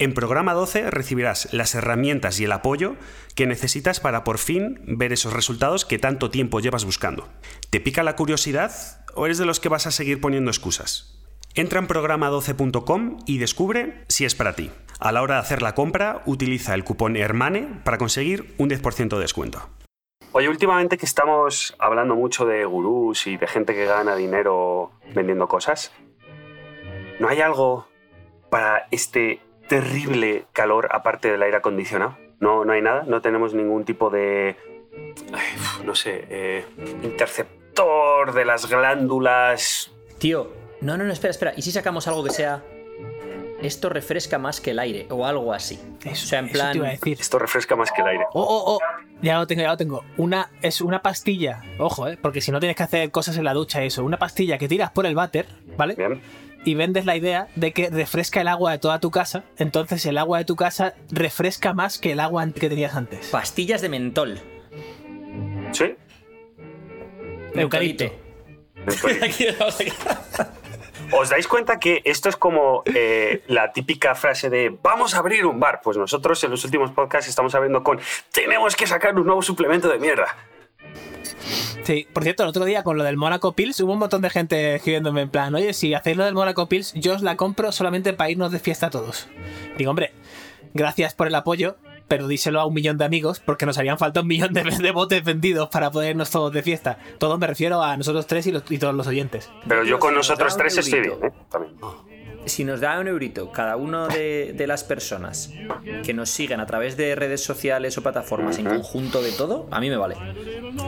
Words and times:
En 0.00 0.14
Programa 0.14 0.54
12 0.54 0.90
recibirás 0.90 1.52
las 1.52 1.74
herramientas 1.74 2.40
y 2.40 2.44
el 2.44 2.52
apoyo 2.52 2.96
que 3.34 3.46
necesitas 3.46 4.00
para 4.00 4.24
por 4.24 4.38
fin 4.38 4.80
ver 4.86 5.12
esos 5.12 5.34
resultados 5.34 5.84
que 5.84 5.98
tanto 5.98 6.30
tiempo 6.30 6.58
llevas 6.60 6.86
buscando. 6.86 7.28
¿Te 7.68 7.80
pica 7.80 8.02
la 8.02 8.16
curiosidad 8.16 8.72
o 9.14 9.26
eres 9.26 9.36
de 9.36 9.44
los 9.44 9.60
que 9.60 9.68
vas 9.68 9.86
a 9.86 9.90
seguir 9.90 10.18
poniendo 10.18 10.50
excusas? 10.50 11.22
Entra 11.54 11.80
en 11.80 11.86
programa12.com 11.86 13.18
y 13.26 13.36
descubre 13.36 14.06
si 14.08 14.24
es 14.24 14.34
para 14.34 14.54
ti. 14.54 14.70
A 15.00 15.12
la 15.12 15.20
hora 15.20 15.34
de 15.34 15.40
hacer 15.40 15.60
la 15.60 15.74
compra, 15.74 16.22
utiliza 16.24 16.72
el 16.72 16.82
cupón 16.82 17.14
HERMANE 17.14 17.82
para 17.84 17.98
conseguir 17.98 18.54
un 18.56 18.70
10% 18.70 19.16
de 19.16 19.20
descuento. 19.20 19.68
Oye, 20.32 20.48
últimamente 20.48 20.96
que 20.96 21.04
estamos 21.04 21.76
hablando 21.78 22.16
mucho 22.16 22.46
de 22.46 22.64
gurús 22.64 23.26
y 23.26 23.36
de 23.36 23.46
gente 23.46 23.74
que 23.74 23.84
gana 23.84 24.16
dinero 24.16 24.92
vendiendo 25.14 25.46
cosas, 25.46 25.92
¿no 27.18 27.28
hay 27.28 27.42
algo 27.42 27.86
para 28.48 28.86
este 28.90 29.42
terrible 29.70 30.46
calor 30.52 30.88
aparte 30.90 31.30
del 31.30 31.42
aire 31.44 31.58
acondicionado? 31.58 32.18
No, 32.40 32.64
no 32.64 32.72
hay 32.72 32.82
nada, 32.82 33.04
no 33.06 33.22
tenemos 33.22 33.54
ningún 33.54 33.84
tipo 33.84 34.10
de, 34.10 34.56
no 35.84 35.94
sé, 35.94 36.26
eh, 36.28 36.64
interceptor 37.04 38.32
de 38.32 38.44
las 38.44 38.68
glándulas. 38.68 39.92
Tío, 40.18 40.50
no, 40.80 40.98
no, 40.98 41.04
no, 41.04 41.12
espera, 41.12 41.30
espera. 41.30 41.52
¿Y 41.56 41.62
si 41.62 41.70
sacamos 41.70 42.08
algo 42.08 42.24
que 42.24 42.30
sea... 42.30 42.64
Esto 43.62 43.90
refresca 43.90 44.38
más 44.38 44.58
que 44.58 44.70
el 44.70 44.78
aire 44.78 45.06
o 45.10 45.26
algo 45.26 45.52
así? 45.52 45.78
Eso, 46.02 46.24
o 46.24 46.28
sea, 46.28 46.38
en 46.38 46.46
eso 46.46 46.54
plan... 46.54 46.72
te 46.72 46.78
iba 46.78 46.88
a 46.88 46.92
decir. 46.92 47.18
Esto 47.20 47.38
refresca 47.38 47.76
más 47.76 47.92
que 47.92 48.00
el 48.00 48.08
aire. 48.08 48.24
Oh, 48.32 48.42
oh, 48.42 48.74
oh. 48.74 48.78
Ya 49.20 49.38
lo 49.38 49.46
tengo, 49.46 49.60
ya 49.60 49.68
lo 49.68 49.76
tengo. 49.76 50.02
Una, 50.16 50.50
es 50.62 50.80
una 50.80 51.02
pastilla. 51.02 51.62
Ojo, 51.78 52.08
¿eh? 52.08 52.18
Porque 52.20 52.40
si 52.40 52.52
no 52.52 52.58
tienes 52.58 52.74
que 52.74 52.84
hacer 52.84 53.10
cosas 53.10 53.36
en 53.36 53.44
la 53.44 53.52
ducha 53.52 53.84
y 53.84 53.88
eso. 53.88 54.02
Una 54.02 54.18
pastilla 54.18 54.56
que 54.56 54.66
tiras 54.66 54.92
por 54.92 55.04
el 55.04 55.14
váter, 55.14 55.46
¿vale? 55.76 55.94
Bien. 55.94 56.22
Y 56.64 56.74
vendes 56.74 57.06
la 57.06 57.16
idea 57.16 57.48
de 57.56 57.72
que 57.72 57.88
refresca 57.90 58.42
el 58.42 58.48
agua 58.48 58.72
de 58.72 58.78
toda 58.78 59.00
tu 59.00 59.10
casa. 59.10 59.44
Entonces 59.56 60.04
el 60.06 60.18
agua 60.18 60.38
de 60.38 60.44
tu 60.44 60.56
casa 60.56 60.94
refresca 61.10 61.72
más 61.72 61.98
que 61.98 62.12
el 62.12 62.20
agua 62.20 62.46
que 62.52 62.68
tenías 62.68 62.94
antes. 62.94 63.28
Pastillas 63.28 63.80
de 63.80 63.88
mentol. 63.88 64.40
¿Sí? 65.72 65.96
Eucalipto. 67.54 68.04
¿Os 71.12 71.28
dais 71.28 71.48
cuenta 71.48 71.80
que 71.80 72.02
esto 72.04 72.28
es 72.28 72.36
como 72.36 72.82
eh, 72.86 73.42
la 73.48 73.72
típica 73.72 74.14
frase 74.14 74.48
de 74.48 74.76
vamos 74.82 75.14
a 75.14 75.18
abrir 75.18 75.44
un 75.44 75.58
bar? 75.58 75.80
Pues 75.82 75.96
nosotros 75.96 76.42
en 76.44 76.50
los 76.50 76.64
últimos 76.64 76.92
podcasts 76.92 77.28
estamos 77.28 77.54
abriendo 77.54 77.82
con 77.82 77.98
tenemos 78.30 78.76
que 78.76 78.86
sacar 78.86 79.16
un 79.16 79.26
nuevo 79.26 79.42
suplemento 79.42 79.88
de 79.88 79.98
mierda. 79.98 80.36
Sí, 81.84 82.06
por 82.12 82.22
cierto, 82.22 82.42
el 82.42 82.48
otro 82.50 82.64
día 82.64 82.82
con 82.82 82.96
lo 82.98 83.04
del 83.04 83.16
Monaco 83.16 83.52
Pills 83.54 83.80
hubo 83.80 83.92
un 83.94 83.98
montón 83.98 84.22
de 84.22 84.30
gente 84.30 84.76
escribiéndome 84.76 85.22
en 85.22 85.30
plan, 85.30 85.54
oye, 85.54 85.72
si 85.72 85.94
hacéis 85.94 86.16
lo 86.16 86.24
del 86.24 86.34
Monaco 86.34 86.68
Pills, 86.68 86.92
yo 86.94 87.14
os 87.14 87.22
la 87.22 87.36
compro 87.36 87.72
solamente 87.72 88.12
para 88.12 88.30
irnos 88.30 88.52
de 88.52 88.58
fiesta 88.58 88.90
todos. 88.90 89.28
Digo, 89.78 89.90
hombre, 89.90 90.12
gracias 90.74 91.14
por 91.14 91.26
el 91.26 91.34
apoyo, 91.34 91.76
pero 92.06 92.28
díselo 92.28 92.60
a 92.60 92.66
un 92.66 92.74
millón 92.74 92.98
de 92.98 93.04
amigos 93.04 93.40
porque 93.40 93.66
nos 93.66 93.78
harían 93.78 93.98
falta 93.98 94.20
un 94.20 94.26
millón 94.28 94.52
de, 94.52 94.62
de 94.64 94.90
botes 94.92 95.24
vendidos 95.24 95.68
para 95.70 95.90
poder 95.90 96.10
irnos 96.10 96.30
todos 96.30 96.52
de 96.52 96.62
fiesta. 96.62 96.98
Todos 97.18 97.38
me 97.38 97.46
refiero 97.46 97.82
a 97.82 97.96
nosotros 97.96 98.26
tres 98.26 98.46
y, 98.46 98.52
los- 98.52 98.70
y 98.70 98.78
todos 98.78 98.94
los 98.94 99.06
oyentes. 99.06 99.50
Pero 99.66 99.84
yo 99.84 99.98
con 99.98 100.14
nosotros 100.14 100.56
tres 100.56 100.76
estoy 100.76 101.00
bien. 101.00 101.14
¿eh? 101.22 101.30
También. 101.50 101.74
Si 102.46 102.64
nos 102.64 102.80
da 102.80 102.98
un 102.98 103.08
eurito 103.08 103.52
cada 103.52 103.76
uno 103.76 104.08
de, 104.08 104.52
de 104.54 104.66
las 104.66 104.82
personas 104.82 105.52
que 106.04 106.14
nos 106.14 106.30
siguen 106.30 106.60
a 106.60 106.66
través 106.66 106.96
de 106.96 107.14
redes 107.14 107.44
sociales 107.44 107.96
o 107.98 108.02
plataformas 108.02 108.58
en 108.58 108.66
conjunto 108.66 109.22
de 109.22 109.32
todo, 109.32 109.68
a 109.70 109.80
mí 109.80 109.90
me 109.90 109.96
vale. 109.96 110.16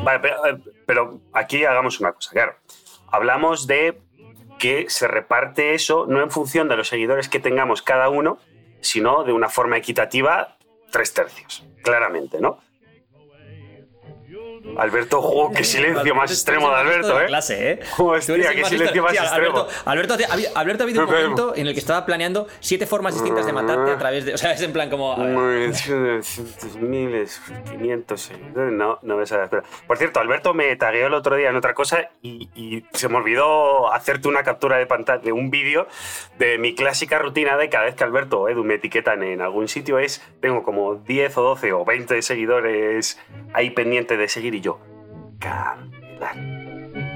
Vale, 0.03 0.21
pero, 0.21 0.47
eh, 0.47 0.59
pero 0.87 1.21
aquí 1.33 1.65
hagamos 1.65 2.01
una 2.01 2.13
cosa, 2.13 2.31
claro. 2.33 2.55
Hablamos 3.09 3.67
de 3.67 4.01
que 4.59 4.87
se 4.89 5.09
reparte 5.09 5.75
eso 5.75 6.07
no 6.09 6.23
en 6.23 6.31
función 6.31 6.69
de 6.69 6.77
los 6.77 6.89
seguidores 6.89 7.29
que 7.29 7.41
tengamos 7.41 7.83
cada 7.83 8.09
uno, 8.09 8.39
sino 8.81 9.25
de 9.25 9.33
una 9.33 9.49
forma 9.49 9.77
equitativa, 9.77 10.57
tres 10.91 11.13
tercios, 11.13 11.65
claramente, 11.83 12.41
¿no? 12.41 12.59
Alberto, 14.77 15.19
oh, 15.21 15.51
qué 15.51 15.65
silencio 15.65 16.15
más 16.15 16.31
extremo 16.31 16.71
de 16.71 16.77
Alberto, 16.77 17.21
¿eh? 17.21 17.27
clase, 17.27 17.71
¿eh? 17.73 17.81
Hostia, 17.99 18.55
qué 18.55 18.65
silencio 18.65 19.03
más 19.03 19.13
extremo. 19.15 19.67
Alberto, 19.85 20.15
Alberto, 20.15 20.15
ha- 20.55 20.61
habido 20.83 21.03
un 21.05 21.11
momento 21.11 21.53
en 21.57 21.67
el 21.67 21.75
que 21.75 21.81
estaba 21.81 22.07
planeando 22.07 22.47
siete 22.61 22.87
formas 22.87 23.15
distintas 23.15 23.45
de 23.47 23.53
matarte 23.53 23.91
a 23.93 23.99
través 23.99 24.25
de. 24.25 24.35
O 24.35 24.39
sea, 24.39 24.53
es 24.53 24.63
en 24.63 24.73
plan 24.73 24.89
como. 24.89 25.17
Miles, 26.81 27.41
500 27.71 28.21
seguidores, 28.21 28.73
no, 28.73 28.99
no 29.03 29.17
la 29.17 29.23
espera. 29.25 29.63
Por 29.87 29.99
cierto, 29.99 30.21
Alberto 30.21 30.55
me 30.55 30.75
tagueó 30.77 31.07
el 31.07 31.15
otro 31.15 31.37
día 31.37 31.51
en 31.51 31.57
otra 31.57 31.75
cosa 31.75 32.11
y, 32.23 32.49
y 32.55 32.85
se 32.93 33.09
me 33.09 33.17
olvidó 33.17 33.93
hacerte 33.93 34.29
una 34.29 34.43
captura 34.43 34.77
de 34.79 34.87
pantalla 34.87 35.23
de 35.23 35.33
un 35.33 35.51
vídeo 35.51 35.87
de 36.39 36.59
mi 36.59 36.75
clásica 36.75 37.19
rutina 37.19 37.57
de 37.57 37.69
cada 37.69 37.85
vez 37.85 37.95
que 37.95 38.05
Alberto 38.05 38.41
o 38.41 38.49
Edu 38.49 38.65
me 38.65 38.75
etiquetan 38.75 39.23
en 39.23 39.41
algún 39.43 39.69
sitio 39.69 39.99
es, 39.99 40.23
tengo 40.41 40.63
como 40.63 40.95
10 40.97 41.37
o 41.39 41.43
12 41.43 41.73
o 41.73 41.85
20 41.85 42.23
seguidores 42.23 43.19
ahí 43.55 43.71
pendientes 43.71 44.19
de 44.19 44.29
seguir 44.29 44.52
y 44.55 44.61
yo, 44.61 44.79
cancelar, 45.39 46.35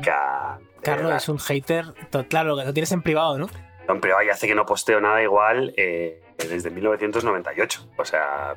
cancelar. 0.02 0.58
Carlos 0.82 1.14
es 1.16 1.28
un 1.28 1.38
hater, 1.38 1.84
claro, 2.28 2.56
que 2.56 2.64
lo 2.64 2.72
tienes 2.72 2.92
en 2.92 3.02
privado, 3.02 3.38
¿no? 3.38 3.48
Hombre, 3.88 4.12
vaya, 4.12 4.32
hace 4.32 4.46
que 4.46 4.54
no 4.54 4.64
posteo 4.66 5.00
nada 5.00 5.22
igual 5.22 5.72
eh, 5.76 6.22
desde 6.38 6.70
1998. 6.70 7.88
O 7.96 8.04
sea, 8.04 8.54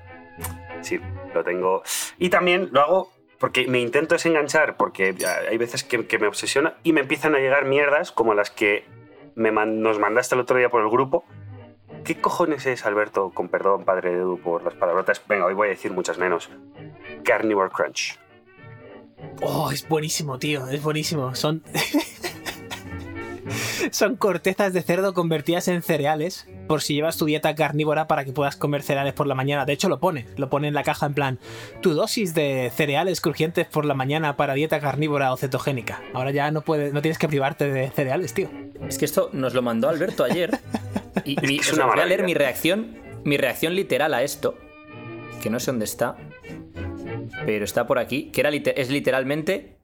sí, 0.81 0.99
lo 1.33 1.43
tengo. 1.43 1.81
Y 2.17 2.29
también 2.29 2.69
lo 2.71 2.81
hago 2.81 3.11
porque 3.39 3.67
me 3.67 3.79
intento 3.79 4.15
desenganchar, 4.15 4.75
porque 4.77 5.15
hay 5.49 5.57
veces 5.57 5.83
que, 5.83 6.05
que 6.07 6.19
me 6.19 6.27
obsesiona 6.27 6.75
y 6.83 6.93
me 6.93 7.01
empiezan 7.01 7.35
a 7.35 7.39
llegar 7.39 7.65
mierdas 7.65 8.11
como 8.11 8.33
las 8.33 8.51
que 8.51 8.85
me 9.35 9.51
man- 9.51 9.81
nos 9.81 9.97
mandaste 9.99 10.35
el 10.35 10.41
otro 10.41 10.57
día 10.57 10.69
por 10.69 10.81
el 10.81 10.89
grupo. 10.89 11.23
¿Qué 12.03 12.19
cojones 12.19 12.65
es, 12.65 12.85
Alberto, 12.85 13.31
con 13.31 13.49
perdón, 13.49 13.85
padre 13.85 14.11
de 14.11 14.17
Edu, 14.17 14.39
por 14.39 14.63
las 14.63 14.73
palabrotas? 14.73 15.21
Venga, 15.27 15.45
hoy 15.45 15.53
voy 15.53 15.67
a 15.67 15.71
decir 15.71 15.91
muchas 15.91 16.17
menos. 16.17 16.49
Carnivore 17.23 17.69
Crunch. 17.71 18.19
Oh, 19.41 19.71
es 19.71 19.87
buenísimo, 19.87 20.37
tío, 20.39 20.67
es 20.67 20.81
buenísimo. 20.81 21.35
Son. 21.35 21.63
Son 23.91 24.15
cortezas 24.15 24.73
de 24.73 24.81
cerdo 24.81 25.13
convertidas 25.13 25.67
en 25.67 25.81
cereales 25.81 26.47
por 26.67 26.81
si 26.81 26.93
llevas 26.93 27.17
tu 27.17 27.25
dieta 27.25 27.55
carnívora 27.55 28.07
para 28.07 28.23
que 28.23 28.31
puedas 28.31 28.55
comer 28.55 28.83
cereales 28.83 29.13
por 29.13 29.25
la 29.25 29.33
mañana. 29.33 29.65
De 29.65 29.73
hecho, 29.73 29.89
lo 29.89 29.99
pone, 29.99 30.27
lo 30.37 30.49
pone 30.49 30.67
en 30.67 30.75
la 30.75 30.83
caja 30.83 31.07
en 31.07 31.13
plan, 31.15 31.39
tu 31.81 31.93
dosis 31.93 32.35
de 32.35 32.71
cereales 32.75 33.21
crujientes 33.21 33.65
por 33.67 33.85
la 33.85 33.95
mañana 33.95 34.37
para 34.37 34.53
dieta 34.53 34.79
carnívora 34.79 35.33
o 35.33 35.37
cetogénica. 35.37 36.01
Ahora 36.13 36.31
ya 36.31 36.51
no 36.51 36.61
puedes, 36.61 36.93
no 36.93 37.01
tienes 37.01 37.17
que 37.17 37.27
privarte 37.27 37.71
de 37.71 37.89
cereales, 37.89 38.33
tío. 38.33 38.49
Es 38.87 38.97
que 38.97 39.05
esto 39.05 39.29
nos 39.33 39.53
lo 39.53 39.61
mandó 39.61 39.89
Alberto 39.89 40.23
ayer. 40.23 40.59
Y, 41.25 41.59
Es 41.59 41.75
voy 41.75 41.99
a 41.99 42.05
leer 42.05 42.23
mi 42.23 42.33
reacción. 42.33 42.97
Mi 43.25 43.35
reacción 43.35 43.75
literal 43.75 44.13
a 44.13 44.23
esto. 44.23 44.55
Que 45.41 45.49
no 45.49 45.59
sé 45.59 45.71
dónde 45.71 45.85
está. 45.85 46.15
Pero 47.45 47.65
está 47.65 47.87
por 47.87 47.99
aquí. 47.99 48.31
Que 48.31 48.41
era 48.41 48.49
es 48.49 48.89
literalmente. 48.89 49.77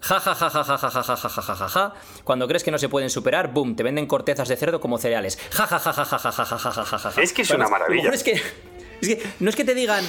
Ja 0.00 0.20
ja 0.20 0.32
ja 0.32 0.48
ja 0.48 0.62
ja 0.62 0.76
ja 0.76 0.90
ja 0.90 1.02
ja 1.02 1.16
ja 1.16 1.28
ja 1.28 1.54
ja 1.54 1.68
ja. 1.68 1.94
Cuando 2.22 2.46
crees 2.46 2.62
que 2.62 2.70
no 2.70 2.78
se 2.78 2.88
pueden 2.88 3.10
superar, 3.10 3.52
boom, 3.52 3.74
te 3.74 3.82
venden 3.82 4.06
cortezas 4.06 4.48
de 4.48 4.56
cerdo 4.56 4.80
como 4.80 4.98
cereales. 4.98 5.38
Ja 5.50 5.66
ja 5.66 5.78
ja 5.78 5.92
ja 5.92 6.04
ja 6.04 6.18
ja 6.18 6.30
ja 6.30 6.44
ja 6.44 6.58
ja 6.58 6.72
ja 6.72 6.98
ja 6.98 7.10
ja. 7.10 7.22
Es 7.22 7.32
que 7.32 7.42
es 7.42 7.50
una 7.50 7.68
maravilla. 7.68 8.10
mejor 8.10 8.14
Es 8.14 8.22
que, 8.22 8.32
es 8.32 9.08
que 9.08 9.22
no 9.40 9.50
es 9.50 9.56
que 9.56 9.64
te 9.64 9.74
digan. 9.74 10.04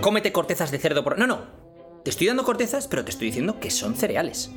Cómete 0.00 0.32
cortezas 0.32 0.70
de 0.70 0.78
cerdo 0.78 1.04
por. 1.04 1.18
No, 1.18 1.26
no. 1.26 1.40
Te 2.02 2.10
estoy 2.10 2.26
dando 2.26 2.44
cortezas, 2.44 2.88
pero 2.88 3.04
te 3.04 3.10
estoy 3.10 3.26
diciendo 3.26 3.60
que 3.60 3.70
son 3.70 3.94
cereales. 3.94 4.50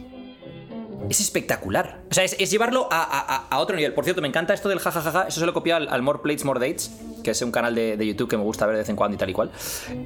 Es 1.10 1.20
espectacular. 1.20 2.00
O 2.10 2.14
sea, 2.14 2.24
es, 2.24 2.36
es 2.40 2.50
llevarlo 2.50 2.88
a, 2.92 3.04
a- 3.04 3.48
a- 3.50 3.60
otro 3.60 3.76
nivel. 3.76 3.94
Por 3.94 4.04
cierto, 4.06 4.22
me 4.22 4.28
encanta 4.28 4.54
esto 4.54 4.70
del 4.70 4.80
jajajaja. 4.80 5.28
Eso 5.28 5.40
se 5.40 5.46
lo 5.46 5.54
copiado 5.54 5.82
al, 5.82 5.90
al 5.94 6.02
More 6.02 6.20
Plates, 6.24 6.46
More 6.46 6.60
Dates, 6.60 6.92
que 7.24 7.32
es 7.32 7.42
un 7.42 7.52
canal 7.52 7.76
de, 7.76 7.98
de 7.98 8.08
YouTube 8.08 8.30
que 8.30 8.38
me 8.38 8.44
gusta 8.44 8.66
ver 8.66 8.76
de 8.76 8.82
vez 8.82 8.90
en 8.90 8.96
cuando 8.96 9.16
y 9.16 9.18
tal 9.18 9.30
y 9.30 9.34
cual. 9.34 9.52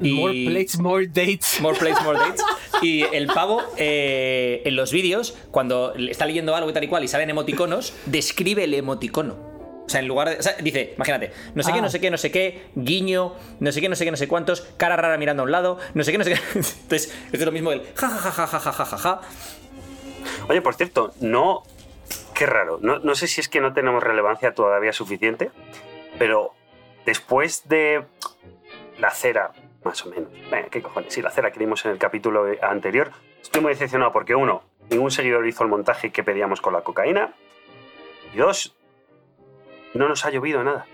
Y- 0.01 0.13
More 0.13 0.33
plates, 0.47 0.79
more 0.79 1.07
dates. 1.07 1.59
More 1.61 1.77
Plates, 1.77 2.03
More 2.03 2.17
Dates. 2.19 2.41
Y 2.81 3.01
el 3.01 3.25
pavo, 3.27 3.61
eh, 3.77 4.61
en 4.65 4.75
los 4.75 4.91
vídeos, 4.91 5.35
cuando 5.49 5.95
está 5.95 6.27
leyendo 6.27 6.55
algo 6.55 6.69
y 6.69 6.73
tal 6.73 6.83
y 6.83 6.87
cual 6.87 7.03
y 7.03 7.07
salen 7.07 7.27
emoticonos, 7.31 7.93
describe 8.05 8.65
el 8.65 8.73
emoticono. 8.75 9.33
O 9.87 9.89
sea, 9.89 9.99
en 10.01 10.07
lugar 10.07 10.29
de. 10.29 10.35
o 10.37 10.41
sea, 10.43 10.53
dice, 10.61 10.93
imagínate, 10.95 11.31
no 11.55 11.63
sé 11.63 11.71
qué, 11.71 11.79
Ah. 11.79 11.81
no 11.81 11.89
sé 11.89 11.99
qué, 11.99 12.11
no 12.11 12.17
sé 12.19 12.29
qué, 12.29 12.65
guiño, 12.75 13.33
no 13.59 13.71
sé 13.71 13.81
qué, 13.81 13.89
no 13.89 13.95
sé 13.95 14.05
qué, 14.05 14.11
no 14.11 14.17
sé 14.17 14.27
cuántos, 14.27 14.61
cara 14.77 14.95
rara 14.95 15.17
mirando 15.17 15.41
a 15.41 15.45
un 15.45 15.51
lado, 15.51 15.79
no 15.95 16.03
sé 16.03 16.11
qué, 16.11 16.17
no 16.19 16.23
sé 16.23 16.33
qué. 16.33 16.39
Entonces, 16.55 17.05
esto 17.25 17.37
es 17.37 17.45
lo 17.45 17.51
mismo 17.51 17.71
del 17.71 17.81
ja 17.95 18.09
ja 18.09 18.31
ja 18.31 18.31
ja 18.45 18.59
ja 18.59 18.71
ja 18.71 18.85
ja 18.85 18.97
ja. 18.97 19.21
Oye, 20.49 20.61
por 20.61 20.75
cierto, 20.75 21.13
no. 21.19 21.63
Qué 22.33 22.45
raro. 22.45 22.79
No, 22.81 22.99
no 22.99 23.15
sé 23.15 23.27
si 23.27 23.41
es 23.41 23.49
que 23.49 23.59
no 23.59 23.73
tenemos 23.73 24.03
relevancia 24.03 24.53
todavía 24.53 24.93
suficiente, 24.93 25.51
pero 26.19 26.53
después 27.05 27.67
de 27.67 28.05
la 28.99 29.11
cera 29.11 29.51
Más 29.83 30.05
o 30.05 30.09
menos. 30.09 30.31
Venga, 30.51 30.67
qué 30.69 30.81
cojones. 30.81 31.13
Sí, 31.13 31.21
la 31.21 31.31
cera 31.31 31.51
que 31.51 31.59
dimos 31.59 31.85
en 31.85 31.91
el 31.91 31.97
capítulo 31.97 32.47
eh, 32.51 32.59
anterior. 32.61 33.11
Estoy 33.41 33.61
muy 33.61 33.71
decepcionado 33.71 34.11
porque, 34.11 34.35
uno, 34.35 34.63
ningún 34.89 35.11
seguidor 35.11 35.47
hizo 35.47 35.63
el 35.63 35.69
montaje 35.69 36.11
que 36.11 36.23
pedíamos 36.23 36.61
con 36.61 36.73
la 36.73 36.81
cocaína. 36.81 37.33
Y 38.33 38.37
dos, 38.37 38.75
no 39.93 40.07
nos 40.07 40.25
ha 40.25 40.29
llovido 40.29 40.63
nada. 40.63 40.85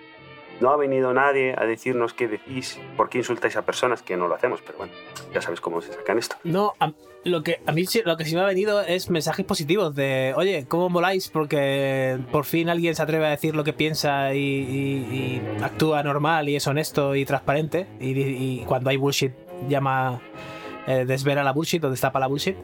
No 0.61 0.69
ha 0.69 0.77
venido 0.77 1.13
nadie 1.13 1.55
a 1.57 1.65
decirnos 1.65 2.13
qué 2.13 2.27
decís, 2.27 2.79
por 2.95 3.09
qué 3.09 3.19
insultáis 3.19 3.55
a 3.55 3.63
personas, 3.63 4.01
que 4.01 4.15
no 4.17 4.27
lo 4.27 4.35
hacemos, 4.35 4.61
pero 4.65 4.77
bueno, 4.77 4.93
ya 5.33 5.41
sabéis 5.41 5.61
cómo 5.61 5.81
se 5.81 5.93
sacan 5.93 6.17
esto. 6.17 6.35
No, 6.43 6.73
a, 6.79 6.93
lo 7.25 7.43
que 7.43 7.61
a 7.65 7.71
mí 7.71 7.85
lo 8.05 8.17
que 8.17 8.25
sí 8.25 8.35
me 8.35 8.41
ha 8.41 8.45
venido 8.45 8.81
es 8.81 9.09
mensajes 9.09 9.45
positivos 9.45 9.95
de, 9.95 10.33
oye, 10.35 10.65
¿cómo 10.67 10.89
moláis? 10.89 11.29
Porque 11.29 12.19
por 12.31 12.45
fin 12.45 12.69
alguien 12.69 12.95
se 12.95 13.01
atreve 13.01 13.25
a 13.25 13.29
decir 13.29 13.55
lo 13.55 13.63
que 13.63 13.73
piensa 13.73 14.33
y, 14.33 15.41
actúa 15.61 16.03
normal 16.03 16.49
y 16.49 16.55
es 16.55 16.67
honesto 16.67 17.15
y 17.15 17.25
transparente. 17.25 17.87
Y, 17.99 18.19
y 18.19 18.63
cuando 18.67 18.89
hay 18.89 18.97
bullshit 18.97 19.33
llama, 19.67 20.21
eh, 20.87 21.05
desvela 21.05 21.43
la 21.43 21.53
bullshit 21.53 21.83
o 21.83 21.89
destapa 21.89 22.19
la 22.19 22.27
bullshit. 22.27 22.57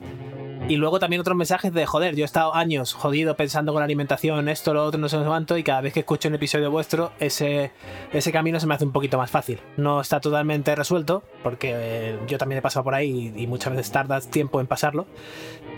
Y 0.69 0.75
luego 0.75 0.99
también 0.99 1.19
otros 1.19 1.35
mensajes 1.35 1.73
de, 1.73 1.87
joder, 1.87 2.15
yo 2.15 2.23
he 2.23 2.25
estado 2.25 2.53
años 2.53 2.93
jodido 2.93 3.35
pensando 3.35 3.73
con 3.73 3.79
la 3.79 3.85
alimentación, 3.85 4.47
esto, 4.49 4.71
lo 4.71 4.85
otro, 4.85 4.99
no 4.99 5.09
sé 5.09 5.17
cuánto, 5.17 5.57
y 5.57 5.63
cada 5.63 5.81
vez 5.81 5.93
que 5.93 6.01
escucho 6.01 6.29
un 6.29 6.35
episodio 6.35 6.69
vuestro, 6.69 7.11
ese, 7.19 7.71
ese 8.13 8.31
camino 8.31 8.59
se 8.59 8.67
me 8.67 8.75
hace 8.75 8.85
un 8.85 8.91
poquito 8.91 9.17
más 9.17 9.31
fácil. 9.31 9.59
No 9.77 9.99
está 9.99 10.19
totalmente 10.19 10.75
resuelto, 10.75 11.23
porque 11.41 11.71
eh, 11.73 12.19
yo 12.27 12.37
también 12.37 12.59
he 12.59 12.61
pasado 12.61 12.83
por 12.83 12.93
ahí 12.93 13.33
y, 13.35 13.47
muchas 13.47 13.75
veces 13.75 13.91
tardas 13.91 14.29
tiempo 14.29 14.61
en 14.61 14.67
pasarlo, 14.67 15.07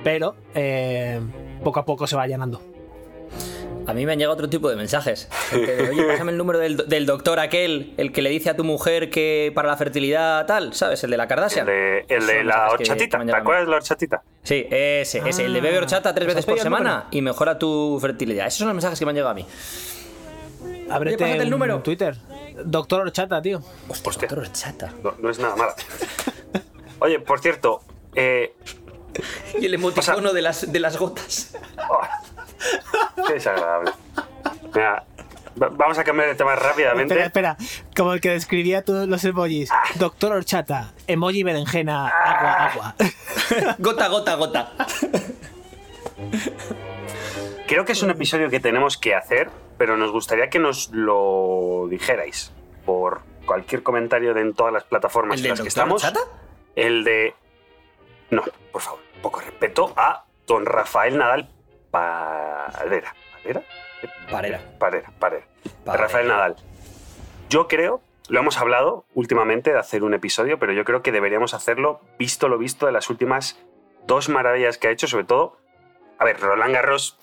pero 0.04 0.36
eh, 0.56 1.22
poco 1.64 1.80
a 1.80 1.86
poco 1.86 2.06
se 2.06 2.18
va 2.18 2.24
allanando. 2.24 2.62
A 3.88 3.94
mí 3.94 4.06
me 4.06 4.12
han 4.14 4.20
llegado 4.20 4.34
otro 4.36 4.50
tipo 4.50 4.70
de 4.70 4.76
mensajes. 4.76 5.28
El 5.52 5.66
que 5.66 5.72
de, 5.76 5.90
Oye, 5.90 6.04
pásame 6.08 6.32
el 6.32 6.38
número 6.38 6.60
del, 6.60 6.78
del 6.88 7.06
doctor 7.06 7.40
aquel, 7.40 7.94
el 7.98 8.12
que 8.12 8.22
le 8.22 8.30
dice 8.30 8.50
a 8.50 8.56
tu 8.56 8.64
mujer 8.64 9.10
que 9.10 9.52
para 9.56 9.68
la 9.68 9.78
fertilidad 9.78 10.46
tal, 10.46 10.74
¿sabes? 10.74 11.04
El 11.04 11.12
de 11.12 11.18
la 11.18 11.24
El 11.24 11.30
Kardashian. 11.30 11.66
de, 11.66 12.06
el 12.08 12.28
de 12.28 12.44
la 12.44 12.68
que- 12.68 12.74
horchatita. 12.84 13.20
que 13.20 13.26
¿Te 13.26 13.36
acuerdas 13.36 13.66
de 13.66 13.72
la 13.72 13.78
horchatita? 13.78 14.24
Sí, 14.44 14.66
ese, 14.70 15.22
ese, 15.28 15.46
el 15.46 15.54
de 15.54 15.62
bebe 15.62 15.78
horchata 15.80 16.14
tres 16.14 16.28
¿os 16.28 16.34
veces 16.36 16.46
por 16.46 16.60
semana 16.60 17.08
y 17.12 17.22
mejora 17.22 17.58
tu 17.60 17.98
fertilidad. 18.02 18.48
Esos 18.48 18.60
son 18.60 18.68
los 18.68 18.76
mensajes 18.76 18.98
que 19.00 19.06
me 19.06 19.10
han 19.12 19.16
llegado 19.16 19.32
a 19.32 19.36
mí. 19.36 19.46
Ábrete 20.90 21.18
pásate 21.24 21.44
el 21.44 21.50
número. 21.50 21.80
Twitter. 21.82 22.16
Doctor 22.66 23.02
Horchata, 23.02 23.42
tío. 23.42 23.60
Hostia, 23.88 24.10
Hostia. 24.10 24.28
doctor 24.28 24.40
horchata. 24.40 24.94
No, 25.04 25.16
no 25.20 25.30
es 25.30 25.40
nada 25.40 25.56
mala. 25.56 25.74
Oye, 27.00 27.20
por 27.20 27.40
cierto, 27.40 27.82
eh, 28.14 28.54
Y 29.60 29.66
el 29.66 29.74
emoticono 29.74 30.34
de 30.34 30.42
las, 30.42 30.72
de 30.72 30.80
las 30.80 30.98
gotas. 30.98 31.54
Qué 33.28 33.34
desagradable. 33.34 33.92
Mira, 34.74 35.04
va- 35.62 35.70
vamos 35.70 35.98
a 35.98 36.04
cambiar 36.04 36.30
de 36.30 36.36
tema 36.36 36.56
rápidamente. 36.56 37.14
Espera, 37.22 37.56
espera. 37.58 37.84
Como 37.96 38.14
el 38.14 38.22
que 38.22 38.30
describía 38.30 38.84
todos 38.84 39.08
los 39.08 39.24
emojis. 39.24 39.70
Doctor 39.96 40.32
Horchata, 40.34 40.94
emoji 41.08 41.44
berenjena, 41.44 42.08
agua, 42.08 42.66
agua. 42.68 42.96
Gota, 43.80 44.08
gota, 44.08 44.36
gota. 44.36 44.72
Creo 47.68 47.86
que 47.86 47.94
es 47.94 48.04
un 48.04 48.10
episodio 48.10 48.50
que 48.50 48.60
tenemos 48.60 48.98
que 48.98 49.16
hacer, 49.16 49.50
pero 49.78 49.98
nos 49.98 50.12
gustaría 50.12 50.50
que 50.50 50.60
nos 50.60 50.90
lo 50.92 51.88
dijerais 51.90 52.52
por 52.86 53.22
cualquier 53.46 53.82
comentario 53.84 54.34
de 54.34 54.42
en 54.42 54.54
todas 54.54 54.74
las 54.74 54.84
plataformas 54.84 55.36
¿El 55.40 55.40
en 55.40 55.44
del 55.44 55.50
las 55.52 55.62
que 55.62 55.68
estamos. 55.70 56.04
horchata? 56.04 56.20
El 56.76 57.04
de. 57.04 57.34
No, 58.30 58.44
por 58.72 58.82
favor, 58.82 59.00
poco 59.22 59.40
respeto 59.42 59.94
a 59.96 60.26
don 60.48 60.66
Rafael 60.66 61.18
Nadal 61.18 61.50
Parera. 62.70 63.16
¿Parera? 63.44 63.64
Parera. 64.30 64.60
Parera, 64.80 65.12
Parera. 65.20 65.46
Parera. 65.86 66.04
Rafael 66.04 66.28
Nadal. 66.28 66.56
Yo 67.50 67.68
creo, 67.68 68.02
lo 68.30 68.40
hemos 68.40 68.58
hablado 68.58 69.06
últimamente 69.14 69.72
de 69.74 69.80
hacer 69.80 70.04
un 70.04 70.14
episodio, 70.14 70.58
pero 70.60 70.74
yo 70.74 70.86
creo 70.86 71.02
que 71.02 71.12
deberíamos 71.12 71.54
hacerlo 71.54 72.00
visto 72.18 72.48
lo 72.48 72.58
visto 72.58 72.86
de 72.86 72.92
las 72.92 73.10
últimas 73.10 73.60
dos 74.08 74.30
maravillas 74.30 74.78
que 74.78 74.88
ha 74.88 74.92
hecho, 74.92 75.08
sobre 75.08 75.26
todo. 75.26 75.58
A 76.18 76.26
ver, 76.26 76.40
Roland 76.40 76.74
Garros, 76.74 77.20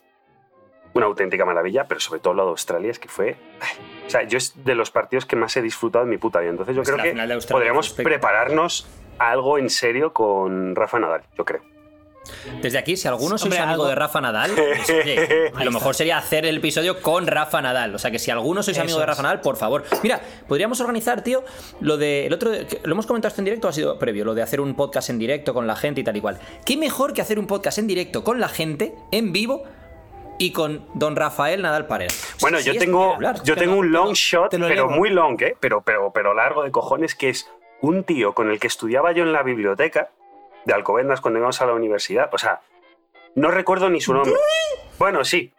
una 0.95 1.07
auténtica 1.07 1.45
maravilla, 1.45 1.87
pero 1.87 2.01
sobre 2.01 2.21
todo 2.21 2.35
lo 2.35 2.45
de 2.45 2.51
Australia 2.51 2.91
es 2.91 2.99
que 2.99 3.09
fue. 3.09 3.37
ay, 3.61 4.03
o 4.07 4.11
sea, 4.11 4.23
yo 4.25 4.39
es 4.39 4.65
de 4.65 4.75
los 4.75 4.91
partidos 4.91 5.25
que 5.27 5.37
más 5.37 5.57
he 5.57 5.63
disfrutado 5.63 6.05
en 6.05 6.11
mi 6.11 6.19
puta 6.19 6.41
vida. 6.41 6.51
Entonces 6.51 6.75
yo 6.77 6.83
Pues 6.83 6.91
creo 6.91 7.15
que 7.15 7.47
podríamos 7.49 7.91
prepararnos 7.91 8.89
a 9.19 9.31
algo 9.31 9.59
en 9.59 9.71
serio 9.71 10.13
con 10.13 10.75
Rafa 10.77 10.99
Nadal, 10.99 11.23
yo 11.37 11.45
creo. 11.45 11.63
Desde 12.63 12.79
aquí, 12.79 12.97
si 12.97 13.09
alguno 13.09 13.39
sois 13.39 13.45
Hombre, 13.45 13.59
amigo 13.59 13.83
algo- 13.83 13.89
de 13.89 13.95
Rafa 13.95 14.21
Nadal, 14.21 14.51
pues, 14.57 14.91
oye, 14.91 15.53
lo 15.65 15.71
mejor 15.71 15.95
sería 15.95 16.19
hacer 16.19 16.47
el 16.47 16.59
episodio 16.59 17.01
con 17.01 17.27
Rafa 17.27 17.61
Nadal. 17.63 17.95
O 17.95 17.99
sea 17.99 18.11
que 18.11 18.19
si 18.19 18.31
alguno 18.31 18.63
sois 18.63 18.79
amigo 18.79 18.99
de. 18.99 19.07
Rafa 19.07 19.23
Nadal, 19.23 19.41
por 19.41 19.57
favor. 19.57 19.85
Mira, 20.03 20.21
podríamos 20.47 20.81
organizar, 20.81 21.23
tío, 21.23 21.45
lo 21.81 21.97
de. 21.97 22.27
El 22.27 22.33
otro. 22.33 22.51
¿Lo 22.85 22.93
hemos 22.93 23.07
comentado 23.07 23.29
esto 23.29 23.41
en 23.41 23.45
directo 23.47 23.69
ha 23.69 23.73
sido 23.73 23.99
previo? 23.99 24.25
Lo 24.25 24.35
de 24.35 24.43
hacer 24.43 24.61
un 24.61 24.75
podcast 24.75 25.11
en 25.11 25.19
directo 25.19 25.55
con 25.55 25.67
la 25.67 25.77
gente 25.77 26.01
y 26.01 26.05
tal 26.05 26.17
y 26.17 26.21
cual. 26.21 26.39
¿Qué 26.65 26.77
mejor 26.77 27.13
que 27.13 27.21
hacer 27.21 27.39
un 27.39 27.47
podcast 27.47 27.79
en 27.79 27.87
directo 27.87 28.25
con 28.25 28.41
la 28.41 28.49
gente, 28.49 28.95
en 29.13 29.33
vivo, 29.33 29.65
y 30.39 30.53
con 30.53 30.87
don 30.95 31.17
Rafael 31.17 31.63
Nadal 31.63 31.87
Parera? 31.87 32.13
Bueno, 32.41 32.59
Sí, 32.59 32.65
yo 32.73 32.79
tengo, 32.79 33.15
hablar. 33.15 33.43
yo 33.43 33.55
Te 33.55 33.61
tengo 33.61 33.77
un 33.77 33.91
long 33.93 34.09
lo- 34.09 34.15
shot, 34.15 34.51
pero 34.51 34.89
muy 34.89 35.11
long, 35.11 35.41
¿eh? 35.43 35.57
Pero, 35.59 35.83
pero, 35.83 36.13
pero 36.13 36.35
largo 36.35 36.63
de 36.63 36.71
cojones, 36.71 37.15
que 37.15 37.29
es 37.31 37.51
un 37.81 38.05
tío 38.05 38.35
con 38.35 38.51
el 38.51 38.59
que 38.61 38.67
estudiaba 38.67 39.13
yo 39.13 39.23
en 39.25 39.33
la 39.33 39.43
biblioteca 39.43 40.11
de 40.69 40.75
Alcobendas 40.75 41.21
cuando 41.21 41.39
íbamos 41.41 41.61
a 41.61 41.67
la 41.67 41.73
universidad. 41.73 42.29
O 42.33 42.39
sea, 42.39 42.61
no 43.35 43.51
recuerdo 43.51 43.89
ni 43.91 44.01
su 44.01 44.13
nombre. 44.15 44.35
Bueno, 44.99 45.25
sí. 45.25 45.53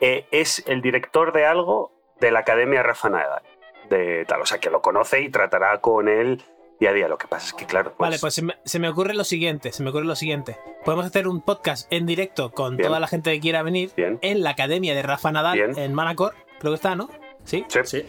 eh, 0.00 0.26
es 0.32 0.64
el 0.66 0.80
director 0.82 1.32
de 1.32 1.46
algo 1.46 1.92
de 2.20 2.30
la 2.30 2.40
Academia 2.40 2.82
Rafa 2.82 3.08
Nadal. 3.10 3.42
De 3.90 4.24
tal, 4.26 4.40
o 4.40 4.46
sea, 4.46 4.58
que 4.58 4.70
lo 4.70 4.80
conoce 4.80 5.20
y 5.20 5.28
tratará 5.28 5.80
con 5.82 6.08
él 6.08 6.42
día 6.80 6.90
a 6.90 6.92
día. 6.94 7.06
Lo 7.08 7.18
que 7.18 7.28
pasa 7.28 7.48
es 7.48 7.52
que, 7.52 7.66
claro. 7.66 7.94
Vale, 7.98 8.16
pues 8.18 8.34
se 8.34 8.42
me, 8.42 8.54
se 8.64 8.78
me 8.78 8.88
ocurre 8.88 9.12
lo 9.14 9.24
siguiente, 9.24 9.70
se 9.72 9.82
me 9.82 9.90
ocurre 9.90 10.06
lo 10.06 10.16
siguiente. 10.16 10.56
Podemos 10.84 11.04
hacer 11.06 11.28
un 11.28 11.42
podcast 11.42 11.86
en 11.92 12.06
directo 12.06 12.50
con 12.52 12.76
Bien. 12.76 12.88
toda 12.88 12.98
la 13.00 13.06
gente 13.06 13.30
que 13.32 13.40
quiera 13.40 13.62
venir 13.62 13.90
Bien. 13.96 14.18
en 14.22 14.42
la 14.42 14.50
academia 14.50 14.94
de 14.94 15.02
Rafa 15.02 15.30
Nadal 15.30 15.54
Bien. 15.58 15.78
en 15.78 15.92
Manacor, 15.92 16.34
creo 16.60 16.72
que 16.72 16.76
está, 16.76 16.96
¿no? 16.96 17.10
Sí. 17.44 17.64
Sí. 17.68 17.80
Sí. 17.84 18.06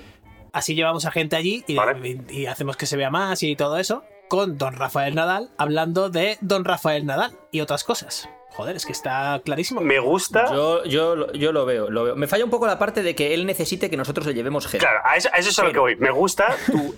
Así 0.54 0.74
llevamos 0.76 1.04
a 1.06 1.12
gente 1.12 1.36
allí 1.36 1.66
y, 1.68 1.76
Vale. 1.76 2.08
y- 2.30 2.42
y 2.44 2.46
hacemos 2.46 2.78
que 2.78 2.86
se 2.86 2.96
vea 2.96 3.10
más 3.10 3.44
y 3.44 3.58
todo 3.58 3.78
eso 3.78 4.06
con 4.28 4.58
Don 4.58 4.74
Rafael 4.76 5.16
Nadal 5.16 5.50
hablando 5.58 6.10
de 6.10 6.38
Don 6.42 6.66
Rafael 6.66 7.06
Nadal 7.06 7.32
y 7.52 7.62
otras 7.62 7.84
cosas. 7.84 8.30
Joder, 8.52 8.76
es 8.78 8.86
que 8.86 8.94
está 8.94 9.42
clarísimo. 9.44 9.82
Me 9.82 10.00
gusta. 10.00 10.46
Yo, 10.54 10.84
yo, 10.86 11.16
lo- 11.18 11.34
yo 11.34 11.52
lo, 11.52 11.66
veo, 11.66 11.90
lo 11.90 12.06
veo. 12.06 12.16
Me 12.16 12.26
falla 12.28 12.46
un 12.46 12.50
poco 12.50 12.68
la 12.68 12.80
parte 12.80 13.04
de 13.04 13.14
que 13.14 13.34
él 13.34 13.46
necesite 13.46 13.90
que 13.90 13.98
nosotros 13.98 14.26
le 14.26 14.34
llevemos 14.34 14.66
gel. 14.68 14.80
Claro, 14.80 15.00
a 15.04 15.18
eso, 15.18 15.28
a 15.34 15.38
eso 15.38 15.50
es 15.50 15.60
a 15.60 15.64
lo 15.66 15.74
que 15.74 15.80
voy. 15.80 15.96
Me 15.98 16.10
gusta 16.12 16.56
tu- 16.72 16.96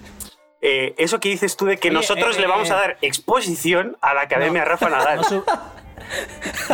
eh, 0.62 0.94
eso 1.00 1.20
que 1.20 1.30
dices 1.30 1.58
tú 1.58 1.66
de 1.66 1.78
que 1.78 1.88
Oye, 1.90 1.98
nosotros 1.98 2.38
eh, 2.38 2.42
le 2.42 2.48
vamos 2.48 2.70
a 2.70 2.76
eh, 2.76 2.80
dar 2.80 2.98
exposición 3.02 3.98
a 4.02 4.14
la 4.14 4.22
Academia 4.22 4.66
Rafa 4.66 4.90
Nadal. 4.90 5.22
No, 5.32 5.46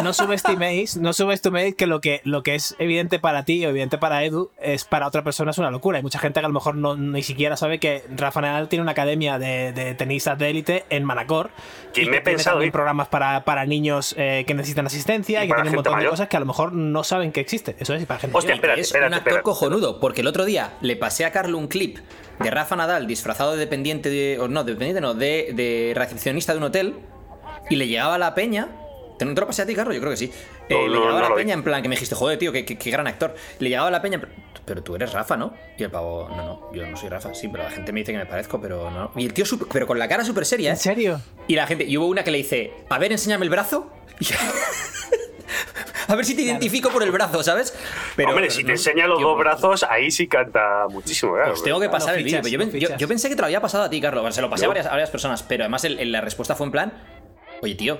no 0.04 0.14
subestiméis, 0.14 0.98
no 0.98 1.14
subestiméis 1.14 1.76
que 1.76 1.88
lo 1.88 2.02
que 2.02 2.22
lo 2.24 2.44
que 2.44 2.56
es 2.56 2.76
evidente 2.80 3.20
para 3.20 3.44
ti 3.46 3.66
o 3.66 3.70
evidente 3.70 3.98
para 3.98 4.24
Edu 4.24 4.52
es 4.62 4.84
para 4.86 5.08
otra 5.08 5.24
persona 5.24 5.52
es 5.52 5.58
una 5.58 5.72
locura. 5.72 5.98
Hay 5.98 6.04
mucha 6.04 6.20
gente 6.20 6.40
que 6.40 6.46
a 6.46 6.50
lo 6.50 6.54
mejor 6.54 6.76
no, 6.76 6.96
ni 6.96 7.24
siquiera 7.24 7.58
sabe 7.58 7.80
que 7.80 8.04
Rafa 8.16 8.42
Nadal 8.42 8.70
tiene 8.70 8.82
una 8.84 8.92
academia 8.92 9.40
de, 9.40 9.72
de 9.74 9.94
tenistas 9.96 10.38
de 10.38 10.50
élite 10.50 10.86
en 10.90 11.04
Manacor. 11.04 11.52
Que 11.94 12.02
y 12.02 12.06
me 12.06 12.18
he 12.18 12.22
tiene 12.22 12.22
pensado 12.22 12.56
también 12.56 12.68
ir. 12.68 12.72
programas 12.72 13.08
para, 13.08 13.44
para 13.46 13.66
niños 13.66 14.16
eh, 14.18 14.44
que 14.48 14.54
necesitan 14.54 14.86
asistencia 14.88 15.44
Y 15.44 15.46
y, 15.46 15.48
que 15.48 15.54
tienen 15.54 15.70
un 15.70 15.76
montón 15.76 16.00
de 16.00 16.08
cosas 16.08 16.28
que 16.28 16.38
a 16.38 16.40
lo 16.40 16.46
mejor 16.46 16.74
no 16.74 17.04
saben 17.04 17.32
que 17.32 17.40
existe. 17.40 17.76
Eso 17.80 17.94
es 17.94 18.04
y 18.04 18.06
para 18.06 18.20
gente 18.20 18.38
Hostia, 18.38 18.56
espérate, 18.56 18.82
es 18.82 18.88
espérate, 18.88 19.08
un 19.10 19.14
actor 19.14 19.28
espérate. 19.30 19.44
cojonudo, 19.44 20.00
porque 20.00 20.22
el 20.22 20.28
otro 20.28 20.46
día 20.46 20.74
le 20.82 20.96
pasé 20.96 21.26
a 21.26 21.32
Carlo 21.32 21.58
un 21.58 21.68
clip 21.68 21.98
de 22.40 22.50
Rafa 22.50 22.76
Nadal 22.76 23.06
disfrazado 23.08 23.54
de 23.54 23.60
dependiente 23.60 24.10
de. 24.10 24.40
O 24.40 24.48
no, 24.48 24.64
de 24.64 24.74
dependiente 24.74 25.02
no, 25.02 25.14
de, 25.14 25.52
de 25.54 25.94
recepcionista 25.96 26.54
de 26.54 26.58
un 26.58 26.64
hotel. 26.66 26.96
Y 27.70 27.76
le 27.78 27.88
llegaba 27.88 28.16
a 28.16 28.18
la 28.18 28.34
peña. 28.36 28.70
¿Te 29.18 29.26
no 29.26 29.34
te 29.34 29.42
lo 29.42 29.48
pasé 29.48 29.62
a 29.62 29.66
ti, 29.66 29.76
Carlos? 29.76 29.94
Yo 29.96 30.02
creo 30.02 30.12
que 30.12 30.18
sí. 30.18 30.32
Eh, 30.70 30.74
No, 30.74 30.82
le 30.82 30.88
no, 30.88 30.94
llegaba 31.02 31.12
no 31.12 31.18
a 31.18 31.30
la 31.30 31.36
vi. 31.36 31.42
peña 31.42 31.54
en 31.54 31.64
plan 31.64 31.82
que 31.82 31.90
me 31.90 31.96
dijiste, 31.96 32.16
joder, 32.16 32.38
tío, 32.40 32.52
qué, 32.52 32.66
qué- 32.66 32.78
qué 32.78 32.90
gran 32.92 33.08
actor. 33.08 33.36
Le 33.60 33.70
llegaba 33.70 33.88
a 33.88 33.92
la 33.92 34.02
peña, 34.02 34.22
pero, 34.66 34.82
tú 34.84 34.96
eres 34.96 35.14
Rafa, 35.14 35.38
¿no? 35.38 35.54
Y 35.78 35.84
el 35.84 35.92
pavo, 35.92 36.28
no, 36.30 36.44
no, 36.44 36.74
yo 36.74 36.86
no 36.88 36.98
soy 36.98 37.10
Rafa, 37.10 37.34
sí, 37.34 37.48
pero 37.50 37.64
la 37.64 37.70
gente 37.72 37.92
me 37.92 38.00
dice 38.00 38.12
que 38.12 38.18
me 38.18 38.26
parezco, 38.26 38.60
pero 38.62 38.90
no. 38.90 39.12
Y 39.16 39.26
el 39.26 39.34
tío, 39.34 39.46
súper- 39.46 39.68
pero 39.72 39.86
con 39.88 40.00
la 40.00 40.08
cara 40.08 40.24
súper 40.26 40.46
seria, 40.46 40.70
¿En 40.72 40.76
¿eh? 40.76 40.80
serio? 40.80 41.22
Y 41.48 41.56
la 41.56 41.68
gente, 41.68 41.84
y 41.86 41.96
hubo 41.98 42.08
una 42.08 42.24
que 42.24 42.32
le 42.32 42.40
dice, 42.40 42.72
a 42.90 42.98
ver, 42.98 43.12
enséñame 43.12 43.44
el 43.46 43.50
brazo. 43.50 43.92
Y- 44.20 44.26
a 46.08 46.16
ver 46.16 46.26
si 46.26 46.36
te 46.36 46.42
identifico 46.42 46.90
por 46.90 47.04
el 47.04 47.12
brazo, 47.12 47.44
¿sabes? 47.44 47.74
Pero, 48.16 48.30
Hombre, 48.32 48.50
si 48.50 48.64
no, 48.64 48.68
te 48.68 48.72
enseña 48.74 49.08
los 49.08 49.18
tío, 49.20 49.28
dos 49.28 49.38
brazos, 49.40 49.84
ahí 49.90 50.12
sí 50.12 50.28
canta 50.28 50.88
muchísimo, 50.90 51.34
claro. 51.34 51.54
Os 51.54 51.64
tengo 51.64 51.80
que 51.80 51.86
No 51.88 51.92
pasar 51.92 52.16
el 52.18 52.24
vídeo. 52.24 52.42
Yo, 52.42 52.90
no 53.00 53.08
pensé 53.08 53.30
que 53.30 53.36
te 53.36 53.42
lo 53.42 53.46
había 53.46 53.62
pasado 53.62 53.84
a 53.84 53.90
ti, 53.90 54.02
Carlos. 54.02 54.22
Bueno, 54.22 54.34
se 54.34 54.42
lo 54.42 54.50
pasé 54.50 54.66
a 54.66 54.68
No. 54.68 54.70
varias, 54.72 54.86
a 54.88 54.92
varias 54.92 55.10
personas, 55.10 55.44
pero 55.44 55.64
además 55.64 55.84
el- 55.86 56.00
el- 56.00 56.12
la 56.12 56.22
respuesta 56.22 56.56
fue 56.56 56.66
en 56.66 56.72
plan: 56.72 56.94
Oye, 57.62 57.76
tío, 57.76 58.00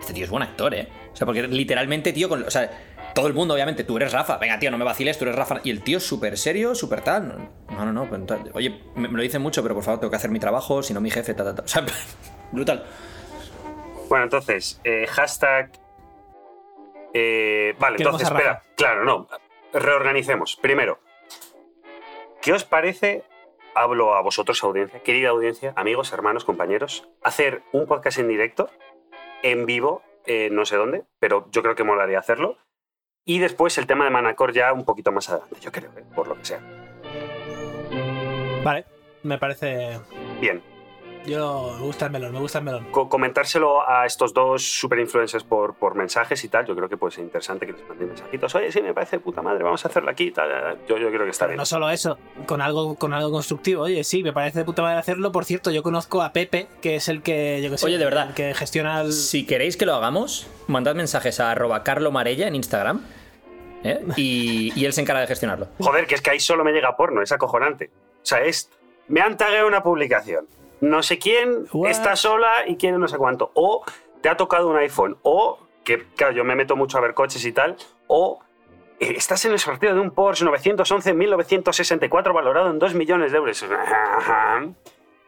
este 0.00 0.12
tío 0.12 0.24
es 0.24 0.30
buen 0.30 0.42
actor, 0.42 0.74
¿eh? 0.74 0.88
O 1.12 1.16
sea, 1.16 1.26
porque 1.26 1.46
literalmente, 1.46 2.12
tío, 2.12 2.28
con, 2.28 2.42
o 2.42 2.50
sea, 2.50 2.70
todo 3.14 3.26
el 3.26 3.34
mundo, 3.34 3.54
obviamente, 3.54 3.84
tú 3.84 3.96
eres 3.96 4.12
Rafa. 4.12 4.38
Venga, 4.38 4.58
tío, 4.58 4.70
no 4.70 4.78
me 4.78 4.84
vaciles, 4.84 5.18
tú 5.18 5.24
eres 5.24 5.36
Rafa. 5.36 5.60
Y 5.64 5.70
el 5.70 5.82
tío 5.82 5.98
es 5.98 6.06
súper 6.06 6.38
serio, 6.38 6.74
súper 6.74 7.02
tal. 7.02 7.50
No, 7.70 7.84
no, 7.84 7.92
no. 7.92 8.08
pues, 8.08 8.24
tal. 8.26 8.50
Oye, 8.54 8.80
me, 8.94 9.08
me 9.08 9.16
lo 9.16 9.22
dicen 9.22 9.42
mucho, 9.42 9.62
pero 9.62 9.74
por 9.74 9.84
favor, 9.84 10.00
tengo 10.00 10.10
que 10.10 10.16
hacer 10.16 10.30
mi 10.30 10.38
trabajo, 10.40 10.82
si 10.82 10.94
no 10.94 11.00
mi 11.00 11.10
jefe, 11.10 11.34
ta, 11.34 11.44
ta, 11.44 11.54
ta. 11.54 11.62
O 11.62 11.68
sea, 11.68 11.84
brutal. 12.52 12.84
Bueno, 14.08 14.24
entonces, 14.24 14.80
eh, 14.84 15.06
hashtag. 15.08 15.70
eh, 17.14 17.74
vale, 17.78 17.96
entonces, 17.98 18.28
espera. 18.28 18.62
Claro, 18.76 19.04
no. 19.04 19.28
Reorganicemos. 19.72 20.56
Primero, 20.56 20.98
¿qué 22.42 22.52
os 22.52 22.64
parece 22.64 23.24
hablo 23.74 24.14
a 24.14 24.20
vosotros, 24.22 24.62
audiencia, 24.64 25.00
querida 25.00 25.28
audiencia, 25.28 25.72
amigos, 25.76 26.12
hermanos, 26.12 26.44
compañeros, 26.44 27.08
hacer 27.22 27.62
un 27.72 27.86
podcast 27.86 28.18
en 28.18 28.26
directo, 28.28 28.68
en 29.42 29.66
vivo, 29.66 30.02
eh, 30.26 30.48
no 30.50 30.64
sé 30.64 30.76
dónde, 30.76 31.04
pero 31.18 31.48
yo 31.50 31.62
creo 31.62 31.74
que 31.74 31.84
molaría 31.84 32.18
hacerlo. 32.18 32.58
Y 33.24 33.38
después 33.38 33.76
el 33.78 33.86
tema 33.86 34.04
de 34.04 34.10
Manacor 34.10 34.52
ya 34.52 34.72
un 34.72 34.84
poquito 34.84 35.12
más 35.12 35.28
adelante, 35.28 35.56
yo 35.60 35.70
creo, 35.72 35.90
eh, 35.96 36.04
por 36.14 36.28
lo 36.28 36.36
que 36.36 36.44
sea. 36.44 36.60
Vale, 38.64 38.84
me 39.22 39.38
parece. 39.38 39.98
Bien, 40.40 40.62
Yo 41.26 41.74
me 41.78 41.84
gusta 41.84 42.06
el 42.06 42.12
melón, 42.12 42.32
me 42.32 42.40
gusta 42.40 42.58
el 42.58 42.64
melón. 42.64 42.86
co- 42.90 43.08
comentárselo 43.08 43.86
a 43.88 44.06
estos 44.06 44.32
dos 44.32 44.62
super 44.64 44.98
influencers 44.98 45.44
por, 45.44 45.74
por 45.74 45.94
mensajes 45.94 46.42
y 46.44 46.48
tal, 46.48 46.64
yo 46.66 46.74
creo 46.74 46.88
que 46.88 46.96
puede 46.96 47.12
ser 47.12 47.24
interesante 47.24 47.66
que 47.66 47.72
les 47.72 47.86
manden 47.88 48.08
mensajitos. 48.08 48.54
Oye, 48.54 48.72
sí, 48.72 48.80
me 48.80 48.94
parece 48.94 49.16
de 49.16 49.20
puta 49.20 49.42
madre, 49.42 49.62
vamos 49.62 49.84
a 49.84 49.88
hacerlo 49.88 50.10
aquí. 50.10 50.30
Tal, 50.30 50.48
tal, 50.50 50.62
tal". 50.62 50.78
Yo, 50.88 50.96
yo 50.96 51.08
creo 51.08 51.24
que 51.24 51.30
está 51.30 51.46
bien. 51.46 51.58
No 51.58 51.66
solo 51.66 51.90
eso, 51.90 52.18
con 52.46 52.62
algo, 52.62 52.94
con 52.94 53.12
algo 53.12 53.30
constructivo. 53.30 53.82
Oye, 53.82 54.02
sí, 54.02 54.22
me 54.22 54.32
parece 54.32 54.60
de 54.60 54.64
puta 54.64 54.80
madre 54.82 54.98
hacerlo. 54.98 55.30
Por 55.30 55.44
cierto, 55.44 55.70
yo 55.70 55.82
conozco 55.82 56.22
a 56.22 56.32
Pepe, 56.32 56.68
que 56.80 56.96
es 56.96 57.08
el 57.08 57.22
que, 57.22 57.60
yo 57.62 57.70
que 57.70 57.76
sé, 57.78 57.86
Oye, 57.86 57.98
de 57.98 58.04
verdad. 58.04 58.28
el 58.28 58.34
que 58.34 58.54
gestiona 58.54 59.02
el. 59.02 59.12
Si 59.12 59.44
queréis 59.46 59.76
que 59.76 59.84
lo 59.86 59.94
hagamos, 59.94 60.46
mandad 60.68 60.94
mensajes 60.94 61.38
a 61.38 61.50
arroba 61.50 61.82
carlomarella 61.84 62.48
en 62.48 62.54
Instagram. 62.56 63.02
¿eh? 63.84 64.00
Y, 64.16 64.72
y 64.74 64.84
él 64.86 64.92
se 64.94 65.02
encarga 65.02 65.20
de 65.20 65.26
gestionarlo. 65.26 65.68
Joder, 65.78 66.06
que 66.06 66.14
es 66.14 66.22
que 66.22 66.30
ahí 66.30 66.40
solo 66.40 66.64
me 66.64 66.72
llega 66.72 66.96
porno, 66.96 67.20
es 67.22 67.30
acojonante. 67.30 67.90
O 68.22 68.24
sea, 68.26 68.40
es. 68.42 68.70
Me 69.08 69.20
han 69.20 69.36
tagueado 69.36 69.66
una 69.68 69.82
publicación. 69.82 70.46
No 70.80 71.02
sé 71.02 71.18
quién 71.18 71.66
What? 71.72 71.90
está 71.90 72.16
sola 72.16 72.50
y 72.66 72.76
quién 72.76 72.98
no 72.98 73.08
sé 73.08 73.18
cuánto. 73.18 73.50
O 73.54 73.84
te 74.20 74.28
ha 74.28 74.36
tocado 74.36 74.68
un 74.68 74.76
iPhone. 74.76 75.18
O, 75.22 75.58
que 75.84 76.04
claro, 76.16 76.32
yo 76.32 76.44
me 76.44 76.54
meto 76.54 76.76
mucho 76.76 76.98
a 76.98 77.00
ver 77.00 77.14
coches 77.14 77.44
y 77.44 77.52
tal. 77.52 77.76
O 78.06 78.40
eh, 78.98 79.14
estás 79.16 79.44
en 79.44 79.52
el 79.52 79.58
sorteo 79.58 79.94
de 79.94 80.00
un 80.00 80.10
Porsche 80.10 80.44
911-1964 80.46 82.32
valorado 82.34 82.70
en 82.70 82.78
2 82.78 82.94
millones 82.94 83.32
de 83.32 83.38
euros. 83.38 83.64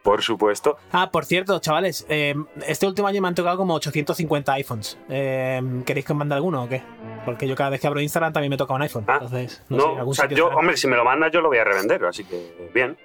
Por 0.03 0.21
supuesto. 0.21 0.77
Ah, 0.91 1.09
por 1.11 1.23
cierto, 1.23 1.57
chavales, 1.59 2.05
eh, 2.09 2.35
este 2.67 2.85
último 2.85 3.07
año 3.07 3.21
me 3.21 3.29
han 3.29 3.35
tocado 3.35 3.55
como 3.55 3.73
850 3.75 4.51
iPhones. 4.51 4.97
Eh, 5.07 5.61
¿Queréis 5.85 6.05
que 6.05 6.11
os 6.11 6.17
mande 6.19 6.35
alguno 6.35 6.63
o 6.63 6.67
qué? 6.67 6.83
Porque 7.23 7.47
yo 7.47 7.55
cada 7.55 7.69
vez 7.69 7.79
que 7.79 7.87
abro 7.87 8.01
Instagram 8.01 8.33
también 8.33 8.49
me 8.49 8.57
toca 8.57 8.73
un 8.73 8.81
iPhone. 8.81 9.05
Ah, 9.07 9.19
Entonces, 9.21 9.63
no, 9.69 9.77
No, 9.77 9.83
sé, 9.83 9.99
algún 9.99 10.11
o 10.11 10.13
sea, 10.13 10.23
sitio 10.27 10.37
yo, 10.49 10.57
hombre, 10.57 10.75
si 10.75 10.87
me 10.87 10.97
lo 10.97 11.05
mandas 11.05 11.31
yo 11.31 11.39
lo 11.39 11.47
voy 11.47 11.57
a 11.59 11.63
revender, 11.63 12.03
así 12.03 12.25
que 12.25 12.69
bien. 12.73 12.97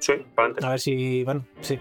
Sí, 0.00 0.12
para 0.34 0.46
adelante. 0.46 0.66
A 0.66 0.70
ver 0.70 0.80
si. 0.80 1.22
Bueno, 1.24 1.44
sí. 1.60 1.78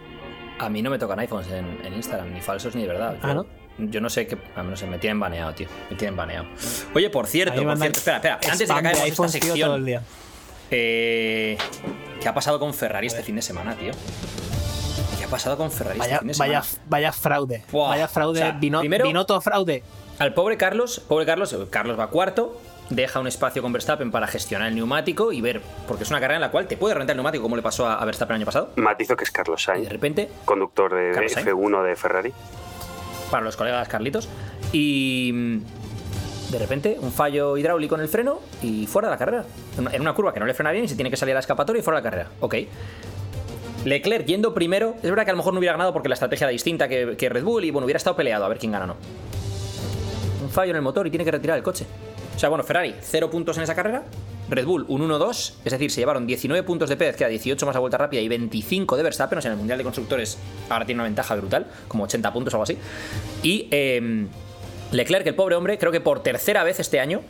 A 0.60 0.70
mí 0.70 0.82
no 0.82 0.90
me 0.90 1.00
tocan 1.00 1.18
iPhones 1.20 1.50
en, 1.52 1.80
en 1.86 1.94
Instagram, 1.94 2.34
ni 2.34 2.42
falsos 2.42 2.76
ni 2.76 2.82
de 2.84 2.90
verdad. 2.90 3.18
Ah, 3.22 3.28
Yo- 3.30 3.34
¿no? 3.34 3.46
Yo 3.90 4.02
no 4.02 4.10
sé 4.10 4.28
qué. 4.28 4.38
A 4.58 4.62
mí 4.64 4.70
no 4.70 4.76
sé, 4.76 4.86
me 4.88 5.00
tienen 5.00 5.20
baneado, 5.22 5.54
tío. 5.54 5.68
Me 5.90 5.96
tienen 5.96 6.18
baneado. 6.18 6.46
Oye, 6.94 7.10
por 7.10 7.28
cierto, 7.28 7.64
por 7.64 7.78
cierto. 7.78 7.98
Espera, 8.00 8.18
espera. 8.18 8.36
Antes 8.52 8.60
de 8.60 8.66
que 8.66 8.72
acabemos 8.74 9.04
esta 9.06 9.16
todo 9.16 9.26
el 9.26 9.32
sección. 9.32 9.86
día. 9.86 10.02
eh, 10.70 11.58
¿Qué 12.22 12.28
ha 12.28 12.34
pasado 12.34 12.60
con 12.60 12.74
Ferrari 12.74 13.08
este 13.08 13.24
fin 13.24 13.36
de 13.38 13.42
semana, 13.42 13.76
tío? 13.76 13.92
¿Qué 15.18 15.24
ha 15.24 15.28
pasado 15.30 15.56
con 15.58 15.72
Ferrari 15.72 15.98
Vaya, 16.00 16.12
este 16.16 16.20
fin 16.20 16.28
de 16.28 16.34
semana? 16.34 16.60
vaya, 16.60 16.70
vaya 16.88 17.12
fraude. 17.14 17.64
Buah. 17.72 17.90
Vaya 17.90 18.08
fraude. 18.10 18.40
O 18.42 18.44
sea, 18.44 18.52
vino, 18.52 18.82
primero- 18.82 19.06
vino 19.06 19.26
todo 19.26 19.40
fraude. 19.40 19.84
Al 20.18 20.34
pobre 20.34 20.58
Carlos, 20.58 21.00
pobre 21.08 21.26
Carlos, 21.26 21.56
Carlos 21.70 21.98
va 21.98 22.10
cuarto, 22.10 22.60
deja 22.90 23.20
un 23.20 23.28
espacio 23.28 23.62
con 23.62 23.72
Verstappen 23.72 24.10
para 24.12 24.28
gestionar 24.28 24.68
el 24.70 24.76
neumático 24.76 25.32
y 25.32 25.42
ver, 25.42 25.62
porque 25.88 26.04
es 26.04 26.10
una 26.10 26.20
carrera 26.20 26.36
en 26.38 26.42
la 26.42 26.52
cual 26.52 26.68
te 26.68 26.76
puede 26.78 26.96
rentar 26.96 27.14
el 27.14 27.18
neumático 27.18 27.44
como 27.44 27.56
le 27.56 27.62
pasó 27.62 27.88
a 27.88 28.04
Verstappen 28.06 28.36
el 28.36 28.40
año 28.42 28.46
pasado. 28.46 28.72
Matizo 28.78 29.16
que 29.16 29.24
es 29.24 29.32
Carlos 29.32 29.62
Y 29.62 29.66
Sainz, 29.66 29.84
de 29.84 29.90
repente, 29.90 30.30
conductor 30.46 30.94
de 30.94 31.12
Carlos 31.14 31.32
Sainz. 31.32 31.48
F1 31.50 31.84
de 31.84 31.96
Ferrari. 31.96 32.34
para 33.30 33.44
los 33.44 33.56
colegas 33.56 33.88
Carlitos, 33.88 34.28
y 34.72 35.32
de 36.50 36.58
repente 36.58 36.98
un 37.00 37.12
fallo 37.12 37.58
hidráulico 37.58 37.94
en 37.94 38.02
el 38.02 38.08
freno 38.10 38.40
y 38.64 38.88
fuera 38.88 39.08
de 39.08 39.14
la 39.14 39.18
carrera. 39.20 39.46
En 39.76 39.82
una- 39.82 39.92
En 39.96 40.02
una 40.02 40.14
curva 40.14 40.34
que 40.34 40.40
no 40.40 40.48
le 40.48 40.56
frena 40.56 40.72
bien 40.72 40.86
y 40.86 40.88
se 40.88 40.96
tiene 40.96 41.12
que 41.12 41.18
salir 41.18 41.34
a 41.34 41.36
la 41.36 41.40
escapatoria 41.42 41.80
y 41.80 41.84
fuera 41.84 42.00
de 42.00 42.04
la 42.04 42.10
carrera. 42.10 42.30
Ok. 42.40 42.56
Leclerc 43.86 44.26
yendo 44.26 44.54
primero, 44.54 44.96
es 45.04 45.10
verdad 45.10 45.26
que 45.26 45.30
a 45.30 45.34
lo 45.34 45.38
mejor 45.38 45.54
no 45.54 45.60
hubiera 45.60 45.74
ganado 45.74 45.94
porque 45.94 46.10
la 46.10 46.16
estrategia 46.16 46.46
era 46.46 46.52
distinta 46.52 46.88
que, 46.90 47.16
que 47.18 47.30
Red 47.30 47.44
Bull 47.44 47.64
y 47.66 47.72
bueno, 47.72 47.86
hubiera 47.86 47.98
estado 47.98 48.16
peleado 48.16 48.44
a 48.46 48.50
ver 48.50 48.58
quién 48.58 48.72
gana 48.72 48.86
o 48.86 48.88
no. 48.88 48.96
Un 50.44 50.50
fallo 50.50 50.72
en 50.72 50.78
el 50.78 50.82
motor 50.82 51.06
y 51.06 51.12
tiene 51.12 51.24
que 51.24 51.32
retirar 51.32 51.56
el 51.58 51.64
coche. 51.64 51.86
O 52.40 52.42
sea, 52.42 52.48
bueno, 52.48 52.64
Ferrari, 52.64 52.96
0 53.02 53.30
puntos 53.30 53.58
en 53.58 53.64
esa 53.64 53.76
carrera. 53.76 54.06
Red 54.48 54.66
Bull, 54.66 54.86
un 54.88 55.02
1-2. 55.02 55.56
Es 55.66 55.74
decir, 55.74 55.92
se 55.92 56.00
llevaron 56.00 56.26
19 56.26 56.64
puntos 56.64 56.88
de 56.88 56.96
Pérez, 56.96 57.18
que 57.18 57.26
era 57.26 57.30
18 57.30 57.66
más 57.66 57.76
a 57.76 57.80
vuelta 57.80 57.98
rápida, 57.98 58.22
y 58.22 58.30
25 58.30 58.96
de 58.96 59.04
Verstappen. 59.04 59.40
O 59.40 59.42
sea, 59.42 59.50
en 59.50 59.56
el 59.56 59.58
Mundial 59.58 59.78
de 59.78 59.84
Constructores 59.84 60.38
ahora 60.70 60.86
tiene 60.86 61.02
una 61.02 61.04
ventaja 61.04 61.36
brutal, 61.36 61.68
como 61.90 62.06
80 62.06 62.32
puntos 62.32 62.54
o 62.54 62.56
algo 62.56 62.64
así. 62.64 62.78
Y 63.44 63.68
eh, 63.72 64.26
Leclerc, 64.94 65.28
el 65.28 65.36
pobre 65.36 65.58
hombre, 65.58 65.78
creo 65.78 65.92
que 65.92 66.00
por 66.00 66.24
tercera 66.24 66.64
vez 66.64 66.80
este 66.80 67.02
año, 67.02 67.24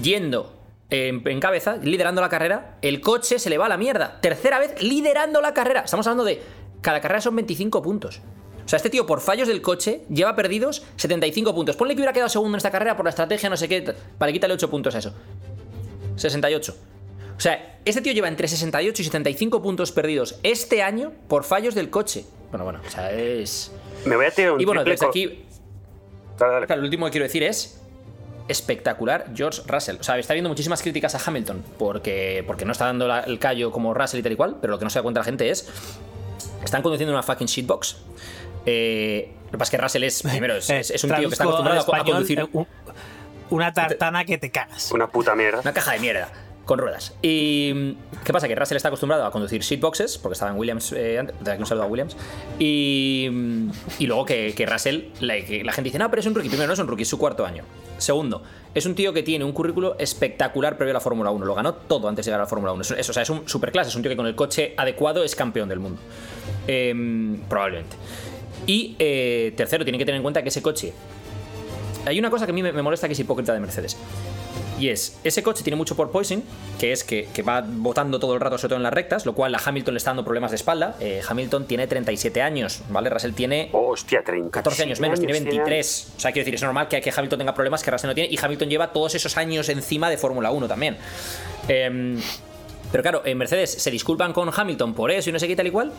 yendo 0.00 0.52
en, 0.90 1.26
en 1.26 1.40
cabeza, 1.40 1.78
liderando 1.78 2.20
la 2.20 2.28
carrera, 2.28 2.76
el 2.82 3.00
coche 3.00 3.40
se 3.40 3.50
le 3.50 3.58
va 3.58 3.66
a 3.66 3.68
la 3.68 3.78
mierda. 3.78 4.20
Tercera 4.20 4.60
vez 4.60 4.80
liderando 4.80 5.40
la 5.40 5.54
carrera. 5.54 5.80
Estamos 5.80 6.06
hablando 6.06 6.22
de. 6.22 6.40
Cada 6.82 7.00
carrera 7.00 7.20
son 7.20 7.34
25 7.34 7.82
puntos. 7.82 8.22
O 8.64 8.68
sea, 8.68 8.76
este 8.76 8.90
tío, 8.90 9.06
por 9.06 9.20
fallos 9.20 9.48
del 9.48 9.62
coche, 9.62 10.02
lleva 10.08 10.36
perdidos 10.36 10.82
75 10.96 11.54
puntos. 11.54 11.76
Ponle 11.76 11.94
que 11.94 12.00
hubiera 12.00 12.12
quedado 12.12 12.28
segundo 12.28 12.54
en 12.54 12.58
esta 12.58 12.70
carrera 12.70 12.96
por 12.96 13.04
la 13.04 13.10
estrategia, 13.10 13.50
no 13.50 13.56
sé 13.56 13.68
qué. 13.68 13.94
Vale, 14.18 14.32
quítale 14.32 14.54
8 14.54 14.70
puntos 14.70 14.94
a 14.94 14.98
eso. 14.98 15.12
68. 16.16 16.76
O 17.36 17.40
sea, 17.40 17.78
este 17.84 18.00
tío 18.02 18.12
lleva 18.12 18.28
entre 18.28 18.46
68 18.46 19.00
y 19.02 19.04
75 19.06 19.62
puntos 19.62 19.92
perdidos 19.92 20.38
este 20.42 20.82
año 20.82 21.12
por 21.28 21.44
fallos 21.44 21.74
del 21.74 21.88
coche. 21.90 22.24
Bueno, 22.50 22.64
bueno, 22.64 22.80
o 22.86 22.90
sea, 22.90 23.10
es. 23.12 23.72
Me 24.04 24.14
voy 24.16 24.26
a 24.26 24.30
tirar 24.30 24.52
un 24.52 24.60
Y 24.60 24.64
bueno, 24.64 24.84
desde 24.84 25.06
aquí, 25.06 25.44
Dale, 26.38 26.52
dale. 26.54 26.66
Claro, 26.66 26.82
lo 26.82 26.86
último 26.86 27.06
que 27.06 27.12
quiero 27.12 27.24
decir 27.26 27.42
es 27.42 27.80
espectacular 28.48 29.26
George 29.34 29.62
Russell. 29.66 29.96
O 30.00 30.02
sea, 30.02 30.18
está 30.18 30.34
viendo 30.34 30.48
muchísimas 30.48 30.82
críticas 30.82 31.14
a 31.14 31.20
Hamilton 31.24 31.62
porque, 31.78 32.44
porque 32.46 32.64
no 32.64 32.72
está 32.72 32.86
dando 32.86 33.06
la- 33.06 33.20
el 33.20 33.38
callo 33.38 33.70
como 33.70 33.94
Russell 33.94 34.20
y 34.20 34.22
tal 34.22 34.32
y 34.32 34.36
cual, 34.36 34.56
pero 34.60 34.72
lo 34.72 34.78
que 34.78 34.84
no 34.84 34.90
se 34.90 34.98
da 34.98 35.02
cuenta 35.02 35.20
la 35.20 35.24
gente 35.24 35.48
es 35.50 35.68
están 36.64 36.82
conduciendo 36.82 37.12
una 37.14 37.22
fucking 37.22 37.46
shitbox. 37.46 37.96
Eh, 38.66 39.32
lo 39.46 39.50
que 39.52 39.58
pasa 39.58 39.64
es 39.68 39.70
que 39.70 39.82
Russell 39.82 40.02
es, 40.04 40.22
primero, 40.30 40.56
es, 40.56 40.70
es- 40.70 40.90
es 40.90 41.04
un 41.04 41.10
tío 41.10 41.28
que 41.28 41.32
está 41.34 41.44
acostumbrado 41.44 41.80
a, 41.94 42.04
conducir 42.04 42.40
eh, 42.40 42.46
un- 42.52 42.66
una 43.50 43.72
tartana 43.72 44.24
que 44.24 44.38
te 44.38 44.50
cagas. 44.50 44.90
Una 44.92 45.08
puta 45.08 45.34
mierda. 45.34 45.60
una 45.60 45.72
caja 45.72 45.92
de 45.92 45.98
mierda 46.00 46.28
con 46.66 46.78
ruedas. 46.78 47.14
Y 47.20 47.94
¿qué 48.24 48.32
pasa? 48.32 48.46
Que 48.46 48.54
Russell 48.54 48.76
está 48.76 48.86
acostumbrado 48.88 49.24
a 49.26 49.32
conducir 49.32 49.60
shitboxes, 49.60 50.18
porque 50.18 50.34
estaba 50.34 50.52
en 50.52 50.56
Williams, 50.58 50.92
eh, 50.92 51.18
antes, 51.18 51.34
desde 51.40 51.50
aquí 51.52 51.60
un 51.62 51.66
saludo 51.66 51.82
a 51.84 51.86
Williams. 51.88 52.16
Y, 52.60 53.28
y 53.98 54.06
luego 54.06 54.24
que, 54.24 54.54
que 54.54 54.66
Russell, 54.66 55.06
la, 55.18 55.34
que 55.44 55.64
la 55.64 55.72
gente 55.72 55.88
dice, 55.88 55.98
no, 55.98 56.08
pero 56.10 56.20
es 56.20 56.26
un 56.26 56.34
rookie. 56.36 56.48
Primero, 56.48 56.68
no 56.68 56.74
es 56.74 56.78
un 56.78 56.86
rookie, 56.86 57.02
es 57.02 57.08
su 57.08 57.18
cuarto 57.18 57.44
año. 57.44 57.64
Segundo, 57.98 58.44
es 58.72 58.86
un 58.86 58.94
tío 58.94 59.12
que 59.12 59.24
tiene 59.24 59.44
un 59.44 59.50
currículo 59.52 59.96
espectacular 59.98 60.76
previo 60.76 60.92
a 60.92 60.94
la 60.94 61.00
Fórmula 61.00 61.30
1. 61.32 61.44
Lo 61.44 61.54
ganó 61.56 61.74
todo 61.74 62.08
antes 62.08 62.24
de 62.24 62.30
llegar 62.30 62.40
a 62.40 62.44
la 62.44 62.48
Fórmula 62.48 62.72
1. 62.72 62.82
Es, 62.82 62.90
es- 62.92 63.10
o 63.10 63.12
sea, 63.12 63.24
es 63.24 63.30
un 63.30 63.48
superclase, 63.48 63.88
es 63.90 63.96
un 63.96 64.02
tío 64.02 64.10
que 64.10 64.16
con 64.16 64.26
el 64.28 64.36
coche 64.36 64.74
adecuado 64.76 65.24
es 65.24 65.34
campeón 65.34 65.68
del 65.68 65.80
mundo. 65.80 66.00
Em, 66.68 67.40
probablemente. 67.48 67.96
Y 68.66 68.96
eh, 68.98 69.52
tercero, 69.56 69.84
tiene 69.84 69.98
que 69.98 70.04
tener 70.04 70.16
en 70.16 70.22
cuenta 70.22 70.42
que 70.42 70.48
ese 70.48 70.62
coche 70.62 70.92
hay 72.06 72.18
una 72.18 72.30
cosa 72.30 72.46
que 72.46 72.52
a 72.52 72.54
mí 72.54 72.62
me, 72.62 72.72
molesta 72.82 73.06
que 73.06 73.12
es 73.12 73.20
hipócrita 73.20 73.52
de 73.52 73.60
Mercedes. 73.60 73.96
Y 74.78 74.88
es, 74.88 75.18
ese 75.24 75.42
coche 75.42 75.62
tiene 75.62 75.76
mucho 75.76 75.94
porpoising, 75.94 76.42
que 76.78 76.92
es 76.92 77.04
que, 77.04 77.28
que 77.34 77.42
va 77.42 77.62
botando 77.66 78.18
todo 78.18 78.32
el 78.32 78.40
rato, 78.40 78.56
sobre 78.56 78.70
todo 78.70 78.76
en 78.78 78.82
las 78.82 78.94
rectas, 78.94 79.26
lo 79.26 79.34
cual 79.34 79.54
a 79.54 79.60
Hamilton 79.62 79.92
le 79.92 79.98
está 79.98 80.10
dando 80.10 80.24
problemas 80.24 80.52
de 80.52 80.56
espalda. 80.56 80.96
Eh, 81.00 81.20
Hamilton 81.28 81.66
tiene 81.66 81.86
37 81.86 82.40
años, 82.40 82.80
¿vale? 82.88 83.10
Russell 83.10 83.32
tiene 83.32 83.68
Hostia, 83.72 84.22
30. 84.24 84.50
14 84.50 84.82
años 84.84 85.00
menos, 85.00 85.18
tiene 85.18 85.34
100 85.34 85.48
años. 85.48 85.56
23. 85.56 86.12
O 86.16 86.20
sea, 86.20 86.32
quiero 86.32 86.44
decir, 86.44 86.54
es 86.54 86.62
normal 86.62 86.88
que, 86.88 86.98
que 87.02 87.12
Hamilton 87.14 87.40
tenga 87.40 87.52
problemas 87.52 87.82
que 87.82 87.90
Russell 87.90 88.08
no 88.08 88.14
tiene, 88.14 88.32
y 88.32 88.38
Hamilton 88.42 88.70
lleva 88.70 88.90
todos 88.90 89.14
esos 89.14 89.36
años 89.36 89.68
encima 89.68 90.08
de 90.08 90.16
Fórmula 90.16 90.50
1 90.50 90.66
también. 90.66 90.96
Em, 91.68 92.18
pero 92.90 93.02
claro, 93.02 93.22
en 93.26 93.36
Mercedes 93.36 93.70
se 93.70 93.90
disculpan 93.90 94.32
con 94.32 94.50
Hamilton 94.54 94.94
por 94.94 95.10
eso 95.10 95.28
y 95.28 95.32
no 95.34 95.38
sé 95.38 95.46
qué 95.46 95.56
tal 95.56 95.66
y 95.66 95.70
cual. 95.70 95.92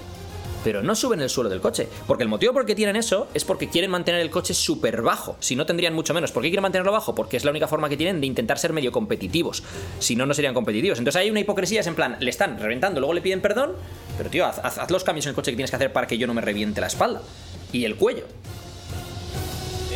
Pero 0.64 0.84
no 0.84 0.96
suben 0.96 1.22
el 1.22 1.30
suelo 1.30 1.50
del 1.50 1.62
coche. 1.62 1.88
Porque 2.08 2.24
el 2.24 2.30
motivo 2.30 2.54
por 2.54 2.62
el 2.64 2.68
que 2.68 2.76
tienen 2.76 2.96
eso 2.96 3.28
es 3.34 3.44
porque 3.46 3.70
quieren 3.70 3.90
mantener 3.92 4.22
el 4.22 4.30
coche 4.30 4.54
súper 4.54 5.02
bajo. 5.02 5.36
Si 5.40 5.56
no, 5.56 5.66
tendrían 5.66 5.94
mucho 5.94 6.14
menos. 6.14 6.32
¿Por 6.32 6.44
qué 6.44 6.50
quieren 6.50 6.62
mantenerlo 6.62 6.92
bajo? 6.92 7.16
Porque 7.16 7.38
es 7.38 7.44
la 7.46 7.52
única 7.52 7.68
forma 7.68 7.90
que 7.90 7.98
tienen 7.98 8.22
de 8.22 8.28
intentar 8.28 8.60
ser 8.60 8.72
medio 8.74 8.92
competitivos. 8.92 9.64
Si 10.00 10.16
no, 10.16 10.26
no 10.26 10.34
serían 10.34 10.54
competitivos. 10.54 11.00
Entonces 11.00 11.20
hay 11.22 11.30
una 11.32 11.40
hipocresía, 11.40 11.82
es 11.82 11.88
en 11.88 11.96
plan, 11.96 12.18
le 12.20 12.30
están 12.30 12.60
reventando, 12.60 13.00
luego 13.00 13.14
le 13.14 13.22
piden 13.22 13.42
perdón. 13.42 13.72
Pero 14.18 14.30
tío, 14.30 14.46
haz, 14.46 14.60
haz- 14.64 14.78
haz 14.78 14.92
los 14.92 15.04
cambios 15.04 15.26
en 15.26 15.30
el 15.32 15.36
coche 15.36 15.52
que 15.52 15.56
tienes 15.58 15.72
que 15.72 15.76
hacer 15.78 15.92
para 15.94 16.06
que 16.08 16.18
yo 16.18 16.28
no 16.28 16.34
me 16.34 16.42
reviente 16.42 16.80
la 16.82 16.88
espalda. 16.88 17.22
Y 17.72 17.86
el 17.86 17.96
cuello. 17.96 18.26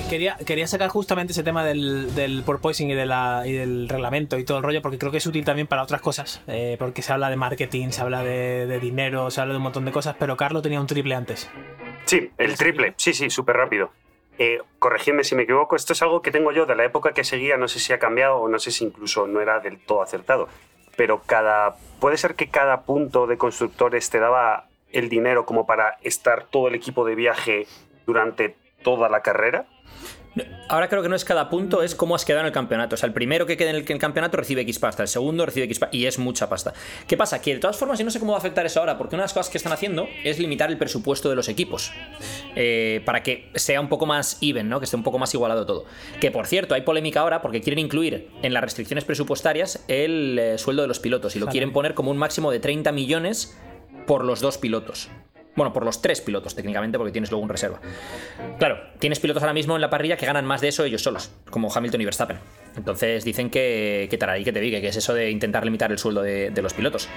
Quería, 0.09 0.37
quería 0.45 0.67
sacar 0.67 0.89
justamente 0.89 1.33
ese 1.33 1.43
tema 1.43 1.65
del, 1.65 2.13
del 2.15 2.43
porpoising 2.43 2.89
y, 2.89 2.93
y 2.93 3.53
del 3.53 3.89
reglamento 3.89 4.37
y 4.37 4.45
todo 4.45 4.59
el 4.59 4.63
rollo, 4.63 4.81
porque 4.81 4.97
creo 4.97 5.11
que 5.11 5.17
es 5.17 5.25
útil 5.25 5.43
también 5.43 5.67
para 5.67 5.81
otras 5.83 5.99
cosas. 5.99 6.41
eh, 6.47 6.75
porque 6.79 7.01
se 7.01 7.11
habla 7.11 7.29
de 7.29 7.35
marketing, 7.35 7.89
se 7.89 8.01
habla 8.01 8.23
de, 8.23 8.65
de 8.67 8.79
dinero, 8.79 9.31
se 9.31 9.41
habla 9.41 9.53
de 9.53 9.57
un 9.57 9.63
montón 9.63 9.83
de 9.83 9.91
cosas, 9.91 10.15
pero 10.19 10.37
Carlos 10.37 10.61
tenía 10.63 10.79
un 10.79 10.87
triple 10.87 11.15
antes. 11.15 11.49
Sí, 12.05 12.29
el 12.37 12.55
triple. 12.55 12.93
Sí, 12.97 13.13
sí, 13.13 13.29
súper 13.29 13.57
rápido. 13.57 13.91
Eh, 14.37 14.59
corregidme 14.79 15.23
si 15.23 15.33
me 15.35 15.43
equivoco, 15.43 15.75
esto 15.75 15.93
es 15.93 16.01
algo 16.01 16.21
que 16.21 16.31
tengo 16.31 16.51
yo 16.51 16.65
de 16.65 16.75
la 16.75 16.85
época 16.85 17.13
que 17.13 17.23
seguía, 17.23 17.57
no 17.57 17.67
sé 17.67 17.79
si 17.79 17.91
ha 17.93 17.99
cambiado 17.99 18.37
o 18.37 18.47
no 18.47 18.59
sé 18.59 18.71
si 18.71 18.85
incluso 18.85 19.27
no 19.27 19.41
era 19.41 19.59
del 19.59 19.79
todo 19.79 20.01
acertado, 20.01 20.49
pero 20.97 21.21
cada 21.25 21.77
puede 21.99 22.17
ser 22.17 22.35
que 22.35 22.49
cada 22.49 22.81
punto 22.81 23.27
de 23.27 23.37
constructores 23.37 24.09
te 24.09 24.19
daba 24.19 24.67
el 24.91 25.09
dinero 25.09 25.45
como 25.45 25.65
para 25.65 25.97
estar 26.03 26.45
todo 26.45 26.67
el 26.67 26.75
equipo 26.75 27.05
de 27.05 27.15
viaje 27.15 27.67
durante 28.05 28.55
toda 28.83 29.09
la 29.09 29.21
carrera. 29.21 29.65
Ahora 30.67 30.89
creo 30.89 31.03
que 31.03 31.09
no 31.09 31.15
es 31.15 31.23
cada 31.23 31.49
punto, 31.49 31.83
es 31.83 31.93
cómo 31.95 32.15
has 32.15 32.25
quedado 32.25 32.41
en 32.41 32.47
el 32.47 32.51
campeonato. 32.51 32.95
O 32.95 32.97
sea, 32.97 33.07
el 33.07 33.13
primero 33.13 33.45
que 33.45 33.55
quede 33.55 33.69
en 33.69 33.75
el, 33.75 33.85
campeonato 33.99 34.37
recibe 34.37 34.61
X 34.61 34.79
pasta, 34.79 35.03
el 35.03 35.07
segundo 35.07 35.45
recibe 35.45 35.65
X 35.65 35.79
pasta, 35.79 35.95
y 35.95 36.05
es 36.05 36.17
mucha 36.17 36.49
pasta. 36.49 36.73
¿Qué 37.07 37.15
pasa? 37.17 37.41
Que 37.41 37.53
de 37.53 37.59
todas 37.59 37.77
formas, 37.77 37.99
yo 37.99 38.05
no 38.05 38.11
sé 38.11 38.19
cómo 38.19 38.31
va 38.31 38.37
a 38.37 38.39
afectar 38.39 38.65
eso 38.65 38.79
ahora, 38.79 38.97
porque 38.97 39.15
una 39.15 39.23
de 39.23 39.25
las 39.25 39.33
cosas 39.33 39.49
que 39.49 39.57
están 39.57 39.73
haciendo 39.73 40.07
es 40.23 40.39
limitar 40.39 40.69
el 40.71 40.77
presupuesto 40.77 41.29
de 41.29 41.35
los 41.35 41.49
equipos. 41.49 41.91
eh, 42.55 43.01
para 43.05 43.21
que 43.21 43.49
sea 43.55 43.79
un 43.79 43.89
poco 43.89 44.05
más 44.05 44.37
even, 44.41 44.69
¿no? 44.69 44.79
Que 44.79 44.85
esté 44.85 44.95
un 44.95 45.03
poco 45.03 45.19
más 45.19 45.33
igualado 45.33 45.65
todo. 45.65 45.85
Que 46.19 46.31
por 46.31 46.47
cierto, 46.47 46.73
hay 46.73 46.81
polémica 46.81 47.21
ahora 47.21 47.41
porque 47.41 47.61
quieren 47.61 47.79
incluir 47.79 48.29
en 48.41 48.53
las 48.53 48.63
restricciones 48.63 49.03
presupuestarias 49.03 49.83
el 49.87 50.39
eh, 50.39 50.57
sueldo 50.57 50.81
de 50.81 50.87
los 50.87 50.99
pilotos 50.99 51.35
y 51.35 51.39
lo 51.39 51.47
quieren 51.47 51.71
poner 51.73 51.93
como 51.93 52.11
un 52.11 52.17
máximo 52.17 52.51
de 52.51 52.59
30 52.59 52.91
millones 52.91 53.57
por 54.07 54.23
los 54.23 54.39
dos 54.39 54.57
pilotos. 54.57 55.09
Bueno, 55.55 55.71
por 55.71 55.85
los 55.85 56.01
tres 56.01 56.21
pilotos, 56.21 56.53
técnicamente, 56.53 56.97
porque 56.97 57.11
tienes 57.11 57.31
luego 57.31 57.43
un 57.43 57.49
reserva. 57.49 57.79
Claro, 58.59 58.77
tienes 58.99 59.19
pilotos 59.19 59.41
ahora 59.41 59.53
mismo 59.53 59.75
en 59.75 59.81
la 59.81 59.89
parrilla 59.89 60.17
que 60.17 60.25
ganan 60.25 60.45
más 60.45 60.61
de 60.61 60.67
eso 60.67 60.83
ellos 60.83 61.01
solos, 61.01 61.31
como 61.49 61.71
Hamilton 61.73 62.01
y 62.01 62.05
Verstappen. 62.05 62.37
Entonces 62.75 63.23
dicen 63.23 63.49
que, 63.49 64.07
que 64.09 64.17
tararí 64.17 64.43
que 64.43 64.51
te 64.51 64.59
vi, 64.59 64.71
que 64.71 64.87
es 64.87 64.95
eso 64.95 65.13
de 65.13 65.31
intentar 65.31 65.63
limitar 65.63 65.91
el 65.91 65.97
sueldo 65.97 66.21
de, 66.21 66.51
de 66.51 66.61
los 66.61 66.73
pilotos. 66.73 67.07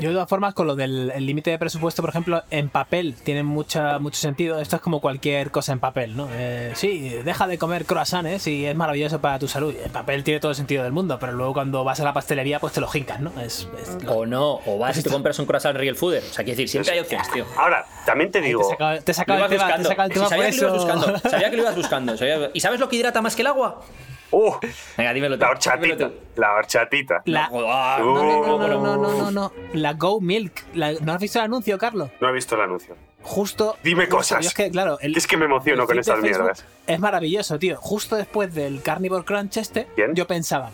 Yo 0.00 0.08
de 0.08 0.14
todas 0.14 0.28
formas, 0.28 0.54
con 0.54 0.66
lo 0.66 0.74
del 0.76 1.10
el 1.14 1.26
límite 1.26 1.50
de 1.50 1.58
presupuesto, 1.58 2.02
por 2.02 2.10
ejemplo, 2.10 2.42
en 2.50 2.68
papel 2.68 3.14
tiene 3.22 3.42
mucha, 3.42 3.98
mucho 3.98 4.18
sentido. 4.20 4.58
Esto 4.60 4.76
es 4.76 4.82
como 4.82 5.00
cualquier 5.00 5.50
cosa 5.50 5.72
en 5.72 5.80
papel, 5.80 6.16
¿no? 6.16 6.28
Eh, 6.32 6.72
sí, 6.74 7.10
deja 7.24 7.46
de 7.46 7.58
comer 7.58 7.84
croissants 7.84 8.46
y 8.46 8.66
es 8.66 8.74
maravilloso 8.74 9.20
para 9.20 9.38
tu 9.38 9.46
salud. 9.48 9.74
En 9.84 9.92
papel 9.92 10.24
tiene 10.24 10.40
todo 10.40 10.50
el 10.52 10.56
sentido 10.56 10.82
del 10.84 10.92
mundo, 10.92 11.18
pero 11.20 11.32
luego 11.32 11.52
cuando 11.52 11.84
vas 11.84 12.00
a 12.00 12.04
la 12.04 12.12
pastelería, 12.12 12.58
pues 12.60 12.72
te 12.72 12.80
lo 12.80 12.88
jincas, 12.88 13.20
¿no? 13.20 13.30
Es, 13.40 13.68
es 13.82 14.02
lo- 14.02 14.12
O 14.12 14.26
no, 14.26 14.60
o 14.66 14.78
vas 14.78 14.96
y 14.98 15.02
te 15.02 15.10
compras 15.10 15.38
un 15.38 15.46
croissant 15.46 15.76
Real 15.76 15.94
Fooder. 15.96 16.22
O 16.22 16.32
sea, 16.32 16.44
quiero 16.44 16.56
decir, 16.56 16.68
siempre 16.68 16.92
hay 16.92 17.00
opciones, 17.00 17.30
tío. 17.30 17.44
Ahora, 17.56 17.84
también 18.06 18.30
te 18.30 18.40
digo. 18.40 18.62
te 18.62 18.70
saca, 18.70 19.00
te 19.00 19.14
saca 19.14 19.34
el 19.34 19.48
tema, 19.48 19.48
te 19.48 19.54
buscando. 19.82 19.88
saca 19.88 20.04
el 20.06 20.10
Sí, 20.12 20.14
tema 20.14 20.28
por 20.28 20.30
sabía 20.30 20.50
que 20.50 20.56
lo 20.56 20.62
ibas 20.62 20.74
buscando. 20.76 21.18
Sabía 21.30 21.50
que 21.50 21.56
lo 21.56 21.62
ibas 21.62 21.76
buscando. 21.82 22.16
sabía- 22.16 22.50
¿Y 22.54 22.60
sabes 22.60 22.80
lo 22.80 22.88
que 22.88 22.96
hidrata 22.96 23.20
más 23.22 23.36
que 23.36 23.42
el 23.42 23.48
agua? 23.48 23.82
¡Uh! 24.32 24.52
Venga, 24.96 25.12
dímelo 25.12 25.36
tú. 25.38 25.40
La 25.44 25.48
dímelo 25.54 25.94
horchatita. 25.94 26.08
tú. 26.08 26.14
La 26.36 26.54
horchatita. 26.54 27.22
La, 27.26 27.50
Ah, 27.52 27.98
no, 28.00 28.14
no, 28.14 28.22
no, 28.22 28.58
no, 28.58 28.68
no, 28.68 28.96
no, 28.96 29.12
no, 29.18 29.30
no. 29.30 29.52
La 29.74 29.94
Go 29.94 30.20
Milk. 30.20 30.64
La- 30.74 30.92
¿No 30.92 31.12
has 31.12 31.20
visto 31.20 31.38
el 31.38 31.46
anuncio, 31.46 31.78
Carlos? 31.78 32.10
No 32.20 32.28
he 32.28 32.32
visto 32.32 32.54
el 32.54 32.60
anuncio. 32.62 32.96
Justo. 33.22 33.76
Dime 33.82 34.02
justo- 34.04 34.16
cosas. 34.16 34.46
es 34.46 34.54
que, 34.54 34.70
claro, 34.70 34.98
el- 35.00 35.16
Es 35.16 35.26
que 35.26 35.36
me 35.36 35.44
emociono 35.46 35.86
con 35.86 35.98
estas 35.98 36.20
mierdas. 36.20 36.64
Es 36.86 36.98
maravilloso, 37.00 37.58
tío. 37.58 37.76
Justo 37.78 38.16
después 38.16 38.54
del 38.54 38.82
Carnivore 38.82 39.24
Crunch 39.24 39.56
este, 39.58 39.88
yo 40.14 40.26
pensaba, 40.26 40.70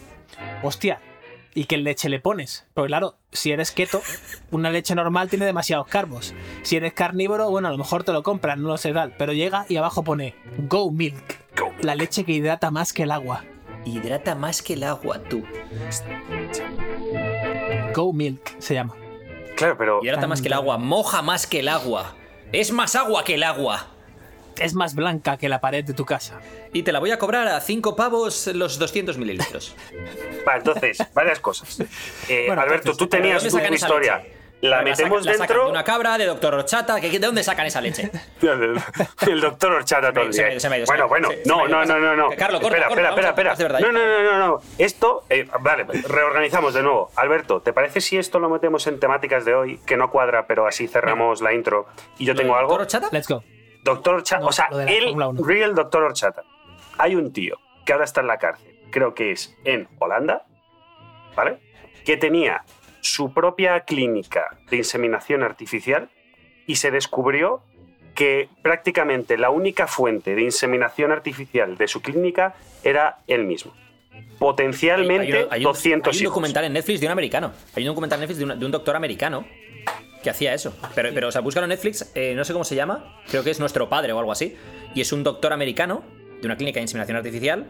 hostia, 0.62 1.00
¿y 1.54 1.64
qué 1.64 1.76
leche 1.78 2.08
le 2.08 2.20
pones? 2.20 2.66
Porque 2.75 2.88
claro, 2.88 3.16
si 3.32 3.50
eres 3.50 3.72
keto, 3.72 4.00
una 4.52 4.70
leche 4.70 4.94
normal 4.94 5.28
tiene 5.28 5.44
demasiados 5.46 5.88
carbos. 5.88 6.34
Si 6.62 6.76
eres 6.76 6.92
carnívoro, 6.92 7.50
bueno, 7.50 7.66
a 7.68 7.72
lo 7.72 7.78
mejor 7.78 8.04
te 8.04 8.12
lo 8.12 8.22
compras, 8.22 8.58
no 8.58 8.68
lo 8.68 8.76
sé 8.76 8.92
tal. 8.92 9.12
Pero 9.18 9.32
llega 9.32 9.66
y 9.68 9.76
abajo 9.78 10.04
pone 10.04 10.34
Go 10.68 10.90
Milk. 10.92 11.46
La 11.82 11.94
leche 11.94 12.25
que 12.25 12.32
hidrata 12.32 12.70
más 12.70 12.92
que 12.92 13.04
el 13.04 13.10
agua. 13.10 13.44
Hidrata 13.84 14.34
más 14.34 14.62
que 14.62 14.72
el 14.75 14.82
agua, 14.84 15.20
tú. 15.22 15.44
Go 17.94 18.12
Milk 18.12 18.56
se 18.58 18.75
llama. 18.75 18.94
Claro, 19.56 19.76
pero. 19.78 20.00
Hidrata 20.02 20.26
más 20.26 20.40
que 20.42 20.48
el 20.48 20.54
agua. 20.54 20.78
Moja 20.78 21.22
más 21.22 21.46
que 21.46 21.60
el 21.60 21.68
agua. 21.68 22.14
Es 22.52 22.70
más 22.72 22.94
agua 22.96 23.25
que 23.25 23.34
el 23.34 23.42
agua. 23.42 23.88
Es 24.58 24.75
más 24.75 24.94
blanca 24.94 25.36
que 25.36 25.48
la 25.50 25.60
pared 25.60 25.84
de 25.84 25.92
tu 25.92 26.04
casa. 26.06 26.40
Y 26.72 26.82
te 26.82 26.90
la 26.92 26.98
voy 26.98 27.10
a 27.10 27.18
cobrar 27.18 27.46
a 27.48 27.60
5 27.60 27.94
pavos 27.94 28.46
los 28.48 28.78
200 28.78 29.18
mililitros. 29.18 29.75
Va, 30.48 30.56
entonces, 30.56 30.98
varias 31.12 31.40
cosas. 31.40 31.78
Eh, 32.28 32.44
Bueno, 32.46 32.62
Alberto, 32.62 32.90
entonces, 32.92 32.98
tú 32.98 33.08
¿pero 33.08 33.22
tenías 33.22 33.44
esa 33.44 33.68
historia. 33.75 34.16
leche? 34.18 34.36
La 34.62 34.80
metemos 34.82 35.25
la 35.26 35.32
sacan 35.32 35.48
dentro. 35.48 35.64
de 35.66 35.70
una 35.70 35.84
cabra, 35.84 36.16
de 36.16 36.25
doctor 36.26 36.54
Horchata. 36.54 36.98
¿que- 37.00 37.10
¿De 37.10 37.18
dónde 37.18 37.42
sacan 37.44 37.66
esa 37.66 37.80
leche? 37.80 38.10
El 39.26 39.40
doctor 39.40 39.72
Horchata 39.72 40.12
todo 40.12 40.25
el 40.25 40.32
Se 40.32 40.44
me 40.44 40.58
se 40.60 40.66
ha 40.68 40.76
ido, 40.78 40.86
Bueno, 40.86 41.08
bueno. 41.08 41.28
Se- 41.28 41.42
no, 41.46 41.68
no, 41.68 41.84
no, 41.84 41.98
no, 41.98 42.16
no. 42.16 42.30
Carlos, 42.36 42.60
corta, 42.62 42.78
espera, 42.78 43.10
corta, 43.10 43.28
espera, 43.28 43.52
espera. 43.52 43.80
No, 43.80 43.92
no, 43.92 44.00
no, 44.00 44.22
no, 44.22 44.38
no. 44.46 44.60
Esto, 44.78 45.25
eh, 45.28 45.46
vale, 45.60 45.84
reorganizamos 46.08 46.72
de 46.75 46.82
nuevo. 46.82 47.10
Alberto, 47.16 47.60
¿te 47.60 47.72
parece 47.72 48.00
si 48.00 48.16
esto 48.16 48.38
lo 48.38 48.48
metemos 48.48 48.86
en 48.86 48.98
temáticas 48.98 49.44
de 49.44 49.54
hoy? 49.54 49.78
Que 49.86 49.96
no 49.98 50.10
cuadra, 50.10 50.46
pero 50.46 50.66
así 50.66 50.88
cerramos 50.88 51.42
la 51.42 51.52
intro. 51.52 51.86
Y 52.18 52.25
yo 52.25 52.34
tengo 52.34 52.56
algo. 52.56 52.70
¿Doctor 52.78 52.80
Horchata? 53.00 53.08
Let's 53.12 53.28
go. 53.28 53.42
Doctor 53.84 54.14
Horchata, 54.16 54.40
No, 54.40 54.48
o 54.48 54.52
sea, 54.52 54.68
la 54.70 54.84
el 54.84 55.14
real 55.44 55.75
Doctor 55.75 56.02
Horchata. 56.02 56.42
Hay 56.98 57.14
un 57.14 57.32
tío 57.32 57.58
que 57.84 57.92
ahora 57.92 58.04
está 58.06 58.23
en 58.23 58.26
la 58.26 58.38
cárcel, 58.38 58.75
creo 58.90 59.14
que 59.14 59.32
es 59.32 59.54
en 59.64 59.86
Holanda, 60.00 60.45
¿vale? 61.36 61.58
Que 62.04 62.16
tenía 62.16 62.64
su 63.00 63.32
propia 63.32 63.80
clínica 63.80 64.59
de 64.71 64.76
inseminación 64.78 65.43
artificial 65.43 66.09
y 66.67 66.76
se 66.76 66.91
descubrió 66.91 67.63
que 68.15 68.49
prácticamente 68.63 69.37
la 69.37 69.50
única 69.50 69.87
fuente 69.87 70.35
de 70.35 70.43
inseminación 70.43 71.13
artificial 71.13 71.76
de 71.76 71.87
su 71.89 72.00
clínica 72.02 72.54
era 72.82 73.19
él 73.26 73.45
mismo. 73.45 73.75
Potencialmente 74.39 75.37
Hay 75.37 75.43
un- 75.45 75.49
hay 75.52 75.61
un- 75.61 75.65
200 75.65 76.13
Hay 76.15 76.19
un 76.19 76.23
hijos. 76.23 76.32
documental 76.35 76.65
en 76.65 76.73
Netflix 76.73 77.00
de 77.00 77.06
un 77.06 77.13
americano. 77.13 77.52
Hay 77.75 77.82
un 77.82 77.89
documental 77.89 78.19
en 78.19 78.21
Netflix 78.23 78.39
de, 78.39 78.45
una- 78.45 78.54
de 78.56 78.65
un 78.67 78.71
doctor 78.73 78.97
americano 78.97 79.47
que 80.23 80.30
hacía 80.30 80.52
eso. 80.54 80.76
Pero, 80.95 81.11
pero 81.15 81.28
o 81.28 81.32
sea, 81.32 81.41
búscalo 81.41 81.65
en 81.65 81.71
Netflix, 81.71 82.11
eh, 82.15 82.35
no 82.35 82.45
sé 82.45 82.52
cómo 82.52 82.65
se 82.65 82.75
llama, 82.75 83.21
creo 83.28 83.45
que 83.45 83.50
es 83.50 83.61
Nuestro 83.61 83.89
Padre 83.89 84.13
o 84.13 84.19
algo 84.19 84.32
así. 84.32 84.56
Y 84.95 85.00
es 85.00 85.13
un 85.13 85.23
doctor 85.23 85.52
americano 85.52 86.02
de 86.41 86.47
una 86.47 86.56
clínica 86.56 86.78
de 86.80 86.82
inseminación 86.82 87.17
artificial 87.17 87.67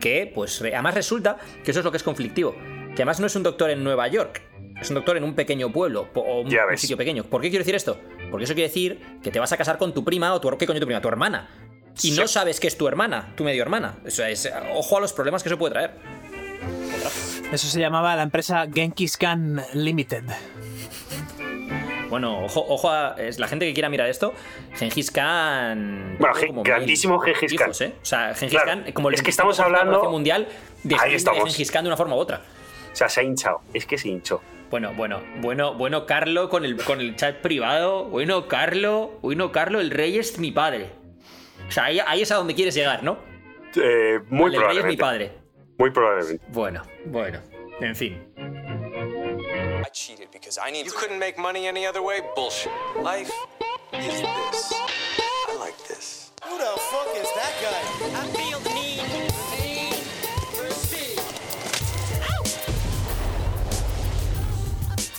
que, 0.00 0.30
pues, 0.34 0.60
además 0.62 0.94
resulta 0.94 1.36
que 1.64 1.70
eso 1.72 1.80
es 1.80 1.84
lo 1.84 1.90
que 1.90 1.96
es 1.96 2.02
conflictivo. 2.02 2.54
Que 2.94 3.02
además 3.02 3.20
no 3.20 3.26
es 3.26 3.36
un 3.36 3.42
doctor 3.42 3.70
en 3.70 3.82
Nueva 3.84 4.06
York, 4.08 4.42
es 4.80 4.88
un 4.90 4.94
doctor 4.94 5.16
en 5.16 5.24
un 5.24 5.34
pequeño 5.34 5.70
pueblo 5.72 6.08
o 6.14 6.40
un, 6.42 6.50
Ya 6.50 6.64
un 6.64 6.70
ves. 6.70 6.80
sitio 6.80 6.96
pequeño. 6.96 7.24
¿Por 7.24 7.40
qué 7.42 7.50
quiero 7.50 7.62
decir 7.62 7.74
esto? 7.74 7.98
Porque 8.30 8.44
eso 8.44 8.54
quiere 8.54 8.68
decir 8.68 9.00
que 9.22 9.30
te 9.30 9.38
vas 9.40 9.52
a 9.52 9.56
casar 9.56 9.78
con 9.78 9.92
tu 9.94 10.04
prima 10.04 10.32
o 10.34 10.40
tu, 10.40 10.56
¿qué 10.58 10.66
coño 10.66 10.80
tu 10.80 10.86
prima? 10.86 11.00
Tu 11.00 11.08
hermana. 11.08 11.48
Y 12.02 12.12
no 12.12 12.28
sabes 12.28 12.60
que 12.60 12.68
es 12.68 12.76
tu 12.78 12.86
hermana, 12.86 13.32
tu 13.36 13.42
medio 13.44 13.62
hermana. 13.62 13.96
O 14.06 14.10
sea, 14.10 14.28
es, 14.30 14.48
ojo 14.74 14.98
a 14.98 15.00
los 15.00 15.12
problemas 15.12 15.42
que 15.42 15.48
eso 15.48 15.58
puede 15.58 15.72
traer. 15.72 15.90
Eso 17.52 17.66
se 17.66 17.80
llamaba 17.80 18.14
la 18.14 18.22
empresa 18.22 18.66
Genghis 18.72 19.16
Khan 19.16 19.62
Limited. 19.72 20.24
Bueno, 22.08 22.44
ojo, 22.44 22.64
ojo 22.68 22.90
a 22.90 23.16
es 23.18 23.38
la 23.38 23.48
gente 23.48 23.66
que 23.66 23.74
quiera 23.74 23.88
mirar 23.90 24.08
esto. 24.08 24.32
Gengis 24.76 25.10
Khan. 25.10 26.16
Bueno, 26.18 26.34
como 26.46 26.62
grandísimo 26.62 27.20
mil 27.22 27.34
Gengis 27.34 27.58
Khan. 27.58 27.68
hijos, 27.68 27.80
¿eh? 27.82 27.92
O 28.00 28.04
sea, 28.04 28.34
Gengis 28.34 28.58
Claro, 28.58 28.82
Khan, 28.82 28.92
como 28.92 29.08
el 29.10 29.14
es 29.14 29.22
que 29.22 29.30
25% 29.30 29.30
estamos 29.30 29.56
de 29.56 29.62
la 29.62 29.66
hablando- 29.66 29.90
población 29.92 30.12
mundial, 30.12 30.46
Ahí 30.48 30.54
desciende 30.84 31.10
de 31.10 31.16
estamos. 31.16 31.44
Gengis 31.50 31.70
Khan 31.70 31.84
de 31.84 31.88
una 31.88 31.96
forma 31.98 32.14
u 32.16 32.18
otra. 32.18 32.40
O 32.92 32.96
sea, 32.96 33.08
se 33.10 33.20
ha 33.20 33.22
hinchado. 33.24 33.60
Es 33.74 33.84
que 33.84 33.98
se 33.98 34.08
hinchó. 34.08 34.40
Bueno, 34.70 34.92
bueno, 34.94 35.22
bueno, 35.40 35.74
bueno, 35.74 36.04
Carlo 36.06 36.48
con 36.50 36.64
el, 36.64 36.76
con 36.82 37.00
el 37.00 37.16
chat 37.16 37.36
privado. 37.40 38.04
Bueno, 38.04 38.48
Carlo, 38.48 39.18
bueno, 39.22 39.50
Carlo, 39.50 39.80
el 39.80 39.90
rey 39.90 40.18
es 40.18 40.38
mi 40.38 40.50
padre. 40.52 40.90
O 41.66 41.70
sea, 41.70 41.84
ahí, 41.84 42.00
ahí 42.06 42.22
es 42.22 42.30
a 42.32 42.36
donde 42.36 42.54
quieres 42.54 42.74
llegar, 42.74 43.02
¿no? 43.02 43.18
Eh, 43.76 44.20
muy 44.28 44.50
Vale, 44.50 44.56
el 44.56 44.62
rey 44.64 44.78
es 44.78 44.84
mi 44.84 44.96
probablemente. 44.96 45.32
padre. 45.32 45.32
Muy 45.78 45.90
probablemente. 45.90 46.44
Bueno, 46.48 46.82
bueno, 47.06 47.40
en 47.80 47.96
fin. 47.96 48.22
I 48.36 49.90
cheated 49.92 50.28
because 50.32 50.58
I 50.58 50.70
need 50.70 50.84
You 50.86 50.92
couldn't 50.92 51.18
make 51.18 51.38
money 51.38 51.66
any 51.66 51.86
other 51.86 52.02
way? 52.02 52.20
Bullshit. 52.36 52.70
Life 53.02 53.30
is 53.94 54.20
this. 54.20 54.72
I 55.48 55.56
like 55.58 55.76
this. 55.88 56.32
Who 56.44 56.58
the 56.58 56.78
fuck 56.90 57.08
is 57.16 57.28
that 57.34 57.52
guy? 57.62 58.20
I 58.20 58.26
feel 58.36 58.58
the 58.60 58.74
need 58.74 58.87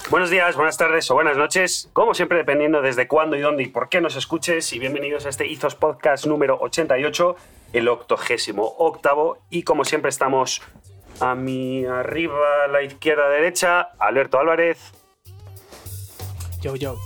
Buenos 0.10 0.32
días, 0.32 0.56
buenas 0.56 0.76
tardes 0.78 1.10
o 1.12 1.14
buenas 1.14 1.38
noches, 1.38 1.88
como 1.94 2.16
siempre 2.16 2.40
dependiendo 2.40 2.82
desde 2.82 3.08
cuándo 3.08 3.36
y 3.36 3.42
dónde 3.42 3.62
y 3.64 3.68
por 3.68 3.90
qué 3.90 4.02
nos 4.02 4.16
escuches 4.16 4.74
y 4.74 4.80
bienvenidos 4.80 5.26
a 5.28 5.30
este 5.30 5.46
Izos 5.46 5.76
Podcast 5.76 6.26
número 6.26 6.58
88, 6.60 7.36
el 7.74 7.88
octogésimo 7.88 8.76
octavo 8.80 9.38
y 9.52 9.62
como 9.62 9.86
siempre 9.86 10.10
estamos 10.10 10.64
a 11.20 11.36
mi 11.36 11.86
arriba, 11.86 12.64
a 12.66 12.68
la 12.70 12.82
izquierda, 12.82 13.30
derecha, 13.30 13.90
Alberto 14.00 14.40
Álvarez 14.40 14.80
Yo, 16.60 16.76
yo. 16.76 16.98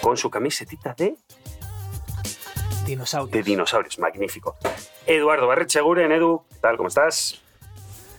con 0.00 0.16
su 0.16 0.28
camisetita 0.28 0.94
de, 0.98 1.14
Dinosaurios. 2.84 3.30
de 3.30 3.42
dinosaurios, 3.44 3.98
magnífico. 4.00 4.56
Eduardo 5.06 5.46
Barrecheguren, 5.46 6.10
Edu, 6.10 6.44
¿qué 6.50 6.56
tal? 6.58 6.76
¿Cómo 6.76 6.88
estás? 6.88 7.40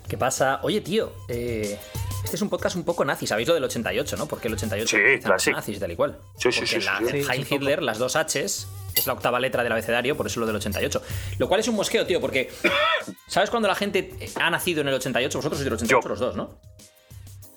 ¿Qué 0.07 0.17
pasa? 0.17 0.59
Oye, 0.63 0.79
tío, 0.81 1.11
eh, 1.27 1.77
este 2.25 2.35
es 2.35 2.41
un 2.41 2.49
podcast 2.49 2.75
un 2.75 2.83
poco 2.83 3.05
nazi. 3.05 3.25
¿Sabéis 3.25 3.47
lo 3.47 3.53
del 3.53 3.63
88, 3.63 4.17
no? 4.17 4.27
Porque 4.27 4.47
el 4.49 4.55
88 4.55 4.87
Sí, 4.97 5.03
los 5.25 5.47
nazis, 5.47 5.79
tal 5.79 5.91
y 5.91 5.95
cual. 5.95 6.17
Sí, 6.37 6.51
sí, 6.51 6.59
Porque 6.59 6.67
sí, 6.81 6.85
la- 6.85 6.99
sí. 6.99 7.05
Sí, 7.05 7.17
Heil 7.31 7.39
un 7.39 7.43
poco. 7.45 7.55
Hitler, 7.55 7.81
las 7.83 7.97
dos 7.97 8.15
Hs, 8.17 8.67
es 8.95 9.07
la 9.07 9.13
octava 9.13 9.39
letra 9.39 9.63
del 9.63 9.71
abecedario, 9.71 10.17
por 10.17 10.27
eso 10.27 10.39
lo 10.41 10.45
del 10.45 10.55
88. 10.57 11.01
Lo 11.37 11.47
cual 11.47 11.59
es 11.61 11.67
un 11.67 11.75
mosqueo, 11.75 12.05
tío, 12.05 12.19
porque 12.19 12.49
¿sabes 13.27 13.49
cuando 13.49 13.67
la 13.69 13.75
gente 13.75 14.11
ha 14.41 14.49
nacido 14.49 14.81
en 14.81 14.89
el 14.89 14.95
88? 14.95 15.37
Vosotros 15.37 15.57
sois 15.59 15.65
del 15.65 15.73
88 15.73 16.01
Yo. 16.03 16.09
los 16.09 16.19
dos, 16.19 16.35
¿no? 16.35 16.59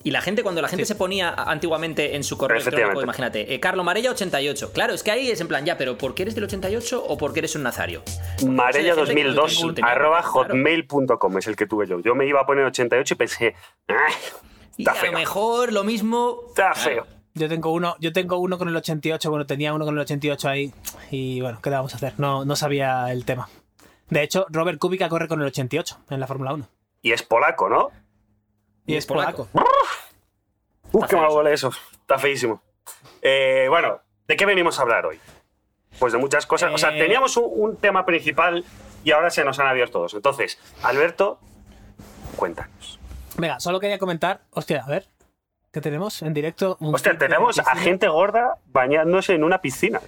Y 0.05 0.13
la 0.13 0.21
gente, 0.23 0.45
cuando 0.45 0.63
la 0.63 0.69
gente 0.69 0.87
se 0.87 0.95
ponía 0.95 1.31
antiguamente 1.35 2.15
en 2.15 2.23
su 2.23 2.39
correo 2.39 2.61
electrónico, 2.61 3.03
imagínate, 3.03 3.53
eh, 3.53 3.59
Carlo 3.61 3.83
Marella 3.83 4.13
88. 4.13 4.73
Claro, 4.73 4.95
es 4.95 5.03
que 5.03 5.11
ahí 5.11 5.29
es 5.29 5.41
en 5.41 5.49
plan, 5.49 5.67
ya, 5.67 5.77
pero 5.77 5.99
¿por 5.99 6.15
qué 6.15 6.23
eres 6.23 6.37
del 6.37 6.45
88 6.45 7.05
o 7.05 7.19
por 7.19 7.33
qué 7.33 7.41
eres 7.41 7.57
un 7.57 7.65
nazario? 7.65 8.03
Marella 8.47 8.95
Pues 8.95 9.09
Hay 9.11 9.17
gente 9.17 9.23
que 9.23 9.35
2002 9.35 9.65
no 9.65 9.75
tenía- 9.75 9.91
arroba 9.91 10.19
claro. 10.21 10.33
hotmail.com 10.33 11.39
es 11.39 11.47
el 11.49 11.57
que 11.57 11.67
tuve 11.67 11.89
yo. 11.89 11.99
Yo 12.01 12.15
me 12.15 12.27
iba 12.27 12.41
a 12.41 12.47
poner 12.47 12.65
88 12.65 13.15
y 13.15 13.17
pensé, 13.17 13.55
"Ah, 14.79 14.83
Y 14.83 14.83
está 14.83 14.93
a 14.93 14.95
feo, 14.95 15.13
lo 15.13 15.19
mejor 15.19 15.73
lo 15.73 15.85
mismo. 15.85 16.41
está 16.49 16.73
Claro. 16.73 16.81
feo. 17.05 17.07
Yo 17.35 17.49
tengo 17.49 17.71
uno, 17.73 17.95
yo 18.01 18.13
tengo 18.13 18.39
uno 18.39 18.59
con 18.59 18.69
el 18.69 18.77
88, 18.77 19.31
bueno, 19.31 19.47
tenía 19.47 19.73
uno 19.73 19.85
con 19.85 19.95
el 19.95 20.01
88 20.01 20.49
ahí 20.49 20.73
y 21.11 21.41
bueno, 21.41 21.61
¿qué 21.63 21.71
le 21.71 21.77
vamos 21.77 21.93
a 21.95 21.97
hacer? 21.97 22.15
No, 22.19 22.45
no 22.45 22.57
sabía 22.57 23.13
el 23.13 23.25
tema. 23.25 23.49
De 24.11 24.23
hecho, 24.23 24.47
Robert 24.49 24.79
Kubica 24.81 25.09
corre 25.09 25.29
con 25.29 25.41
el 25.41 25.47
88 25.47 25.99
en 26.11 26.19
la 26.21 26.27
Fórmula 26.27 26.55
1. 26.55 26.69
Y 27.03 27.13
es 27.13 27.23
polaco, 27.23 27.69
¿no? 27.69 27.91
Y, 28.87 28.97
es 28.97 29.07
polaco. 29.07 29.49
Uf, 29.53 30.95
Está 30.95 31.07
qué 31.09 31.17
mal 31.17 31.31
huele 31.31 31.53
eso. 31.53 31.71
Está 31.93 32.19
feísimo. 32.19 32.63
Eh, 33.23 33.67
bueno, 33.69 34.01
¿de 34.27 34.35
qué 34.37 34.47
venimos 34.47 34.79
a 34.79 34.83
hablar 34.83 35.05
hoy? 35.07 35.21
Pues 36.01 36.13
de 36.13 36.19
muchas 36.19 36.47
cosas. 36.47 36.73
O 36.73 36.79
sea, 36.79 36.97
Eh, 36.97 36.99
teníamos 36.99 37.37
un, 37.37 37.45
un 37.55 37.77
tema 37.77 38.05
principal 38.07 38.65
y 39.05 39.11
ahora 39.13 39.31
se 39.31 39.45
nos 39.45 39.59
han 39.61 39.67
abierto 39.69 40.01
dos. 40.01 40.15
Entonces, 40.15 40.59
Alberto, 40.83 41.39
cuéntanos. 42.37 42.98
Venga, 43.39 43.61
solo 43.61 43.81
quería 43.81 43.99
comentar. 43.99 44.41
Hostia, 44.51 44.83
a 44.85 44.89
ver. 44.89 45.07
¿Qué 45.71 45.81
tenemos 45.81 46.23
en 46.23 46.35
directo? 46.35 46.77
Un 46.81 46.95
Hostia, 46.95 47.17
tenemos 47.17 47.59
a 47.59 47.77
gente 47.77 48.09
gorda 48.09 48.57
bañándose 48.67 49.35
en 49.35 49.45
una 49.45 49.61
piscina. 49.61 50.01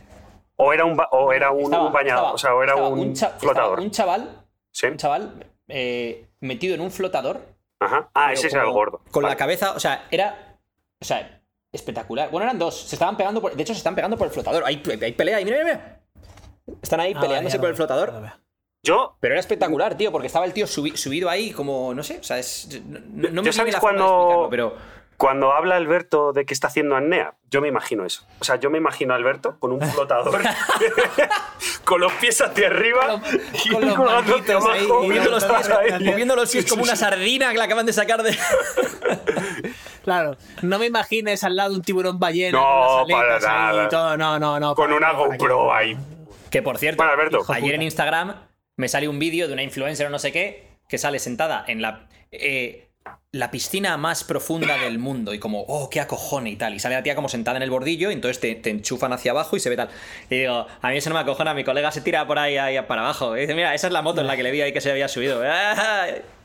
O 0.57 0.73
era 0.73 0.85
un, 0.85 0.97
ba- 0.97 1.09
o 1.13 1.33
era 1.33 1.51
un, 1.53 1.63
Estaba- 1.65 1.87
un 1.87 1.93
bañado, 1.93 2.19
estaba- 2.21 2.33
o 2.35 2.39
sea, 2.39 2.55
o 2.55 2.63
era 2.63 2.75
un, 2.77 3.13
estaba 3.13 3.39
flotador. 3.39 3.81
un 3.81 3.91
chaval, 3.91 4.45
Sí. 4.73 4.87
un 4.87 4.97
chaval 4.97 5.47
eh, 5.69 6.27
metido 6.41 6.75
en 6.75 6.81
un 6.81 6.91
flotador. 6.91 7.41
Ajá. 7.79 8.11
Ah, 8.15 8.33
ese 8.33 8.49
era 8.49 8.63
el 8.65 8.71
gordo. 8.71 9.01
Con 9.11 9.23
Vale. 9.23 9.35
la 9.35 9.39
cabeza, 9.39 9.73
o 9.73 9.81
sea, 9.81 10.07
era. 10.11 10.57
O 11.01 11.05
sea, 11.05 11.41
espectacular. 11.73 12.31
Bueno, 12.31 12.45
eran 12.45 12.59
dos. 12.59 12.79
Se 12.89 12.95
estaban 12.97 13.17
pegando 13.17 13.41
por. 13.41 13.55
De 13.55 13.63
hecho, 13.63 13.73
se 13.73 13.79
están 13.79 13.95
pegando 13.95 14.19
por 14.19 14.27
el 14.27 14.33
flotador. 14.33 14.65
Hay, 14.67 14.83
hay 15.03 15.13
pelea 15.13 15.37
ahí, 15.39 15.45
mira, 15.45 15.59
mira, 15.63 16.01
mira. 16.67 16.77
Están 16.83 17.01
ahí 17.01 17.15
Ah, 17.17 17.21
peleándose 17.21 17.57
vale, 17.57 17.61
por 17.61 17.71
el 17.71 17.77
flotador. 17.77 18.13
Yo, 18.83 19.17
Pero 19.21 19.35
era 19.35 19.41
espectacular, 19.41 19.97
tío, 19.97 20.11
porque 20.11 20.27
estaba 20.29 20.47
el 20.47 20.53
tío 20.55 20.67
subi- 20.67 20.97
subido 20.97 21.29
ahí 21.29 21.51
como. 21.53 21.93
No 21.95 22.03
sé, 22.03 22.19
o 22.19 22.23
sea, 22.23 22.39
es. 22.39 22.81
No, 22.87 22.99
no- 22.99 23.19
me 23.19 23.23
¿Ya 23.23 23.31
viene 23.31 23.53
sabéis 23.53 23.75
la 23.75 23.81
forma 23.81 23.99
de 23.99 24.09
cuando- 24.09 24.45
explicarlo, 24.47 24.51
pero. 24.51 24.77
cuando 25.19 25.53
habla 25.53 25.77
Alberto 25.77 26.33
de 26.33 26.47
que 26.47 26.55
está 26.55 26.69
haciendo 26.69 26.97
apnea, 26.97 27.35
yo 27.51 27.61
me 27.61 27.69
imagino 27.69 28.07
eso. 28.07 28.25
O 28.41 28.45
sea, 28.45 28.57
yo 28.57 28.71
me 28.71 28.79
imagino 28.79 29.13
a 29.13 29.17
Alberto 29.17 29.57
con 29.59 29.73
un 29.73 29.83
flotador, 29.83 30.41
con 31.85 32.01
los 32.01 32.11
pies 32.15 32.41
hacia 32.41 32.69
arriba 32.69 33.21
y 33.65 33.69
con 33.69 33.87
los 33.87 33.99
ahí, 33.99 34.51
abajo. 34.51 35.03
Moviendo 35.03 35.31
los 35.31 35.45
pies, 35.45 36.01
moviendo 36.01 36.37
los 36.37 36.51
pies 36.51 36.67
como 36.71 36.83
una 36.83 36.97
sardina 36.97 37.53
que 37.53 37.59
la 37.59 37.65
acaban 37.65 37.85
de 37.85 37.93
sacar 37.93 38.23
de. 38.23 38.35
Claro, 40.05 40.37
no 40.63 40.79
me 40.79 40.87
imagines 40.87 41.45
al 41.45 41.57
lado 41.57 41.71
de 41.71 41.77
un 41.77 41.83
tiburón 41.83 42.19
ballena 42.19 42.59
No, 42.59 43.05
con 43.07 43.09
las 43.11 43.45
para 43.45 43.69
ahí 43.69 43.77
nada. 43.77 43.85
y 43.85 43.89
todo. 43.91 44.17
No, 44.17 44.39
no, 44.39 44.59
no. 44.59 44.75
Con 44.75 44.87
para 44.87 44.97
una 44.97 45.13
GoPro 45.13 45.75
ahí. 45.75 45.95
Que 46.51 46.63
por 46.63 46.79
cierto, 46.79 47.03
Alberto. 47.03 47.43
Ayer 47.49 47.61
puta. 47.63 47.75
en 47.75 47.83
Instagram 47.83 48.35
me 48.77 48.89
sale 48.89 49.09
un 49.09 49.19
vídeo 49.19 49.47
de 49.47 49.53
una 49.55 49.63
influencer 49.63 50.07
o 50.07 50.11
no 50.11 50.19
sé 50.19 50.33
qué 50.33 50.69
que 50.89 50.99
sale 50.99 51.19
sentada 51.19 51.65
en 51.67 51.83
la. 51.83 52.09
eh, 52.33 52.91
la 53.33 53.53
piscina 53.53 53.97
más 53.97 54.25
profunda 54.25 54.77
del 54.79 54.99
mundo 54.99 55.33
y 55.33 55.39
como, 55.39 55.61
oh, 55.63 55.89
qué 55.89 56.01
acojone 56.01 56.51
y 56.51 56.57
tal. 56.57 56.75
Y 56.75 56.81
sale 56.81 56.97
la 56.97 57.03
tía 57.03 57.15
como 57.15 57.29
sentada 57.29 57.57
en 57.57 57.63
el 57.63 57.71
bordillo 57.71 58.11
y 58.11 58.15
entonces 58.15 58.41
te, 58.41 58.71
enchufan 58.71 59.13
hacia 59.13 59.31
abajo 59.31 59.57
y 59.57 59.61
se 59.61 59.71
ve 59.71 59.77
tal. 59.77 59.89
Y 60.29 60.41
digo, 60.41 60.67
a 60.83 60.89
mí 60.91 60.97
eso 60.97 61.11
no 61.11 61.15
me 61.15 61.21
acojona, 61.21 61.55
mi 61.55 61.63
colega 61.63 61.93
se 61.93 62.01
tira 62.01 62.27
por 62.27 62.39
ahí, 62.39 62.57
ahí 62.57 62.81
para 62.89 63.03
abajo. 63.03 63.37
Y 63.37 63.43
dice, 63.43 63.55
mira, 63.55 63.75
esa 63.75 63.87
es 63.87 63.93
la 63.93 64.03
moto 64.03 64.21
en 64.21 64.27
la 64.27 64.37
que 64.37 64.43
le 64.43 64.51
vi 64.51 64.63
ahí 64.63 64.73
que 64.73 64.81
se 64.81 64.91
había 64.91 65.09
subido. 65.09 65.43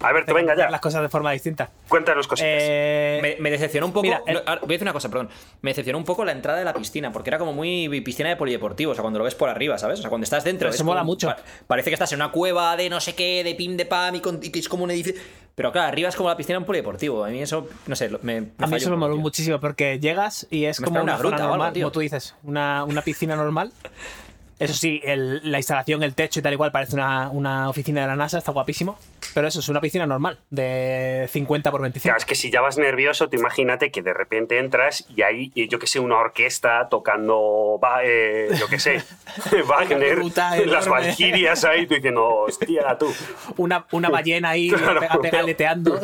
Alberto, 0.00 0.34
venga 0.34 0.54
ya. 0.54 0.68
las 0.70 0.80
cosas 0.80 1.00
de 1.02 1.08
forma 1.08 1.32
distinta. 1.32 1.70
Cuéntanos 1.88 2.26
cositas. 2.28 2.50
Eh, 2.52 3.18
Me, 3.22 3.36
me 3.40 3.50
decepcionó 3.50 3.86
un 3.86 3.92
poco. 3.92 4.02
Mira, 4.02 4.22
el- 4.26 4.34
no, 4.34 4.40
ahora 4.46 4.60
voy 4.60 4.68
a 4.68 4.72
decir 4.74 4.82
una 4.84 4.92
cosa, 4.92 5.08
perdón. 5.08 5.30
Me 5.62 5.70
decepcionó 5.70 5.98
un 5.98 6.04
poco 6.04 6.24
la 6.24 6.32
entrada 6.32 6.58
de 6.58 6.64
la 6.66 6.74
piscina, 6.74 7.12
porque 7.12 7.30
era 7.30 7.38
como 7.38 7.52
muy 7.54 7.88
piscina 8.02 8.28
de 8.28 8.36
polideportivo. 8.36 8.92
O 8.92 8.94
sea, 8.94 9.02
cuando 9.02 9.18
lo 9.18 9.24
ves 9.24 9.34
por 9.34 9.48
arriba, 9.48 9.78
¿sabes? 9.78 9.98
O 9.98 10.02
sea, 10.02 10.08
cuando 10.10 10.24
estás 10.24 10.44
dentro. 10.44 10.68
Eso 10.68 10.84
mola 10.84 11.00
como- 11.00 11.12
mucho. 11.12 11.28
pa- 11.28 11.38
parece 11.66 11.90
que 11.90 11.94
estás 11.94 12.12
en 12.12 12.16
una 12.20 12.30
cueva 12.30 12.76
de 12.76 12.90
no 12.90 13.00
sé 13.00 13.14
qué, 13.14 13.42
de 13.42 13.54
pim 13.54 13.76
de 13.76 13.86
pam 13.86 14.14
y, 14.16 14.20
con- 14.20 14.38
y 14.42 14.50
que 14.50 14.58
es 14.58 14.68
como 14.68 14.84
un 14.84 14.90
edificio. 14.90 15.20
Pero 15.54 15.72
claro, 15.72 15.88
arriba 15.88 16.10
es 16.10 16.16
como 16.16 16.28
la 16.28 16.36
piscina 16.36 16.56
de 16.56 16.58
un 16.58 16.66
polideportivo. 16.66 17.24
A 17.24 17.28
mí 17.28 17.40
eso, 17.40 17.66
no 17.86 17.96
sé, 17.96 18.10
me. 18.20 18.42
me 18.42 18.46
a 18.58 18.66
mí 18.66 18.76
eso 18.76 18.88
un 18.88 18.96
me 18.96 18.98
moló 18.98 19.16
muchísimo 19.16 19.58
porque 19.58 19.98
llegas 19.98 20.46
y 20.50 20.66
es 20.66 20.78
Me 20.80 20.84
como 20.88 21.00
una, 21.02 21.12
una 21.14 21.18
gruta 21.18 21.36
algo, 21.36 21.48
normal, 21.48 21.72
tío. 21.72 21.84
como 21.84 21.92
tú 21.92 22.00
dices, 22.00 22.34
una, 22.42 22.84
una 22.84 23.00
piscina 23.00 23.34
normal. 23.36 23.72
Eso 24.58 24.72
sí, 24.72 25.00
el- 25.04 25.50
la 25.50 25.58
instalación, 25.58 26.02
el 26.02 26.14
techo 26.14 26.40
y 26.40 26.42
tal 26.42 26.52
igual 26.54 26.72
parece 26.72 26.94
una, 26.94 27.28
una 27.28 27.68
oficina 27.68 28.00
de 28.00 28.06
la 28.06 28.16
NASA, 28.16 28.38
está 28.38 28.52
guapísimo. 28.52 28.98
Pero 29.34 29.48
eso 29.48 29.60
es 29.60 29.68
una 29.68 29.82
piscina 29.82 30.06
normal, 30.06 30.38
de 30.48 31.28
50 31.30 31.70
por 31.70 31.82
25. 31.82 32.04
Claro, 32.04 32.18
es 32.18 32.24
que 32.24 32.34
si 32.34 32.50
ya 32.50 32.62
vas 32.62 32.78
nervioso, 32.78 33.28
tú 33.28 33.36
imagínate 33.36 33.90
que 33.90 34.00
de 34.00 34.14
repente 34.14 34.58
entras 34.58 35.04
y 35.14 35.20
hay, 35.20 35.52
yo 35.68 35.78
que 35.78 35.86
sé, 35.86 36.00
una 36.00 36.16
orquesta 36.16 36.88
tocando, 36.88 37.78
va- 37.82 38.00
eh, 38.02 38.48
yo 38.58 38.66
que 38.68 38.78
sé, 38.78 39.02
Wagner, 39.68 40.20
las 40.66 40.88
valquirias 40.88 41.64
ahí, 41.64 41.86
tú 41.86 41.94
diciendo, 41.94 42.26
hostia, 42.26 42.96
tú. 42.98 43.12
Una, 43.58 43.84
una 43.92 44.08
ballena 44.08 44.50
ahí 44.50 44.70
Claro, 44.70 45.00
pega, 45.00 45.12
pega 45.16 45.20
pero- 45.22 45.38
aleteando. 45.42 46.00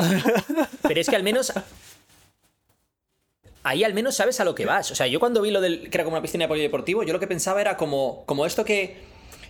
Pero 0.82 1.00
es 1.00 1.08
que 1.08 1.16
al 1.16 1.22
menos. 1.22 1.52
Ahí 3.64 3.84
al 3.84 3.94
menos 3.94 4.16
sabes 4.16 4.40
a 4.40 4.44
lo 4.44 4.54
que 4.54 4.66
vas. 4.66 4.90
O 4.90 4.94
sea, 4.94 5.06
yo 5.06 5.20
cuando 5.20 5.40
vi 5.42 5.50
lo 5.50 5.60
del 5.60 5.88
que 5.88 5.96
era 5.96 6.04
como 6.04 6.16
una 6.16 6.22
piscina 6.22 6.44
de 6.44 6.48
polideportivo, 6.48 7.02
yo 7.04 7.12
lo 7.12 7.20
que 7.20 7.26
pensaba 7.28 7.60
era 7.60 7.76
como, 7.76 8.24
como 8.26 8.44
esto 8.46 8.64
que. 8.64 8.96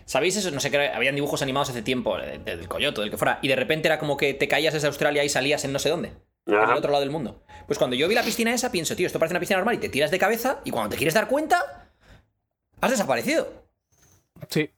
¿Sabéis 0.05 0.37
eso? 0.37 0.51
No 0.51 0.61
sé, 0.61 0.71
que 0.71 0.89
habían 0.89 1.15
dibujos 1.15 1.41
animados 1.43 1.71
hace 1.71 1.81
tiempo, 1.81 2.19
de- 2.19 2.39
de- 2.39 2.57
del 2.57 2.69
coyoto, 2.69 3.01
del 3.01 3.11
que 3.11 3.17
fuera, 3.17 3.39
y 3.41 3.49
de 3.49 3.57
repente 3.57 3.89
era 3.89 3.99
como 3.99 4.17
que 4.17 4.35
te 4.35 4.49
caías 4.49 4.75
desde 4.75 4.89
Australia 4.89 5.23
y 5.25 5.29
salías 5.29 5.65
en 5.65 5.73
no 5.73 5.79
sé 5.79 5.89
dónde, 5.91 6.13
el 6.45 6.77
otro 6.77 6.91
lado 6.91 7.01
del 7.03 7.11
mundo. 7.13 7.43
Pues 7.67 7.79
cuando 7.79 7.95
yo 7.97 8.09
vi 8.09 8.15
la 8.17 8.25
piscina 8.25 8.53
esa, 8.53 8.73
pienso, 8.73 8.97
tío, 8.97 9.07
esto 9.07 9.21
parece 9.21 9.33
una 9.35 9.41
piscina 9.41 9.59
normal 9.59 9.77
y 9.77 9.79
te 9.79 9.89
tiras 9.89 10.11
de 10.11 10.19
cabeza, 10.19 10.59
y 10.65 10.71
cuando 10.73 10.91
te 10.91 10.97
quieres 10.97 11.15
dar 11.15 11.29
cuenta, 11.29 11.89
has 12.81 12.91
desaparecido. 12.91 13.49
Sí, 14.51 14.71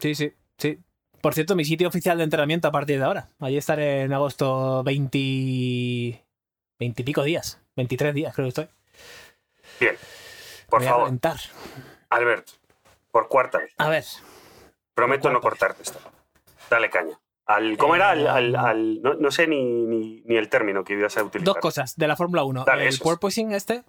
sí, 0.00 0.14
sí, 0.14 0.32
sí. 0.56 0.78
Por 1.20 1.34
cierto, 1.34 1.56
mi 1.56 1.64
sitio 1.64 1.88
oficial 1.88 2.16
de 2.16 2.24
entrenamiento 2.24 2.68
a 2.68 2.72
partir 2.72 2.98
de 3.00 3.04
ahora. 3.04 3.28
Allí 3.40 3.56
estaré 3.58 4.02
en 4.02 4.12
agosto 4.12 4.82
20... 4.84 6.24
20 6.80 7.02
y 7.02 7.04
pico 7.04 7.22
días. 7.22 7.60
23 7.76 8.14
días 8.14 8.34
creo 8.34 8.46
que 8.46 8.48
estoy. 8.48 8.68
Bien, 9.78 9.96
por 10.68 10.80
Voy 10.80 10.86
a 10.88 10.90
favor, 10.90 11.04
reventar. 11.06 11.36
Alberto, 12.08 12.52
por 13.12 13.28
cuarta 13.28 13.58
vez, 13.58 13.72
A 13.78 13.88
ver, 13.88 14.04
prometo 14.94 15.30
no 15.30 15.40
cortarte 15.40 15.82
esto. 15.82 16.00
Dale 16.68 16.90
caña. 16.90 17.18
Al, 17.46 17.76
¿Cómo 17.76 17.94
era? 17.96 18.10
Al, 18.10 18.26
al- 18.26 18.56
al- 18.56 19.02
no, 19.02 19.14
no 19.14 19.30
sé 19.30 19.46
ni, 19.46 19.62
ni, 19.62 20.22
ni 20.24 20.36
el 20.36 20.48
término 20.48 20.82
que 20.84 20.94
ibas 20.94 21.16
a 21.16 21.22
utilizar. 21.24 21.54
dos 21.54 21.60
cosas 21.60 21.96
de 21.96 22.08
la 22.08 22.16
Fórmula 22.16 22.44
1. 22.44 22.64
Dale, 22.64 22.82
el 22.82 22.88
esos. 22.88 23.00
porpoising 23.00 23.52
este, 23.52 23.82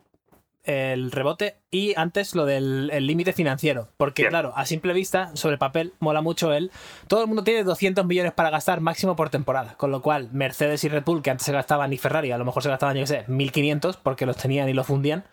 el 0.64 1.12
rebote 1.12 1.58
y 1.72 1.94
antes 1.98 2.36
lo 2.36 2.46
del 2.46 2.90
el 2.94 3.08
límite 3.08 3.34
financiero. 3.34 3.90
Porque 3.98 4.24
Bien. 4.24 4.30
claro, 4.30 4.54
a 4.56 4.66
simple 4.66 4.94
vista, 4.94 5.36
sobre 5.36 5.58
papel, 5.58 5.94
mola 6.00 6.22
mucho 6.22 6.54
el... 6.54 6.72
Todo 7.08 7.22
el 7.22 7.28
mundo 7.28 7.44
tiene 7.44 7.64
200 7.64 8.06
millones 8.06 8.34
para 8.34 8.50
gastar 8.50 8.82
máximo 8.82 9.16
por 9.16 9.30
temporada. 9.30 9.76
Con 9.78 9.92
lo 9.92 10.02
cual, 10.02 10.30
Mercedes 10.32 10.84
y 10.84 10.90
Red 10.90 11.04
Bull, 11.04 11.22
que 11.22 11.32
antes 11.32 11.46
se 11.46 11.52
gastaban, 11.52 11.94
y 11.94 11.98
Ferrari, 11.98 12.32
a 12.32 12.38
lo 12.38 12.46
mejor 12.46 12.64
se 12.64 12.70
gastaban, 12.70 12.96
yo 12.96 13.04
qué 13.04 13.08
sé, 13.08 13.24
1500 13.28 13.98
porque 13.98 14.26
los 14.26 14.38
tenían 14.38 14.70
y 14.70 14.74
los 14.74 14.88
fundían, 14.88 15.26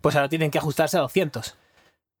pues 0.00 0.16
ahora 0.16 0.28
tienen 0.28 0.50
que 0.50 0.58
ajustarse 0.58 0.96
a 0.96 1.00
200. 1.00 1.56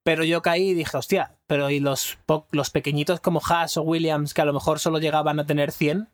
Pero 0.04 0.24
yo 0.24 0.42
caí 0.42 0.70
y 0.70 0.74
dije, 0.74 0.96
hostia, 0.96 1.36
pero 1.46 1.70
¿y 1.70 1.80
los, 1.80 2.18
los 2.50 2.70
pequeñitos 2.70 3.20
como 3.20 3.40
Haas 3.40 3.76
o 3.76 3.82
Williams, 3.82 4.34
que 4.34 4.42
a 4.42 4.44
lo 4.44 4.52
mejor 4.52 4.80
solo 4.80 4.98
llegaban 4.98 5.38
a 5.38 5.46
tener 5.46 5.70
100? 5.70 6.08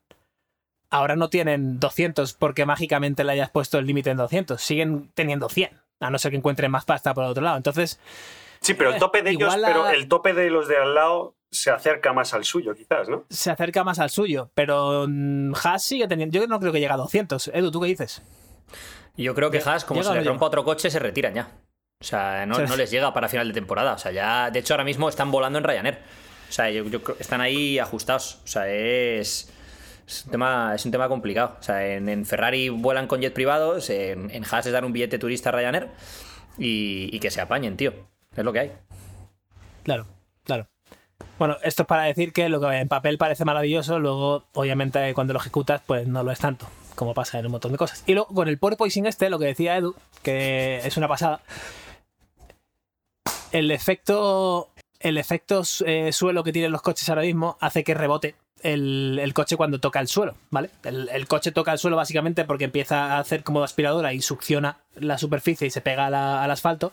Ahora 0.90 1.16
no 1.16 1.28
tienen 1.28 1.80
200 1.80 2.34
porque 2.34 2.66
mágicamente 2.66 3.24
le 3.24 3.32
hayas 3.32 3.50
puesto 3.50 3.78
el 3.78 3.86
límite 3.86 4.10
en 4.10 4.16
200. 4.18 4.60
Siguen 4.60 5.10
teniendo 5.14 5.48
100, 5.48 5.70
a 6.00 6.10
no 6.10 6.18
ser 6.18 6.30
que 6.30 6.36
encuentren 6.36 6.70
más 6.70 6.84
pasta 6.84 7.14
por 7.14 7.24
el 7.24 7.30
otro 7.30 7.42
lado. 7.42 7.56
Entonces, 7.56 7.98
Sí, 8.60 8.74
pero 8.74 8.90
el 8.92 8.98
tope 8.98 9.22
de 9.22 9.30
ellos, 9.30 9.54
a- 9.54 9.58
pero 9.64 9.88
el 9.88 10.08
tope 10.08 10.32
de 10.34 10.50
los 10.50 10.66
de 10.68 10.76
al 10.76 10.94
lado 10.94 11.36
se 11.50 11.70
acerca 11.70 12.12
más 12.12 12.34
al 12.34 12.44
suyo, 12.44 12.74
quizás, 12.74 13.08
¿no? 13.08 13.24
se 13.30 13.50
acerca 13.50 13.84
más 13.84 13.98
al 14.00 14.10
suyo. 14.10 14.50
Pero 14.54 15.06
mm, 15.08 15.52
Haas 15.62 15.84
sigue 15.84 16.06
teniendo... 16.08 16.38
Yo 16.38 16.46
no 16.46 16.58
creo 16.60 16.72
que 16.72 16.80
llegue 16.80 16.92
a 16.92 16.96
200. 16.96 17.48
Edu, 17.54 17.70
¿tú 17.70 17.80
qué 17.80 17.86
dices? 17.86 18.22
Yo 19.16 19.34
creo 19.34 19.50
que 19.50 19.58
Haas, 19.64 19.84
como 19.84 20.02
se 20.02 20.12
le 20.14 20.22
rompa 20.22 20.46
otro 20.46 20.64
coche, 20.64 20.90
se 20.90 20.98
retiran 20.98 21.34
ya. 21.34 21.48
O 22.00 22.04
sea, 22.04 22.46
no, 22.46 22.58
les 22.76 22.90
llega 22.90 23.12
para 23.12 23.28
final 23.28 23.48
de 23.48 23.54
temporada. 23.54 23.94
O 23.94 23.98
sea, 23.98 24.12
ya. 24.12 24.50
De 24.50 24.60
hecho, 24.60 24.74
ahora 24.74 24.84
mismo 24.84 25.08
están 25.08 25.30
volando 25.30 25.58
en 25.58 25.64
Ryanair. 25.64 25.98
O 26.48 26.52
sea, 26.52 26.70
yo, 26.70 26.84
yo 26.84 27.00
están 27.18 27.40
ahí 27.40 27.78
ajustados. 27.78 28.40
O 28.44 28.46
sea, 28.46 28.68
es. 28.68 29.52
Es 30.08 30.24
un 30.24 30.30
tema, 30.30 30.72
es 30.74 30.84
un 30.86 30.90
tema 30.90 31.06
complicado. 31.06 31.56
O 31.60 31.62
sea, 31.62 31.86
en, 31.86 32.24
Ferrari 32.24 32.70
vuelan 32.70 33.06
con 33.06 33.20
jet 33.20 33.34
privados, 33.34 33.90
en, 33.90 34.30
en 34.30 34.42
Haas 34.44 34.64
es 34.64 34.72
dar 34.72 34.86
un 34.86 34.92
billete 34.92 35.18
turista 35.18 35.50
Ryanair 35.52 35.88
y, 36.56 37.14
y 37.14 37.20
que 37.20 37.30
se 37.30 37.42
apañen, 37.42 37.76
tío. 37.76 37.92
Es 38.34 38.42
lo 38.42 38.52
que 38.52 38.60
hay. 38.60 38.72
Claro, 39.82 40.06
claro. 40.44 40.66
Bueno, 41.38 41.58
esto 41.62 41.82
es 41.82 41.86
para 41.86 42.04
decir 42.04 42.32
que 42.32 42.48
lo 42.48 42.58
que 42.58 42.68
en 42.68 42.88
papel 42.88 43.18
parece 43.18 43.44
maravilloso, 43.44 43.98
luego, 43.98 44.46
obviamente, 44.54 45.12
cuando 45.12 45.34
lo 45.34 45.40
ejecutas, 45.40 45.82
pues 45.86 46.08
no 46.08 46.22
lo 46.22 46.32
es 46.32 46.38
tanto, 46.38 46.66
como 46.94 47.12
pasa 47.12 47.38
en 47.38 47.46
un 47.46 47.52
montón 47.52 47.72
de 47.72 47.78
cosas. 47.78 48.02
Y 48.06 48.14
luego, 48.14 48.34
con 48.34 48.48
el 48.48 48.58
porpoising 48.58 49.04
este, 49.04 49.28
lo 49.28 49.38
que 49.38 49.46
decía 49.46 49.76
Edu, 49.76 49.94
que 50.22 50.80
es 50.84 50.96
una 50.96 51.06
pasada, 51.06 51.42
el 53.52 53.70
efecto, 53.70 54.70
el 55.00 55.18
efecto 55.18 55.62
eh, 55.84 56.12
suelo 56.12 56.42
que 56.42 56.52
tienen 56.52 56.72
los 56.72 56.82
coches 56.82 57.08
ahora 57.10 57.22
mismo 57.22 57.58
hace 57.60 57.84
que 57.84 57.94
rebote 57.94 58.34
el, 58.62 59.18
el 59.22 59.34
coche 59.34 59.56
cuando 59.56 59.78
toca 59.80 60.00
el 60.00 60.08
suelo, 60.08 60.34
¿vale? 60.50 60.70
El, 60.84 61.08
el 61.10 61.26
coche 61.28 61.52
toca 61.52 61.72
el 61.72 61.78
suelo 61.78 61.96
básicamente 61.96 62.44
porque 62.44 62.64
empieza 62.64 63.16
a 63.16 63.18
hacer 63.20 63.42
como 63.44 63.62
aspiradora 63.62 64.12
y 64.12 64.20
succiona 64.20 64.78
la 64.96 65.18
superficie 65.18 65.66
y 65.66 65.70
se 65.70 65.80
pega 65.80 66.10
la- 66.10 66.42
al 66.42 66.50
asfalto 66.50 66.92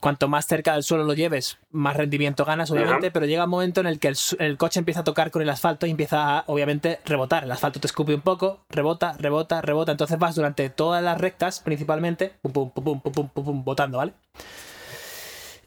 cuanto 0.00 0.28
más 0.28 0.46
cerca 0.46 0.74
del 0.74 0.84
suelo 0.84 1.02
lo 1.02 1.12
lleves, 1.12 1.58
más 1.72 1.96
rendimiento 1.96 2.44
ganas, 2.44 2.70
obviamente, 2.70 3.10
pero 3.10 3.26
llega 3.26 3.42
un 3.44 3.50
momento 3.50 3.80
en 3.80 3.88
el 3.88 3.98
que 3.98 4.06
el, 4.06 4.16
el 4.38 4.56
coche 4.56 4.78
empieza 4.78 5.00
a 5.00 5.04
tocar 5.04 5.32
con 5.32 5.42
el 5.42 5.50
asfalto 5.50 5.86
y 5.86 5.90
empieza 5.90 6.38
a, 6.38 6.44
obviamente, 6.46 7.00
rebotar. 7.04 7.42
El 7.42 7.50
asfalto 7.50 7.80
te 7.80 7.88
escupe 7.88 8.14
un 8.14 8.20
poco, 8.20 8.60
rebota, 8.68 9.14
rebota, 9.18 9.60
rebota. 9.60 9.90
Entonces 9.90 10.16
vas 10.16 10.36
durante 10.36 10.70
todas 10.70 11.02
las 11.02 11.20
rectas, 11.20 11.58
principalmente, 11.58 12.32
pum, 12.42 12.52
pum, 12.52 12.70
pum, 12.70 12.84
pum, 12.84 13.00
pum, 13.00 13.12
pum, 13.12 13.28
pum, 13.28 13.44
pum, 13.44 13.64
botando, 13.64 13.98
¿vale? 13.98 14.12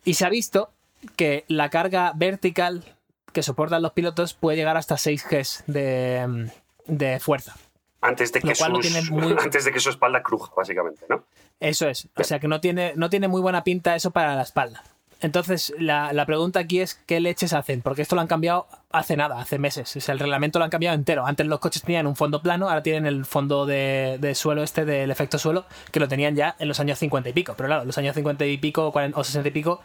Y 0.06 0.14
se 0.14 0.26
ha 0.26 0.30
visto 0.30 0.70
que 1.18 1.44
la 1.50 1.70
carga 1.70 2.14
vertical 2.16 2.86
que 3.34 3.44
soportan 3.44 3.82
los 3.82 3.92
pilotos 3.94 4.34
puede 4.34 4.58
llegar 4.58 4.78
hasta 4.78 4.98
6 4.98 5.26
Gs 5.30 5.64
de, 5.68 6.50
de 6.88 7.20
fuerza. 7.20 7.56
Antes 8.02 8.32
de, 8.34 8.42
que 8.42 8.56
sus- 8.56 9.12
muy- 9.12 9.36
antes 9.40 9.64
de 9.66 9.72
que 9.72 9.80
su 9.80 9.90
espalda 9.90 10.24
cruja, 10.24 10.52
básicamente, 10.58 11.06
¿no? 11.10 11.24
Eso 11.60 11.88
es. 11.88 12.08
O 12.16 12.24
sea 12.24 12.40
que 12.40 12.48
no 12.48 12.60
tiene, 12.60 12.94
no 12.96 13.10
tiene 13.10 13.28
muy 13.28 13.42
buena 13.42 13.64
pinta 13.64 13.96
eso 13.96 14.10
para 14.12 14.36
la 14.36 14.42
espalda. 14.42 14.84
Entonces, 15.24 15.72
la, 15.78 16.14
la 16.14 16.26
pregunta 16.26 16.60
aquí 16.60 16.80
es 16.80 16.96
qué 17.06 17.20
leches 17.20 17.54
hacen, 17.54 17.84
porque 17.84 18.02
esto 18.02 18.16
lo 18.16 18.22
han 18.22 18.28
cambiado 18.28 18.66
hace 18.90 19.16
nada, 19.16 19.40
hace 19.40 19.60
meses. 19.60 19.96
O 19.96 20.00
sea, 20.02 20.14
el 20.14 20.20
reglamento 20.20 20.58
lo 20.58 20.66
han 20.66 20.72
cambiado 20.72 20.96
entero. 20.96 21.28
Antes 21.28 21.46
los 21.46 21.60
coches 21.60 21.84
tenían 21.84 22.08
un 22.08 22.16
fondo 22.16 22.42
plano, 22.42 22.68
ahora 22.68 22.82
tienen 22.82 23.06
el 23.06 23.24
fondo 23.26 23.68
de, 23.68 24.18
de 24.20 24.34
suelo 24.34 24.64
este 24.64 24.84
del 24.84 25.12
efecto 25.12 25.38
suelo, 25.38 25.66
que 25.92 26.00
lo 26.00 26.08
tenían 26.08 26.36
ya 26.36 26.56
en 26.58 26.68
los 26.68 26.80
años 26.80 26.98
50 26.98 27.30
y 27.30 27.34
pico. 27.34 27.54
Pero 27.56 27.68
claro, 27.68 27.82
en 27.84 27.88
los 27.88 27.98
años 28.00 28.16
50 28.16 28.44
y 28.48 28.58
pico 28.58 28.92
40 28.92 29.20
o 29.20 29.24
60 29.24 29.48
y 29.48 29.52
pico 29.52 29.82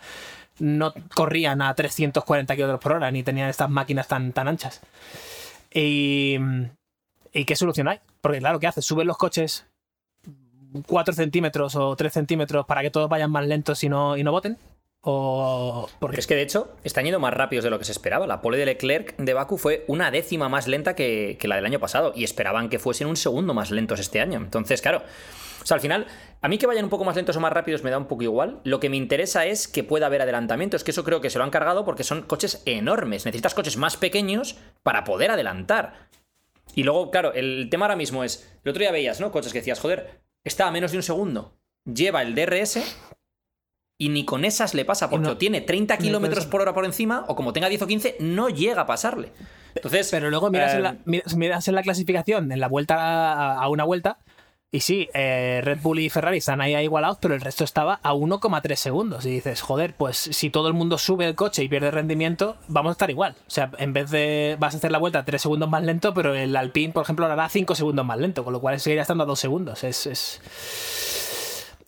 no 0.59 0.93
corrían 1.15 1.63
a 1.63 1.75
340 1.75 2.57
km 2.57 2.79
por 2.79 2.93
hora, 2.93 3.11
ni 3.11 3.23
tenían 3.23 3.49
estas 3.49 3.71
máquinas 3.71 4.09
tan, 4.09 4.33
tan 4.33 4.49
anchas. 4.49 4.81
Y, 5.73 6.37
¿Y 7.33 7.45
qué 7.45 7.57
solución 7.57 7.89
hay? 7.89 8.01
Porque 8.21 8.39
claro, 8.39 8.59
¿qué 8.59 8.67
haces? 8.67 8.85
Suben 8.85 9.07
los 9.07 9.19
coches 9.19 9.67
4 10.87 11.15
centímetros 11.15 11.77
o 11.77 11.95
3 11.97 12.13
centímetros 12.13 12.67
para 12.67 12.83
que 12.83 12.91
todos 12.91 13.09
vayan 13.09 13.31
más 13.31 13.47
lentos 13.47 13.83
y 13.85 13.89
no, 13.89 14.17
y 14.17 14.25
no 14.25 14.33
voten? 14.33 14.59
O 15.03 15.89
porque 16.01 16.19
es 16.19 16.27
que 16.27 16.35
de 16.35 16.43
hecho 16.43 16.75
están 16.83 17.05
yendo 17.05 17.21
más 17.21 17.33
rápidos 17.33 17.63
de 17.63 17.71
lo 17.71 17.79
que 17.79 17.85
se 17.85 17.93
esperaba. 17.93 18.27
La 18.27 18.41
pole 18.41 18.59
de 18.59 18.67
Leclerc 18.67 19.17
de 19.19 19.35
Baku 19.35 19.57
fue 19.57 19.85
una 19.87 20.11
décima 20.11 20.49
más 20.49 20.67
lenta 20.67 20.97
que, 20.97 21.37
que 21.39 21.47
la 21.47 21.57
del 21.57 21.67
año 21.67 21.79
pasado 21.79 22.13
y 22.17 22.25
esperaban 22.25 22.69
que 22.69 22.81
fuesen 22.81 23.07
un 23.07 23.17
segundo 23.17 23.55
más 23.55 23.71
lentos 23.71 24.01
este 24.01 24.21
año. 24.21 24.39
Entonces, 24.39 24.83
claro, 24.83 25.03
o 25.63 25.67
sea, 25.67 25.77
al 25.77 25.81
final, 25.81 26.07
a 26.43 26.49
mí 26.49 26.59
que 26.59 26.67
vayan 26.67 26.85
un 26.85 26.91
poco 26.91 27.05
más 27.05 27.17
lentos 27.17 27.37
o 27.37 27.41
más 27.41 27.53
rápidos 27.53 27.83
me 27.83 27.91
da 27.91 27.99
un 27.99 28.07
poco 28.07 28.23
igual. 28.23 28.61
Lo 28.65 28.79
que 28.81 28.89
me 28.91 28.97
interesa 28.97 29.47
es 29.47 29.67
que 29.69 29.83
pueda 29.85 30.07
haber 30.07 30.23
adelantamientos, 30.23 30.85
que 30.85 30.91
eso 30.93 31.03
creo 31.05 31.21
que 31.21 31.31
se 31.31 31.39
lo 31.39 31.45
han 31.45 31.51
cargado 31.51 31.85
porque 31.85 32.05
son 32.05 32.23
coches 32.23 32.63
enormes. 32.67 33.25
Necesitas 33.25 33.55
coches 33.55 33.77
más 33.77 33.97
pequeños 33.97 34.57
para 34.83 35.05
poder 35.05 35.31
adelantar. 35.31 36.09
Y 36.75 36.83
luego, 36.83 37.11
claro, 37.11 37.33
el 37.33 37.69
tema 37.71 37.87
ahora 37.87 37.97
mismo 37.97 38.23
es, 38.23 38.49
el 38.65 38.71
otro 38.71 38.81
día 38.81 38.93
veías, 38.93 39.21
¿no? 39.21 39.33
Coches 39.33 39.53
que 39.53 39.61
decías, 39.61 39.81
joder, 39.81 40.21
está 40.45 40.67
a 40.69 40.71
menos 40.71 40.91
de 40.93 40.99
un 40.99 41.03
segundo. 41.03 41.55
Lleva 41.85 42.23
el 42.23 42.35
DRS 42.35 42.81
y 43.99 44.11
ni 44.11 44.25
con 44.27 44.45
esas 44.45 44.75
le 44.75 44.85
pasa, 44.85 45.09
porque 45.09 45.27
no- 45.27 45.33
o 45.33 45.37
tiene 45.39 45.63
30 45.63 45.95
ni 45.95 45.99
con 45.99 46.07
kilómetros 46.07 46.47
por 46.47 46.61
hora 46.61 46.75
por 46.75 46.85
encima, 46.85 47.25
o 47.29 47.35
como 47.35 47.53
tenga 47.55 47.69
10 47.71 47.81
o 47.83 47.87
15, 47.87 48.17
no 48.21 48.51
llega 48.51 48.83
a 48.83 48.87
pasarle. 48.87 49.33
Entonces, 49.75 50.09
Pero 50.11 50.29
luego 50.29 50.51
miras, 50.51 50.75
eh, 50.75 50.77
en 50.77 50.83
la, 50.83 50.97
miras, 51.07 51.35
miras 51.35 51.69
en 51.69 51.75
la 51.77 51.83
clasificación, 51.83 52.53
en 52.53 52.61
la 52.61 52.69
vuelta 52.69 52.97
a, 52.99 53.55
a 53.63 53.69
una 53.69 53.85
vuelta, 53.85 54.19
y 54.77 54.81
sí, 54.81 55.09
eh, 55.15 55.63
Red 55.65 55.79
Bull 55.81 56.01
y 56.01 56.11
Ferrari 56.11 56.37
están 56.37 56.61
ahí 56.61 56.77
igualados, 56.77 57.17
pero 57.19 57.35
el 57.35 57.41
resto 57.41 57.65
estaba 57.65 57.99
a 58.03 58.13
1,3 58.13 58.75
segundos. 58.77 59.25
Y 59.25 59.31
dices, 59.31 59.63
joder, 59.63 59.95
pues 59.95 60.19
si 60.19 60.51
todo 60.51 60.69
el 60.69 60.75
mundo 60.75 60.99
sube 60.99 61.27
el 61.27 61.35
coche 61.35 61.65
y 61.65 61.69
pierde 61.71 61.91
rendimiento, 61.91 62.57
vamos 62.69 62.91
a 62.91 62.93
estar 62.93 63.09
igual. 63.09 63.37
O 63.47 63.51
sea, 63.51 63.71
en 63.79 63.95
vez 63.95 64.11
de 64.11 64.59
vas 64.61 64.75
a 64.75 64.77
hacer 64.77 64.93
la 64.93 64.99
vuelta 64.99 65.25
3 65.25 65.41
segundos 65.41 65.71
más 65.71 65.83
lento, 65.83 66.13
pero 66.13 66.35
el 66.35 66.55
Alpine, 66.55 66.93
por 66.93 67.05
ejemplo, 67.05 67.27
lo 67.27 67.33
hará 67.33 67.49
5 67.49 67.75
segundos 67.75 68.05
más 68.05 68.19
lento, 68.19 68.45
con 68.45 68.53
lo 68.53 68.61
cual 68.61 68.79
seguirá 68.79 69.01
estando 69.01 69.25
a 69.25 69.27
2 69.27 69.41
segundos. 69.41 69.83
Es. 69.83 70.07
es... 70.07 70.43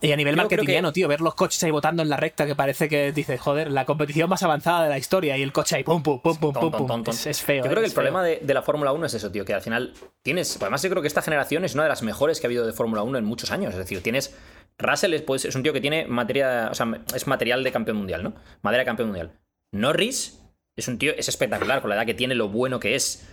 Y 0.00 0.12
a 0.12 0.16
nivel 0.16 0.36
Yo 0.36 0.42
creo 0.42 0.48
que- 0.48 0.56
marketingiano, 0.56 0.92
tío, 0.92 1.08
ver 1.08 1.20
los 1.20 1.34
coches 1.34 1.60
ahí 1.64 1.72
votando 1.72 2.04
en 2.04 2.08
la 2.08 2.16
recta 2.16 2.46
que 2.46 2.54
parece 2.54 2.88
que 2.88 3.10
dices, 3.10 3.40
joder, 3.40 3.68
la 3.72 3.84
competición 3.84 4.30
más 4.30 4.42
avanzada 4.44 4.84
de 4.84 4.90
la 4.90 4.98
historia 4.98 5.36
y 5.36 5.42
el 5.42 5.52
coche 5.52 5.74
ahí 5.74 5.82
pum, 5.82 6.02
pum, 6.04 6.20
pum, 6.20 6.36
pum, 6.38 6.52
pum, 6.52 6.70
pum. 6.70 6.86
ton. 7.04 7.14
Es, 7.14 7.26
es 7.26 7.42
feo. 7.42 7.64
Yo 7.64 7.70
creo 7.70 7.78
eh, 7.78 7.82
que 7.82 7.88
el 7.88 7.92
problema 7.92 8.22
feo. 8.22 8.38
de, 8.38 8.46
de 8.46 8.54
la 8.54 8.62
Fórmula 8.62 8.92
1 8.92 9.06
es 9.06 9.14
eso, 9.14 9.32
tío, 9.32 9.44
que 9.44 9.54
al 9.54 9.60
final 9.60 9.94
tienes. 10.22 10.56
Además, 10.60 10.82
yo 10.82 10.90
creo 10.90 11.02
que 11.02 11.08
esta 11.08 11.20
generación 11.22 11.64
es 11.64 11.74
una 11.74 11.82
de 11.82 11.88
las 11.88 12.02
mejores 12.02 12.40
que 12.40 12.46
ha 12.46 12.48
habido 12.48 12.64
de 12.64 12.72
Fórmula 12.72 13.02
1 13.02 13.18
en 13.18 13.24
muchos 13.24 13.50
años. 13.50 13.72
Es 13.72 13.78
decir, 13.78 14.00
tienes. 14.00 14.36
Russell 14.78 15.14
es, 15.14 15.22
pues, 15.22 15.44
es 15.44 15.56
un 15.56 15.64
tío 15.64 15.72
que 15.72 15.80
tiene 15.80 16.06
materia. 16.06 16.68
O 16.70 16.74
sea, 16.76 16.86
es 17.12 17.26
material 17.26 17.64
de 17.64 17.72
campeón 17.72 17.96
mundial, 17.96 18.22
¿no? 18.22 18.34
Madera 18.62 18.82
de 18.82 18.86
campeón 18.86 19.08
mundial. 19.08 19.32
Norris 19.72 20.40
es 20.76 20.86
un 20.86 20.98
tío. 20.98 21.12
Es 21.16 21.28
espectacular 21.28 21.80
con 21.80 21.90
la 21.90 21.96
edad 21.96 22.06
que 22.06 22.14
tiene, 22.14 22.36
lo 22.36 22.48
bueno 22.48 22.78
que 22.78 22.94
es. 22.94 23.26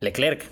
Leclerc, 0.00 0.44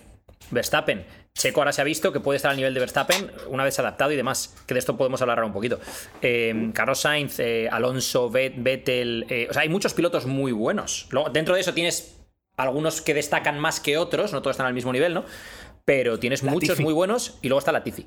Verstappen. 0.52 1.04
Checo 1.34 1.60
ahora 1.60 1.72
se 1.72 1.80
ha 1.80 1.84
visto 1.84 2.12
que 2.12 2.20
puede 2.20 2.36
estar 2.36 2.50
al 2.50 2.56
nivel 2.56 2.74
de 2.74 2.80
Verstappen 2.80 3.30
una 3.48 3.64
vez 3.64 3.78
adaptado 3.78 4.12
y 4.12 4.16
demás. 4.16 4.54
Que 4.66 4.74
de 4.74 4.80
esto 4.80 4.96
podemos 4.96 5.20
hablar 5.22 5.38
ahora 5.38 5.46
un 5.46 5.52
poquito. 5.52 5.80
Eh, 6.22 6.70
Carlos 6.74 7.00
Sainz, 7.00 7.38
eh, 7.40 7.68
Alonso, 7.70 8.28
Vettel. 8.30 9.26
eh, 9.28 9.46
o 9.48 9.52
sea, 9.52 9.62
hay 9.62 9.68
muchos 9.68 9.94
pilotos 9.94 10.26
muy 10.26 10.52
buenos. 10.52 11.06
Luego, 11.10 11.30
dentro 11.30 11.54
de 11.54 11.60
eso 11.60 11.72
tienes 11.72 12.16
algunos 12.56 13.00
que 13.00 13.14
destacan 13.14 13.58
más 13.58 13.80
que 13.80 13.96
otros, 13.96 14.32
no 14.32 14.42
todos 14.42 14.54
están 14.54 14.66
al 14.66 14.74
mismo 14.74 14.92
nivel, 14.92 15.14
¿no? 15.14 15.24
Pero 15.86 16.18
tienes 16.18 16.42
muchos 16.42 16.78
muy 16.78 16.92
buenos 16.92 17.38
y 17.42 17.48
luego 17.48 17.58
está 17.60 17.72
Latifi. 17.72 18.06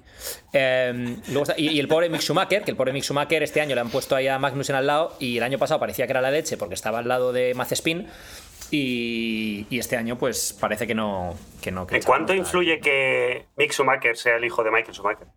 Eh, 0.53 1.17
luego 1.29 1.41
está- 1.43 1.55
y, 1.59 1.69
y 1.69 1.79
el 1.79 1.87
pobre 1.87 2.07
Mick 2.09 2.21
Schumacher, 2.21 2.63
que 2.63 2.71
el 2.71 2.77
pobre 2.77 2.93
Mick 2.93 3.03
Schumacher 3.03 3.41
este 3.41 3.61
año 3.61 3.73
le 3.73 3.81
han 3.81 3.89
puesto 3.89 4.15
ahí 4.15 4.27
a 4.27 4.37
Magnussen 4.37 4.75
al 4.75 4.85
lado 4.85 5.17
y 5.19 5.37
el 5.37 5.43
año 5.43 5.57
pasado 5.57 5.79
parecía 5.79 6.05
que 6.05 6.11
era 6.11 6.21
la 6.21 6.29
leche 6.31 6.55
porque 6.55 6.75
estaba 6.75 6.99
al 6.99 7.07
lado 7.07 7.33
de 7.33 7.53
Mazepin 7.55 8.07
y, 8.73 9.67
y 9.69 9.79
este 9.79 9.95
año 9.97 10.17
pues 10.17 10.53
parece 10.59 10.85
que 10.87 10.95
no... 10.95 11.35
Que 11.61 11.71
no 11.71 11.85
que 11.87 11.97
¿En 11.97 12.03
cuánto 12.03 12.33
no- 12.33 12.39
influye 12.39 12.79
que 12.79 13.45
Mick 13.55 13.71
Schumacher 13.71 14.17
sea 14.17 14.35
el 14.37 14.45
hijo 14.45 14.63
de 14.63 14.71
Michael 14.71 14.93
Schumacher? 14.93 15.27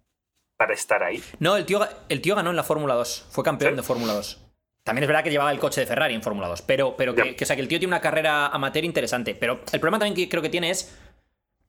Para 0.57 0.73
estar 0.75 1.03
ahí. 1.03 1.23
No, 1.39 1.57
el 1.57 1.67
tío, 1.67 1.87
el 2.09 2.21
tío 2.23 2.35
ganó 2.35 2.51
en 2.51 2.57
la 2.57 2.63
Fórmula 2.65 2.95
2. 2.95 3.27
Fue 3.31 3.45
campeón 3.45 3.73
¿Sí? 3.73 3.77
de 3.77 3.83
Fórmula 3.83 4.15
2. 4.15 4.43
También 4.85 5.03
es 5.03 5.09
verdad 5.09 5.23
que 5.25 5.31
llevaba 5.31 5.51
el 5.51 5.59
coche 5.59 5.81
de 5.83 5.87
Ferrari 5.87 6.15
en 6.15 6.23
Fórmula 6.23 6.49
2. 6.49 6.63
Pero, 6.63 6.97
pero 6.97 7.15
que, 7.15 7.25
Ya. 7.33 7.37
que, 7.37 7.45
o 7.45 7.47
sea, 7.47 7.57
que 7.57 7.63
el 7.63 7.69
tío 7.69 7.79
tiene 7.79 7.93
una 7.93 8.01
carrera 8.01 8.47
amateur 8.47 8.85
interesante. 8.85 9.35
Pero 9.35 9.61
el 9.73 9.81
problema 9.81 9.99
también 9.99 10.15
que 10.15 10.29
creo 10.31 10.43
que 10.43 10.49
tiene 10.49 10.71
es. 10.71 10.97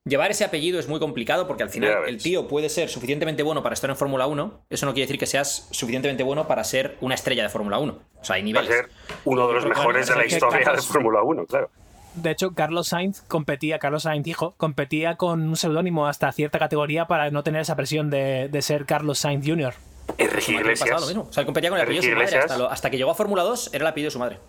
Llevar 0.07 0.31
ese 0.31 0.45
apellido 0.45 0.79
es 0.79 0.87
muy 0.87 0.99
complicado 0.99 1.47
porque 1.47 1.63
al 1.63 1.69
final 1.69 2.07
el 2.07 2.21
tío 2.21 2.47
puede 2.47 2.69
ser 2.69 2.89
suficientemente 2.89 3.43
bueno 3.43 3.63
para 3.63 3.73
estar 3.73 3.89
en 3.89 3.95
Fórmula 3.95 4.27
1. 4.27 4.61
Eso 4.69 4.85
no 4.85 4.93
quiere 4.93 5.05
decir 5.07 5.19
que 5.19 5.25
seas 5.25 5.67
suficientemente 5.71 6.23
bueno 6.23 6.47
para 6.47 6.63
ser 6.63 6.97
una 7.01 7.15
estrella 7.15 7.43
de 7.43 7.49
Fórmula 7.49 7.79
1. 7.79 7.99
O 8.21 8.23
sea, 8.23 8.35
hay 8.37 8.43
niveles. 8.43 8.69
ser 8.69 8.89
uno 9.25 9.47
de 9.47 9.53
los 9.55 9.63
Pero 9.63 9.75
bueno, 9.75 9.89
mejores 9.89 10.07
de 10.07 10.15
la 10.15 10.25
historia 10.25 10.71
de 10.71 10.81
Fórmula 10.81 11.21
1, 11.23 11.45
claro. 11.45 11.69
De 12.15 12.31
hecho, 12.31 12.51
Carlos 12.55 12.87
Sainz 12.87 13.21
competía, 13.27 13.77
Carlos 13.79 14.03
Sainz 14.03 14.25
hijo, 14.27 14.55
competía 14.57 15.17
con 15.17 15.41
un 15.49 15.55
seudónimo 15.55 16.07
hasta 16.07 16.31
cierta 16.31 16.57
categoría 16.57 17.05
para 17.05 17.29
no 17.29 17.43
tener 17.43 17.61
esa 17.61 17.75
presión 17.75 18.09
de, 18.09 18.49
de 18.49 18.61
ser 18.63 18.85
Carlos 18.85 19.19
Sainz 19.19 19.45
Jr. 19.45 19.73
Enrique 20.17 20.53
Iglesias. 20.53 20.99
lo 21.01 21.05
mismo. 21.07 21.27
O 21.29 21.33
sea, 21.33 21.41
él 21.41 21.45
competía 21.45 21.69
con 21.69 21.77
el 21.77 21.83
apellido 21.83 22.01
de 22.03 22.09
su 22.09 22.15
madre. 22.15 22.37
Hasta, 22.39 22.57
lo- 22.57 22.71
hasta 22.71 22.89
que 22.89 22.97
llegó 22.97 23.11
a 23.11 23.15
Fórmula 23.15 23.43
2 23.43 23.71
era 23.73 23.83
el 23.83 23.87
apellido 23.87 24.07
de 24.07 24.11
su 24.11 24.19
madre. 24.19 24.39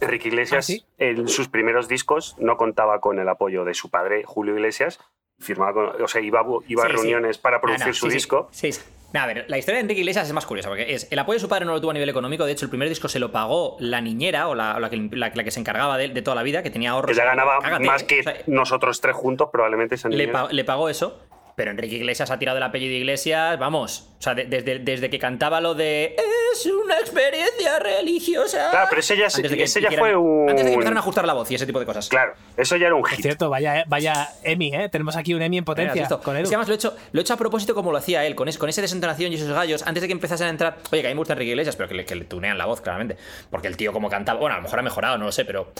Enrique 0.00 0.28
Iglesias, 0.28 0.58
¿Ah, 0.58 0.62
sí? 0.62 0.84
en 0.98 1.28
sus 1.28 1.48
primeros 1.48 1.88
discos, 1.88 2.36
no 2.38 2.56
contaba 2.56 3.00
con 3.00 3.18
el 3.18 3.28
apoyo 3.28 3.64
de 3.64 3.74
su 3.74 3.90
padre, 3.90 4.22
Julio 4.24 4.54
Iglesias. 4.54 5.00
Firmaba 5.40 5.72
con- 5.72 6.02
o 6.02 6.08
sea, 6.08 6.20
iba, 6.20 6.44
iba 6.66 6.82
a 6.84 6.86
sí. 6.86 6.92
reuniones 6.92 7.38
para 7.38 7.58
Ah, 7.58 7.60
producir 7.60 7.86
no, 7.88 7.94
su 7.94 8.08
disco. 8.08 8.48
Sí, 8.50 8.72
sí. 8.72 8.82
Nah, 9.12 9.22
a 9.22 9.26
ver, 9.26 9.46
la 9.48 9.56
historia 9.56 9.76
de 9.76 9.82
Enrique 9.84 10.00
Iglesias 10.00 10.26
es 10.26 10.34
más 10.34 10.44
curiosa, 10.44 10.68
porque 10.68 10.92
es 10.92 11.10
el 11.10 11.18
apoyo 11.18 11.36
de 11.36 11.40
su 11.40 11.48
padre 11.48 11.64
no 11.64 11.72
lo 11.72 11.80
tuvo 11.80 11.92
a 11.92 11.94
nivel 11.94 12.10
económico, 12.10 12.44
de 12.44 12.52
hecho 12.52 12.66
el 12.66 12.70
primer 12.70 12.90
disco 12.90 13.08
se 13.08 13.18
lo 13.18 13.32
pagó 13.32 13.76
la 13.80 14.02
niñera 14.02 14.48
o 14.48 14.54
la, 14.54 14.76
o 14.76 14.80
la 14.80 14.90
que, 14.90 15.08
la- 15.12 15.32
la 15.34 15.44
que 15.44 15.50
se 15.50 15.60
encargaba 15.60 15.96
de, 15.96 16.08
de 16.08 16.20
toda 16.22 16.34
la 16.34 16.42
vida, 16.42 16.62
que 16.62 16.70
tenía 16.70 16.90
ahorros. 16.90 17.16
Ella 17.16 17.24
ganaba 17.24 17.58
Cágate, 17.62 17.86
más 17.86 18.02
¿eh? 18.02 18.06
que 18.06 18.22
nosotros 18.48 19.00
tres 19.00 19.16
juntos, 19.16 19.48
probablemente 19.50 19.94
esa 19.94 20.10
le, 20.10 20.16
niñera. 20.18 20.32
pa- 20.48 20.52
le 20.52 20.62
pagó 20.64 20.90
eso, 20.90 21.18
pero 21.58 21.72
Enrique 21.72 21.96
Iglesias 21.96 22.30
ha 22.30 22.38
tirado 22.38 22.54
del 22.54 22.62
apellido 22.62 22.92
de 22.92 22.98
Iglesias, 22.98 23.58
vamos, 23.58 24.08
o 24.18 24.22
sea, 24.22 24.34
de- 24.34 24.44
desde, 24.44 24.78
desde 24.78 25.10
que 25.10 25.18
cantaba 25.18 25.60
lo 25.60 25.74
de 25.74 26.14
es 26.54 26.64
una 26.66 26.98
experiencia 27.00 27.80
religiosa. 27.80 28.70
Claro, 28.70 28.86
pero 28.88 29.00
ese 29.00 29.16
ya, 29.16 29.24
Antes 29.26 29.50
de 29.50 29.56
que 29.56 29.64
ese 29.64 29.80
ya 29.82 29.88
hicieran- 29.88 29.98
fue 30.06 30.16
un. 30.16 30.48
Antes 30.48 30.64
de 30.64 30.70
que 30.70 30.74
empezaran 30.74 30.96
a 30.96 31.00
ajustar 31.00 31.26
la 31.26 31.34
voz 31.34 31.50
y 31.50 31.56
ese 31.56 31.66
tipo 31.66 31.80
de 31.80 31.84
cosas. 31.86 32.08
Claro, 32.08 32.34
eso 32.56 32.76
ya 32.76 32.86
era 32.86 32.94
un 32.94 33.04
Es 33.04 33.12
hit. 33.16 33.22
cierto, 33.22 33.50
vaya, 33.50 33.84
vaya 33.88 34.28
Emi, 34.44 34.72
¿eh? 34.74 34.88
Tenemos 34.88 35.16
aquí 35.16 35.34
un 35.34 35.42
Emi 35.42 35.58
en 35.58 35.64
Mira, 35.64 35.72
¿has 35.82 35.88
potencia 36.06 36.18
con 36.24 36.36
Es 36.36 36.42
Edu. 36.42 36.48
que 36.48 36.54
además 36.54 36.68
lo 36.68 36.74
he, 36.74 36.76
hecho, 36.76 36.96
lo 37.12 37.20
he 37.20 37.22
hecho 37.22 37.34
a 37.34 37.36
propósito 37.36 37.74
como 37.74 37.90
lo 37.92 37.98
hacía 37.98 38.24
él, 38.24 38.34
con, 38.36 38.48
es- 38.48 38.56
con 38.56 38.68
esa 38.68 38.80
desentonación 38.80 39.32
y 39.32 39.34
esos 39.34 39.50
gallos, 39.50 39.82
antes 39.84 40.00
de 40.00 40.06
que 40.06 40.12
empezasen 40.12 40.46
a 40.46 40.50
entrar. 40.50 40.78
Oye, 40.92 41.02
que 41.02 41.08
a 41.08 41.10
mí 41.10 41.14
me 41.14 41.18
gusta 41.18 41.34
Enrique 41.34 41.50
Iglesias, 41.50 41.74
pero 41.76 41.88
que 41.88 41.94
le, 41.96 42.04
que 42.04 42.14
le 42.14 42.24
tunean 42.24 42.56
la 42.56 42.66
voz, 42.66 42.80
claramente. 42.80 43.16
Porque 43.50 43.66
el 43.68 43.76
tío, 43.76 43.92
como 43.92 44.08
cantaba, 44.08 44.38
bueno, 44.38 44.54
a 44.54 44.58
lo 44.58 44.62
mejor 44.62 44.78
ha 44.78 44.82
mejorado, 44.82 45.18
no 45.18 45.24
lo 45.26 45.32
sé, 45.32 45.44
pero. 45.44 45.72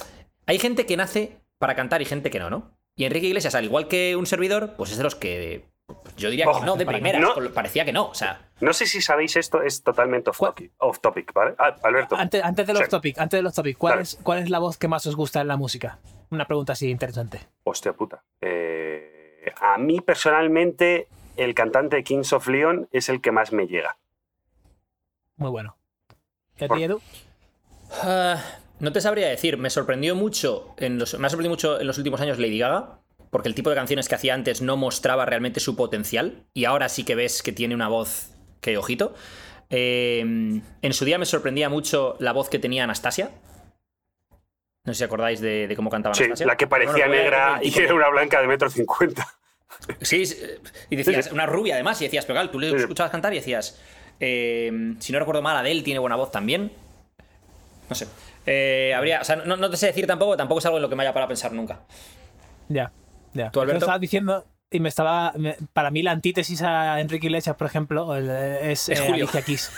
Hay 0.45 0.59
gente 0.59 0.85
que 0.85 0.97
nace 0.97 1.37
para 1.57 1.75
cantar 1.75 2.01
y 2.01 2.05
gente 2.05 2.29
que 2.29 2.39
no, 2.39 2.49
¿no? 2.49 2.71
Y 2.99 3.05
Enrique 3.05 3.27
Iglesias, 3.27 3.55
al 3.55 3.63
igual 3.63 3.87
que 3.87 4.17
un 4.17 4.25
servidor, 4.25 4.73
pues 4.75 4.91
es 4.91 4.97
de 4.97 5.03
los 5.05 5.15
que. 5.15 5.63
pues 5.87 6.17
Yo 6.17 6.29
diría 6.29 6.45
que 6.45 6.65
no, 6.65 6.75
de 6.75 6.85
primera. 6.85 7.17
no. 7.17 7.33
Parecía 7.53 7.85
que 7.85 7.93
no, 7.93 8.07
o 8.07 8.13
sea. 8.13 8.49
No 8.59 8.73
sé 8.73 8.87
si 8.87 8.99
sabéis 9.01 9.37
esto, 9.37 9.61
es 9.63 9.83
totalmente 9.83 10.31
off 10.31 10.39
topic, 10.39 10.73
off 10.79 10.99
topic 10.99 11.31
¿vale? 11.31 11.55
Ah, 11.59 11.77
Alberto. 11.83 12.17
Antes, 12.17 12.43
antes 12.43 12.67
de 12.67 12.73
los 12.73 12.83
Sí. 12.83 12.89
topics, 12.89 13.17
antes 13.17 13.37
de 13.37 13.41
los 13.41 13.53
topics, 13.55 13.77
¿cuál, 13.77 13.99
es, 14.01 14.19
¿cuál 14.21 14.39
es 14.39 14.49
la 14.49 14.59
voz 14.59 14.77
que 14.77 14.89
más 14.89 15.07
os 15.07 15.15
gusta 15.15 15.39
en 15.39 15.47
la 15.47 15.55
música? 15.55 15.99
Una 16.29 16.43
pregunta 16.43 16.73
así 16.73 16.89
interesante. 16.89 17.39
Hostia 17.63 17.93
puta. 17.93 18.21
Eh, 18.41 19.45
a 19.61 19.77
mí 19.77 20.01
personalmente, 20.01 21.07
el 21.37 21.53
cantante 21.55 21.95
de 21.95 22.03
Kings 22.03 22.33
of 22.33 22.49
Leon 22.49 22.89
es 22.91 23.07
el 23.07 23.21
que 23.21 23.31
más 23.31 23.53
me 23.53 23.65
llega. 23.67 23.97
Muy 25.37 25.51
bueno. 25.51 25.77
¿Y 26.57 26.65
a 26.65 26.67
Por- 26.67 26.77
ti, 26.77 26.83
Edu? 26.83 27.01
Ah, 28.03 28.43
no 28.79 28.91
te 28.91 29.01
sabría 29.01 29.27
decir, 29.27 29.57
me 29.57 29.69
sorprendió 29.69 30.15
mucho, 30.15 30.73
en 30.77 30.97
los, 30.99 31.17
me 31.19 31.27
ha 31.27 31.29
sorprendido 31.29 31.51
mucho 31.51 31.79
en 31.79 31.87
los 31.87 31.97
últimos 31.97 32.21
años 32.21 32.39
Lady 32.39 32.59
Gaga, 32.59 32.99
porque 33.29 33.47
el 33.47 33.55
tipo 33.55 33.69
de 33.69 33.75
canciones 33.75 34.07
que 34.09 34.15
hacía 34.15 34.33
antes 34.33 34.61
no 34.61 34.77
mostraba 34.77 35.25
realmente 35.25 35.59
su 35.59 35.75
potencial, 35.75 36.43
y 36.53 36.65
ahora 36.65 36.89
sí 36.89 37.03
que 37.03 37.15
ves 37.15 37.43
que 37.43 37.51
tiene 37.51 37.75
una 37.75 37.87
voz 37.87 38.31
que, 38.61 38.77
ojito. 38.77 39.13
Eh, 39.69 40.19
en 40.21 40.93
su 40.93 41.05
día 41.05 41.17
me 41.19 41.25
sorprendía 41.25 41.69
mucho 41.69 42.15
la 42.19 42.31
voz 42.33 42.49
que 42.49 42.57
tenía 42.59 42.83
Anastasia. 42.85 43.29
No 44.85 44.93
sé 44.93 44.97
si 44.99 45.03
acordáis 45.03 45.41
de, 45.41 45.67
de 45.67 45.75
cómo 45.75 45.89
cantaba 45.91 46.15
Sí, 46.15 46.23
Anastasia. 46.23 46.47
la 46.47 46.57
que 46.57 46.65
parecía 46.65 47.07
negra 47.07 47.59
y 47.61 47.71
que 47.71 47.83
era 47.83 47.93
una 47.93 48.09
blanca 48.09 48.41
de 48.41 48.47
metro 48.47 48.69
cincuenta. 48.69 49.27
Sí, 50.01 50.23
y 50.89 50.95
decías, 50.95 51.25
Sí, 51.25 51.29
sí. 51.29 51.33
una 51.35 51.45
rubia 51.45 51.75
además, 51.75 52.01
y 52.01 52.05
decías, 52.05 52.25
pero 52.25 52.35
claro, 52.37 52.49
tú 52.49 52.59
le 52.59 52.75
escuchabas 52.75 53.11
cantar 53.11 53.31
y 53.33 53.37
decías, 53.37 53.79
eh, 54.19 54.95
si 54.99 55.13
no 55.13 55.19
recuerdo 55.19 55.41
mal, 55.43 55.55
Adele 55.57 55.83
tiene 55.83 55.99
buena 55.99 56.15
voz 56.15 56.31
también. 56.31 56.71
No 57.89 57.95
sé. 57.95 58.07
Eh, 58.51 58.93
habría, 58.95 59.21
o 59.21 59.23
sea, 59.23 59.35
no, 59.37 59.57
no 59.57 59.69
te 59.69 59.77
sé 59.77 59.87
decir 59.87 60.07
tampoco, 60.07 60.35
tampoco 60.35 60.59
es 60.59 60.65
algo 60.65 60.77
en 60.77 60.81
lo 60.81 60.89
que 60.89 60.95
me 60.95 61.03
haya 61.03 61.13
para 61.13 61.27
pensar 61.27 61.51
nunca. 61.53 61.81
Ya, 62.67 62.91
ya. 63.33 63.51
¿Tú, 63.51 63.61
Alberto? 63.61 63.79
Yo 63.79 63.85
estaba 63.85 63.99
diciendo 63.99 64.45
y 64.71 64.79
me 64.79 64.89
estaba. 64.89 65.33
me- 65.37 65.57
para 65.73 65.91
mí, 65.91 66.01
la 66.01 66.11
antítesis 66.11 66.61
a 66.61 66.99
Enrique 66.99 67.27
Iglesias, 67.27 67.55
por 67.55 67.67
ejemplo, 67.67 68.15
es, 68.15 68.89
Es 68.89 68.99
eh. 68.99 69.07
Alicia 69.13 69.41
Keys. 69.43 69.71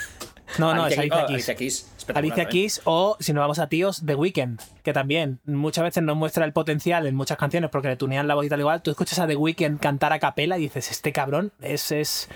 No, 0.58 0.74
no, 0.74 0.86
es 0.86 0.98
Alicia 0.98 1.20
Alicia 1.24 1.26
Keys- 1.26 1.30
oh. 1.30 1.34
Alicia 1.34 1.54
Keys, 1.54 1.92
espectacular, 1.96 2.18
Alicia 2.24 2.42
¿eh? 2.42 2.48
Keys 2.48 2.80
o, 2.84 3.16
si 3.20 3.32
nos 3.32 3.40
vamos 3.40 3.58
a 3.58 3.68
tíos, 3.68 4.02
The 4.04 4.14
Weeknd, 4.14 4.60
que 4.82 4.92
también 4.92 5.40
muchas 5.46 5.84
veces 5.84 6.02
nos 6.02 6.16
muestra 6.16 6.44
el 6.44 6.52
potencial 6.52 7.06
en 7.06 7.14
muchas 7.14 7.38
canciones 7.38 7.70
porque 7.70 7.88
le 7.88 7.96
tunean 7.96 8.28
la 8.28 8.34
voz 8.34 8.44
y 8.44 8.48
tal 8.50 8.60
igual. 8.60 8.82
Tú 8.82 8.90
escuchas 8.90 9.18
a 9.18 9.26
The 9.26 9.36
Weeknd 9.36 9.80
cantar 9.80 10.12
a 10.12 10.18
capela 10.18 10.58
y 10.58 10.62
dices, 10.62 10.90
este 10.90 11.12
cabrón 11.12 11.52
es... 11.60 11.90
es 11.92 12.28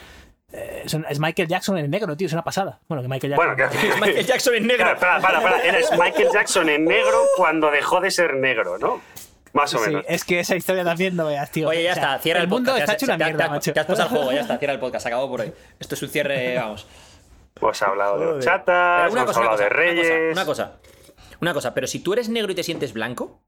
eh, 0.52 0.82
es, 0.84 0.94
un- 0.94 1.04
es 1.08 1.18
Michael 1.18 1.48
Jackson 1.48 1.78
en 1.78 1.90
negro, 1.90 2.16
tío, 2.16 2.26
es 2.26 2.32
una 2.32 2.44
pasada. 2.44 2.80
Bueno, 2.88 3.02
que 3.02 3.08
Michael 3.08 3.32
Jackson. 3.34 3.56
Bueno, 3.56 3.70
que, 3.70 4.00
Michael 4.00 4.26
Jackson 4.26 4.54
en 4.54 4.66
negro. 4.66 4.84
Claro, 4.84 5.00
para, 5.00 5.20
para, 5.20 5.42
para. 5.42 5.62
Eres 5.64 5.90
Michael 5.98 6.28
Jackson 6.32 6.68
en 6.68 6.84
negro 6.84 7.24
cuando 7.36 7.70
dejó 7.70 8.00
de 8.00 8.10
ser 8.10 8.34
negro, 8.34 8.78
¿no? 8.78 9.00
Más 9.52 9.72
o 9.74 9.78
Sí, 9.78 9.86
menos. 9.88 10.04
es 10.08 10.22
que 10.24 10.38
esa 10.40 10.54
historia 10.54 10.84
también 10.84 11.16
no 11.16 11.26
veas, 11.26 11.50
tío. 11.50 11.68
Oye, 11.68 11.82
ya 11.82 11.92
O 11.92 11.94
sea, 11.94 12.02
está, 12.04 12.18
cierra 12.18 12.40
el, 12.40 12.44
el 12.44 12.50
mundo 12.50 12.72
podcast. 12.72 12.90
está 12.90 13.04
hecho 13.04 13.06
una 13.14 13.24
mierda, 13.24 13.44
te- 13.44 13.50
macho. 13.50 13.72
Te 13.72 13.80
has 13.80 13.86
pasado 13.86 14.08
el 14.08 14.14
juego, 14.14 14.32
ya 14.32 14.40
está, 14.42 14.58
cierra 14.58 14.74
el 14.74 14.80
podcast, 14.80 15.06
acabó 15.06 15.28
por 15.30 15.40
hoy. 15.40 15.52
Esto 15.80 15.94
es 15.94 16.02
un 16.02 16.08
cierre, 16.10 16.56
vamos. 16.58 16.86
Hemos 17.58 17.82
hablado 17.82 18.36
de 18.36 18.44
chatas, 18.44 19.10
hemos 19.10 19.24
cosa, 19.24 19.40
una 19.40 19.48
hablado 19.50 19.56
cosa, 19.56 19.64
de 19.64 19.70
una 19.70 19.94
cosa, 19.96 20.12
reyes. 20.12 20.32
una 20.32 20.44
cosa, 20.44 20.72
una 21.40 21.54
cosa, 21.54 21.72
pero 21.74 21.86
si 21.86 22.00
tú 22.00 22.12
eres 22.12 22.28
negro 22.28 22.52
y 22.52 22.54
te 22.54 22.62
sientes 22.62 22.92
blanco, 22.92 23.40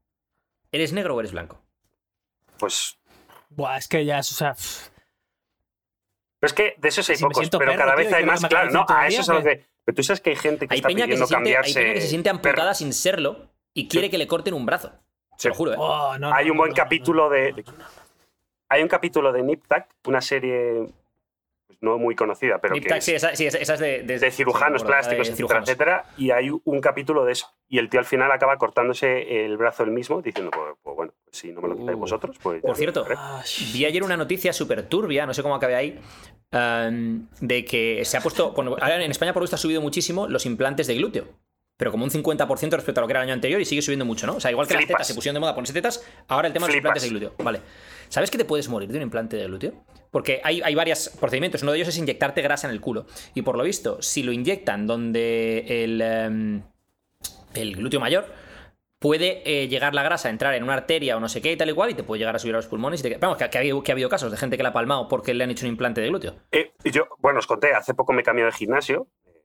¿eres 0.71 0.93
negro 0.93 1.15
o 1.15 1.19
eres 1.19 1.31
blanco? 1.31 1.61
Pues. 2.57 2.97
Buah, 3.51 3.77
es 3.77 3.87
que 3.87 4.03
ya 4.05 4.17
es, 4.19 4.31
o 4.31 4.35
sea... 4.35 4.53
pff, 4.55 4.88
Pero 6.39 6.47
es 6.47 6.53
que 6.53 6.75
de 6.77 6.87
esos 6.87 7.09
hay 7.09 7.15
Si 7.17 7.23
pocos, 7.23 7.49
pero 7.49 7.71
perro, 7.71 7.77
cada 7.77 7.95
tío, 7.95 8.05
vez 8.05 8.13
hay 8.13 8.25
más, 8.25 8.41
que 8.41 8.47
claro. 8.47 8.71
No, 8.71 8.85
a 8.87 9.07
eso 9.07 9.21
es 9.21 9.29
a 9.29 9.33
lo 9.33 9.43
que. 9.43 9.65
Pero 9.85 9.95
tú 9.95 10.03
sabes 10.03 10.21
que 10.21 10.29
hay 10.31 10.35
gente 10.35 10.67
que 10.67 10.73
Hay 10.73 10.77
está 10.79 10.87
peña 10.87 11.05
que, 11.07 11.17
se 11.17 11.25
pidiendo 11.25 11.27
siente, 11.27 11.49
hay 11.49 11.55
cambiarse. 11.55 11.81
peña 11.81 11.93
que 11.93 12.01
se 12.01 12.07
siente 12.07 12.29
amputada 12.29 12.55
perro. 12.69 12.73
sin 12.75 12.93
serlo 12.93 13.49
y 13.73 13.87
quiere 13.87 14.09
que 14.09 14.17
le 14.17 14.27
corten 14.27 14.53
un 14.53 14.65
brazo. 14.65 14.91
Sí. 15.37 15.43
Te 15.43 15.49
lo 15.49 15.55
juro, 15.55 15.73
¿eh? 15.73 15.77
oh, 15.79 16.17
no, 16.17 16.33
Hay 16.33 16.45
no, 16.45 16.51
un 16.51 16.57
no, 16.57 16.61
buen 16.63 16.69
no, 16.71 16.75
no. 16.75 16.83
capítulo 16.83 17.29
de. 17.29 17.63
Hay 18.69 18.83
un 18.83 18.87
capítulo 18.87 19.31
de 19.33 19.41
Nip 19.43 19.63
Tuck, 19.67 19.85
una 20.05 20.21
serie 20.21 20.87
no 21.81 21.97
muy 21.97 22.13
conocida, 22.15 22.59
pero 22.59 22.75
que 22.75 22.97
es 22.97 23.03
sí, 23.05 23.13
esa, 23.15 23.35
sí, 23.35 23.45
esa- 23.47 23.73
es 23.73 23.79
de, 23.79 24.03
de, 24.03 24.19
de 24.19 24.31
cirujanos 24.31 24.83
plásticos, 24.83 25.27
de 25.27 25.31
etcétera, 25.33 25.35
cirujanos. 25.63 25.69
etcétera. 25.69 26.05
Y 26.17 26.31
hay 26.31 26.49
un 26.49 26.81
capítulo 26.81 27.23
de 27.25 27.31
eso. 27.31 27.47
Y 27.69 27.77
el 27.79 27.89
tío 27.89 27.99
al 27.99 28.05
final 28.05 28.31
acaba 28.31 28.57
cortándose 28.57 29.45
el 29.45 29.55
brazo 29.57 29.83
él 29.83 29.91
mismo, 29.91 30.21
diciendo, 30.21 30.51
pues, 30.51 30.73
pues 30.83 30.95
bueno, 30.95 31.13
pues 31.23 31.37
si 31.37 31.51
no 31.51 31.61
me 31.61 31.69
lo 31.69 31.75
quitáis 31.77 31.95
Uh. 31.97 31.99
vosotros, 32.01 32.37
pues. 32.43 32.61
Por 32.61 32.75
cierto, 32.75 33.05
haré". 33.05 33.15
Ah, 33.17 33.41
sh- 33.45 33.71
Vi 33.73 33.85
ayer 33.85 34.03
una 34.03 34.17
noticia 34.17 34.51
súper 34.51 34.83
turbia, 34.89 35.25
no 35.25 35.33
sé 35.33 35.41
cómo 35.41 35.55
acabé 35.55 35.75
ahí, 35.75 35.99
em, 36.51 37.27
de 37.41 37.63
que 37.65 38.03
se 38.05 38.17
ha 38.17 38.21
puesto. 38.21 38.51
Bueno, 38.51 38.71
ahora 38.79 39.03
en 39.03 39.11
España 39.11 39.33
por 39.33 39.41
lo 39.41 39.45
visto 39.45 39.55
ha 39.55 39.59
subido 39.59 39.81
muchísimo 39.81 40.27
los 40.27 40.45
implantes 40.45 40.87
de 40.87 40.95
glúteo. 40.95 41.25
Pero 41.77 41.91
como 41.91 42.03
un 42.03 42.11
50% 42.11 42.75
respecto 42.75 42.99
a 42.99 43.03
lo 43.03 43.07
que 43.07 43.13
era 43.13 43.21
el 43.21 43.27
año 43.29 43.33
anterior 43.35 43.61
y 43.61 43.63
sigue 43.65 43.81
subiendo 43.81 44.03
mucho, 44.03 44.27
¿no? 44.27 44.35
O 44.35 44.39
sea, 44.41 44.51
igual 44.51 44.67
que 44.67 44.73
las 44.73 44.81
Flipas. 44.81 44.97
tetas 44.97 45.07
se 45.07 45.13
pusieron 45.15 45.35
de 45.35 45.39
moda 45.39 45.55
ponerse 45.55 45.71
tetas, 45.71 46.05
ahora 46.27 46.47
el 46.49 46.53
tema 46.53 46.65
de 46.67 46.71
los 46.73 46.77
implantes 46.77 47.03
de 47.03 47.09
glúteo. 47.09 47.33
Vale. 47.41 47.61
¿Sabes 48.09 48.29
que 48.29 48.37
te 48.37 48.43
puedes 48.43 48.67
morir 48.67 48.89
de 48.89 48.97
un 48.97 49.03
implante 49.03 49.37
de 49.37 49.45
glúteo? 49.45 49.73
Porque 50.11 50.41
hay, 50.43 50.61
hay 50.63 50.75
varios 50.75 51.09
procedimientos. 51.19 51.61
Uno 51.61 51.71
de 51.71 51.77
ellos 51.77 51.89
es 51.89 51.97
inyectarte 51.97 52.41
grasa 52.41 52.67
en 52.67 52.73
el 52.73 52.81
culo. 52.81 53.05
Y 53.35 53.43
por 53.43 53.57
lo 53.57 53.63
visto, 53.63 54.01
si 54.01 54.23
lo 54.23 54.31
inyectan 54.31 54.87
donde 54.87 55.83
el, 55.83 56.01
em, 56.01 56.61
el 57.53 57.75
glúteo 57.75 57.99
mayor, 57.99 58.25
puede 58.99 59.41
eh, 59.45 59.67
llegar 59.67 59.95
la 59.95 60.03
grasa 60.03 60.27
a 60.27 60.31
entrar 60.31 60.53
en 60.53 60.63
una 60.63 60.73
arteria 60.73 61.15
o 61.15 61.19
no 61.19 61.29
sé 61.29 61.41
qué 61.41 61.53
y 61.53 61.57
tal 61.57 61.69
y 61.69 61.73
cual 61.73 61.91
y 61.91 61.93
te 61.93 62.03
puede 62.03 62.19
llegar 62.19 62.35
a 62.35 62.39
subir 62.39 62.53
a 62.55 62.57
los 62.57 62.67
pulmones. 62.67 62.99
Y 62.99 63.03
te... 63.03 63.17
Vamos, 63.17 63.37
que, 63.37 63.45
ha 63.45 63.91
habido 63.91 64.09
casos 64.09 64.29
de 64.31 64.37
gente 64.37 64.57
que 64.57 64.63
la 64.63 64.69
ha 64.69 64.73
palmado 64.73 65.07
porque 65.07 65.33
le 65.33 65.43
han 65.43 65.51
hecho 65.51 65.65
un 65.65 65.71
implante 65.71 66.01
de 66.01 66.07
glúteo. 66.09 66.35
Eh, 66.51 66.73
yo, 66.83 67.07
bueno, 67.19 67.39
os 67.39 67.47
conté, 67.47 67.73
hace 67.73 67.93
poco 67.93 68.13
me 68.13 68.23
cambié 68.23 68.45
de 68.45 68.51
gimnasio. 68.51 69.07
eh, 69.25 69.41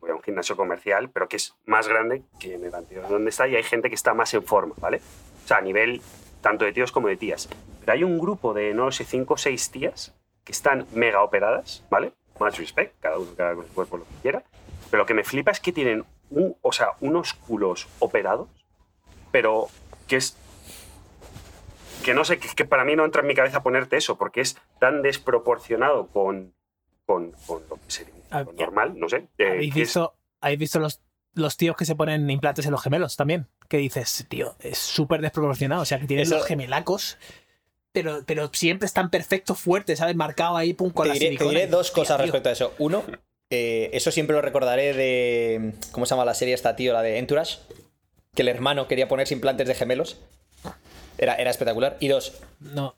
Voy 0.00 0.10
a 0.10 0.14
un 0.14 0.22
gimnasio 0.22 0.56
comercial, 0.56 1.10
pero 1.10 1.28
que 1.28 1.36
es 1.36 1.54
más 1.64 1.88
grande 1.88 2.22
que 2.38 2.54
en 2.54 2.64
el 2.64 2.74
anterior 2.74 3.08
donde 3.08 3.30
está 3.30 3.48
y 3.48 3.56
hay 3.56 3.62
gente 3.62 3.88
que 3.88 3.94
está 3.94 4.12
más 4.12 4.34
en 4.34 4.42
forma, 4.42 4.74
¿vale? 4.78 5.00
O 5.44 5.48
sea, 5.48 5.58
a 5.58 5.62
nivel 5.62 6.02
tanto 6.40 6.64
de 6.64 6.72
tíos 6.72 6.92
como 6.92 7.08
de 7.08 7.16
tías. 7.16 7.48
Pero 7.80 7.92
hay 7.92 8.04
un 8.04 8.18
grupo 8.18 8.52
de, 8.54 8.74
no 8.74 8.90
sé, 8.92 9.04
cinco 9.04 9.34
o 9.34 9.36
seis 9.38 9.70
tías 9.70 10.14
que 10.44 10.52
están 10.52 10.86
mega 10.92 11.22
operadas, 11.22 11.84
¿vale? 11.90 12.12
Más 12.38 12.56
respect, 12.58 12.94
cada 13.00 13.18
uno 13.18 13.30
cada 13.36 13.54
con 13.54 13.66
su 13.66 13.74
cuerpo 13.74 13.96
lo 13.98 14.04
que 14.04 14.14
quiera. 14.22 14.42
Pero 14.90 15.02
lo 15.02 15.06
que 15.06 15.14
me 15.14 15.24
flipa 15.24 15.50
es 15.50 15.60
que 15.60 15.72
tienen 15.72 16.04
un, 16.30 16.56
o 16.62 16.72
sea, 16.72 16.92
unos 17.00 17.34
culos 17.34 17.86
operados, 18.00 18.48
pero 19.30 19.68
que 20.08 20.16
es 20.16 20.36
que 22.04 22.14
no 22.14 22.24
sé, 22.24 22.38
que, 22.38 22.48
que 22.48 22.64
para 22.64 22.84
mí 22.84 22.96
no 22.96 23.04
entra 23.04 23.20
en 23.20 23.26
mi 23.28 23.34
cabeza 23.34 23.62
ponerte 23.62 23.96
eso, 23.98 24.16
porque 24.16 24.40
es 24.40 24.56
tan 24.78 25.02
desproporcionado 25.02 26.06
con, 26.06 26.54
con, 27.06 27.32
con 27.46 27.62
lo 27.68 27.76
que 27.76 27.82
sería 27.90 28.14
Ah, 28.32 28.44
normal, 28.56 28.98
no 28.98 29.08
sé. 29.08 29.26
eh, 29.38 29.48
¿Habéis 29.50 29.74
que 29.74 29.80
es- 29.82 29.88
visto, 29.88 30.14
¿habéis 30.40 30.58
visto 30.60 30.78
los, 30.78 31.00
los 31.34 31.56
tíos 31.56 31.76
que 31.76 31.84
se 31.84 31.94
ponen 31.94 32.28
implantes 32.30 32.66
en 32.66 32.72
los 32.72 32.82
gemelos 32.82 33.16
también? 33.16 33.46
Que 33.68 33.76
dices, 33.78 34.26
tío, 34.28 34.56
es 34.60 34.78
súper 34.78 35.20
desproporcionado. 35.20 35.82
O 35.82 35.84
sea, 35.84 36.00
que 36.00 36.06
tienen 36.06 36.26
Eso- 36.26 36.36
los 36.36 36.46
gemelacos, 36.46 37.18
pero, 37.92 38.22
pero 38.26 38.50
siempre 38.52 38.86
están 38.86 39.10
perfectos, 39.10 39.58
fuertes, 39.58 39.98
¿sabes? 39.98 40.16
Marcado 40.16 40.56
ahí, 40.56 40.72
pum, 40.74 40.90
con 40.90 41.04
te, 41.04 41.08
la 41.08 41.14
diré, 41.14 41.26
te 41.26 41.30
silicona. 41.32 41.50
diré 41.50 41.64
Y, 41.64 41.70
dos 41.70 41.90
cosas 41.90 42.16
tío. 42.16 42.24
respecto 42.26 42.48
a 42.48 42.52
eso. 42.52 42.74
Uno, 42.78 43.04
eh, 43.50 43.90
eso 43.92 44.10
siempre 44.10 44.34
lo 44.36 44.42
recordaré 44.42 44.92
de. 44.94 45.74
¿Cómo 45.92 46.06
se 46.06 46.10
llama 46.10 46.24
la 46.24 46.34
serie 46.34 46.54
esta, 46.54 46.76
tío? 46.76 46.92
La 46.92 47.02
de 47.02 47.18
Entourage. 47.18 47.58
Que 48.34 48.42
el 48.42 48.48
hermano 48.48 48.86
quería 48.86 49.08
ponerse 49.08 49.34
implantes 49.34 49.66
de 49.66 49.74
gemelos. 49.74 50.18
Era, 51.18 51.34
era 51.34 51.50
espectacular. 51.50 51.96
Y 52.00 52.08
dos, 52.08 52.32
No, 52.60 52.94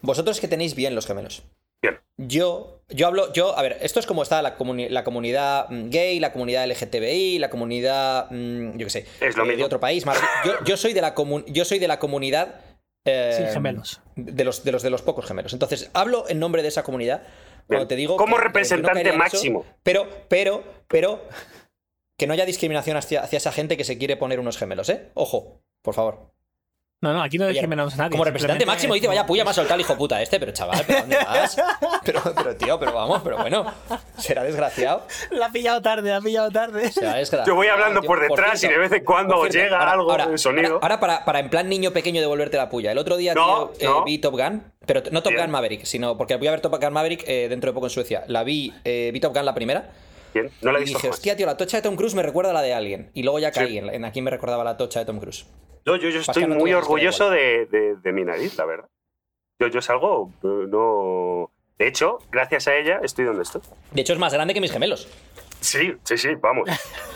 vosotros 0.00 0.40
que 0.40 0.48
tenéis 0.48 0.74
bien 0.74 0.94
los 0.96 1.06
gemelos. 1.06 1.44
Bien. 1.90 2.00
Yo, 2.16 2.80
yo 2.88 3.06
hablo, 3.06 3.32
yo, 3.32 3.56
a 3.58 3.62
ver, 3.62 3.78
esto 3.80 3.98
es 4.00 4.06
como 4.06 4.22
está 4.22 4.40
la, 4.42 4.56
comuni- 4.56 4.88
la 4.88 5.04
comunidad 5.04 5.68
mm, 5.68 5.90
gay, 5.90 6.20
la 6.20 6.32
comunidad 6.32 6.64
LGTBI, 6.66 7.38
la 7.38 7.50
comunidad, 7.50 8.30
mm, 8.30 8.76
yo 8.78 8.86
qué 8.86 8.90
sé, 8.90 9.06
Es 9.20 9.36
lo 9.36 9.44
eh, 9.50 9.56
de 9.56 9.64
otro 9.64 9.80
país. 9.80 10.06
más- 10.06 10.20
yo, 10.44 10.52
yo 10.64 10.76
soy 10.76 10.92
de 10.92 11.00
la 11.00 11.14
yo 11.48 11.64
soy 11.64 11.78
de 11.78 11.88
la 11.88 11.98
comunidad 11.98 12.60
eh, 13.06 13.34
sin 13.36 13.46
gemelos. 13.48 14.00
de 14.16 14.44
los, 14.44 14.64
de 14.64 14.72
los 14.72 14.82
de 14.82 14.90
los 14.90 15.02
pocos 15.02 15.26
gemelos. 15.26 15.52
Entonces, 15.52 15.90
hablo 15.92 16.24
en 16.28 16.38
nombre 16.38 16.62
de 16.62 16.68
esa 16.68 16.82
comunidad 16.84 17.22
cuando 17.66 17.86
Bien. 17.86 17.88
te 17.88 17.96
digo 17.96 18.16
Como 18.16 18.36
que- 18.36 18.42
que 18.42 18.42
no 18.42 18.46
representante 18.48 19.08
eso, 19.08 19.18
máximo. 19.18 19.66
pero, 19.82 20.06
pero, 20.28 20.62
pero 20.88 21.20
que 22.18 22.26
no 22.26 22.32
haya 22.32 22.46
discriminación 22.46 22.96
hacia, 22.96 23.22
hacia 23.22 23.36
esa 23.38 23.50
gente 23.52 23.76
que 23.76 23.84
se 23.84 23.98
quiere 23.98 24.16
poner 24.16 24.38
unos 24.40 24.56
gemelos, 24.56 24.88
¿eh? 24.88 25.10
Ojo, 25.14 25.60
por 25.82 25.94
favor. 25.94 26.33
No, 27.00 27.12
no, 27.12 27.22
aquí 27.22 27.36
no 27.36 27.44
Oye, 27.44 27.52
discriminamos 27.52 27.92
a 27.94 27.96
nadie. 27.98 28.12
Como 28.12 28.24
representante 28.24 28.62
simplemente- 28.62 28.76
máximo 28.88 28.94
dice, 28.94 29.08
vaya 29.08 29.26
puya, 29.26 29.44
me 29.44 29.50
ha 29.50 29.52
soltado 29.52 29.74
el 29.74 29.82
hijo 29.82 29.94
puta 29.94 30.22
este, 30.22 30.40
pero 30.40 30.52
chaval, 30.52 30.82
¿pero 30.86 31.00
dónde 31.00 31.16
vas? 31.18 31.56
Pero, 32.04 32.20
pero 32.34 32.56
tío, 32.56 32.78
pero 32.78 32.92
vamos, 32.92 33.20
pero 33.22 33.38
bueno, 33.38 33.64
será 34.18 34.42
desgraciado. 34.42 35.06
La 35.30 35.46
ha 35.46 35.52
pillado 35.52 35.80
tarde, 35.82 36.10
la 36.10 36.16
ha 36.18 36.20
pillado 36.20 36.50
tarde. 36.50 36.90
Será 36.92 37.14
desgraciado. 37.14 37.46
Yo 37.46 37.54
voy 37.54 37.66
hablando 37.68 38.00
tío. 38.00 38.08
por 38.08 38.20
detrás 38.20 38.62
y 38.64 38.68
de 38.68 38.76
vez 38.78 38.92
en 38.92 39.04
cuando 39.04 39.46
llega 39.46 39.78
ahora- 39.78 39.92
algo 39.92 40.10
ahora- 40.10 40.26
de 40.26 40.38
sonido. 40.38 40.74
Ahora, 40.74 40.78
ahora 40.82 41.00
para, 41.00 41.24
para 41.24 41.38
en 41.40 41.48
plan 41.50 41.68
niño 41.68 41.92
pequeño 41.92 42.20
devolverte 42.20 42.56
la 42.58 42.68
puya. 42.70 42.92
El 42.92 42.98
otro 42.98 43.16
día, 43.16 43.34
No, 43.34 43.70
tío, 43.78 43.98
eh, 44.00 44.02
vi 44.04 44.18
Top 44.18 44.34
Gun, 44.38 44.62
pero 44.86 45.02
no 45.10 45.22
Top 45.22 45.32
Bien. 45.32 45.44
Gun 45.44 45.50
Maverick, 45.52 45.84
sino 45.84 46.16
porque 46.18 46.36
voy 46.36 46.46
a 46.48 46.50
ver 46.52 46.60
Top 46.60 46.78
Gun 46.78 46.92
Maverick 46.92 47.24
eh, 47.26 47.48
dentro 47.48 47.70
de 47.70 47.74
poco 47.74 47.86
en 47.86 47.90
Suecia. 47.90 48.24
La 48.28 48.44
vi, 48.44 48.72
eh, 48.84 49.10
vi 49.12 49.20
Top 49.20 49.34
Gun 49.34 49.44
la 49.46 49.54
primera. 49.54 49.90
No 50.62 50.72
la 50.72 50.78
he 50.78 50.82
Y 50.82 50.84
visto 50.84 50.98
dije, 50.98 51.08
jamás. 51.08 51.16
hostia, 51.18 51.36
tío, 51.36 51.46
la 51.46 51.56
tocha 51.56 51.76
de 51.78 51.82
Tom 51.82 51.96
Cruise 51.96 52.14
me 52.14 52.22
recuerda 52.22 52.50
a 52.50 52.54
la 52.54 52.62
de 52.62 52.74
Alien. 52.74 53.10
Y 53.14 53.22
luego 53.22 53.38
ya 53.38 53.52
Sí. 53.52 53.60
caí 53.60 53.78
en, 53.78 53.88
en 53.90 54.04
a 54.04 54.12
quién 54.12 54.24
me 54.24 54.30
recordaba 54.30 54.64
la 54.64 54.76
tocha 54.76 55.00
de 55.00 55.06
Tom 55.06 55.18
Cruise. 55.20 55.46
Yo, 55.86 55.96
yo, 55.96 56.08
yo 56.08 56.20
estoy 56.20 56.46
no 56.46 56.54
muy 56.56 56.72
orgulloso 56.72 57.30
de, 57.30 57.66
de- 57.66 57.96
de 57.96 58.12
mi 58.12 58.24
nariz, 58.24 58.56
la 58.56 58.64
verdad. 58.64 58.88
Yo, 59.58 59.68
yo 59.68 59.80
salgo, 59.82 60.30
eh, 60.42 60.66
no... 60.68 61.50
De 61.78 61.88
hecho, 61.88 62.18
gracias 62.30 62.68
a 62.68 62.76
ella 62.76 63.00
estoy 63.02 63.24
donde 63.24 63.42
estoy. 63.42 63.60
De 63.90 64.00
hecho, 64.00 64.12
es 64.12 64.18
más 64.18 64.32
grande 64.32 64.54
que 64.54 64.60
mis 64.60 64.70
gemelos. 64.72 65.08
Sí, 65.60 65.94
sí, 66.04 66.16
sí, 66.18 66.28
vamos. 66.40 66.68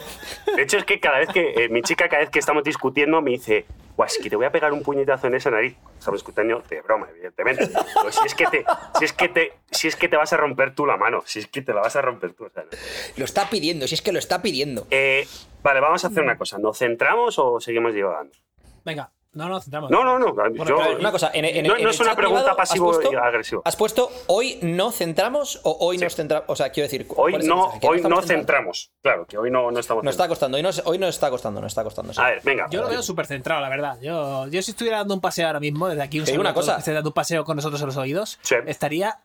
De 0.56 0.62
hecho, 0.62 0.78
es 0.78 0.84
que 0.84 1.00
cada 1.00 1.18
vez 1.18 1.28
que 1.28 1.64
eh, 1.64 1.68
mi 1.68 1.82
chica, 1.82 2.08
cada 2.08 2.20
vez 2.20 2.30
que 2.30 2.38
estamos 2.38 2.64
discutiendo, 2.64 3.20
me 3.20 3.32
dice, 3.32 3.66
Guau, 3.96 4.06
es 4.06 4.18
que 4.18 4.30
te 4.30 4.36
voy 4.36 4.46
a 4.46 4.52
pegar 4.52 4.72
un 4.72 4.82
puñetazo 4.82 5.26
en 5.26 5.34
esa 5.34 5.50
nariz. 5.50 5.76
Estamos 5.98 6.20
discutiendo 6.20 6.62
de 6.68 6.80
broma, 6.82 7.08
evidentemente. 7.10 7.68
Pues 8.02 8.14
si 8.14 8.26
es 8.26 8.34
que 8.34 8.46
te, 8.46 8.64
si 8.98 9.04
es 9.04 9.12
que 9.12 9.28
te, 9.28 9.52
si 9.70 9.88
es 9.88 9.96
que 9.96 10.08
te 10.08 10.16
vas 10.16 10.32
a 10.32 10.36
romper 10.36 10.74
tú 10.74 10.86
la 10.86 10.96
mano, 10.96 11.22
si 11.26 11.40
es 11.40 11.48
que 11.48 11.62
te 11.62 11.74
la 11.74 11.80
vas 11.80 11.96
a 11.96 12.02
romper 12.02 12.32
tú. 12.32 12.44
o 12.44 12.50
sea, 12.50 12.62
no. 12.62 12.70
Lo 13.16 13.24
está 13.24 13.50
pidiendo, 13.50 13.88
si 13.88 13.94
es 13.94 14.02
que 14.02 14.12
lo 14.12 14.18
está 14.18 14.40
pidiendo. 14.40 14.86
Eh, 14.90 15.26
vale, 15.62 15.80
vamos 15.80 16.04
a 16.04 16.08
hacer 16.08 16.22
una 16.22 16.38
cosa. 16.38 16.58
¿Nos 16.58 16.78
centramos 16.78 17.38
o 17.38 17.60
seguimos 17.60 17.92
divagando? 17.92 18.36
Venga, 18.84 19.10
no 19.32 19.48
nos 19.48 19.64
centramos. 19.64 19.90
No, 19.90 20.02
no, 20.04 20.18
no. 20.18 20.32
Bueno, 20.34 20.54
yo- 20.54 20.64
pero 20.64 20.98
una 20.98 21.10
cosa, 21.12 21.30
en, 21.34 21.44
en- 21.44 21.66
no, 21.66 21.76
en 21.76 21.84
no 21.84 21.90
es 21.90 22.00
una 22.00 22.16
pregunta 22.16 22.42
privado 22.44 22.60
has 22.62 22.68
pasivo 22.68 22.92
puesto- 22.92 23.12
y 23.12 23.16
agresiva. 23.16 23.62
¿Has 23.64 23.76
puesto 23.76 24.10
hoy 24.26 24.58
no 24.62 24.90
centramos 24.90 25.60
o 25.64 25.76
hoy 25.80 25.98
Sí. 25.98 26.04
nos 26.04 26.16
centramos? 26.16 26.44
O 26.48 26.56
sea, 26.56 26.70
quiero 26.70 26.86
decir, 26.86 27.02
Hoy 27.10 27.32
¿cuál 27.32 27.34
es 27.34 27.40
el 27.42 27.48
no, 27.48 27.72
hoy 27.82 28.00
no 28.02 28.22
centramos. 28.22 28.90
Claro, 29.02 29.26
que 29.26 29.36
hoy 29.38 29.50
no, 29.50 29.70
no 29.70 29.78
estamos 29.78 30.02
Nos 30.02 30.12
está 30.12 30.24
centrando. 30.24 30.28
costando, 30.34 30.56
hoy 30.56 30.62
nos, 30.62 30.82
hoy 30.86 30.98
nos 30.98 31.08
está 31.10 31.30
costando, 31.30 31.60
nos 31.60 31.70
está 31.72 31.84
costando. 31.84 32.12
sí. 32.12 32.20
A 32.20 32.24
ver, 32.24 32.40
venga. 32.42 32.66
Yo 32.70 32.82
lo 32.82 32.88
veo 32.88 33.02
súper 33.02 33.26
centrado, 33.26 33.60
la 33.60 33.68
verdad. 33.68 33.98
Yo, 34.00 34.48
yo 34.48 34.62
si 34.62 34.70
estuviera 34.72 34.98
dando 34.98 35.14
un 35.14 35.20
paseo 35.20 35.46
ahora 35.46 35.60
mismo, 35.60 35.88
desde 35.88 36.02
aquí 36.02 36.20
un 36.20 36.26
saludo 36.26 36.40
una 36.40 36.54
cosa. 36.54 36.82
que 36.82 36.90
dando 36.92 37.10
un 37.10 37.14
paseo 37.14 37.44
con 37.44 37.56
nosotros 37.56 37.80
en 37.82 37.86
los 37.86 37.96
oídos, 37.96 38.38
Sí. 38.42 38.54
estaría 38.66 39.20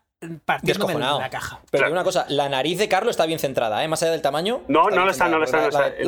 partiéndome 0.45 0.93
Descojonado. 0.93 1.19
la 1.19 1.29
caja. 1.29 1.59
Pero 1.71 1.81
Claro. 1.81 1.93
una 1.93 2.03
cosa, 2.03 2.25
la 2.29 2.47
nariz 2.49 2.77
de 2.77 2.87
Carlos 2.87 3.11
está 3.11 3.25
bien 3.25 3.39
centrada, 3.39 3.83
¿eh? 3.83 3.87
Más 3.87 4.01
allá 4.03 4.11
del 4.13 4.21
tamaño. 4.21 4.61
No, 4.67 4.89
no 4.89 5.05
lo 5.05 5.11
está, 5.11 5.27
no 5.27 5.37
lo 5.37 5.45
está, 5.45 5.57
no 5.57 5.63
de 5.63 6.05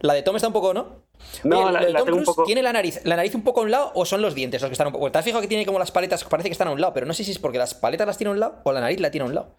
la 0.00 0.12
de 0.14 0.22
Tom 0.22 0.36
está 0.36 0.46
un 0.48 0.52
poco, 0.52 0.74
¿no? 0.74 1.05
No, 1.44 1.64
Oye, 1.64 1.72
la- 1.72 1.80
Tom 1.80 1.88
tengo 1.88 2.00
un 2.04 2.04
Cruise 2.06 2.26
poco- 2.26 2.44
¿Tiene 2.44 2.62
la 2.62 2.72
nariz, 2.72 3.00
la 3.04 3.16
nariz 3.16 3.34
un 3.34 3.42
poco 3.42 3.60
a 3.60 3.64
un 3.64 3.70
lado 3.70 3.92
o 3.94 4.04
son 4.06 4.22
los 4.22 4.34
dientes 4.34 4.60
los 4.62 4.68
que 4.68 4.72
están 4.74 4.86
un 4.88 4.92
poco? 4.92 5.10
¿Te 5.12 5.18
has 5.18 5.24
fijado 5.24 5.42
que 5.42 5.48
tiene 5.48 5.66
como 5.66 5.78
las 5.78 5.90
paletas? 5.90 6.24
Parece 6.24 6.48
que 6.48 6.52
están 6.52 6.68
a 6.68 6.72
un 6.72 6.80
lado, 6.80 6.92
pero 6.94 7.06
no 7.06 7.14
sé 7.14 7.24
si 7.24 7.30
es 7.32 7.38
porque 7.38 7.58
las 7.58 7.74
paletas 7.74 8.06
las 8.06 8.16
tiene 8.18 8.30
a 8.30 8.32
un 8.34 8.40
lado 8.40 8.60
o 8.64 8.72
la 8.72 8.80
nariz 8.80 9.00
la 9.00 9.10
tiene 9.10 9.24
a 9.24 9.28
un 9.28 9.34
lado. 9.34 9.54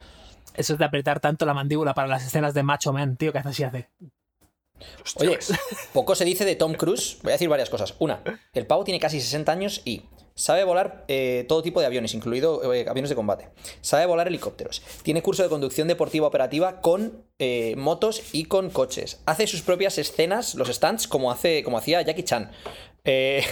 Eso 0.55 0.73
es 0.73 0.79
de 0.79 0.85
apretar 0.85 1.19
tanto 1.19 1.45
la 1.45 1.53
mandíbula 1.53 1.93
para 1.93 2.07
las 2.07 2.25
escenas 2.25 2.53
de 2.53 2.63
Macho 2.63 2.91
Man, 2.93 3.15
tío, 3.17 3.31
que 3.31 3.37
hace 3.39 3.49
así 3.49 3.63
hace. 3.63 3.89
Oye, 5.19 5.37
poco 5.93 6.15
se 6.15 6.25
dice 6.25 6.45
de 6.45 6.55
Tom 6.55 6.73
Cruise. 6.73 7.17
Voy 7.23 7.31
a 7.31 7.33
decir 7.35 7.49
varias 7.49 7.69
cosas. 7.69 7.95
Una, 7.99 8.21
el 8.53 8.65
pavo 8.67 8.83
tiene 8.83 8.99
casi 8.99 9.19
60 9.19 9.51
años 9.51 9.81
y 9.85 10.03
sabe 10.37 10.63
volar 10.63 11.03
eh, 11.07 11.45
todo 11.47 11.63
tipo 11.63 11.81
de 11.81 11.87
aviones, 11.87 12.13
incluido 12.13 12.73
eh, 12.73 12.85
aviones 12.87 13.09
de 13.09 13.15
combate. 13.15 13.49
Sabe 13.81 14.05
volar 14.05 14.27
helicópteros. 14.27 14.83
Tiene 15.01 15.21
curso 15.21 15.43
de 15.43 15.49
conducción 15.49 15.87
deportiva 15.87 16.27
operativa 16.27 16.79
con 16.79 17.25
eh, 17.39 17.73
motos 17.75 18.21
y 18.31 18.45
con 18.45 18.69
coches. 18.69 19.19
Hace 19.25 19.47
sus 19.47 19.61
propias 19.63 19.97
escenas, 19.97 20.55
los 20.55 20.69
stunts, 20.69 21.07
como, 21.07 21.31
hace, 21.31 21.63
como 21.63 21.77
hacía 21.77 22.01
Jackie 22.03 22.23
Chan. 22.23 22.51
Eh, 23.03 23.43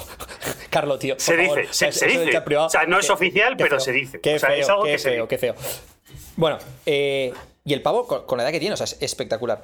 Carlo, 0.70 0.98
tío. 0.98 1.16
Se 1.18 1.36
favor. 1.36 1.60
dice, 1.60 1.92
se, 1.92 2.06
dice. 2.06 2.40
privado, 2.42 2.68
o 2.68 2.70
sea, 2.70 2.86
no 2.86 3.00
es 3.00 3.10
oficial, 3.10 3.56
pero 3.56 3.80
se 3.80 3.92
dice. 3.92 4.20
Qué 4.20 4.36
o 4.36 4.38
sea, 4.38 4.54
es 4.54 4.66
feo, 4.66 4.74
algo 4.74 4.84
qué 4.84 4.92
que 4.92 4.98
se 4.98 5.10
feo, 5.10 5.26
dice. 5.26 5.28
qué 5.28 5.38
feo. 5.38 5.54
Bueno, 6.36 6.58
eh, 6.86 7.32
y 7.64 7.72
el 7.72 7.82
pavo, 7.82 8.06
con, 8.06 8.24
con 8.24 8.38
la 8.38 8.44
edad 8.44 8.52
que 8.52 8.60
tiene, 8.60 8.74
o 8.74 8.76
sea, 8.76 8.84
es 8.84 8.96
espectacular. 9.00 9.62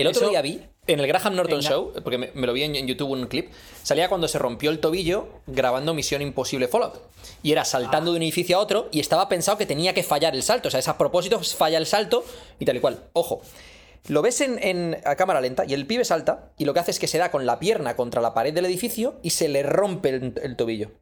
El 0.00 0.06
otro 0.06 0.22
Eso- 0.22 0.30
día 0.30 0.40
vi, 0.42 0.62
en 0.86 1.00
el 1.00 1.06
Graham 1.06 1.34
Norton 1.36 1.58
Venga. 1.58 1.70
Show, 1.70 1.92
porque 2.02 2.16
me, 2.18 2.30
me 2.34 2.46
lo 2.46 2.52
vi 2.54 2.62
en, 2.62 2.74
en 2.76 2.86
YouTube 2.86 3.10
un 3.10 3.26
clip, 3.26 3.50
salía 3.82 4.08
cuando 4.08 4.26
se 4.28 4.38
rompió 4.38 4.70
el 4.70 4.78
tobillo 4.80 5.28
grabando 5.46 5.92
Misión 5.92 6.22
Imposible 6.22 6.68
Fallout. 6.68 7.00
Y 7.42 7.52
era 7.52 7.64
saltando 7.64 8.12
de 8.12 8.16
un 8.16 8.22
edificio 8.22 8.56
a 8.56 8.60
otro 8.60 8.88
y 8.90 9.00
estaba 9.00 9.28
pensado 9.28 9.58
que 9.58 9.66
tenía 9.66 9.92
que 9.92 10.02
fallar 10.02 10.34
el 10.34 10.42
salto. 10.42 10.68
O 10.68 10.70
sea, 10.70 10.80
es 10.80 10.88
a 10.88 10.96
propósito, 10.96 11.40
falla 11.40 11.76
el 11.78 11.86
salto 11.86 12.24
y 12.58 12.64
tal 12.64 12.76
y 12.76 12.80
cual. 12.80 13.04
Ojo. 13.12 13.42
Lo 14.06 14.22
ves 14.22 14.40
en, 14.40 14.58
en- 14.62 14.96
a 15.04 15.16
cámara 15.16 15.40
lenta 15.42 15.64
y 15.66 15.74
el 15.74 15.84
pibe 15.86 16.04
salta 16.04 16.52
y 16.56 16.64
lo 16.64 16.72
que 16.72 16.80
hace 16.80 16.92
es 16.92 16.98
que 16.98 17.08
se 17.08 17.18
da 17.18 17.30
con 17.30 17.44
la 17.44 17.58
pierna 17.58 17.94
contra 17.96 18.22
la 18.22 18.32
pared 18.32 18.54
del 18.54 18.64
edificio 18.64 19.16
y 19.22 19.30
se 19.30 19.48
le 19.48 19.62
rompe 19.64 20.08
el, 20.10 20.34
el 20.42 20.56
tobillo. 20.56 20.92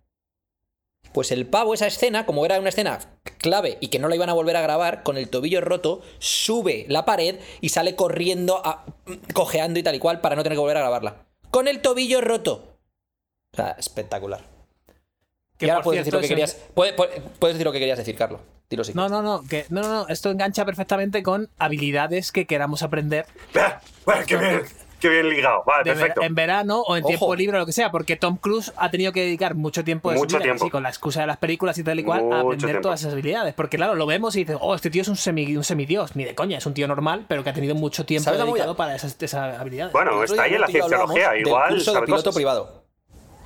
Pues 1.12 1.30
el 1.32 1.46
pavo, 1.46 1.72
esa 1.74 1.86
escena, 1.86 2.26
como 2.26 2.44
era 2.44 2.58
una 2.60 2.68
escena 2.68 2.98
clave 3.38 3.78
y 3.80 3.88
que 3.88 3.98
no 3.98 4.08
la 4.08 4.16
iban 4.16 4.28
a 4.28 4.34
volver 4.34 4.56
a 4.56 4.60
grabar, 4.60 5.02
con 5.02 5.16
el 5.16 5.28
tobillo 5.30 5.60
roto, 5.60 6.02
sube 6.18 6.84
la 6.88 7.04
pared 7.04 7.38
y 7.60 7.70
sale 7.70 7.96
corriendo, 7.96 8.60
a- 8.64 8.84
cojeando 9.32 9.78
y 9.78 9.82
tal 9.82 9.94
y 9.94 9.98
cual 9.98 10.20
para 10.20 10.36
no 10.36 10.42
tener 10.42 10.56
que 10.56 10.60
volver 10.60 10.76
a 10.76 10.80
grabarla. 10.80 11.26
Con 11.50 11.68
el 11.68 11.80
tobillo 11.80 12.20
roto. 12.20 12.78
O 13.52 13.56
sea, 13.56 13.76
espectacular. 13.78 14.44
Que 15.56 15.66
y 15.66 15.70
ahora 15.70 15.82
puedes 15.82 16.00
decir 16.00 16.12
lo 16.12 16.20
que 16.20 16.28
querías. 16.28 16.54
puede- 16.74 16.92
puede- 16.92 17.22
Puedes 17.38 17.54
decir 17.56 17.64
lo 17.64 17.72
que 17.72 17.78
querías 17.78 17.96
decir, 17.96 18.14
Carlos. 18.14 18.40
Dilo 18.68 18.84
si 18.84 18.92
No, 18.92 19.08
no, 19.08 19.22
no, 19.22 19.42
que, 19.48 19.64
no, 19.70 19.80
no, 19.80 19.88
no, 19.88 20.08
esto 20.08 20.30
engancha 20.30 20.64
perfectamente 20.66 21.22
con 21.22 21.48
habilidades 21.56 22.30
que 22.32 22.46
queramos 22.46 22.82
aprender 22.82 23.24
qué 24.26 24.36
bien, 24.36 24.62
qué 25.08 25.22
bien 25.22 25.28
ligado. 25.28 25.62
Vale, 25.66 25.84
de 25.84 25.90
ver- 25.90 25.98
perfecto. 25.98 26.22
en 26.22 26.34
verano 26.34 26.80
o 26.82 26.96
en 26.96 27.02
Ojo. 27.04 27.08
tiempo 27.08 27.34
libre 27.36 27.56
o 27.56 27.60
lo 27.60 27.66
que 27.66 27.72
sea, 27.72 27.90
porque 27.90 28.16
Tom 28.16 28.36
Cruise 28.36 28.72
ha 28.76 28.90
tenido 28.90 29.12
que 29.12 29.20
dedicar 29.22 29.54
mucho 29.54 29.84
tiempo 29.84 30.10
de 30.10 30.16
Mucho 30.16 30.36
su 30.36 30.42
vida, 30.42 30.44
tiempo. 30.54 30.70
con 30.70 30.82
la 30.82 30.88
excusa 30.88 31.20
de 31.20 31.26
las 31.26 31.36
películas 31.36 31.76
y 31.78 31.84
tal 31.84 31.98
y 31.98 32.04
cual, 32.04 32.32
a 32.32 32.40
aprender 32.40 32.58
tiempo. 32.70 32.82
todas 32.82 33.00
esas 33.00 33.12
habilidades. 33.12 33.54
Porque 33.54 33.76
claro, 33.76 33.94
lo 33.94 34.06
vemos 34.06 34.36
y 34.36 34.40
dices, 34.40 34.56
oh, 34.60 34.74
este 34.74 34.90
tío 34.90 35.02
es 35.02 35.08
un, 35.08 35.16
semi, 35.16 35.56
un 35.56 35.64
semidios, 35.64 36.16
ni 36.16 36.24
de 36.24 36.34
coña, 36.34 36.58
es 36.58 36.66
un 36.66 36.74
tío 36.74 36.86
normal, 36.88 37.24
pero 37.28 37.42
que 37.44 37.50
ha 37.50 37.54
tenido 37.54 37.74
mucho 37.74 38.04
tiempo 38.06 38.24
¿Sabes 38.24 38.40
la 38.40 38.46
dedicado 38.46 38.76
para 38.76 38.94
esas, 38.96 39.16
esas 39.20 39.58
habilidades. 39.58 39.92
Bueno, 39.92 40.18
El 40.22 40.30
está 40.30 40.42
ahí 40.44 40.54
en 40.54 40.60
la 40.60 40.66
cienciología. 40.68 41.36
Igual 41.36 41.68
del 41.68 41.76
curso 41.78 41.92
de 41.94 42.00
piloto 42.02 42.22
cosas. 42.22 42.34
privado. 42.34 42.84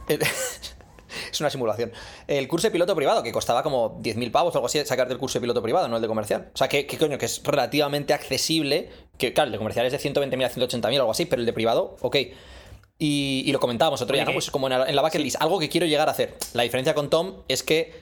El- 0.09 0.21
es 1.33 1.41
una 1.41 1.51
simulación. 1.51 1.93
El 2.27 2.47
curso 2.49 2.67
de 2.69 2.71
piloto 2.71 2.95
privado, 2.95 3.23
que 3.23 3.33
costaba 3.33 3.63
como 3.63 4.01
10.000 4.03 4.31
pavos 4.31 4.55
o 4.55 4.59
algo 4.59 4.67
así, 4.67 4.85
sacar 4.85 5.09
del 5.09 5.19
curso 5.19 5.39
de 5.39 5.43
piloto 5.43 5.63
privado, 5.63 5.89
no 5.89 5.97
el 5.97 6.03
de 6.03 6.09
comercial. 6.09 6.51
O 6.55 6.57
sea, 6.57 6.69
que, 6.69 6.87
que 6.87 6.99
coño, 6.99 7.19
que 7.19 7.27
es 7.27 7.43
relativamente 7.45 8.13
accesible. 8.15 8.91
Que 9.21 9.33
claro, 9.35 9.49
el 9.49 9.53
de 9.53 9.59
comercial 9.59 9.87
es 9.87 9.93
de 9.93 9.99
120.000 9.99 10.45
a 10.45 10.51
180.000 10.51 10.97
o 10.97 11.01
algo 11.01 11.11
así, 11.11 11.27
pero 11.27 11.41
el 11.41 11.47
de 11.47 11.53
privado, 11.53 11.97
ok. 12.01 12.16
Y, 12.99 13.45
y 13.47 13.53
lo 13.53 13.61
comentábamos 13.61 14.01
otro 14.03 14.14
día, 14.14 14.25
¿no? 14.25 14.33
Pues 14.33 14.51
como 14.51 14.66
en 14.66 14.79
la, 14.79 14.89
en 14.89 14.97
la 14.97 15.03
bucket 15.03 15.21
list, 15.21 15.37
algo 15.41 15.59
que 15.59 15.68
quiero 15.68 15.87
llegar 15.87 16.09
a 16.09 16.12
hacer. 16.12 16.37
La 16.55 16.62
diferencia 16.62 16.95
con 16.95 17.11
Tom 17.11 17.43
es 17.49 17.62
que, 17.62 17.93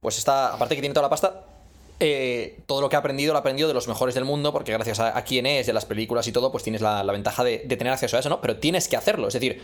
pues 0.00 0.18
está, 0.18 0.54
aparte 0.54 0.74
que 0.74 0.80
tiene 0.80 0.94
toda 0.94 1.06
la 1.06 1.10
pasta, 1.10 1.44
eh, 2.00 2.58
todo 2.66 2.80
lo 2.80 2.88
que 2.88 2.96
ha 2.96 3.00
aprendido 3.00 3.32
lo 3.32 3.38
ha 3.38 3.40
aprendido 3.40 3.68
de 3.68 3.74
los 3.74 3.86
mejores 3.86 4.14
del 4.14 4.24
mundo, 4.24 4.52
porque 4.52 4.72
gracias 4.72 4.98
a, 5.00 5.16
a 5.16 5.22
quién 5.24 5.46
es, 5.46 5.66
de 5.66 5.72
las 5.72 5.84
películas 5.84 6.26
y 6.26 6.32
todo, 6.32 6.50
pues 6.50 6.64
tienes 6.64 6.80
la, 6.80 7.04
la 7.04 7.12
ventaja 7.12 7.44
de, 7.44 7.62
de 7.64 7.76
tener 7.76 7.92
acceso 7.92 8.16
a 8.16 8.20
eso, 8.20 8.28
¿no? 8.28 8.40
Pero 8.40 8.56
tienes 8.56 8.88
que 8.88 8.96
hacerlo, 8.96 9.28
es 9.28 9.34
decir, 9.34 9.62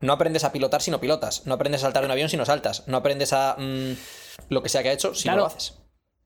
no 0.00 0.12
aprendes 0.12 0.44
a 0.44 0.52
pilotar 0.52 0.82
si 0.82 0.90
no 0.90 1.00
pilotas, 1.00 1.46
no 1.46 1.54
aprendes 1.54 1.82
a 1.82 1.86
saltar 1.86 2.02
de 2.02 2.06
un 2.06 2.12
avión 2.12 2.28
si 2.28 2.36
no 2.36 2.44
saltas, 2.44 2.86
no 2.86 2.98
aprendes 2.98 3.32
a 3.32 3.56
mm, 3.58 3.92
lo 4.50 4.62
que 4.62 4.68
sea 4.68 4.82
que 4.82 4.90
ha 4.90 4.92
hecho 4.92 5.14
si 5.14 5.28
no 5.28 5.36
lo 5.36 5.46
haces. 5.46 5.77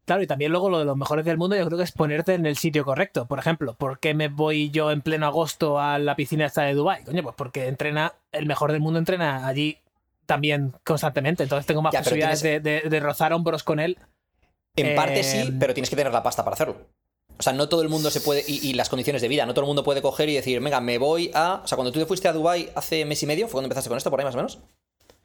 Claro, 0.04 0.22
y 0.22 0.26
también 0.26 0.50
luego 0.50 0.68
lo 0.68 0.80
de 0.80 0.84
los 0.84 0.96
mejores 0.96 1.24
del 1.24 1.38
mundo, 1.38 1.54
yo 1.56 1.64
creo 1.66 1.78
que 1.78 1.84
es 1.84 1.92
ponerte 1.92 2.34
en 2.34 2.44
el 2.44 2.56
sitio 2.56 2.84
correcto. 2.84 3.26
Por 3.26 3.38
ejemplo, 3.38 3.74
¿por 3.74 4.00
qué 4.00 4.14
me 4.14 4.28
voy 4.28 4.70
yo 4.70 4.90
en 4.90 5.00
pleno 5.00 5.26
agosto 5.26 5.78
a 5.78 5.98
la 6.00 6.16
piscina 6.16 6.46
esta 6.46 6.62
de 6.62 6.74
Dubai? 6.74 7.04
Coño, 7.04 7.22
pues 7.22 7.36
porque 7.36 7.68
entrena, 7.68 8.14
el 8.32 8.46
mejor 8.46 8.72
del 8.72 8.80
mundo 8.80 8.98
entrena 8.98 9.46
allí 9.46 9.78
también 10.26 10.74
constantemente. 10.84 11.44
Entonces 11.44 11.66
tengo 11.66 11.82
más 11.82 11.92
Ya, 11.92 12.00
posibilidades 12.00 12.42
de, 12.42 12.58
de- 12.58 12.80
de 12.80 13.00
rozar 13.00 13.32
hombros 13.32 13.62
con 13.62 13.78
él. 13.78 13.96
En 14.74 14.86
Eh, 14.86 14.94
parte 14.96 15.22
sí, 15.22 15.54
pero 15.60 15.72
tienes 15.74 15.90
que 15.90 15.96
tener 15.96 16.12
la 16.12 16.22
pasta 16.22 16.42
para 16.42 16.54
hacerlo. 16.54 16.76
O 17.38 17.42
sea, 17.42 17.52
no 17.52 17.68
todo 17.68 17.82
el 17.82 17.88
mundo 17.88 18.10
se 18.10 18.20
puede. 18.20 18.42
Y, 18.48 18.66
y 18.68 18.72
las 18.74 18.88
condiciones 18.88 19.22
de 19.22 19.28
vida, 19.28 19.46
no 19.46 19.54
todo 19.54 19.64
el 19.64 19.68
mundo 19.68 19.84
puede 19.84 20.02
coger 20.02 20.28
y 20.28 20.34
decir, 20.34 20.60
venga, 20.60 20.80
me 20.80 20.98
voy 20.98 21.30
a. 21.34 21.60
O 21.64 21.66
sea, 21.68 21.76
cuando 21.76 21.92
tú 21.92 22.00
te 22.00 22.06
fuiste 22.06 22.26
a 22.28 22.32
Dubai 22.32 22.70
hace 22.74 23.04
mes 23.04 23.22
y 23.22 23.26
medio, 23.26 23.46
fue 23.46 23.52
cuando 23.52 23.66
empezaste 23.66 23.88
con 23.88 23.98
esto, 23.98 24.10
por 24.10 24.18
ahí 24.18 24.24
más 24.24 24.34
o 24.34 24.38
menos. 24.38 24.58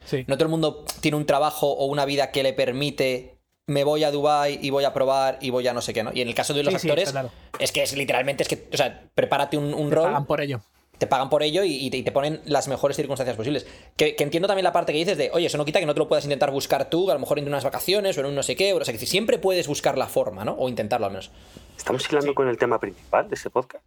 Sí. 0.05 0.23
No 0.27 0.35
todo 0.35 0.45
el 0.45 0.51
mundo 0.51 0.85
tiene 1.01 1.17
un 1.17 1.25
trabajo 1.25 1.67
o 1.71 1.85
una 1.85 2.05
vida 2.05 2.29
que 2.31 2.43
le 2.43 2.53
permite. 2.53 3.36
Me 3.67 3.83
voy 3.83 4.03
a 4.05 4.11
Dubai 4.11 4.57
y 4.61 4.69
voy 4.69 4.85
a 4.85 4.93
probar 4.93 5.37
y 5.41 5.49
voy 5.49 5.67
a 5.67 5.73
no 5.73 5.81
sé 5.81 5.93
qué, 5.93 6.01
¿no? 6.01 6.11
Y 6.13 6.21
en 6.21 6.29
el 6.29 6.33
caso 6.35 6.53
de 6.53 6.63
los 6.63 6.73
Sí, 6.73 6.79
sí, 6.79 6.87
actores, 6.87 7.09
está 7.09 7.21
claro. 7.21 7.33
es 7.59 7.71
que 7.73 7.83
es 7.83 7.95
literalmente, 7.97 8.43
es 8.43 8.47
que, 8.49 8.65
o 8.73 8.77
sea, 8.77 9.03
prepárate 9.13 9.57
un, 9.57 9.73
un 9.73 9.89
Te 9.89 9.95
rol, 9.95 10.05
pagan 10.05 10.25
por 10.25 10.39
ello. 10.39 10.61
te 10.97 11.05
pagan 11.05 11.29
por 11.29 11.43
ello 11.43 11.65
y, 11.65 11.73
y 11.75 11.89
te, 11.89 11.97
y 11.97 12.03
te 12.03 12.13
ponen 12.13 12.39
las 12.45 12.69
mejores 12.69 12.95
circunstancias 12.95 13.35
posibles. 13.35 13.67
Que, 13.97 14.15
que 14.15 14.23
entiendo 14.23 14.47
también 14.47 14.63
la 14.63 14.71
parte 14.71 14.93
que 14.93 14.99
dices 14.99 15.17
de, 15.17 15.31
oye, 15.33 15.47
eso 15.47 15.57
no 15.57 15.65
quita 15.65 15.81
que 15.81 15.85
no 15.85 15.93
te 15.93 15.99
lo 15.99 16.07
puedas 16.07 16.23
intentar 16.23 16.49
buscar 16.49 16.89
tú, 16.89 17.11
a 17.11 17.13
lo 17.13 17.19
mejor 17.19 17.39
en 17.39 17.47
unas 17.49 17.65
vacaciones 17.65 18.17
o 18.17 18.21
en 18.21 18.27
un 18.27 18.35
no 18.35 18.41
sé 18.43 18.55
qué, 18.55 18.73
o 18.73 18.83
sea, 18.85 18.93
que 18.97 19.05
siempre 19.05 19.37
puedes 19.37 19.67
buscar 19.67 19.97
la 19.97 20.07
forma, 20.07 20.45
¿no? 20.45 20.53
O 20.53 20.69
intentarlo 20.69 21.05
al 21.07 21.11
menos. 21.11 21.29
Estamos 21.75 22.09
hilando 22.09 22.33
con 22.33 22.47
el 22.47 22.57
tema 22.57 22.79
principal 22.79 23.27
de 23.27 23.35
ese 23.35 23.49
podcast. 23.49 23.83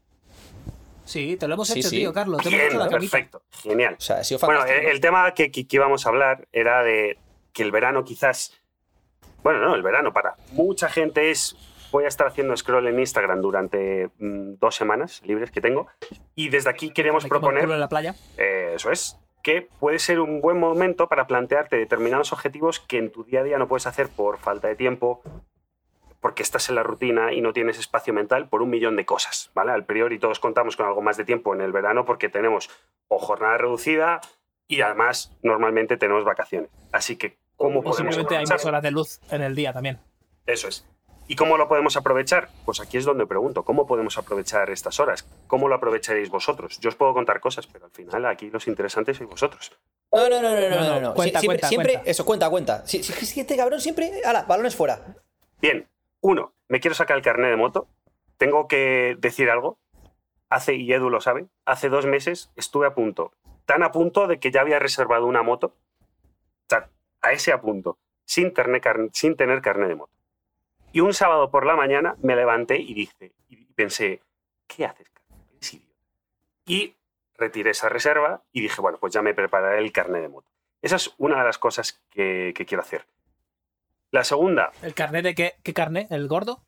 Sí, 1.06 1.38
te 1.38 1.48
lo 1.48 1.54
hemos 1.54 1.68
Sí, 1.68 1.80
hecho, 1.80 1.88
sí. 1.88 1.96
tío, 1.96 2.12
Carlos. 2.12 2.42
Te 2.42 2.48
hemos 2.50 2.60
Bien, 2.60 2.70
hecho 2.70 2.78
la 2.84 2.88
camita. 2.90 3.10
perfecto, 3.12 3.42
genial. 3.62 3.94
O 3.98 4.00
sea, 4.02 4.18
ha 4.18 4.24
sido 4.24 4.38
Bueno, 4.40 4.62
el, 4.66 4.86
el 4.88 5.00
tema 5.00 5.32
que, 5.32 5.50
que- 5.50 5.66
que 5.66 5.76
íbamos 5.76 6.04
a 6.04 6.10
hablar 6.10 6.46
era 6.52 6.82
de 6.84 7.16
que 7.54 7.62
el 7.62 7.72
verano 7.72 8.04
quizás... 8.04 8.52
Bueno, 9.42 9.60
no, 9.60 9.74
el 9.74 9.82
verano 9.82 10.12
para 10.12 10.34
mucha 10.52 10.88
gente 10.88 11.30
es... 11.30 11.56
Voy 11.92 12.04
a 12.04 12.08
estar 12.08 12.28
haciendo 12.28 12.56
scroll 12.56 12.86
en 12.86 13.00
Instagram 13.00 13.40
durante 13.40 14.10
mm, 14.18 14.58
dos 14.60 14.76
semanas 14.76 15.22
libres 15.24 15.50
que 15.50 15.60
tengo 15.60 15.88
y 16.36 16.48
desde 16.48 16.70
aquí 16.70 16.92
queremos 16.92 17.26
proponer, 17.26 17.64
en 17.64 17.80
la 17.80 17.88
playa. 17.88 18.14
eh, 18.38 18.74
eso 18.76 18.92
es, 18.92 19.18
que 19.42 19.68
puede 19.80 19.98
ser 19.98 20.20
un 20.20 20.40
buen 20.40 20.58
momento 20.58 21.08
para 21.08 21.26
plantearte 21.26 21.76
determinados 21.76 22.32
objetivos 22.32 22.78
que 22.78 22.98
en 22.98 23.10
tu 23.10 23.24
día 23.24 23.40
a 23.40 23.42
día 23.42 23.58
no 23.58 23.66
puedes 23.66 23.88
hacer 23.88 24.08
por 24.08 24.38
falta 24.38 24.68
de 24.68 24.76
tiempo, 24.76 25.22
porque 26.20 26.42
estás 26.42 26.68
en 26.68 26.74
la 26.74 26.82
rutina 26.82 27.32
y 27.32 27.40
no 27.40 27.52
tienes 27.52 27.78
espacio 27.78 28.12
mental 28.12 28.48
por 28.48 28.62
un 28.62 28.70
millón 28.70 28.94
de 28.96 29.06
cosas, 29.06 29.50
¿vale? 29.54 29.72
Al 29.72 29.84
priori 29.84 30.18
todos 30.18 30.38
contamos 30.38 30.76
con 30.76 30.86
algo 30.86 31.02
más 31.02 31.16
de 31.16 31.24
tiempo 31.24 31.54
en 31.54 31.60
el 31.60 31.72
verano 31.72 32.04
porque 32.04 32.28
tenemos 32.28 32.70
o 33.08 33.18
jornada 33.18 33.56
reducida 33.56 34.20
y 34.68 34.82
además 34.82 35.36
normalmente 35.42 35.96
tenemos 35.96 36.24
vacaciones. 36.24 36.70
Así 36.92 37.16
que, 37.16 37.38
¿cómo 37.60 37.80
O 37.80 37.82
podemos 37.82 37.96
simplemente 38.14 38.36
hay 38.36 38.46
más 38.46 38.64
horas 38.64 38.82
de 38.82 38.90
luz 38.90 39.20
en 39.30 39.42
el 39.42 39.54
día 39.54 39.72
también. 39.72 39.98
Eso 40.46 40.66
es. 40.68 40.86
¿Y 41.28 41.36
cómo 41.36 41.56
lo 41.58 41.68
podemos 41.68 41.96
aprovechar? 41.96 42.48
Pues 42.64 42.80
aquí 42.80 42.96
es 42.96 43.04
donde 43.04 43.26
pregunto, 43.26 43.62
¿cómo 43.64 43.86
podemos 43.86 44.16
aprovechar 44.18 44.70
estas 44.70 44.98
horas? 44.98 45.28
¿Cómo 45.46 45.68
lo 45.68 45.74
aprovecharéis 45.76 46.28
vosotros? 46.30 46.80
Yo 46.80 46.88
os 46.88 46.96
puedo 46.96 47.12
contar 47.14 47.38
cosas, 47.38 47.66
pero 47.68 47.84
al 47.84 47.90
final 47.92 48.24
aquí 48.26 48.50
los 48.50 48.66
interesantes 48.66 49.18
sois 49.18 49.28
vosotros. 49.30 49.70
No, 50.12 50.28
no, 50.28 50.40
no, 50.42 50.50
no, 50.50 50.60
no, 50.60 50.68
No, 50.70 50.76
no, 50.80 50.88
no, 50.94 51.00
no. 51.00 51.14
cuenta, 51.14 51.38
Sie- 51.38 51.42
siempre, 51.42 51.46
cuenta, 51.60 51.68
siempre- 51.68 51.92
cuenta. 51.94 52.10
eso, 52.10 52.24
cuenta, 52.24 52.50
cuenta. 52.50 52.86
Si, 52.86 53.02
si, 53.04 53.12
si 53.26 53.40
este 53.40 53.56
cabrón 53.56 53.80
siempre, 53.80 54.10
ala, 54.24 54.42
balones 54.42 54.74
fuera. 54.74 55.14
Bien, 55.60 55.86
uno, 56.20 56.52
me 56.68 56.80
quiero 56.80 56.94
sacar 56.96 57.16
el 57.16 57.22
carnet 57.22 57.50
de 57.50 57.56
moto. 57.56 57.86
Tengo 58.38 58.66
que 58.66 59.16
decir 59.20 59.50
algo. 59.50 59.78
Hace, 60.48 60.74
y 60.74 60.92
Edu 60.92 61.10
lo 61.10 61.20
sabe, 61.20 61.46
hace 61.64 61.90
dos 61.90 62.06
meses 62.06 62.50
estuve 62.56 62.88
a 62.88 62.94
punto, 62.94 63.32
tan 63.66 63.84
a 63.84 63.92
punto 63.92 64.26
de 64.26 64.40
que 64.40 64.50
ya 64.50 64.62
había 64.62 64.80
reservado 64.80 65.26
una 65.26 65.44
moto. 65.44 65.76
O 66.16 66.68
sea, 66.68 66.88
a 67.22 67.32
ese 67.32 67.52
a 67.52 67.60
punto, 67.60 67.98
sin 68.24 68.50
carn- 68.52 69.10
sin 69.12 69.36
tener 69.36 69.60
carnet 69.60 69.88
de 69.88 69.94
moto. 69.96 70.12
Y 70.92 71.00
un 71.00 71.14
sábado 71.14 71.50
por 71.50 71.66
la 71.66 71.76
mañana 71.76 72.16
me 72.22 72.34
levanté 72.36 72.78
y 72.78 72.94
dije, 72.94 73.32
y 73.48 73.56
pensé, 73.74 74.20
¿qué 74.66 74.84
haces. 74.86 75.06
Y 76.66 76.94
retiré 77.34 77.70
esa 77.70 77.88
reserva 77.88 78.42
y 78.52 78.60
dije, 78.60 78.80
bueno, 78.80 78.98
pues 79.00 79.12
ya 79.12 79.22
me 79.22 79.34
prepararé 79.34 79.78
el 79.78 79.92
carnet 79.92 80.22
de 80.22 80.28
moto. 80.28 80.48
Esa 80.82 80.96
es 80.96 81.12
una 81.18 81.38
de 81.38 81.44
las 81.44 81.58
cosas 81.58 82.00
que, 82.10 82.52
que 82.54 82.64
quiero 82.66 82.82
hacer. 82.82 83.06
La 84.12 84.24
segunda, 84.24 84.70
¿El 84.82 84.94
carnet 84.94 85.24
de 85.24 85.34
qué, 85.34 85.54
qué 85.62 85.72
carnet? 85.74 86.10
¿El 86.12 86.28
gordo? 86.28 86.62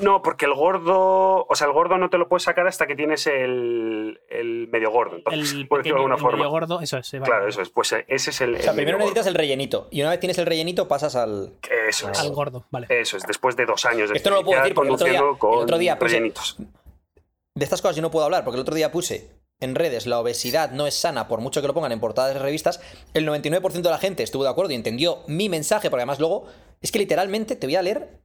No, 0.00 0.22
porque 0.22 0.46
el 0.46 0.54
gordo, 0.54 1.44
o 1.48 1.54
sea, 1.54 1.66
el 1.66 1.72
gordo 1.72 1.98
no 1.98 2.10
te 2.10 2.18
lo 2.18 2.28
puedes 2.28 2.42
sacar 2.44 2.66
hasta 2.66 2.86
que 2.86 2.94
tienes 2.96 3.26
el, 3.26 4.20
el 4.28 4.68
medio 4.68 4.90
gordo. 4.90 5.16
Entonces, 5.16 5.52
El 5.52 5.68
por 5.68 5.78
decirlo 5.78 5.96
de 5.96 6.00
alguna 6.00 6.14
el 6.16 6.20
forma. 6.20 6.38
medio 6.38 6.50
gordo, 6.50 6.80
eso 6.80 6.98
es. 6.98 7.06
sí, 7.06 7.18
vale. 7.18 7.30
Claro, 7.30 7.48
eso 7.48 7.62
es. 7.62 7.68
Pues 7.70 7.92
eh, 7.92 8.04
ese 8.08 8.30
es 8.30 8.40
el. 8.40 8.54
O 8.56 8.58
sea, 8.60 8.70
el 8.70 8.76
primero 8.76 8.98
necesitas 8.98 9.26
el 9.26 9.34
rellenito. 9.34 9.88
Y 9.90 10.00
una 10.00 10.10
vez 10.10 10.20
tienes 10.20 10.38
el 10.38 10.46
rellenito, 10.46 10.88
pasas 10.88 11.14
al. 11.16 11.30
gordo. 11.30 11.58
Eso 11.88 12.10
es. 12.10 12.18
Al 12.20 12.30
gordo, 12.32 12.64
vale. 12.70 12.86
Eso 12.90 13.16
es. 13.16 13.22
Después 13.24 13.56
de 13.56 13.66
dos 13.66 13.84
años 13.84 14.10
de 14.10 14.16
Esto 14.16 14.30
no 14.30 14.36
lo 14.36 14.44
puedo 14.44 14.60
decir 14.60 14.74
porque 14.74 14.88
el 14.88 14.94
otro 14.94 15.06
día- 15.08 15.18
conduciendo 15.20 15.38
con 15.38 15.58
el 15.58 15.64
otro 15.64 15.78
día 15.78 15.98
puse- 15.98 16.02
rellenitos. 16.08 16.56
De 17.54 17.64
estas 17.64 17.82
cosas 17.82 17.96
yo 17.96 18.02
no 18.02 18.10
puedo 18.10 18.24
hablar, 18.24 18.44
porque 18.44 18.56
el 18.56 18.62
otro 18.62 18.74
día 18.74 18.90
puse 18.90 19.30
en 19.60 19.74
redes 19.76 20.06
la 20.06 20.18
obesidad 20.18 20.72
no 20.72 20.86
es 20.88 20.94
sana, 20.94 21.28
por 21.28 21.40
mucho 21.40 21.60
que 21.60 21.68
lo 21.68 21.74
pongan 21.74 21.92
en 21.92 22.00
portadas 22.00 22.34
de 22.34 22.40
revistas. 22.40 22.80
El 23.14 23.26
99% 23.28 23.70
de 23.82 23.90
la 23.90 23.98
gente 23.98 24.22
estuvo 24.22 24.42
de 24.42 24.48
acuerdo 24.50 24.72
y 24.72 24.74
entendió 24.74 25.18
mi 25.28 25.48
mensaje, 25.48 25.88
porque 25.90 26.00
además 26.00 26.18
luego. 26.18 26.46
Es 26.80 26.90
que 26.90 26.98
literalmente 26.98 27.54
te 27.54 27.66
voy 27.68 27.76
a 27.76 27.82
leer. 27.82 28.21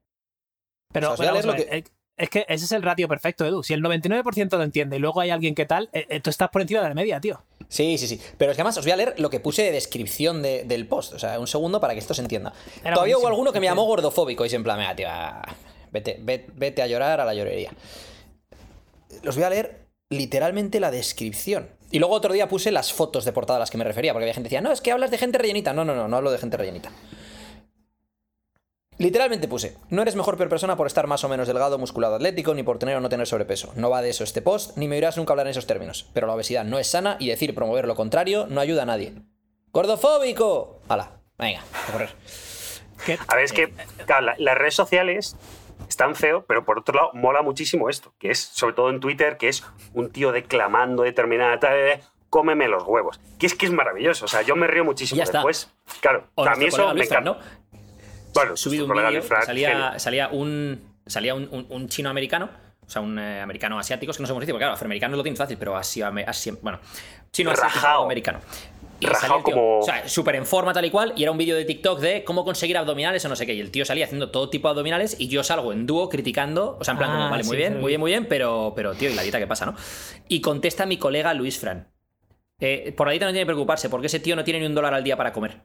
Pero 1.00 1.14
o 1.14 1.18
sea, 1.18 1.32
ver, 1.34 1.56
que- 1.68 1.78
eh, 1.78 1.84
es 2.18 2.30
que 2.30 2.46
ese 2.50 2.66
es 2.66 2.72
el 2.72 2.82
ratio 2.82 3.08
perfecto, 3.08 3.46
Edu. 3.46 3.62
Si 3.64 3.74
el 3.74 3.82
99% 3.82 4.58
lo 4.58 4.64
entiende 4.64 4.96
y 4.96 5.00
luego 5.00 5.20
hay 5.22 5.30
alguien 5.30 5.54
que 5.56 5.66
tal, 5.66 5.90
eh, 5.94 6.06
eh, 6.10 6.20
tú 6.20 6.30
estás 6.30 6.50
por 6.50 6.62
encima 6.62 6.82
de 6.82 6.90
la 6.90 6.96
media, 6.96 7.20
tío. 7.22 7.42
Sí, 7.70 7.98
sí, 7.98 8.08
sí. 8.08 8.20
Pero 8.38 8.52
es 8.52 8.56
que 8.58 8.62
además 8.62 8.78
os 8.78 8.86
voy 8.86 8.92
a 8.92 8.96
leer 8.96 9.14
lo 9.20 9.30
que 9.30 9.40
puse 9.40 9.62
de 9.64 9.72
descripción 9.72 10.42
de- 10.42 10.64
del 10.64 10.88
post. 10.88 11.14
O 11.14 11.20
sea, 11.20 11.40
un 11.40 11.48
segundo 11.48 11.80
para 11.80 11.94
que 11.94 12.00
esto 12.00 12.14
se 12.14 12.22
entienda. 12.22 12.54
Era 12.84 12.94
Todavía 12.96 13.18
hubo 13.18 13.28
alguno 13.28 13.52
que 13.54 13.60
me 13.60 13.66
llamó 13.68 13.84
gordofóbico 13.86 14.44
y 14.46 14.48
es 14.48 14.54
en 14.54 14.64
plan, 14.64 14.80
"Mira, 14.80 14.96
tío, 14.96 15.08
ah, 15.10 15.42
vete, 15.92 16.18
vete, 16.22 16.50
vete 16.56 16.82
a 16.82 16.88
llorar 16.88 17.20
a 17.22 17.26
la 17.26 17.34
llorería. 17.36 17.72
Los 19.24 19.36
voy 19.36 19.44
a 19.44 19.50
leer 19.50 19.88
literalmente 20.10 20.80
la 20.80 20.92
descripción. 20.92 21.70
Y 21.92 22.00
luego 22.00 22.16
otro 22.16 22.34
día 22.34 22.48
puse 22.50 22.72
las 22.72 22.92
fotos 22.94 23.26
de 23.26 23.32
portada 23.32 23.58
a 23.58 23.60
las 23.62 23.70
que 23.72 23.78
me 23.78 23.84
refería, 23.84 24.12
porque 24.14 24.24
había 24.26 24.34
gente 24.34 24.50
que 24.50 24.56
decía, 24.56 24.62
no, 24.68 24.74
es 24.74 24.82
que 24.82 24.92
hablas 24.92 25.12
de 25.12 25.18
gente 25.18 25.38
rellenita. 25.38 25.74
No, 25.74 25.86
no, 25.86 25.96
no, 25.96 26.08
no 26.08 26.18
hablo 26.18 26.32
de 26.32 26.38
gente 26.38 26.58
rellenita. 26.58 26.92
Literalmente 29.00 29.48
puse, 29.48 29.78
no 29.90 30.02
eres 30.02 30.16
mejor 30.16 30.38
peor 30.38 30.50
persona 30.50 30.76
por 30.76 30.88
estar 30.88 31.06
más 31.06 31.24
o 31.24 31.30
menos 31.30 31.48
delgado, 31.48 31.78
musculado, 31.78 32.16
atlético, 32.16 32.56
ni 32.56 32.64
por 32.64 32.80
tener 32.80 32.98
o 32.98 33.00
no 33.00 33.10
tener 33.10 33.28
sobrepeso. 33.28 33.72
No 33.76 33.92
va 33.92 34.02
de 34.02 34.10
eso 34.10 34.24
este 34.24 34.42
post, 34.42 34.76
ni 34.76 34.88
me 34.88 34.96
oirás 34.96 35.18
nunca 35.18 35.34
hablar 35.34 35.46
en 35.46 35.52
esos 35.52 35.68
términos. 35.68 36.10
Pero 36.14 36.26
la 36.26 36.34
obesidad 36.34 36.64
no 36.66 36.80
es 36.80 36.88
sana 36.88 37.16
y 37.20 37.30
decir 37.30 37.54
promover 37.54 37.86
lo 37.88 37.96
contrario 37.96 38.48
no 38.50 38.60
ayuda 38.60 38.84
a 38.84 38.86
nadie. 38.88 39.14
¡Gordofóbico! 39.72 40.82
¡Hala! 40.90 41.12
Venga, 41.38 41.62
a 41.88 41.92
correr. 41.92 42.10
Que- 43.06 43.20
A 43.28 43.36
ver, 43.36 43.44
es 43.46 43.54
que 43.54 43.72
claro, 44.08 44.26
la- 44.26 44.36
las 44.40 44.58
redes 44.58 44.74
sociales 44.74 45.36
están 45.88 46.16
feo, 46.16 46.46
pero 46.48 46.66
por 46.66 46.80
otro 46.80 46.96
lado 46.96 47.12
mola 47.14 47.44
muchísimo 47.44 47.90
esto, 47.90 48.14
que 48.18 48.32
es, 48.32 48.40
sobre 48.40 48.74
todo 48.74 48.90
en 48.90 49.00
Twitter, 49.00 49.38
que 49.38 49.48
es 49.50 49.64
un 49.94 50.10
tío 50.12 50.32
declamando 50.32 51.04
determinada 51.04 51.60
tal, 51.60 51.76
eh, 51.78 52.02
cómeme 52.32 52.68
los 52.68 52.84
huevos. 52.88 53.20
Que 53.38 53.46
es 53.46 53.54
que 53.54 53.68
es 53.68 53.72
maravilloso, 53.72 54.26
o 54.26 54.28
sea, 54.28 54.42
yo 54.42 54.56
me 54.56 54.66
río 54.66 54.84
muchísimo 54.84 55.18
Ya 55.20 55.24
está. 55.26 55.38
después. 55.38 55.70
Claro, 56.02 56.28
O 56.34 56.44
a 56.44 56.56
mí 56.56 56.66
eso 56.66 56.88
me 56.88 56.94
Luis 56.96 57.08
Fran, 57.10 57.28
encanta. 57.28 57.46
¿no? 57.46 57.67
Bueno, 58.40 58.58
subido 58.58 58.86
un 58.86 58.90
vídeo, 59.10 59.22
salía, 59.46 60.00
salía 60.00 60.28
un 60.30 60.82
salía 61.06 61.34
un, 61.36 61.48
un- 61.52 61.66
un 61.70 61.88
chino 61.90 62.10
americano, 62.10 62.50
o 62.86 62.90
sea, 62.90 63.02
un 63.02 63.18
eh, 63.18 63.40
americano 63.42 63.80
asiático, 63.80 64.12
es 64.12 64.18
que 64.18 64.24
no 64.24 64.28
sé 64.28 64.34
cómo 64.34 64.42
se 64.42 64.46
dice, 64.46 64.54
porque 64.54 64.64
claro, 64.64 64.74
afroamericano 64.76 65.16
lo 65.16 65.24
tienes 65.24 65.38
fácil, 65.38 65.58
pero 65.58 65.76
asia, 65.78 66.12
asia- 66.28 66.54
bueno, 66.62 66.80
chino 67.32 67.50
asiático 67.52 67.80
americano. 68.06 68.40
Y 69.00 69.06
Rajao 69.06 69.22
salía 69.22 69.38
el 69.38 69.44
tío, 69.46 69.54
como- 69.54 69.80
o 69.80 69.84
sea, 69.84 70.08
súper 70.10 70.36
en 70.36 70.46
forma 70.46 70.74
tal 70.74 70.84
y 70.84 70.90
cual, 70.90 71.14
y 71.16 71.22
era 71.24 71.32
un 71.32 71.38
vídeo 71.38 71.56
de 71.56 71.64
TikTok 71.66 72.00
de 72.00 72.24
cómo 72.24 72.44
conseguir 72.44 72.78
abdominales 72.78 73.24
o 73.26 73.30
no 73.30 73.36
sé 73.36 73.46
qué, 73.46 73.54
y 73.54 73.60
el 73.62 73.70
tío 73.72 73.86
salía 73.86 74.06
haciendo 74.06 74.32
todo 74.32 74.50
tipo 74.50 74.68
de 74.68 74.72
abdominales 74.72 75.16
y 75.20 75.28
yo 75.30 75.44
salgo 75.44 75.72
en 75.72 75.86
dúo 75.86 76.10
criticando, 76.10 76.78
o 76.80 76.84
sea, 76.84 76.94
en 76.94 76.98
plan, 76.98 77.12
Ah, 77.12 77.14
como, 77.16 77.30
vale, 77.30 77.44
muy 77.44 77.56
bien, 77.58 77.74
sí, 77.74 77.80
muy 77.80 77.90
bien, 77.90 78.00
muy 78.02 78.12
bien, 78.12 78.26
pero, 78.28 78.74
pero 78.76 78.94
tío, 78.96 79.10
¿y 79.10 79.14
la 79.14 79.22
dieta 79.22 79.38
qué 79.40 79.48
pasa, 79.48 79.66
no? 79.68 79.76
Y 80.28 80.42
contesta 80.42 80.86
mi 80.86 80.98
colega 80.98 81.34
Luis 81.34 81.58
Fran. 81.60 81.88
eh, 82.60 82.92
por 82.98 83.06
la 83.08 83.12
dieta 83.12 83.28
no 83.28 83.32
tiene 83.32 83.44
que 83.44 83.48
preocuparse, 83.48 83.88
porque 83.90 84.08
ese 84.08 84.20
tío 84.20 84.36
no 84.36 84.44
tiene 84.44 84.60
ni 84.60 84.66
un 84.66 84.74
dólar 84.76 84.94
al 84.94 85.04
día 85.04 85.16
para 85.16 85.32
comer. 85.32 85.62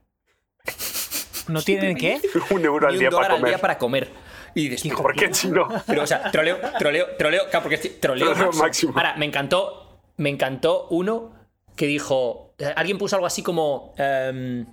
¿No 1.49 1.61
tienen 1.63 1.97
qué? 1.97 2.21
un 2.51 2.65
euro 2.65 2.87
al 2.87 2.93
Ni 2.93 2.99
un 2.99 3.01
día 3.01 3.11
dólar 3.11 3.29
para 3.29 3.35
al 3.35 3.41
día 3.41 3.53
comer. 3.53 3.61
para 3.61 3.79
comer. 3.79 4.11
Y 4.55 4.69
dices, 4.69 4.85
Hijo 4.87 5.03
¿Por 5.03 5.15
qué 5.17 5.31
chino? 5.31 5.67
pero, 5.87 6.03
o 6.03 6.07
sea, 6.07 6.31
troleo, 6.31 6.59
troleo, 6.79 7.07
troleo, 7.17 7.45
claro, 7.49 7.63
porque 7.63 7.77
es 7.77 8.01
troleo, 8.01 8.27
Troleo 8.29 8.47
máximo. 8.47 8.63
máximo. 8.65 8.93
Ahora, 8.97 9.17
me 9.17 9.27
encantó, 9.27 10.01
me 10.19 10.29
encantó 10.29 10.89
uno 10.91 11.33
que 11.75 11.87
dijo, 11.87 12.55
eh, 12.59 12.73
alguien 12.77 12.99
puso 12.99 13.17
algo 13.17 13.27
así 13.27 13.43
como, 13.43 13.95
em, 13.97 14.67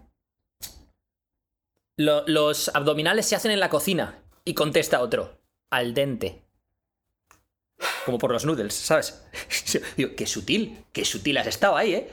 "Lo- 1.98 2.24
los 2.28 2.70
abdominales 2.76 3.26
se 3.26 3.36
hacen 3.36 3.52
en 3.52 3.60
la 3.60 3.70
cocina. 3.70 4.20
Y 4.46 4.54
contesta 4.54 5.02
otro, 5.02 5.38
al 5.70 5.94
dente. 5.94 6.42
Como 8.06 8.18
por 8.18 8.32
los 8.32 8.46
noodles, 8.46 8.74
¿sabes? 8.74 9.24
Digo, 9.98 10.12
qué 10.18 10.26
sutil, 10.26 10.84
qué 10.92 11.06
sutil 11.06 11.38
has 11.38 11.48
estado 11.48 11.78
ahí, 11.78 11.94
¿eh? 11.94 12.10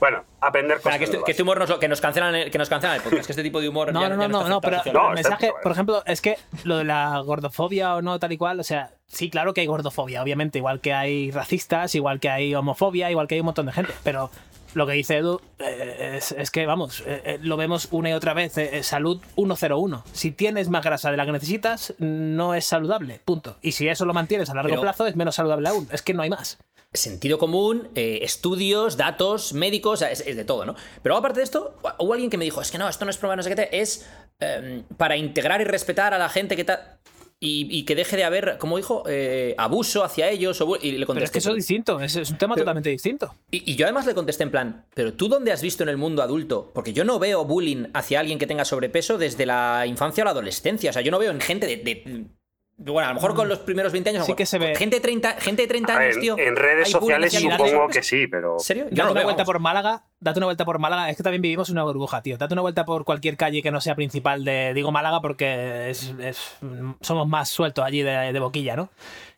Bueno, 0.00 0.24
aprender 0.40 0.80
Para 0.80 0.96
cosas 0.96 0.98
que, 0.98 1.04
este, 1.04 1.24
que 1.24 1.30
este 1.32 1.42
humor 1.42 1.58
nos, 1.58 1.78
que 1.78 1.86
nos 1.88 2.00
cancelan 2.00 2.34
el, 2.34 2.50
que 2.50 2.56
nos 2.58 2.68
cancelan 2.70 2.96
el 2.96 3.02
podcast, 3.02 3.26
que 3.26 3.32
este 3.32 3.42
tipo 3.42 3.60
de 3.60 3.68
humor 3.68 3.92
No, 3.92 4.00
ya- 4.00 4.08
no, 4.08 4.20
ya 4.20 4.28
no, 4.28 4.42
no, 4.42 4.48
no, 4.48 4.60
pero 4.62 4.78
No, 4.94 5.08
el 5.10 5.14
mensaje, 5.16 5.46
bien. 5.46 5.54
por 5.62 5.72
ejemplo, 5.72 6.02
es 6.06 6.20
que 6.22 6.38
lo 6.64 6.78
de 6.78 6.84
la 6.84 7.18
gordofobia 7.20 7.94
o 7.96 8.02
no, 8.02 8.18
tal 8.18 8.32
y 8.32 8.38
cual, 8.38 8.58
o 8.58 8.64
sea, 8.64 8.90
sí, 9.06 9.28
claro 9.30 9.52
que 9.52 9.60
hay 9.60 9.66
gordofobia, 9.66 10.22
obviamente, 10.22 10.58
igual 10.58 10.80
que 10.80 10.94
hay 10.94 11.30
racistas, 11.30 11.94
igual 11.94 12.18
que 12.18 12.30
hay 12.30 12.54
homofobia, 12.54 13.10
igual 13.10 13.28
que 13.28 13.34
hay 13.34 13.40
un 13.40 13.46
montón 13.46 13.66
de 13.66 13.72
gente, 13.72 13.92
pero 14.02 14.30
lo 14.72 14.86
que 14.86 14.92
dice 14.94 15.18
Edu 15.18 15.40
eh, 15.58 16.14
es, 16.16 16.32
es 16.32 16.50
que, 16.50 16.64
vamos, 16.64 17.02
eh, 17.06 17.20
eh, 17.24 17.38
lo 17.42 17.56
vemos 17.58 17.88
una 17.90 18.08
y 18.08 18.12
otra 18.14 18.32
vez, 18.32 18.56
eh, 18.56 18.78
eh, 18.78 18.82
salud 18.82 19.20
101. 19.34 20.04
Si 20.12 20.30
tienes 20.30 20.70
más 20.70 20.82
grasa 20.82 21.10
de 21.10 21.16
la 21.18 21.26
que 21.26 21.32
necesitas, 21.32 21.92
no 21.98 22.54
es 22.54 22.64
saludable, 22.64 23.20
punto. 23.24 23.56
Y 23.60 23.72
si 23.72 23.86
eso 23.88 24.06
lo 24.06 24.14
mantienes 24.14 24.48
a 24.48 24.54
largo 24.54 24.70
Pero- 24.70 24.80
plazo, 24.82 25.06
es 25.06 25.16
menos 25.16 25.34
saludable 25.34 25.68
aún, 25.68 25.88
es 25.92 26.00
que 26.02 26.14
no 26.14 26.22
hay 26.22 26.30
más. 26.30 26.56
Sentido 26.92 27.38
común, 27.38 27.88
eh, 27.94 28.18
estudios, 28.22 28.96
datos, 28.96 29.52
médicos, 29.52 29.94
o 29.94 29.96
sea, 29.98 30.10
es, 30.10 30.20
es 30.26 30.36
de 30.36 30.44
todo, 30.44 30.64
¿no? 30.66 30.74
Pero 31.02 31.16
aparte 31.16 31.40
de 31.40 31.44
esto, 31.44 31.76
hubo 31.98 32.12
alguien 32.14 32.30
que 32.30 32.36
me 32.36 32.44
dijo, 32.44 32.60
es 32.60 32.70
que 32.70 32.78
no, 32.78 32.88
esto 32.88 33.04
no 33.04 33.10
es 33.10 33.16
prueba, 33.16 33.36
no 33.36 33.42
sé 33.42 33.50
qué, 33.50 33.56
te- 33.56 33.80
es 33.80 34.08
em, 34.40 34.82
para 34.96 35.16
integrar 35.16 35.60
y 35.60 35.64
respetar 35.64 36.14
a 36.14 36.18
la 36.18 36.28
gente 36.28 36.56
que 36.56 36.64
tal... 36.64 36.98
Y, 37.42 37.66
y 37.70 37.84
que 37.86 37.94
deje 37.94 38.18
de 38.18 38.24
haber, 38.24 38.58
como 38.58 38.76
dijo, 38.76 39.02
eh, 39.08 39.54
abuso 39.56 40.04
hacia 40.04 40.28
ellos. 40.28 40.60
o 40.60 40.76
y 40.76 40.90
le 40.92 40.92
Pero 40.92 41.00
es 41.00 41.06
contesté, 41.06 41.32
que 41.32 41.38
eso 41.38 41.50
es 41.52 41.56
distinto, 41.56 41.98
es, 41.98 42.14
es 42.16 42.30
un 42.30 42.36
tema 42.36 42.54
Pero- 42.54 42.64
totalmente 42.64 42.90
distinto. 42.90 43.34
y, 43.50 43.70
y 43.72 43.76
yo 43.76 43.86
además 43.86 44.04
le 44.04 44.12
contesté 44.14 44.42
en 44.42 44.50
plan, 44.50 44.84
pero 44.92 45.14
tú 45.14 45.26
dónde 45.28 45.50
has 45.50 45.62
visto 45.62 45.82
en 45.82 45.88
el 45.88 45.96
mundo 45.96 46.22
adulto? 46.22 46.70
Porque 46.74 46.92
yo 46.92 47.02
no 47.02 47.18
veo 47.18 47.46
bullying 47.46 47.86
hacia 47.94 48.20
alguien 48.20 48.38
que 48.38 48.46
tenga 48.46 48.66
sobrepeso 48.66 49.16
desde 49.16 49.46
la 49.46 49.86
infancia 49.86 50.22
o 50.22 50.26
la 50.26 50.32
adolescencia. 50.32 50.90
O 50.90 50.92
sea, 50.92 51.00
yo 51.00 51.10
no 51.10 51.18
veo 51.18 51.30
en 51.30 51.40
gente 51.40 51.66
de... 51.66 51.76
de- 51.78 52.26
bueno, 52.82 53.06
a 53.06 53.08
lo 53.10 53.14
mejor 53.16 53.34
con 53.34 53.48
los 53.48 53.58
primeros 53.58 53.92
20 53.92 54.10
años... 54.10 54.24
Sí 54.26 54.34
que 54.34 54.46
se 54.46 54.58
ve. 54.58 54.74
Gente 54.74 54.96
de 54.96 55.00
30, 55.02 55.32
gente 55.40 55.62
de 55.62 55.68
30 55.68 55.94
A 55.94 55.98
ver, 55.98 56.06
años, 56.06 56.16
en, 56.16 56.22
tío. 56.22 56.38
en 56.38 56.56
redes 56.56 56.90
sociales 56.90 57.32
supongo 57.32 57.88
que 57.88 58.02
sí, 58.02 58.26
pero. 58.26 58.54
¿En 58.54 58.60
serio? 58.60 58.84
Yo 58.84 58.88
Date 58.90 59.02
no 59.02 59.10
una 59.10 59.14
veo, 59.20 59.24
vuelta 59.24 59.42
vamos. 59.42 59.46
por 59.52 59.58
Málaga, 59.60 60.04
date 60.18 60.38
una 60.38 60.46
vuelta 60.46 60.64
por 60.64 60.78
Málaga. 60.78 61.10
Es 61.10 61.16
que 61.16 61.22
también 61.22 61.42
vivimos 61.42 61.68
en 61.68 61.74
una 61.74 61.84
burbuja, 61.84 62.22
tío. 62.22 62.38
Date 62.38 62.54
una 62.54 62.62
vuelta 62.62 62.84
por 62.86 63.04
cualquier 63.04 63.36
calle 63.36 63.62
que 63.62 63.70
no 63.70 63.80
sea 63.80 63.94
principal 63.94 64.44
de. 64.44 64.72
Digo 64.74 64.90
Málaga 64.92 65.20
porque 65.20 65.90
es- 65.90 66.14
es- 66.20 66.56
somos 67.02 67.28
más 67.28 67.50
sueltos 67.50 67.84
allí 67.84 68.02
de, 68.02 68.32
de 68.32 68.40
boquilla, 68.40 68.76
¿no? 68.76 68.88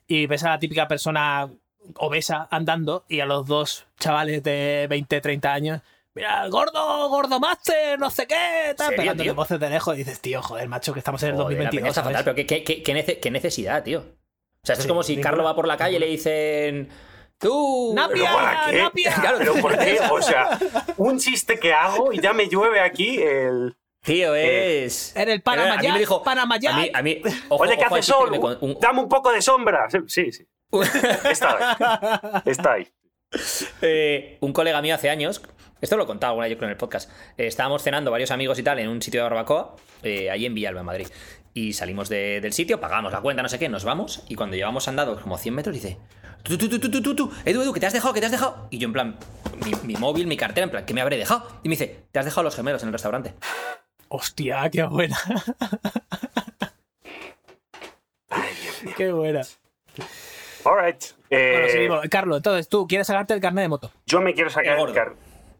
Y 0.06 0.26
ves 0.26 0.44
a 0.44 0.50
la 0.50 0.58
típica 0.58 0.86
persona 0.86 1.48
obesa 1.96 2.46
andando 2.50 3.04
y 3.08 3.20
a 3.20 3.26
los 3.26 3.46
dos 3.46 3.86
chavales 3.98 4.42
de 4.44 4.86
20, 4.88 5.20
30 5.20 5.52
años. 5.52 5.80
Mira, 6.14 6.44
el 6.44 6.50
gordo, 6.50 7.08
gordo 7.08 7.40
master, 7.40 7.98
no 7.98 8.10
sé 8.10 8.26
qué, 8.26 8.74
tal, 8.76 8.88
¿Serio, 8.88 8.96
pegándole 9.02 9.28
tío? 9.30 9.34
voces 9.34 9.58
de 9.58 9.70
lejos 9.70 9.94
y 9.94 9.98
dices, 9.98 10.20
tío, 10.20 10.42
joder, 10.42 10.68
macho, 10.68 10.92
que 10.92 10.98
estamos 10.98 11.22
en 11.22 11.30
el 11.30 11.34
Joder, 11.36 11.58
la 11.58 11.64
2022. 11.64 11.80
peña 11.80 11.88
está 11.88 12.02
fatal, 12.04 12.24
pero 12.24 12.34
¿qué, 12.46 12.64
qué- 12.64 12.82
qué 12.82 12.94
nece- 12.94 13.18
qué 13.20 13.30
necesidad, 13.30 13.82
tío? 13.82 14.00
O 14.00 14.66
sea, 14.66 14.74
esto 14.74 14.82
es 14.82 14.86
como 14.86 15.02
si 15.02 15.12
ninguna. 15.12 15.30
Carlos 15.30 15.46
va 15.46 15.54
por 15.56 15.66
la 15.66 15.76
calle 15.76 15.96
y 15.96 16.00
le 16.00 16.06
dicen. 16.06 16.88
¡Tú! 17.38 17.92
¡Napia! 17.96 18.14
¿Pero 18.30 18.34
para 18.36 18.70
qué? 18.70 18.78
¡Napia! 18.78 19.14
Claro, 19.20 19.38
¿Pero 19.38 19.54
por 19.54 19.76
qué? 19.78 19.98
O 20.10 20.22
sea, 20.22 20.58
un 20.98 21.18
chiste 21.18 21.58
que 21.58 21.72
hago 21.72 22.12
y 22.12 22.20
ya 22.20 22.32
me 22.32 22.46
llueve 22.48 22.80
aquí 22.80 23.20
el. 23.20 23.74
Tío, 24.04 24.34
es. 24.34 25.16
En 25.16 25.28
el 25.30 25.42
A 25.44 25.76
mí 25.80 25.88
me 25.88 25.98
dijo. 25.98 26.22
Panamayac. 26.22 26.74
A 26.74 26.76
mí, 26.78 26.90
a 26.94 27.02
mí. 27.02 27.22
ojo, 27.48 27.62
Oye, 27.64 27.76
que 27.76 27.84
ojo 27.86 27.94
hace 27.96 28.00
que 28.06 28.12
sol. 28.12 28.30
me 28.30 28.38
con- 28.38 28.58
un- 28.60 28.78
Dame 28.78 29.00
un 29.00 29.08
poco 29.08 29.32
de 29.32 29.40
sombra. 29.42 29.88
Sí, 30.06 30.30
sí. 30.30 30.46
Está 31.24 31.56
ahí. 31.76 32.42
Está 32.44 32.72
ahí. 32.74 32.88
Eh, 33.82 34.36
un 34.40 34.52
colega 34.52 34.80
mío 34.82 34.94
hace 34.94 35.10
años, 35.10 35.42
esto 35.80 35.96
lo 35.96 36.04
he 36.04 36.06
contado 36.06 36.32
alguna 36.32 36.44
vez 36.46 36.52
yo 36.52 36.58
creo 36.58 36.68
en 36.68 36.72
el 36.72 36.76
podcast, 36.76 37.10
eh, 37.36 37.46
estábamos 37.46 37.82
cenando 37.82 38.10
varios 38.10 38.30
amigos 38.30 38.58
y 38.58 38.62
tal 38.62 38.78
en 38.78 38.88
un 38.88 39.02
sitio 39.02 39.20
de 39.20 39.24
barbacoa, 39.24 39.76
eh, 40.02 40.30
ahí 40.30 40.46
en 40.46 40.54
Villalba, 40.54 40.80
en 40.80 40.86
Madrid. 40.86 41.08
Y 41.54 41.72
salimos 41.72 42.08
de- 42.08 42.40
del 42.40 42.52
sitio, 42.52 42.80
pagamos 42.80 43.12
la 43.12 43.20
cuenta, 43.20 43.42
no 43.42 43.48
sé 43.48 43.58
qué, 43.58 43.68
nos 43.68 43.84
vamos 43.84 44.22
y 44.28 44.34
cuando 44.36 44.56
llevamos 44.56 44.86
andado 44.88 45.20
como 45.20 45.36
100 45.38 45.54
metros 45.54 45.74
dice, 45.74 45.98
tú, 46.42 46.56
tú, 46.56 46.68
tú, 46.68 46.78
tú, 46.78 46.90
tú, 46.90 47.02
tú, 47.02 47.14
tú, 47.16 47.32
Edu, 47.44 47.62
Edu, 47.62 47.72
que 47.72 47.80
te 47.80 47.86
has 47.86 47.92
dejado, 47.92 48.14
que 48.14 48.20
te 48.20 48.26
has 48.26 48.32
dejado. 48.32 48.68
Y 48.70 48.78
yo 48.78 48.86
en 48.86 48.92
plan, 48.92 49.18
mi, 49.64 49.72
mi 49.84 49.94
móvil, 49.96 50.26
mi 50.26 50.36
cartera, 50.36 50.64
en 50.64 50.70
plan, 50.70 50.86
¿qué 50.86 50.94
me 50.94 51.00
habré 51.00 51.16
dejado? 51.18 51.46
Y 51.62 51.68
me 51.68 51.74
dice, 51.74 52.04
te 52.12 52.18
has 52.18 52.24
dejado 52.24 52.44
los 52.44 52.54
gemelos 52.54 52.82
en 52.82 52.88
el 52.88 52.92
restaurante. 52.92 53.34
Hostia, 54.08 54.68
qué 54.70 54.84
buena. 54.84 55.18
qué 58.96 59.12
buena. 59.12 59.42
All 60.64 60.84
right. 60.84 61.02
Eh, 61.30 61.52
Bueno, 61.52 61.68
seguimos. 61.68 62.00
Carlos, 62.10 62.36
entonces 62.38 62.68
tú 62.68 62.86
quieres 62.86 63.06
sacarte 63.06 63.34
el 63.34 63.40
carnet 63.40 63.62
de 63.64 63.68
moto. 63.68 63.90
yo 64.06 64.20
me 64.20 64.34
quiero 64.34 64.50
sacar 64.50 64.66
El 64.66 64.72
el 64.72 64.78
gordo. 64.78 64.94
car- 64.94 65.12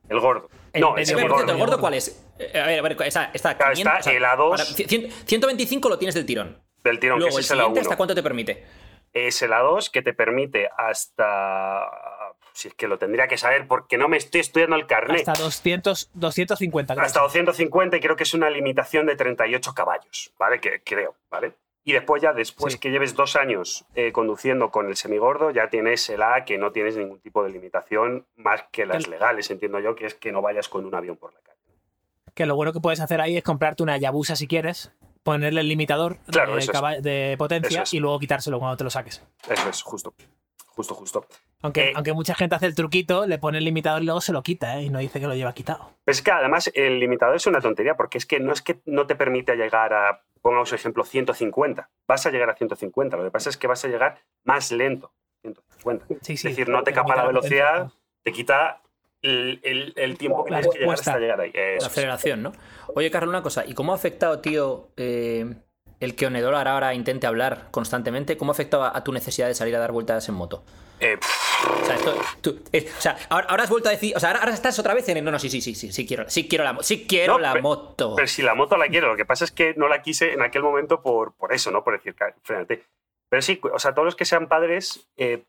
El 0.09 0.21
gordo. 0.21 0.49
El- 0.73 0.81
no, 0.81 0.97
el 0.97 1.09
el 1.09 1.15
gordo, 1.15 1.37
cierto, 1.37 1.53
¿el 1.53 1.59
gordo. 1.59 1.81
cuál 1.81 1.95
es? 1.95 2.25
Eh, 2.39 2.59
a 2.61 2.67
ver, 2.67 2.79
a 2.79 2.83
ver, 2.83 2.93
está, 3.03 3.31
está, 3.33 3.57
Claro, 3.57 3.73
está 3.73 3.99
500, 4.01 4.07
el 4.09 4.25
A2. 4.25 4.51
para- 4.51 4.65
cien- 4.65 5.11
125 5.27 5.89
lo 5.89 5.99
tienes 5.99 6.15
del 6.15 6.27
tirón. 6.27 6.61
Del 6.85 6.99
tirón, 6.99 7.19
Luego, 7.19 7.31
que 7.37 7.39
el 7.41 7.45
es 7.45 7.51
el 7.51 7.57
siguiente, 7.59 7.81
A1. 7.81 7.83
¿hasta 7.83 7.97
cuánto 7.97 8.15
te 8.15 8.23
permite? 8.23 8.65
Es 9.13 9.43
el 9.43 9.53
A2 9.53 9.91
que 9.91 10.03
te 10.03 10.15
permite 10.15 10.69
hasta. 10.77 11.87
Si 12.55 12.69
es 12.69 12.75
que 12.75 12.87
lo 12.87 12.99
tendría 12.99 13.29
que 13.29 13.39
saber 13.39 13.67
porque 13.67 13.97
no 13.97 14.09
me 14.09 14.17
estoy 14.19 14.41
estudiando 14.43 14.77
el 14.77 14.87
carnet. 14.87 15.27
Hasta 15.27 15.43
200, 15.43 16.11
250. 16.15 16.95
creo. 16.95 17.07
Hasta 17.07 17.21
250 17.21 17.97
y 17.97 18.01
creo 18.01 18.15
que 18.17 18.25
es 18.25 18.35
una 18.35 18.51
limitación 18.51 19.07
de 19.07 19.17
38 19.17 19.73
caballos, 19.75 20.33
¿vale? 20.39 20.61
Que 20.61 20.83
creo, 20.85 21.15
¿vale? 21.31 21.55
Y 21.85 21.93
después 21.93 22.23
ya, 22.23 22.33
después 22.33 22.75
Sí. 22.75 22.79
que 22.79 22.91
lleves 22.91 23.15
dos 23.17 23.35
años 23.35 23.85
eh, 23.95 24.13
conduciendo 24.13 24.71
con 24.71 24.87
el 24.89 24.97
semigordo, 24.97 25.51
ya 25.51 25.69
tienes 25.69 26.09
el 26.11 26.23
A 26.23 26.45
que 26.45 26.57
no 26.59 26.71
tienes 26.71 26.97
ningún 26.97 27.19
tipo 27.21 27.43
de 27.43 27.51
limitación 27.51 28.27
más 28.37 28.65
que 28.71 28.87
las 28.87 29.09
legales, 29.09 29.51
entiendo 29.51 29.81
yo, 29.81 29.95
que 29.97 30.07
es 30.07 30.15
que 30.15 30.31
no 30.31 30.43
vayas 30.43 30.69
con 30.69 30.87
un 30.87 30.95
avión 30.95 31.17
por 31.17 31.33
la 31.35 31.41
calle. 31.41 31.59
Que 32.35 32.47
lo 32.47 32.55
bueno 32.55 32.73
que 32.73 32.81
puedes 32.81 33.01
hacer 33.01 33.21
ahí 33.21 33.37
es 33.37 33.43
comprarte 33.43 33.83
una 33.83 33.97
Yabusa 33.99 34.37
si 34.37 34.47
quieres, 34.47 34.93
ponerle 35.25 35.61
el 35.61 35.69
limitador 35.69 36.19
Claro, 36.31 36.55
de, 36.55 36.61
es. 36.61 37.03
de 37.03 37.35
potencia 37.37 37.83
es. 37.83 37.93
y 37.95 37.99
luego 37.99 38.19
quitárselo 38.21 38.59
cuando 38.61 38.77
te 38.77 38.85
lo 38.85 38.91
saques. 38.91 39.23
Eso 39.49 39.69
es, 39.69 39.83
justo. 39.83 40.15
Justo, 40.69 40.95
justo. 40.95 41.27
Aunque, 41.63 41.89
Eh, 41.91 41.93
aunque 41.95 42.13
mucha 42.13 42.35
gente 42.35 42.55
hace 42.57 42.67
el 42.67 42.75
truquito, 42.75 43.27
le 43.27 43.39
pone 43.39 43.59
el 43.59 43.65
limitador 43.65 44.03
y 44.03 44.05
luego 44.07 44.21
se 44.21 44.33
lo 44.33 44.43
quita, 44.43 44.79
¿eh? 44.79 44.83
Y 44.85 44.91
no 44.91 44.99
dice 44.99 45.21
que 45.21 45.27
lo 45.27 45.35
lleva 45.35 45.55
quitado. 45.55 45.91
Pero 46.05 46.13
es 46.13 46.21
que 46.23 46.31
además 46.33 46.71
el 46.75 46.99
limitador 47.01 47.37
es 47.37 47.47
una 47.47 47.61
tontería, 47.61 47.95
porque 47.97 48.19
es 48.19 48.27
que 48.27 48.41
no 48.41 48.53
es 48.53 48.63
que 48.63 48.81
no 48.85 49.07
te 49.07 49.15
permite 49.15 49.55
llegar 49.57 49.93
a, 49.95 50.23
pongamos 50.41 50.73
ejemplo, 50.73 51.05
150. 51.05 51.89
Vas 52.09 52.27
a 52.27 52.31
llegar 52.31 52.51
a 52.51 52.55
150. 52.55 53.17
Lo 53.17 53.25
que 53.25 53.31
pasa 53.31 53.49
es 53.49 53.57
que 53.57 53.67
vas 53.69 53.85
a 53.85 53.89
llegar 53.89 54.19
más 54.45 54.73
lento. 54.73 55.13
150. 55.43 56.07
Sí, 56.23 56.33
es 56.35 56.43
decir, 56.43 56.69
no 56.69 56.83
te 56.83 56.93
capa 56.93 57.15
la 57.17 57.27
velocidad, 57.27 57.75
potencia. 57.85 58.01
te 58.25 58.33
quita 58.33 58.81
el, 59.23 59.61
el- 59.63 59.93
el 59.97 60.19
tiempo 60.19 60.45
que 60.45 60.51
tienes 60.51 60.69
que 60.69 60.79
llegar 60.81 60.95
hasta 60.95 61.19
llegar 61.19 61.41
ahí. 61.41 61.53
La 61.53 61.61
Eso 61.77 61.87
aceleración, 61.87 62.43
¿no? 62.43 62.53
Oye, 62.97 63.11
Carlos, 63.13 63.31
una 63.31 63.43
cosa. 63.43 63.65
¿Y 63.65 63.75
cómo 63.75 63.93
ha 63.93 63.95
afectado, 63.95 64.41
tío, 64.41 64.89
eh, 64.97 65.55
el 66.01 66.17
que 66.17 66.27
Onedor 66.27 66.55
ahora 66.57 66.93
intente 66.95 67.29
hablar 67.29 67.69
constantemente? 67.71 68.37
¿Cómo 68.37 68.51
ha 68.51 68.55
afectado 68.55 68.83
a, 68.83 68.97
a 68.97 69.05
tu 69.05 69.13
necesidad 69.13 69.47
de 69.47 69.55
salir 69.55 69.77
a 69.77 69.79
dar 69.79 69.93
vueltas 69.93 70.29
en 70.29 70.35
moto? 70.35 70.65
Eh, 71.05 71.19
O 71.83 71.85
sea, 71.85 71.95
esto, 71.97 72.15
tú- 72.41 72.63
eh, 72.73 72.91
o 72.97 73.01
sea, 73.01 73.17
ahora, 73.29 73.47
ahora 73.51 73.65
has 73.65 73.71
vuelto 73.71 73.89
a 73.89 73.93
decir. 73.93 74.17
O 74.17 74.21
sea, 74.21 74.31
ahora, 74.31 74.41
ahora 74.41 74.55
estás 74.55 74.79
otra 74.79 74.95
vez 74.95 75.09
en. 75.09 75.17
el- 75.19 75.25
No, 75.25 75.31
no, 75.33 75.39
sí, 75.39 75.49
sí, 75.51 75.61
sí, 75.61 75.75
sí, 75.75 75.93
sí 75.93 76.07
quiero, 76.07 76.29
sí 76.31 76.49
quiero 76.49 76.65
la, 76.65 76.79
sí 76.83 77.07
quiero 77.09 77.35
No, 77.35 77.39
la 77.41 77.53
pero- 77.53 77.63
moto. 77.63 78.15
Pero 78.17 78.29
si 78.29 78.43
la 78.43 78.55
moto 78.55 78.77
la 78.77 78.87
quiero, 78.89 79.09
lo 79.09 79.17
que 79.17 79.25
pasa 79.25 79.45
es 79.45 79.51
que 79.53 79.75
no 79.77 79.89
la 79.89 80.01
quise 80.03 80.33
en 80.33 80.43
aquel 80.43 80.63
momento 80.63 81.03
por, 81.03 81.33
por 81.35 81.53
eso, 81.53 81.71
¿no? 81.71 81.83
Por 81.85 81.95
decir, 81.95 82.15
"Ca- 82.15 82.35
frénate. 82.43 82.85
Pero 83.29 83.43
sí, 83.43 83.61
o 83.63 83.79
sea, 83.79 83.93
todos 83.95 84.07
los 84.07 84.17
que 84.17 84.25
sean 84.25 84.47
padres 84.49 85.09
eh, 85.17 85.43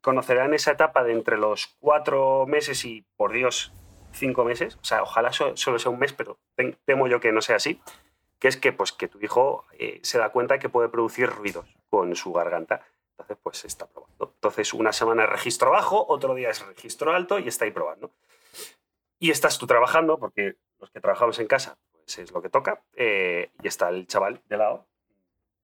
conocerán 0.00 0.54
esa 0.54 0.72
etapa 0.72 1.04
de 1.04 1.12
entre 1.12 1.36
los 1.36 1.76
cuatro 1.80 2.46
meses 2.46 2.84
y, 2.84 3.04
por 3.16 3.32
Dios, 3.32 3.72
cinco 4.12 4.44
meses. 4.44 4.76
O 4.80 4.84
sea, 4.84 5.02
ojalá 5.02 5.32
so- 5.32 5.56
solo 5.56 5.78
sea 5.78 5.90
un 5.92 5.98
mes, 5.98 6.12
pero 6.12 6.38
tem- 6.56 6.76
temo 6.84 7.06
yo 7.06 7.20
que 7.20 7.32
no 7.32 7.40
sea 7.42 7.56
así. 7.56 7.80
Que 8.38 8.48
es 8.48 8.56
que, 8.56 8.72
pues, 8.72 8.92
que 8.92 9.06
tu 9.08 9.18
hijo 9.22 9.66
eh, 9.78 10.00
se 10.02 10.16
da 10.18 10.30
cuenta 10.30 10.58
que 10.58 10.68
puede 10.70 10.88
producir 10.88 11.28
ruidos 11.28 11.66
con 11.90 12.16
su 12.16 12.32
garganta. 12.32 12.80
Entonces, 13.20 13.38
pues 13.42 13.64
está 13.64 13.86
probando. 13.86 14.32
Entonces, 14.34 14.72
una 14.72 14.92
semana 14.92 15.24
es 15.24 15.30
registro 15.30 15.70
bajo, 15.70 16.06
otro 16.08 16.34
día 16.34 16.50
es 16.50 16.66
registro 16.66 17.12
alto 17.12 17.38
y 17.38 17.48
está 17.48 17.66
ahí 17.66 17.70
probando. 17.70 18.10
Y 19.18 19.30
estás 19.30 19.58
tú 19.58 19.66
trabajando, 19.66 20.18
porque 20.18 20.56
los 20.78 20.90
que 20.90 21.00
trabajamos 21.00 21.38
en 21.38 21.46
casa, 21.46 21.78
pues 21.92 22.18
es 22.18 22.32
lo 22.32 22.40
que 22.40 22.48
toca, 22.48 22.82
eh, 22.94 23.50
y 23.62 23.68
está 23.68 23.90
el 23.90 24.06
chaval 24.06 24.40
de 24.46 24.56
lado 24.56 24.86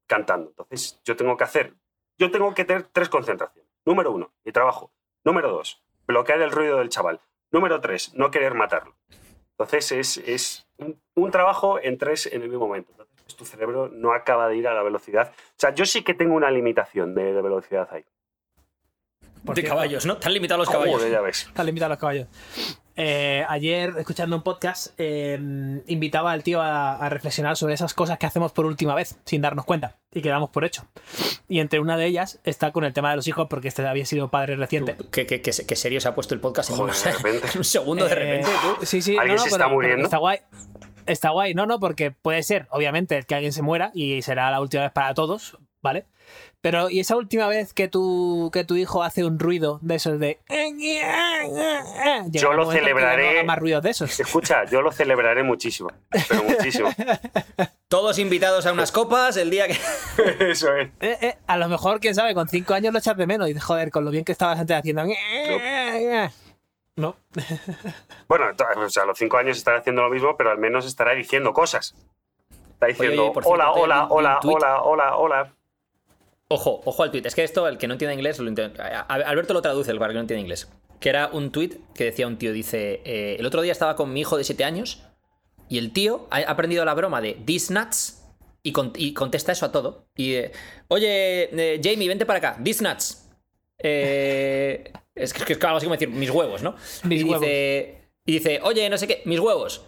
cantando. 0.07 0.51
Entonces, 0.51 1.01
yo 1.05 1.17
tengo 1.17 1.37
que 1.37 1.45
hacer, 1.45 1.75
yo 2.19 2.31
tengo 2.31 2.55
que 2.55 2.65
tener 2.65 2.85
tres 2.85 3.09
concentraciones. 3.09 3.73
Número 3.85 4.13
uno, 4.13 4.33
mi 4.45 4.53
trabajo. 4.53 4.93
Número 5.25 5.51
dos, 5.51 5.83
bloquear 6.07 6.41
el 6.43 6.51
ruido 6.51 6.79
del 6.79 6.91
chaval. 6.91 7.21
Número 7.51 7.81
tres, 7.81 8.15
no 8.15 8.31
querer 8.31 8.55
matarlo. 8.55 8.95
Entonces, 9.53 9.93
es, 9.93 10.17
es 10.19 10.69
un, 10.77 11.01
un 11.15 11.31
trabajo 11.31 11.81
en 11.81 11.97
tres 11.97 12.27
en 12.27 12.43
el 12.43 12.51
mismo 12.51 12.67
momento. 12.67 12.93
Pues, 13.27 13.37
tu 13.37 13.45
cerebro 13.45 13.89
no 13.93 14.13
acaba 14.15 14.49
de 14.49 14.57
ir 14.57 14.69
a 14.69 14.73
la 14.75 14.83
velocidad. 14.83 15.33
O 15.35 15.55
sea, 15.59 15.75
yo 15.75 15.85
sí 15.85 16.03
que 16.03 16.15
tengo 16.15 16.35
una 16.35 16.51
limitación 16.51 17.15
de, 17.15 17.33
de 17.35 17.43
velocidad 17.43 17.89
ahí. 17.91 18.05
Por 19.45 19.55
de 19.57 19.63
cierto. 19.63 19.77
caballos, 19.77 20.07
¿no? 20.07 20.17
Te 20.17 20.27
han 20.29 20.35
limitado 20.35 20.59
los 20.59 20.71
caballos. 20.71 21.09
Ya 21.11 21.21
ves. 21.21 21.45
Está 21.47 21.63
limitado 21.65 21.87
a 21.93 21.95
los 21.95 21.99
caballos. 22.01 22.27
Eh, 22.99 23.45
ayer, 23.49 23.93
escuchando 23.99 24.35
un 24.37 24.43
podcast, 24.43 24.95
eh, 24.99 25.39
invitaba 25.87 26.33
al 26.33 26.43
tío 26.43 26.63
a, 26.63 26.95
a 26.97 27.09
reflexionar 27.11 27.57
sobre 27.57 27.75
esas 27.75 27.95
cosas 27.95 28.19
que 28.19 28.27
hacemos 28.27 28.53
por 28.53 28.65
última 28.65 28.95
vez, 28.95 29.19
sin 29.25 29.43
darnos 29.43 29.65
cuenta, 29.67 29.99
y 30.13 30.23
que 30.23 30.31
damos 30.31 30.51
por 30.51 30.65
hecho. 30.65 30.89
Y 31.49 31.61
entre 31.61 31.79
una 31.79 31.97
de 31.97 32.07
ellas 32.07 32.41
está 32.45 32.73
con 32.73 32.85
el 32.85 32.93
tema 32.93 33.11
de 33.11 33.17
los 33.17 33.29
hijos, 33.29 33.47
porque 33.51 33.69
este 33.69 33.87
había 33.87 34.07
sido 34.07 34.31
padre 34.31 34.57
reciente. 34.57 34.97
¿Qué, 35.13 35.27
qué, 35.27 35.43
qué, 35.43 35.51
qué 35.51 35.77
serio 35.77 36.01
se 36.01 36.09
ha 36.09 36.15
puesto 36.15 36.35
el 36.35 36.41
podcast 36.41 36.71
en, 36.71 36.81
un- 36.81 36.87
de 36.89 37.13
repente. 37.13 37.47
en 37.53 37.59
un 37.59 37.65
segundo 37.65 38.07
de 38.07 38.13
Eh, 38.13 38.15
repente, 38.15 38.51
tú. 38.63 38.87
Sí, 38.87 39.03
sí, 39.03 39.17
¿Alguien 39.19 39.37
no, 39.37 39.43
no, 39.43 39.45
se 39.45 39.51
pero- 39.51 39.57
está 39.57 39.65
pero 39.67 39.75
muriendo? 39.75 40.05
Está 40.05 40.17
guay. 40.17 40.39
Está 41.07 41.31
guay, 41.31 41.55
no, 41.55 41.67
no, 41.67 41.79
porque 41.81 42.11
puede 42.11 42.43
ser, 42.43 42.67
obviamente, 42.71 43.23
que 43.25 43.35
alguien 43.35 43.53
se 43.53 43.63
muera 43.63 43.91
y 43.95 44.23
será 44.23 44.51
la 44.51 44.61
última 44.61 44.83
vez 44.85 44.93
para 44.93 45.15
todos, 45.15 45.59
¿vale? 45.83 46.07
Pero, 46.61 46.91
¿y 46.91 46.99
esa 46.99 47.15
última 47.15 47.47
vez 47.47 47.73
que 47.73 47.87
tu, 47.87 48.51
que 48.53 48.65
tu 48.65 48.75
hijo 48.75 49.05
hace 49.05 49.25
un 49.25 49.39
ruido 49.39 49.79
de 49.83 49.95
esos 49.95 50.19
de. 50.19 50.41
Yo 52.31 52.53
lo 52.55 52.63
que 52.63 52.67
no 52.67 52.73
celebraré. 52.73 53.29
haga 53.29 53.45
más 53.45 53.59
ruidos 53.59 53.85
de 53.85 53.91
esos. 53.91 54.19
Escucha, 54.19 54.65
yo 54.65 54.83
lo 54.83 54.91
celebraré 54.91 55.45
muchísimo, 55.45 55.91
pero 56.29 56.43
muchísimo. 56.43 56.89
Todos 57.89 58.19
invitados 58.19 58.67
a 58.67 58.73
unas 58.73 58.91
copas 58.91 59.37
el 59.37 59.51
día 59.51 59.69
que. 59.69 59.79
Eso 60.51 60.75
es. 60.75 60.89
Eh, 60.99 61.19
eh, 61.21 61.37
a 61.47 61.57
lo 61.57 61.69
mejor, 61.69 62.01
quién 62.01 62.17
sabe, 62.17 62.35
con 62.35 62.49
cinco 62.49 62.75
años 62.75 62.93
lo 62.93 62.99
echas 62.99 63.17
de 63.17 63.29
menos 63.29 63.47
y 63.47 63.53
dices, 63.53 63.63
joder, 63.63 63.93
con 63.93 64.05
lo 64.05 64.11
bien 64.11 64.25
que 64.25 64.33
estabas 64.33 64.59
antes 64.59 64.77
haciendo. 64.77 65.05
No. 65.05 65.13
Bueno, 68.29 68.47
to- 68.57 68.65
o 68.77 68.89
sea, 68.89 69.03
a 69.05 69.07
los 69.07 69.19
cinco 69.19 69.37
años 69.37 69.57
estará 69.59 69.79
haciendo 69.79 70.03
lo 70.03 70.11
mismo, 70.11 70.37
pero 70.37 70.51
al 70.51 70.59
menos 70.59 70.87
estará 70.87 71.15
diciendo 71.15 71.53
cosas. 71.53 71.95
Está 72.73 72.87
diciendo, 72.87 73.23
oye, 73.25 73.33
por 73.33 73.45
cierto, 73.45 73.73
hola, 73.73 73.73
hola, 73.73 74.09
hola, 74.11 74.41
hola, 74.43 74.81
hola, 74.83 75.17
hola. 75.17 75.53
Ojo, 76.49 76.81
ojo 76.85 77.03
al 77.03 77.11
tuit. 77.11 77.27
Es 77.27 77.35
que 77.35 77.43
esto, 77.45 77.67
el 77.69 77.79
que 77.79 77.87
no 77.89 77.95
entiende 77.95 78.15
inglés, 78.15 78.39
lo 78.39 78.49
a- 78.79 79.01
Alberto 79.01 79.53
lo 79.55 79.63
traduce, 79.63 79.91
el 79.91 79.99
que 79.99 80.15
no 80.15 80.21
entiende 80.21 80.41
inglés. 80.43 80.69
Que 81.01 81.09
era 81.11 81.29
un 81.29 81.51
tuit 81.51 81.77
que 81.95 82.05
decía 82.05 82.27
un 82.27 82.39
tío, 82.39 82.53
dice, 82.53 83.01
eh, 83.05 83.37
el 83.39 83.47
otro 83.47 83.63
día 83.63 83.73
estaba 83.73 83.97
con 83.97 84.13
mi 84.13 84.21
hijo 84.21 84.37
de 84.37 84.45
7 84.45 84.65
años 84.65 85.03
y 85.69 85.79
el 85.79 85.93
tío 85.93 86.27
ha 86.31 86.39
aprendido 86.51 86.85
la 86.85 86.95
broma 86.95 87.21
de 87.21 87.35
these 87.47 87.73
nuts 87.75 88.23
y, 88.63 88.73
con- 88.73 88.93
y 88.97 89.13
contesta 89.13 89.53
eso 89.53 89.67
a 89.67 89.73
todo. 89.73 90.07
Y, 90.15 90.35
eh, 90.35 90.53
oye, 90.89 91.51
eh, 91.53 91.81
Jamie, 91.83 92.09
vente 92.09 92.25
para 92.27 92.39
acá, 92.39 92.59
these 92.63 92.83
nuts. 92.83 93.29
Eh, 93.79 94.93
es 95.17 95.33
que 95.33 95.55
es 95.55 95.65
algo 95.65 95.79
así 95.79 95.87
como 95.87 95.95
decir, 95.95 96.11
mis 96.11 96.31
huevos, 96.31 96.63
¿no? 96.63 96.77
Mis 97.05 97.23
y, 97.23 97.25
dice, 97.25 98.03
y 98.27 98.33
dice, 98.33 98.61
oye, 98.63 98.89
no 98.91 98.99
sé 98.99 99.09
qué, 99.09 99.23
mis 99.25 99.41
huevos. 99.41 99.83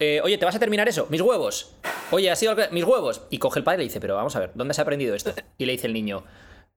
Eh, 0.00 0.20
oye, 0.22 0.36
¿te 0.36 0.44
vas 0.44 0.54
a 0.54 0.58
terminar 0.58 0.88
eso? 0.88 1.06
Mis 1.10 1.20
huevos. 1.20 1.76
Oye, 2.10 2.30
ha 2.30 2.36
sido 2.36 2.54
mis 2.72 2.84
huevos. 2.84 3.22
Y 3.30 3.38
coge 3.38 3.60
el 3.60 3.64
padre 3.64 3.76
y 3.76 3.78
le 3.78 3.84
dice, 3.84 4.00
pero 4.00 4.16
vamos 4.16 4.34
a 4.36 4.40
ver, 4.40 4.50
¿dónde 4.54 4.72
has 4.72 4.78
aprendido 4.78 5.14
esto? 5.14 5.32
Y 5.56 5.66
le 5.66 5.72
dice 5.72 5.86
el 5.86 5.92
niño, 5.92 6.24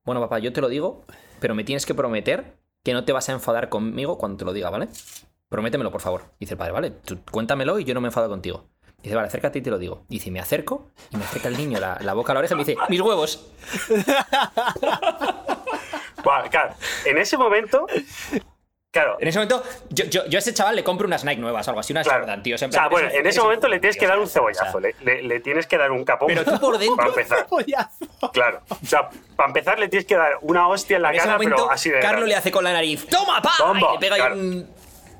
bueno, 0.05 0.21
papá, 0.21 0.39
yo 0.39 0.53
te 0.53 0.61
lo 0.61 0.69
digo, 0.69 1.05
pero 1.39 1.55
me 1.55 1.63
tienes 1.63 1.85
que 1.85 1.93
prometer 1.93 2.55
que 2.83 2.93
no 2.93 3.03
te 3.03 3.11
vas 3.11 3.29
a 3.29 3.33
enfadar 3.33 3.69
conmigo 3.69 4.17
cuando 4.17 4.37
te 4.37 4.45
lo 4.45 4.53
diga, 4.53 4.69
¿vale? 4.69 4.87
Prométemelo, 5.49 5.91
por 5.91 6.01
favor. 6.01 6.23
Dice 6.39 6.53
el 6.53 6.57
padre, 6.57 6.71
vale, 6.71 6.91
tú 6.91 7.19
cuéntamelo 7.29 7.79
y 7.79 7.83
yo 7.83 7.93
no 7.93 8.01
me 8.01 8.07
enfado 8.07 8.29
contigo. 8.29 8.65
Dice, 9.03 9.15
vale, 9.15 9.27
acércate 9.27 9.59
y 9.59 9.61
te 9.61 9.71
lo 9.71 9.79
digo. 9.79 10.05
Dice, 10.07 10.29
me 10.29 10.39
acerco 10.39 10.91
y 11.11 11.17
me 11.17 11.23
acerca 11.23 11.47
el 11.47 11.57
niño 11.57 11.79
la, 11.79 11.99
la 12.01 12.13
boca 12.13 12.31
a 12.31 12.35
la 12.35 12.39
oreja 12.39 12.53
y 12.53 12.57
me 12.57 12.63
dice, 12.63 12.77
mis 12.89 13.01
huevos. 13.01 13.47
Claro, 16.23 16.75
en 17.05 17.17
ese 17.17 17.37
momento, 17.37 17.87
claro, 18.91 19.17
En 19.19 19.27
ese 19.27 19.39
momento, 19.39 19.63
yo, 19.89 20.05
yo, 20.05 20.25
yo 20.27 20.37
a 20.37 20.39
ese 20.39 20.53
chaval 20.53 20.75
le 20.75 20.83
compro 20.83 21.07
unas 21.07 21.23
Nike 21.23 21.39
nuevas, 21.41 21.67
algo 21.67 21.79
así, 21.79 21.93
unas 21.93 22.05
claro. 22.05 22.21
Jordan, 22.23 22.43
tío. 22.43 22.55
o 22.55 22.57
sea, 22.57 22.87
bueno, 22.89 23.09
en 23.09 23.25
ese 23.25 23.41
momento 23.41 23.67
le 23.67 23.79
tienes 23.79 23.97
que 23.97 24.07
dar 24.07 24.19
un 24.19 24.27
cebollazo, 24.27 24.79
le 24.79 24.95
le, 25.01 25.15
le- 25.15 25.23
le 25.23 25.39
tienes 25.39 25.65
que 25.67 25.77
dar 25.77 25.91
un 25.91 26.03
capón. 26.03 26.27
Pero 26.27 26.43
tú 26.45 26.59
por 26.59 26.77
dentro- 26.79 26.95
Para 26.97 27.09
empezar, 27.09 27.47
claro. 28.33 28.61
O 28.69 28.85
sea, 28.85 29.09
para 29.35 29.47
empezar 29.47 29.79
le 29.79 29.87
tienes 29.87 30.05
que 30.05 30.15
dar 30.15 30.37
una 30.41 30.67
hostia 30.67 30.97
en 30.97 31.03
la 31.03 31.09
En 31.09 31.15
ese 31.15 31.25
cara, 31.25 31.37
momento, 31.37 31.55
pero 31.57 31.71
así 31.71 31.89
de. 31.89 31.95
Carlos 31.99 32.11
grande. 32.11 32.27
le 32.29 32.35
hace 32.35 32.51
con 32.51 32.63
la 32.63 32.73
nariz, 32.73 33.07
¡toma, 33.07 33.41
pa! 33.41 33.51
Toma, 33.57 33.79
y 33.79 33.93
le 33.93 33.99
pega 33.99 34.15
ahí 34.15 34.21
claro. 34.21 34.35
un... 34.35 34.69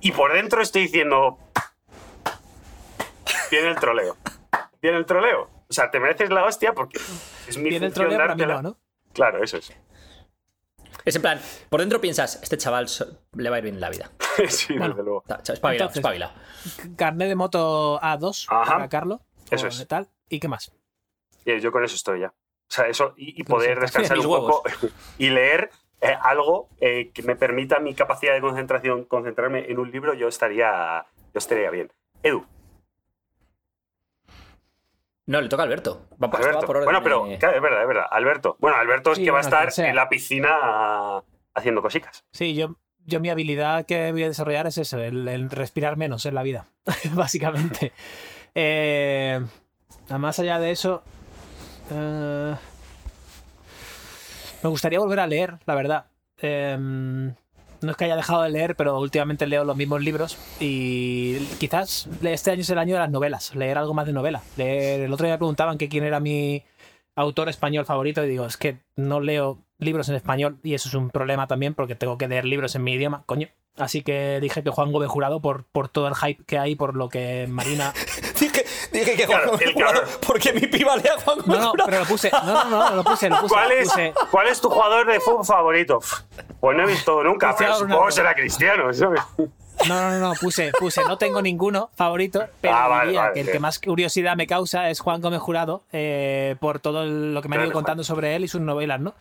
Y 0.02 0.12
por 0.12 0.34
dentro 0.34 0.62
estoy 0.62 0.84
diciendo. 0.84 1.38
Viene 3.50 3.68
el 3.70 3.76
troleo. 3.76 4.18
Viene 4.82 4.98
el 4.98 5.06
troleo. 5.06 5.50
O 5.70 5.74
sea, 5.74 5.90
te 5.92 6.00
mereces 6.00 6.30
la 6.30 6.44
hostia 6.44 6.74
porque 6.74 7.00
es 7.48 7.58
mi 7.58 7.70
Viene 7.70 7.86
el 7.88 7.94
función 7.94 8.10
troleo, 8.18 8.36
mí 8.36 8.64
¿no? 8.64 8.78
Claro, 9.14 9.44
eso 9.44 9.58
es. 9.58 9.72
Es 11.06 11.16
en 11.16 11.22
plan, 11.22 11.40
por 11.70 11.80
dentro 11.80 12.00
piensas, 12.02 12.40
este 12.44 12.58
chaval 12.58 12.88
le 13.36 13.50
va 13.50 13.56
a 13.56 13.60
ir 13.60 13.64
bien 13.64 13.76
en 13.76 13.82
la 13.82 13.90
vida. 13.90 14.12
sí, 14.50 14.74
Bueno. 14.78 14.90
desde 14.90 15.04
luego. 15.04 15.24
Está- 15.28 15.54
Espabila, 15.54 15.84
Entonces- 15.86 15.98
espabila. 16.00 16.32
Carnet 16.96 17.28
de 17.30 17.36
moto 17.36 18.00
A2 18.02 18.46
Ajá. 18.50 18.74
para 18.74 18.90
Carlos. 18.90 19.20
Eso 19.50 19.68
es. 19.68 19.88
Tal. 19.88 20.08
¿Y 20.30 20.40
qué 20.40 20.48
más? 20.48 20.72
Y 21.46 21.60
yo 21.60 21.72
con 21.72 21.84
eso 21.84 21.96
estoy 21.96 22.22
ya. 22.22 22.28
O 22.28 22.74
sea, 22.74 22.88
eso 22.88 23.14
y, 23.18 23.44
poder 23.44 23.72
eso. 23.72 23.82
descansar 23.82 24.18
un 24.20 24.26
poco 24.26 24.64
y 25.18 25.30
leer 25.30 25.72
eh, 26.00 26.16
algo 26.22 26.70
eh, 26.80 27.12
que 27.14 27.22
me 27.24 27.36
permita 27.36 27.80
mi 27.80 27.94
capacidad 27.94 28.34
de 28.34 28.40
concentración, 28.42 29.04
concentrarme 29.06 29.70
en 29.70 29.78
un 29.80 29.92
libro, 29.92 30.14
yo 30.14 30.28
estaría, 30.30 31.06
yo 31.34 31.38
estaría 31.38 31.70
bien. 31.70 31.92
Edu, 32.24 32.46
No, 35.32 35.42
le 35.42 35.50
toca 35.50 35.64
a 35.64 35.66
Alberto. 35.66 36.08
Va, 36.22 36.30
por- 36.30 36.42
Alberto. 36.42 36.60
va 36.62 36.68
por 36.68 36.76
orden 36.78 36.86
Bueno, 36.86 37.02
pero 37.04 37.24
claro, 37.40 37.56
es 37.56 37.62
verdad, 37.62 37.82
es 37.82 37.88
verdad. 37.88 38.06
Alberto. 38.12 38.58
Bueno, 38.60 38.78
Alberto 38.78 39.12
es 39.14 39.18
Sí, 39.18 39.24
que 39.24 39.32
va 39.32 39.38
a 39.38 39.42
estar 39.42 39.72
sea. 39.72 39.90
en 39.90 39.96
la 39.96 40.10
piscina 40.10 40.50
ah, 40.62 41.24
haciendo 41.56 41.82
cositas. 41.82 42.26
Sí, 42.32 42.54
yo, 42.54 42.76
yo 43.06 43.20
mi 43.20 43.30
habilidad 43.30 43.86
que 43.86 44.12
voy 44.12 44.24
a 44.24 44.28
desarrollar 44.28 44.68
es 44.68 44.78
eso, 44.78 45.00
el, 45.00 45.28
el 45.28 45.50
respirar 45.50 45.96
menos 45.98 46.26
en 46.26 46.36
la 46.36 46.44
vida, 46.44 46.68
básicamente. 47.14 47.94
Eh, 48.56 49.40
más 50.20 50.38
allá 50.40 50.60
de 50.60 50.72
eso, 50.72 51.02
eh, 51.92 52.56
me 54.64 54.70
gustaría 54.70 55.00
volver 55.00 55.22
a 55.22 55.28
leer, 55.28 55.58
la 55.66 55.76
verdad. 55.76 56.06
Eh, 56.42 57.34
no 57.82 57.92
es 57.92 57.98
que 57.98 58.06
haya 58.06 58.16
dejado 58.16 58.44
de 58.44 58.50
leer, 58.50 58.76
pero 58.76 59.00
últimamente 59.00 59.48
leo 59.48 59.64
los 59.64 59.76
mismos 59.76 60.02
libros 60.02 60.38
y 60.60 61.38
quizás 61.60 62.08
este 62.22 62.52
año 62.52 62.62
es 62.62 62.70
el 62.70 62.78
año 62.78 62.96
de 62.96 63.02
las 63.02 63.10
novelas, 63.10 63.56
leer 63.56 63.78
algo 63.78 63.94
más 63.94 64.06
de 64.06 64.14
novela. 64.14 64.42
Leer, 64.58 65.02
el 65.02 65.14
otro 65.14 65.26
día 65.26 65.36
me 65.36 65.40
preguntaban 65.40 65.78
que 65.78 65.90
quién 65.90 66.04
era 66.04 66.20
mi 66.20 66.64
autor 67.16 67.50
español 67.50 67.86
favorito 67.86 68.24
y 68.24 68.30
digo, 68.30 68.46
es 68.46 68.58
que 68.58 68.78
no 68.96 69.20
leo 69.20 69.60
libros 69.80 70.10
en 70.10 70.16
español 70.16 70.58
y 70.64 70.74
eso 70.74 70.90
es 70.90 70.96
un 70.96 71.10
problema 71.10 71.48
también 71.48 71.74
porque 71.74 71.96
tengo 71.96 72.18
que 72.18 72.28
leer 72.28 72.46
libros 72.46 72.76
en 72.76 72.84
mi 72.84 72.94
idioma, 72.94 73.24
coño. 73.26 73.48
Así 73.78 74.02
que 74.02 74.40
dije 74.42 74.64
que 74.64 74.70
Juan 74.70 74.92
Gómez 74.92 75.10
Jurado 75.10 75.42
por, 75.42 75.64
por 75.64 75.88
todo 75.88 76.08
el 76.08 76.16
hype 76.16 76.44
que 76.46 76.58
hay, 76.58 76.76
por 76.76 76.96
lo 76.96 77.10
que 77.10 77.48
Marina... 77.50 77.94
Dije, 78.52 78.66
dije 78.92 79.16
que 79.16 79.26
Claro, 79.26 79.50
Juan 79.50 79.62
el 79.64 79.76
cabrón. 79.76 80.04
porque 80.26 80.54
mi 80.54 80.68
piba 80.68 80.96
lea 80.98 81.14
Juan 81.24 81.38
No, 81.46 81.60
no, 81.60 81.74
pero 81.86 82.00
lo 82.00 82.06
puse. 82.06 82.30
No, 82.32 82.64
no, 82.66 82.90
no, 82.90 82.96
lo 82.96 83.04
puse, 83.04 83.30
lo 83.30 83.42
puse. 83.42 83.54
¿Cuál 83.54 83.70
lo 83.70 83.76
es, 83.76 83.90
puse. 83.90 84.14
¿Cuál 84.32 84.48
es 84.48 84.62
tu 84.62 84.70
jugador 84.70 85.08
de 85.08 85.20
fútbol 85.20 85.46
favorito? 85.46 86.00
Pues 86.60 86.78
no 86.78 86.84
he 86.84 86.88
visto 86.88 87.24
nunca, 87.24 87.56
pero 87.58 87.76
supongo 87.76 88.06
que 88.08 88.12
será 88.12 88.34
cristiano, 88.34 88.94
¿sabes? 88.94 89.22
No, 89.88 90.12
no, 90.12 90.20
no, 90.20 90.34
puse, 90.36 90.72
puse, 90.78 91.02
no 91.06 91.18
tengo 91.18 91.42
ninguno 91.42 91.90
favorito, 91.96 92.46
pero 92.62 92.76
Ah, 92.76 92.88
vale, 92.88 93.06
diría 93.08 93.22
vale, 93.22 93.34
que 93.34 93.40
el 93.42 93.52
que 93.52 93.60
más 93.60 93.80
curiosidad 93.80 94.36
me 94.36 94.46
causa 94.46 94.92
es 94.92 95.00
Juan 95.00 95.22
Gómez 95.22 95.40
Jurado, 95.40 95.84
eh, 95.92 96.56
por 96.60 96.80
todo 96.80 97.06
lo 97.06 97.42
que 97.42 97.48
me 97.50 97.56
han 97.56 97.64
ido 97.64 97.72
contando 97.72 98.04
sobre 98.04 98.36
él 98.36 98.44
y 98.44 98.48
sus 98.48 98.62
novelas, 98.62 99.00
¿no? 99.00 99.16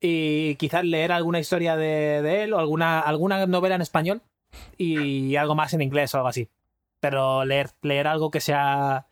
Y 0.00 0.54
quizás 0.56 0.84
leer 0.84 1.10
alguna 1.10 1.40
historia 1.40 1.74
de, 1.74 2.22
de 2.22 2.44
él 2.44 2.52
o 2.52 2.58
alguna, 2.60 3.00
alguna 3.00 3.46
novela 3.46 3.74
en 3.74 3.82
español 3.82 4.22
y 4.78 5.34
algo 5.36 5.56
más 5.56 5.72
en 5.74 5.82
inglés 5.82 6.14
o 6.14 6.18
algo 6.18 6.28
así. 6.28 6.48
Pero 7.08 7.44
leer, 7.44 7.70
leer 7.82 8.08
algo 8.08 8.30
que 8.30 8.40
sea... 8.40 9.06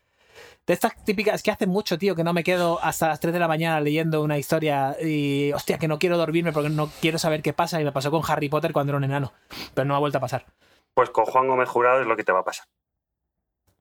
De 0.67 0.73
estas 0.73 1.05
típicas 1.05 1.43
que 1.43 1.51
hace 1.51 1.67
mucho, 1.67 1.97
tío, 1.97 2.17
que 2.17 2.25
no 2.25 2.33
me 2.33 2.43
quedo 2.43 2.81
hasta 2.83 3.07
las 3.09 3.21
3 3.21 3.33
de 3.35 3.39
la 3.39 3.47
mañana 3.47 3.81
leyendo 3.81 4.23
una 4.23 4.37
historia 4.37 4.97
y, 5.01 5.53
hostia, 5.53 5.79
que 5.79 5.87
no 5.87 5.99
quiero 5.99 6.17
dormirme 6.17 6.53
porque 6.53 6.71
no 6.71 6.91
quiero 7.01 7.19
saber 7.19 7.43
qué 7.43 7.53
pasa. 7.53 7.81
Y 7.81 7.85
me 7.85 7.93
pasó 7.93 8.11
con 8.11 8.23
Harry 8.27 8.49
Potter 8.49 8.73
cuando 8.73 8.91
era 8.91 8.97
un 8.97 9.05
enano. 9.05 9.33
Pero 9.75 9.85
no 9.85 9.95
ha 9.95 9.99
vuelto 10.01 10.19
a 10.19 10.23
pasar. 10.23 10.47
Pues 10.95 11.11
con 11.11 11.25
Juan 11.27 11.49
Gómez 11.49 11.69
Jurado 11.69 12.01
es 12.01 12.07
lo 12.07 12.17
que 12.17 12.25
te 12.25 12.33
va 12.33 12.41
a 12.41 12.45
pasar. 12.45 12.67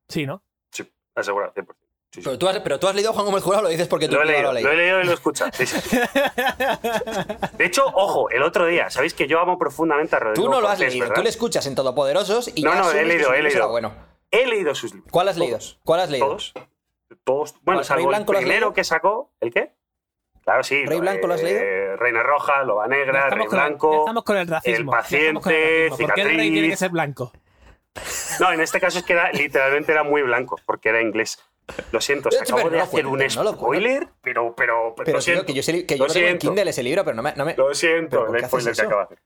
Sí, 0.10 0.28
¿no? 0.28 0.44
Sí, 0.72 0.88
asegurado, 1.16 1.54
100%. 1.54 1.74
Sí, 2.14 2.22
sí. 2.22 2.26
Pero 2.26 2.38
tú, 2.38 2.48
has, 2.48 2.60
pero 2.60 2.80
tú 2.80 2.88
has 2.88 2.94
leído 2.94 3.10
a 3.10 3.14
Juan 3.14 3.26
Gómez 3.26 3.42
Jurado, 3.44 3.64
lo 3.64 3.70
dices 3.70 3.88
porque 3.88 4.08
tú 4.08 4.14
Lo 4.16 4.22
he 4.22 4.26
lo 4.26 4.32
leído, 4.32 4.50
has 4.52 4.62
lo 4.62 4.72
he 4.72 4.76
leído 4.78 5.02
y 5.02 5.04
lo 5.06 5.12
he 5.12 5.14
escuchado. 5.16 5.50
sí, 5.54 5.66
sí. 5.66 5.98
De 7.58 7.66
hecho, 7.66 7.86
ojo, 7.88 8.30
el 8.30 8.44
otro 8.44 8.68
día, 8.68 8.92
sabéis 8.92 9.16
que 9.16 9.28
yo 9.28 9.40
amo 9.40 9.58
profundamente 9.58 10.16
a 10.16 10.20
Rodrigo 10.20 10.46
Tú 10.46 10.52
no 10.52 10.62
lo 10.62 10.68
has 10.68 10.76
Cortés, 10.76 10.94
leído, 10.94 11.06
¿verdad? 11.06 11.16
tú 11.16 11.24
le 11.24 11.30
escuchas 11.30 11.66
en 11.66 11.74
Todopoderosos 11.74 12.52
y 12.54 12.62
No, 12.62 12.74
ya 12.74 12.80
no, 12.82 12.92
he 12.92 13.06
leído, 13.06 13.34
he 13.34 13.42
leído. 13.42 13.68
bueno. 13.70 13.94
He 14.30 14.46
leído 14.46 14.76
sus 14.76 14.94
libros. 14.94 15.12
¿Cuál 15.12 15.28
has 15.30 15.38
leído? 15.38 15.58
Todos. 15.58 15.80
¿Cuál 15.84 16.00
has 16.02 16.10
leído? 16.12 16.28
Todos. 16.28 16.54
Todos. 17.24 17.56
Bueno, 17.64 17.80
¿Rey 17.82 17.88
salvo 17.88 18.08
Blanco 18.08 18.34
el 18.34 18.38
primero 18.40 18.74
que 18.74 18.84
sacó. 18.84 19.32
¿El 19.40 19.52
qué? 19.52 19.72
Claro, 20.44 20.64
sí. 20.64 20.86
¿Rey 20.86 21.00
Blanco 21.00 21.26
lo 21.28 21.34
has 21.34 21.42
leído? 21.42 21.96
Reina 21.98 22.22
Roja, 22.22 22.64
Loba 22.64 22.88
Negra, 22.88 23.30
Rey 23.30 23.48
con 23.48 23.58
el, 23.60 23.66
Blanco. 23.66 24.00
estamos 24.02 24.24
con 24.24 24.38
el 24.38 24.48
racismo. 24.48 24.76
El 24.78 24.86
con 24.86 24.94
el 24.96 25.02
paciente, 25.02 25.90
racismo. 25.90 25.98
¿Por 26.08 26.14
qué 26.16 26.22
el 26.22 26.28
rey 26.38 26.52
tiene 26.52 26.70
que 26.70 26.78
ser 26.78 26.90
blanco? 26.92 27.32
No, 28.40 28.52
en 28.52 28.60
este 28.62 28.80
caso 28.80 28.98
es 29.00 29.04
que 29.06 29.14
era, 29.14 29.32
literalmente 29.32 29.92
era 29.92 30.04
muy 30.04 30.22
blanco, 30.24 30.60
porque 30.66 30.90
era 30.90 31.02
inglés. 31.02 31.40
Lo 31.92 32.02
siento, 32.02 32.30
se 32.30 32.40
acabo 32.40 32.70
de 32.70 32.80
hacer 32.82 33.06
un 33.08 33.18
no 33.20 33.30
spoiler, 33.54 34.08
pero, 34.22 34.54
pero, 34.56 34.94
Pero 34.98 35.06
lo 35.06 35.20
tío, 35.20 35.22
siento. 35.22 35.46
que 35.46 35.54
yo, 35.54 35.64
sé, 35.64 35.86
que 35.86 35.96
lo 35.96 36.06
yo 36.06 36.08
lo 36.08 36.14
tengo 36.14 36.28
en 36.28 36.32
siento. 36.40 36.48
Kindle 36.56 36.70
ese 36.70 36.84
libro, 36.84 37.04
pero 37.06 37.16
no 37.16 37.24
me... 37.24 37.34
No 37.36 37.46
me... 37.46 37.56
Lo 37.56 37.74
siento, 37.74 38.10
¿Pero 38.20 38.26
por 38.28 38.38
el 38.38 38.46
spoiler 38.46 38.76
que 38.76 38.82
acabo 38.82 39.00
de 39.00 39.04
hacer. 39.06 39.20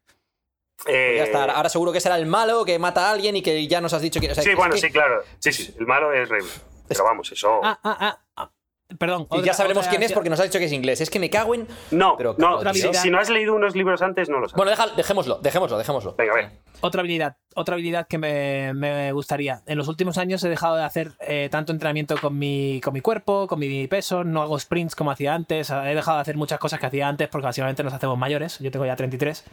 Eh, 0.86 1.16
Ya 1.18 1.24
está, 1.24 1.44
ahora 1.46 1.70
seguro 1.70 1.92
que 1.92 2.00
será 2.00 2.16
el 2.18 2.28
malo 2.28 2.64
que 2.64 2.78
mata 2.78 3.08
a 3.08 3.12
alguien 3.12 3.36
y 3.36 3.42
que 3.42 3.68
ya 3.68 3.82
nos 3.82 3.94
has 3.94 4.02
dicho 4.02 4.20
que... 4.20 4.32
o 4.32 4.36
sea, 4.36 4.44
sí, 4.44 4.54
bueno, 4.54 4.76
que- 4.76 4.82
sí, 4.82 4.92
claro. 4.92 5.24
Sí, 5.40 5.52
sí, 5.52 5.74
el 5.80 5.88
malo 5.88 6.14
es 6.14 6.30
Rey 6.30 6.42
Blanco. 6.42 6.56
Pero 6.88 7.04
vamos, 7.04 7.32
eso. 7.32 7.60
Ah, 7.64 7.80
ah, 7.84 8.20
ah. 8.38 8.52
Perdón. 8.98 9.24
Y 9.24 9.36
otra- 9.36 9.46
ya 9.46 9.54
sabremos 9.54 9.82
otra- 9.86 9.90
quién 9.92 10.04
es 10.04 10.14
porque 10.14 10.30
nos 10.30 10.40
ha 10.40 10.44
dicho 10.44 10.60
que 10.60 10.66
es 10.66 10.72
inglés. 10.72 11.02
Es 11.02 11.10
que 11.10 11.20
me 11.20 11.30
cago 11.30 11.54
en... 11.54 11.68
no, 11.92 12.16
pero, 12.18 12.36
no, 12.38 12.62
si, 12.74 12.94
si 12.94 13.10
no 13.10 13.20
has 13.20 13.30
leído 13.30 13.54
unos 13.54 13.76
libros 13.76 14.02
antes, 14.02 14.30
no 14.30 14.40
lo 14.40 14.48
sabes. 14.48 14.56
Bueno, 14.56 14.72
deja- 14.72 14.96
dejémoslo, 14.96 15.40
dejémoslo, 15.40 15.78
dejémoslo. 15.78 16.16
Venga, 16.18 16.32
a 16.32 16.36
ver. 16.36 16.52
Otra 16.80 17.02
habilidad, 17.02 17.36
otra 17.56 17.74
habilidad 17.74 18.08
que 18.08 18.18
me, 18.18 18.74
me 18.74 19.12
gustaría. 19.12 19.62
En 19.66 19.78
los 19.78 19.88
últimos 19.90 20.18
años 20.18 20.42
he 20.44 20.50
dejado 20.50 20.76
de 20.78 20.84
hacer 20.84 21.12
eh, 21.20 21.50
tanto 21.52 21.74
entrenamiento 21.74 22.16
con 22.22 22.38
mi, 22.40 22.80
con 22.82 22.94
mi 22.94 23.02
cuerpo, 23.02 23.48
con 23.48 23.60
mi 23.60 23.88
peso, 23.88 24.24
no 24.24 24.42
hago 24.42 24.58
sprints 24.58 24.96
como 24.96 25.12
hacía 25.12 25.34
antes, 25.36 25.70
he 25.70 25.96
dejado 25.96 26.18
de 26.18 26.22
hacer 26.22 26.38
muchas 26.38 26.60
cosas 26.60 26.80
que 26.80 26.86
hacía 26.86 27.08
antes 27.10 27.28
porque 27.28 27.46
básicamente 27.46 27.84
nos 27.84 27.94
hacemos 27.94 28.18
mayores, 28.18 28.58
yo 28.60 28.72
tengo 28.72 28.86
ya 28.86 28.96
33, 28.96 29.44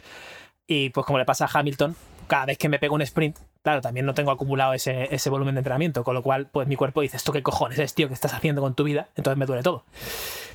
y 0.67 0.89
pues 0.91 1.05
como 1.05 1.19
le 1.19 1.25
pasa 1.25 1.45
a 1.45 1.59
Hamilton, 1.59 1.95
cada 2.27 2.45
vez 2.45 2.57
que 2.57 2.69
me 2.69 2.79
pego 2.79 2.95
un 2.95 3.01
sprint, 3.01 3.37
claro, 3.61 3.81
también 3.81 4.05
no 4.05 4.13
tengo 4.13 4.31
acumulado 4.31 4.73
ese, 4.73 5.13
ese 5.13 5.29
volumen 5.29 5.55
de 5.55 5.59
entrenamiento, 5.59 6.03
con 6.03 6.13
lo 6.13 6.23
cual 6.23 6.47
pues 6.51 6.67
mi 6.67 6.75
cuerpo 6.75 7.01
dice, 7.01 7.17
¿esto 7.17 7.31
qué 7.31 7.43
cojones 7.43 7.79
es, 7.79 7.93
tío, 7.93 8.07
que 8.07 8.13
estás 8.13 8.33
haciendo 8.33 8.61
con 8.61 8.75
tu 8.75 8.83
vida? 8.83 9.07
Entonces 9.15 9.37
me 9.37 9.45
duele 9.45 9.63
todo. 9.63 9.83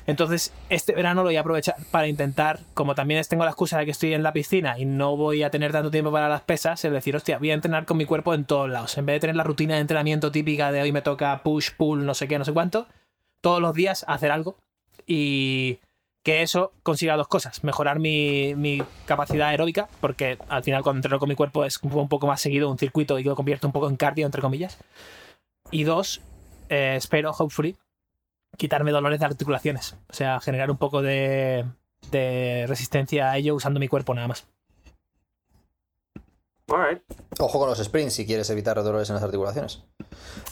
Entonces, 0.07 0.53
este 0.69 0.93
verano 0.93 1.21
lo 1.21 1.27
voy 1.27 1.37
a 1.37 1.41
aprovechar 1.41 1.75
para 1.91 2.07
intentar, 2.07 2.59
como 2.73 2.95
también 2.95 3.21
tengo 3.29 3.43
la 3.43 3.51
excusa 3.51 3.77
de 3.77 3.85
que 3.85 3.91
estoy 3.91 4.13
en 4.13 4.23
la 4.23 4.33
piscina 4.33 4.79
y 4.79 4.85
no 4.85 5.15
voy 5.15 5.43
a 5.43 5.51
tener 5.51 5.71
tanto 5.71 5.91
tiempo 5.91 6.11
para 6.11 6.27
las 6.27 6.41
pesas, 6.41 6.83
es 6.83 6.91
decir, 6.91 7.15
hostia, 7.15 7.37
voy 7.37 7.51
a 7.51 7.53
entrenar 7.53 7.85
con 7.85 7.97
mi 7.97 8.05
cuerpo 8.05 8.33
en 8.33 8.45
todos 8.45 8.69
lados. 8.69 8.97
En 8.97 9.05
vez 9.05 9.15
de 9.15 9.19
tener 9.21 9.35
la 9.35 9.43
rutina 9.43 9.75
de 9.75 9.81
entrenamiento 9.81 10.31
típica 10.31 10.71
de 10.71 10.81
hoy 10.81 10.91
me 10.91 11.01
toca 11.01 11.43
push, 11.43 11.71
pull, 11.77 12.05
no 12.05 12.13
sé 12.13 12.27
qué, 12.27 12.39
no 12.39 12.45
sé 12.45 12.53
cuánto, 12.53 12.87
todos 13.41 13.61
los 13.61 13.73
días 13.73 14.05
hacer 14.07 14.31
algo 14.31 14.57
y 15.05 15.79
que 16.23 16.41
eso 16.41 16.73
consiga 16.83 17.17
dos 17.17 17.27
cosas. 17.27 17.63
Mejorar 17.63 17.99
mi, 17.99 18.53
mi 18.55 18.83
capacidad 19.05 19.49
aeróbica, 19.49 19.87
porque 19.99 20.37
al 20.49 20.63
final 20.63 20.83
cuando 20.83 20.99
entreno 20.99 21.19
con 21.19 21.29
mi 21.29 21.35
cuerpo 21.35 21.65
es 21.65 21.79
un 21.81 22.09
poco 22.09 22.27
más 22.27 22.41
seguido 22.41 22.69
un 22.69 22.77
circuito 22.77 23.17
y 23.19 23.23
lo 23.23 23.35
convierto 23.35 23.67
un 23.67 23.73
poco 23.73 23.89
en 23.89 23.97
cardio, 23.97 24.25
entre 24.25 24.41
comillas. 24.41 24.77
Y 25.71 25.83
dos, 25.83 26.21
eh, 26.69 26.95
espero, 26.97 27.31
hopefully, 27.31 27.75
quitarme 28.57 28.91
dolores 28.91 29.19
de 29.19 29.25
articulaciones. 29.25 29.97
O 30.09 30.13
sea, 30.13 30.39
generar 30.39 30.69
un 30.69 30.77
poco 30.77 31.01
de, 31.01 31.65
de 32.11 32.65
resistencia 32.67 33.31
a 33.31 33.37
ello 33.37 33.55
usando 33.55 33.79
mi 33.79 33.87
cuerpo 33.87 34.13
nada 34.13 34.27
más. 34.27 34.47
Ojo 37.39 37.59
con 37.59 37.69
los 37.69 37.79
sprints 37.83 38.13
si 38.13 38.25
quieres 38.25 38.49
evitar 38.49 38.81
dolores 38.83 39.09
en 39.09 39.15
las 39.15 39.23
articulaciones. 39.23 39.83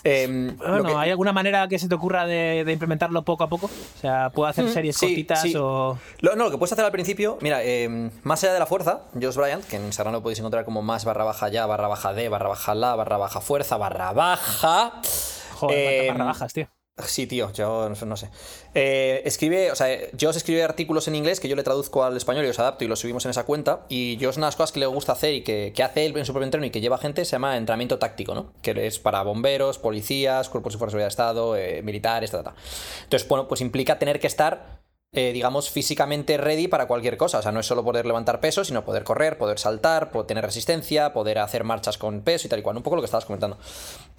Lo 0.03 0.55
Bueno, 0.57 0.83
que- 0.89 0.95
¿hay 0.95 1.11
alguna 1.11 1.33
manera 1.33 1.67
que 1.67 1.77
se 1.79 1.87
te 1.87 1.95
ocurra 1.95 2.25
de, 2.25 2.63
de 2.65 2.71
implementarlo 2.71 3.23
poco 3.23 3.43
a 3.43 3.49
poco? 3.49 3.67
O 3.67 3.99
sea, 4.01 4.29
¿puedo 4.29 4.47
hacer 4.49 4.65
Mm, 4.65 4.69
series 4.73 4.97
sí, 4.97 5.05
cortitas 5.07 5.41
sí. 5.41 5.53
o...? 5.57 5.97
Lo, 6.21 6.35
no, 6.35 6.45
lo 6.45 6.51
que 6.51 6.57
puedes 6.57 6.71
hacer 6.73 6.85
al 6.85 6.91
principio, 6.91 7.37
mira, 7.41 7.63
eh, 7.63 8.09
más 8.23 8.43
allá 8.43 8.53
de 8.53 8.59
la 8.59 8.65
fuerza, 8.65 9.01
Josh 9.21 9.35
Bryant, 9.35 9.63
que 9.65 9.75
en 9.77 9.85
Instagram 9.85 10.13
lo 10.13 10.21
podéis 10.21 10.39
encontrar 10.39 10.65
como 10.65 10.81
más 10.81 11.05
barra 11.05 11.23
baja 11.23 11.49
ya, 11.49 11.65
barra 11.65 11.87
baja 11.87 12.13
D, 12.13 12.29
barra 12.29 12.49
baja 12.49 12.75
la, 12.75 12.95
barra 12.95 13.17
baja 13.17 13.41
fuerza, 13.41 13.77
barra 13.77 14.13
baja. 14.13 14.93
Joder, 15.55 15.77
Eh, 16.05 16.07
barra 16.11 16.25
bajas, 16.25 16.53
tío. 16.53 16.67
Sí, 17.05 17.27
tío, 17.27 17.51
yo 17.53 17.89
no 17.89 18.17
sé. 18.17 18.29
Eh, 18.75 19.21
escribe, 19.25 19.71
o 19.71 19.75
sea, 19.75 19.87
Josh 20.19 20.37
escribe 20.37 20.63
artículos 20.63 21.07
en 21.07 21.15
inglés 21.15 21.39
que 21.39 21.47
yo 21.47 21.55
le 21.55 21.63
traduzco 21.63 22.03
al 22.03 22.15
español 22.17 22.43
y 22.43 22.47
los 22.47 22.59
adapto 22.59 22.83
y 22.83 22.87
los 22.87 22.99
subimos 22.99 23.25
en 23.25 23.31
esa 23.31 23.45
cuenta. 23.45 23.85
Y 23.89 24.17
Josh, 24.21 24.37
una 24.37 24.47
de 24.47 24.49
las 24.49 24.55
cosas 24.55 24.71
que 24.71 24.79
le 24.79 24.85
gusta 24.85 25.13
hacer 25.13 25.33
y 25.33 25.41
que, 25.41 25.71
que 25.75 25.83
hace 25.83 26.05
él 26.05 26.17
en 26.17 26.25
su 26.25 26.33
propio 26.33 26.45
entreno 26.45 26.65
y 26.65 26.71
que 26.71 26.81
lleva 26.81 26.97
gente 26.97 27.25
se 27.25 27.31
llama 27.31 27.57
entrenamiento 27.57 27.99
táctico, 27.99 28.35
¿no? 28.35 28.53
Que 28.61 28.87
es 28.87 28.99
para 28.99 29.23
bomberos, 29.23 29.77
policías, 29.77 30.49
cuerpos 30.49 30.75
y 30.75 30.77
fuerzas 30.77 30.93
de 30.93 30.99
seguridad 30.99 31.05
de 31.05 31.09
Estado, 31.09 31.55
eh, 31.55 31.81
militares, 31.83 32.31
ta, 32.31 32.43
ta, 32.43 32.51
ta. 32.51 32.55
Entonces, 33.03 33.27
bueno, 33.27 33.47
pues 33.47 33.61
implica 33.61 33.99
tener 33.99 34.19
que 34.19 34.27
estar 34.27 34.78
eh, 35.11 35.31
digamos, 35.33 35.69
físicamente 35.69 36.37
ready 36.37 36.67
para 36.67 36.87
cualquier 36.87 37.17
cosa. 37.17 37.39
O 37.39 37.41
sea, 37.41 37.51
no 37.51 37.59
es 37.59 37.65
solo 37.65 37.83
poder 37.83 38.05
levantar 38.05 38.39
peso, 38.39 38.63
sino 38.63 38.85
poder 38.85 39.03
correr, 39.03 39.37
poder 39.37 39.59
saltar, 39.59 40.11
poder 40.11 40.27
tener 40.27 40.45
resistencia, 40.45 41.13
poder 41.13 41.39
hacer 41.39 41.63
marchas 41.63 41.97
con 41.97 42.21
peso 42.21 42.47
y 42.47 42.49
tal 42.49 42.59
y 42.59 42.61
cual. 42.61 42.77
Un 42.77 42.83
poco 42.83 42.95
lo 42.95 43.01
que 43.01 43.07
estabas 43.07 43.25
comentando. 43.25 43.57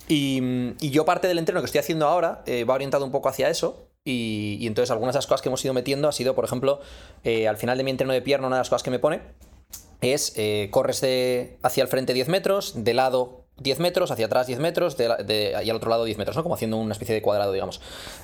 Y, 0.08 0.74
yo 0.90 1.04
parte 1.04 1.28
del 1.28 1.38
entreno 1.38 1.60
que 1.60 1.66
estoy 1.66 1.78
haciendo 1.78 2.08
ahora 2.08 2.42
eh, 2.46 2.64
va 2.64 2.74
orientado 2.74 3.04
un 3.04 3.12
poco 3.12 3.28
hacia 3.28 3.48
eso. 3.48 3.86
Y, 4.04 4.56
y 4.60 4.66
entonces 4.66 4.90
algunas 4.90 5.14
de 5.14 5.18
las 5.18 5.26
cosas 5.26 5.42
que 5.42 5.48
hemos 5.48 5.64
ido 5.64 5.74
metiendo 5.74 6.08
ha 6.08 6.12
sido, 6.12 6.34
por 6.34 6.44
ejemplo, 6.44 6.80
eh, 7.22 7.46
al 7.46 7.58
final 7.58 7.76
de 7.76 7.84
mi 7.84 7.90
entreno 7.90 8.12
de 8.12 8.22
pierna, 8.22 8.46
una 8.46 8.56
de 8.56 8.60
las 8.60 8.70
cosas 8.70 8.82
que 8.82 8.90
me 8.90 8.98
pone 8.98 9.20
es 10.00 10.32
eh, 10.36 10.68
corres 10.70 11.00
de 11.00 11.58
hacia 11.62 11.82
el 11.82 11.88
frente 11.88 12.14
10 12.14 12.28
metros, 12.28 12.72
de 12.84 12.94
lado 12.94 13.44
10 13.60 13.78
metros, 13.78 14.10
hacia 14.10 14.26
atrás 14.26 14.46
10 14.46 14.58
metros 14.58 14.96
de, 14.96 15.08
de- 15.24 15.56
y 15.64 15.70
al 15.70 15.76
otro 15.76 15.88
lado 15.88 16.04
10 16.04 16.18
metros, 16.18 16.36
¿no? 16.36 16.42
Como 16.42 16.54
haciendo 16.54 16.76
una 16.76 16.92
especie 16.92 17.14
de 17.14 17.22
cuadrado, 17.22 17.52
digamos. 17.52 17.80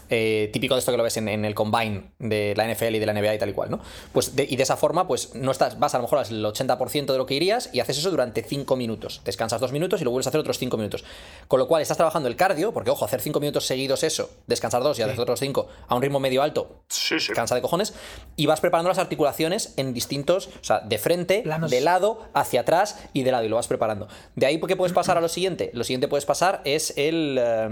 Eh, 0.09 0.51
típico 0.53 0.75
de 0.75 0.81
esto 0.81 0.93
que 0.93 0.99
lo 0.99 1.03
ves 1.05 1.17
en, 1.17 1.29
en 1.29 1.45
el 1.45 1.55
combine 1.55 2.11
de 2.19 2.55
la 2.57 2.65
NFL 2.73 2.95
y 2.95 2.99
de 2.99 3.07
la 3.07 3.13
NBA 3.13 3.35
y 3.35 3.39
tal 3.39 3.49
y 3.49 3.53
cual, 3.53 3.71
¿no? 3.71 3.81
Pues 4.13 4.35
de- 4.37 4.47
y 4.49 4.57
de 4.57 4.63
esa 4.63 4.77
forma, 4.77 5.07
pues 5.09 5.35
no 5.35 5.51
estás, 5.53 5.79
vas 5.79 5.95
a 5.95 5.99
lo 5.99 6.03
mejor 6.03 6.19
al 6.21 6.45
80% 6.45 7.13
de 7.13 7.19
lo 7.19 7.27
que 7.27 7.35
irías 7.35 7.71
y 7.73 7.81
haces 7.81 7.99
eso 7.99 8.11
durante 8.11 8.43
5 8.43 8.77
minutos. 8.77 9.21
Descansas 9.25 9.61
2 9.61 9.73
minutos 9.73 10.01
y 10.01 10.05
lo 10.05 10.11
vuelves 10.11 10.27
a 10.27 10.31
hacer 10.31 10.41
otros 10.41 10.59
5 10.59 10.77
minutos. 10.77 11.05
Con 11.49 11.59
lo 11.61 11.69
cual 11.69 11.83
estás 11.83 11.97
trabajando 11.97 12.29
el 12.29 12.37
cardio, 12.37 12.73
porque 12.73 12.91
ojo, 12.91 13.05
hacer 13.05 13.21
5 13.21 13.41
minutos 13.41 13.67
seguidos 13.67 14.03
eso, 14.05 14.31
descansar 14.47 14.83
2 14.83 14.99
y 14.99 15.03
hacer 15.03 15.19
otros 15.21 15.41
5 15.41 15.69
a 15.89 15.95
un 15.95 16.03
ritmo 16.03 16.21
medio 16.21 16.43
alto, 16.43 16.83
Sí, 16.89 17.19
sí. 17.21 17.33
cansa 17.33 17.55
de 17.55 17.63
cojones, 17.63 17.95
y 18.37 18.47
vas 18.47 18.61
preparando 18.61 18.89
las 18.89 18.99
articulaciones 18.99 19.75
en 19.77 19.93
distintos, 19.93 20.47
o 20.61 20.65
sea, 20.65 20.81
de 20.81 20.99
frente, 20.99 21.43
Planos. 21.43 21.71
de 21.71 21.81
lado, 21.81 22.23
hacia 22.33 22.61
atrás 22.61 22.99
y 23.13 23.23
de 23.25 23.33
lado, 23.33 23.45
y 23.45 23.49
lo 23.49 23.57
vas 23.57 23.67
preparando. 23.67 24.09
De 24.35 24.47
ahí, 24.47 24.61
¿qué 24.67 24.77
puedes 24.77 24.93
pasar 24.93 25.19
a 25.19 25.21
lo 25.27 25.29
siguiente? 25.29 25.71
Lo 25.75 25.85
siguiente 25.85 26.09
puedes 26.09 26.25
pasar 26.25 26.63
es 26.65 26.95
el... 26.97 27.39
eh, 27.41 27.69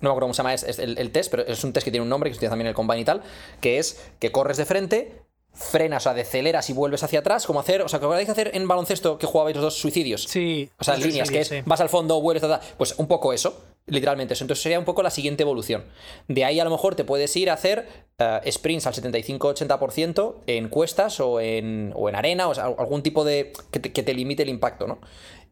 no 0.00 0.10
me 0.10 0.10
acuerdo 0.10 0.26
cómo 0.26 0.34
se 0.34 0.38
llama 0.38 0.54
es, 0.54 0.62
es 0.62 0.78
el, 0.78 0.96
el 0.96 1.10
test, 1.10 1.30
pero 1.30 1.44
es 1.44 1.64
un 1.64 1.72
test 1.72 1.84
que 1.84 1.90
tiene 1.90 2.02
un 2.02 2.08
nombre, 2.08 2.30
que 2.30 2.34
se 2.34 2.38
utiliza 2.38 2.50
también 2.50 2.68
el 2.68 2.74
combine 2.74 3.00
y 3.00 3.04
tal, 3.04 3.22
que 3.60 3.78
es 3.78 4.00
que 4.20 4.30
corres 4.30 4.56
de 4.56 4.64
frente, 4.64 5.22
frenas, 5.52 6.02
o 6.02 6.04
sea, 6.04 6.14
deceleras 6.14 6.70
y 6.70 6.72
vuelves 6.72 7.02
hacia 7.02 7.18
atrás, 7.18 7.46
como 7.46 7.58
hacer, 7.58 7.82
o 7.82 7.88
sea, 7.88 7.98
que 7.98 8.04
acordáis 8.04 8.28
de 8.28 8.32
hacer 8.32 8.50
en 8.54 8.68
baloncesto 8.68 9.18
que 9.18 9.26
jugabais 9.26 9.56
los 9.56 9.64
dos 9.64 9.74
suicidios. 9.74 10.22
Sí. 10.22 10.70
O 10.78 10.84
sea, 10.84 10.94
sí, 10.94 11.02
líneas, 11.02 11.28
sí, 11.28 11.34
que 11.34 11.40
es 11.40 11.48
sí. 11.48 11.56
vas 11.66 11.80
al 11.80 11.88
fondo, 11.88 12.20
vuelves, 12.20 12.42
ta, 12.42 12.60
ta. 12.60 12.66
pues 12.76 12.94
un 12.98 13.08
poco 13.08 13.32
eso, 13.32 13.60
literalmente 13.86 14.34
eso. 14.34 14.44
Entonces 14.44 14.62
sería 14.62 14.78
un 14.78 14.84
poco 14.84 15.02
la 15.02 15.10
siguiente 15.10 15.42
evolución. 15.42 15.84
De 16.28 16.44
ahí 16.44 16.60
a 16.60 16.64
lo 16.64 16.70
mejor 16.70 16.94
te 16.94 17.02
puedes 17.02 17.34
ir 17.34 17.50
a 17.50 17.54
hacer 17.54 17.88
eh, 18.18 18.52
sprints 18.52 18.86
al 18.86 18.94
75-80% 18.94 20.34
en 20.46 20.68
cuestas 20.68 21.18
o 21.18 21.40
en, 21.40 21.92
o 21.96 22.08
en 22.08 22.14
arena, 22.14 22.46
o 22.46 22.54
sea, 22.54 22.66
algún 22.66 23.02
tipo 23.02 23.24
de. 23.24 23.52
Que 23.72 23.80
te, 23.80 23.92
que 23.92 24.04
te 24.04 24.14
limite 24.14 24.44
el 24.44 24.50
impacto, 24.50 24.86
¿no? 24.86 24.98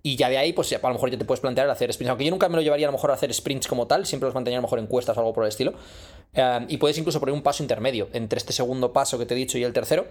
Y 0.06 0.14
ya 0.16 0.28
de 0.28 0.38
ahí, 0.38 0.52
pues 0.52 0.72
a 0.72 0.78
lo 0.80 0.94
mejor 0.94 1.10
ya 1.10 1.18
te 1.18 1.24
puedes 1.24 1.40
plantear 1.40 1.66
el 1.66 1.70
hacer 1.72 1.92
sprints. 1.92 2.10
Aunque 2.10 2.24
yo 2.24 2.30
nunca 2.30 2.48
me 2.48 2.54
lo 2.56 2.62
llevaría 2.62 2.86
a 2.86 2.90
lo 2.90 2.96
mejor 2.96 3.10
a 3.10 3.14
hacer 3.14 3.32
sprints 3.34 3.66
como 3.66 3.86
tal, 3.88 4.06
siempre 4.06 4.26
los 4.28 4.34
mantendría 4.34 4.58
a 4.58 4.60
lo 4.62 4.66
mejor 4.68 4.78
en 4.78 4.86
cuestas 4.86 5.16
o 5.16 5.20
algo 5.20 5.32
por 5.32 5.42
el 5.44 5.48
estilo. 5.48 5.72
Eh, 6.32 6.66
y 6.68 6.76
puedes 6.76 6.96
incluso 6.98 7.18
poner 7.18 7.34
un 7.34 7.42
paso 7.42 7.62
intermedio 7.64 8.08
entre 8.12 8.36
este 8.38 8.52
segundo 8.52 8.92
paso 8.92 9.18
que 9.18 9.26
te 9.26 9.34
he 9.34 9.36
dicho 9.36 9.58
y 9.58 9.64
el 9.64 9.72
tercero 9.72 10.06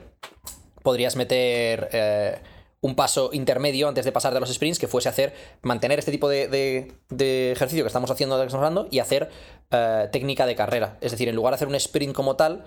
podrías 0.83 1.15
meter 1.15 1.89
eh, 1.93 2.35
un 2.81 2.95
paso 2.95 3.29
intermedio 3.33 3.87
antes 3.87 4.05
de 4.05 4.11
pasar 4.11 4.33
de 4.33 4.39
los 4.41 4.53
sprints 4.53 4.79
que 4.79 4.87
fuese 4.87 5.07
hacer, 5.09 5.33
mantener 5.61 5.97
este 5.99 6.11
tipo 6.11 6.27
de, 6.29 6.47
de- 6.47 6.91
de 7.09 7.51
ejercicio 7.53 7.83
que 7.83 7.87
estamos 7.87 8.11
haciendo, 8.11 8.37
que 8.37 8.45
estamos 8.45 8.65
hablando, 8.65 8.87
y 8.91 8.99
hacer 8.99 9.29
eh, 9.71 10.09
técnica 10.11 10.45
de 10.45 10.55
carrera. 10.55 10.97
Es 11.01 11.11
decir, 11.11 11.29
en 11.29 11.35
lugar 11.35 11.53
de 11.53 11.55
hacer 11.55 11.67
un 11.67 11.75
sprint 11.75 12.13
como 12.13 12.35
tal, 12.35 12.65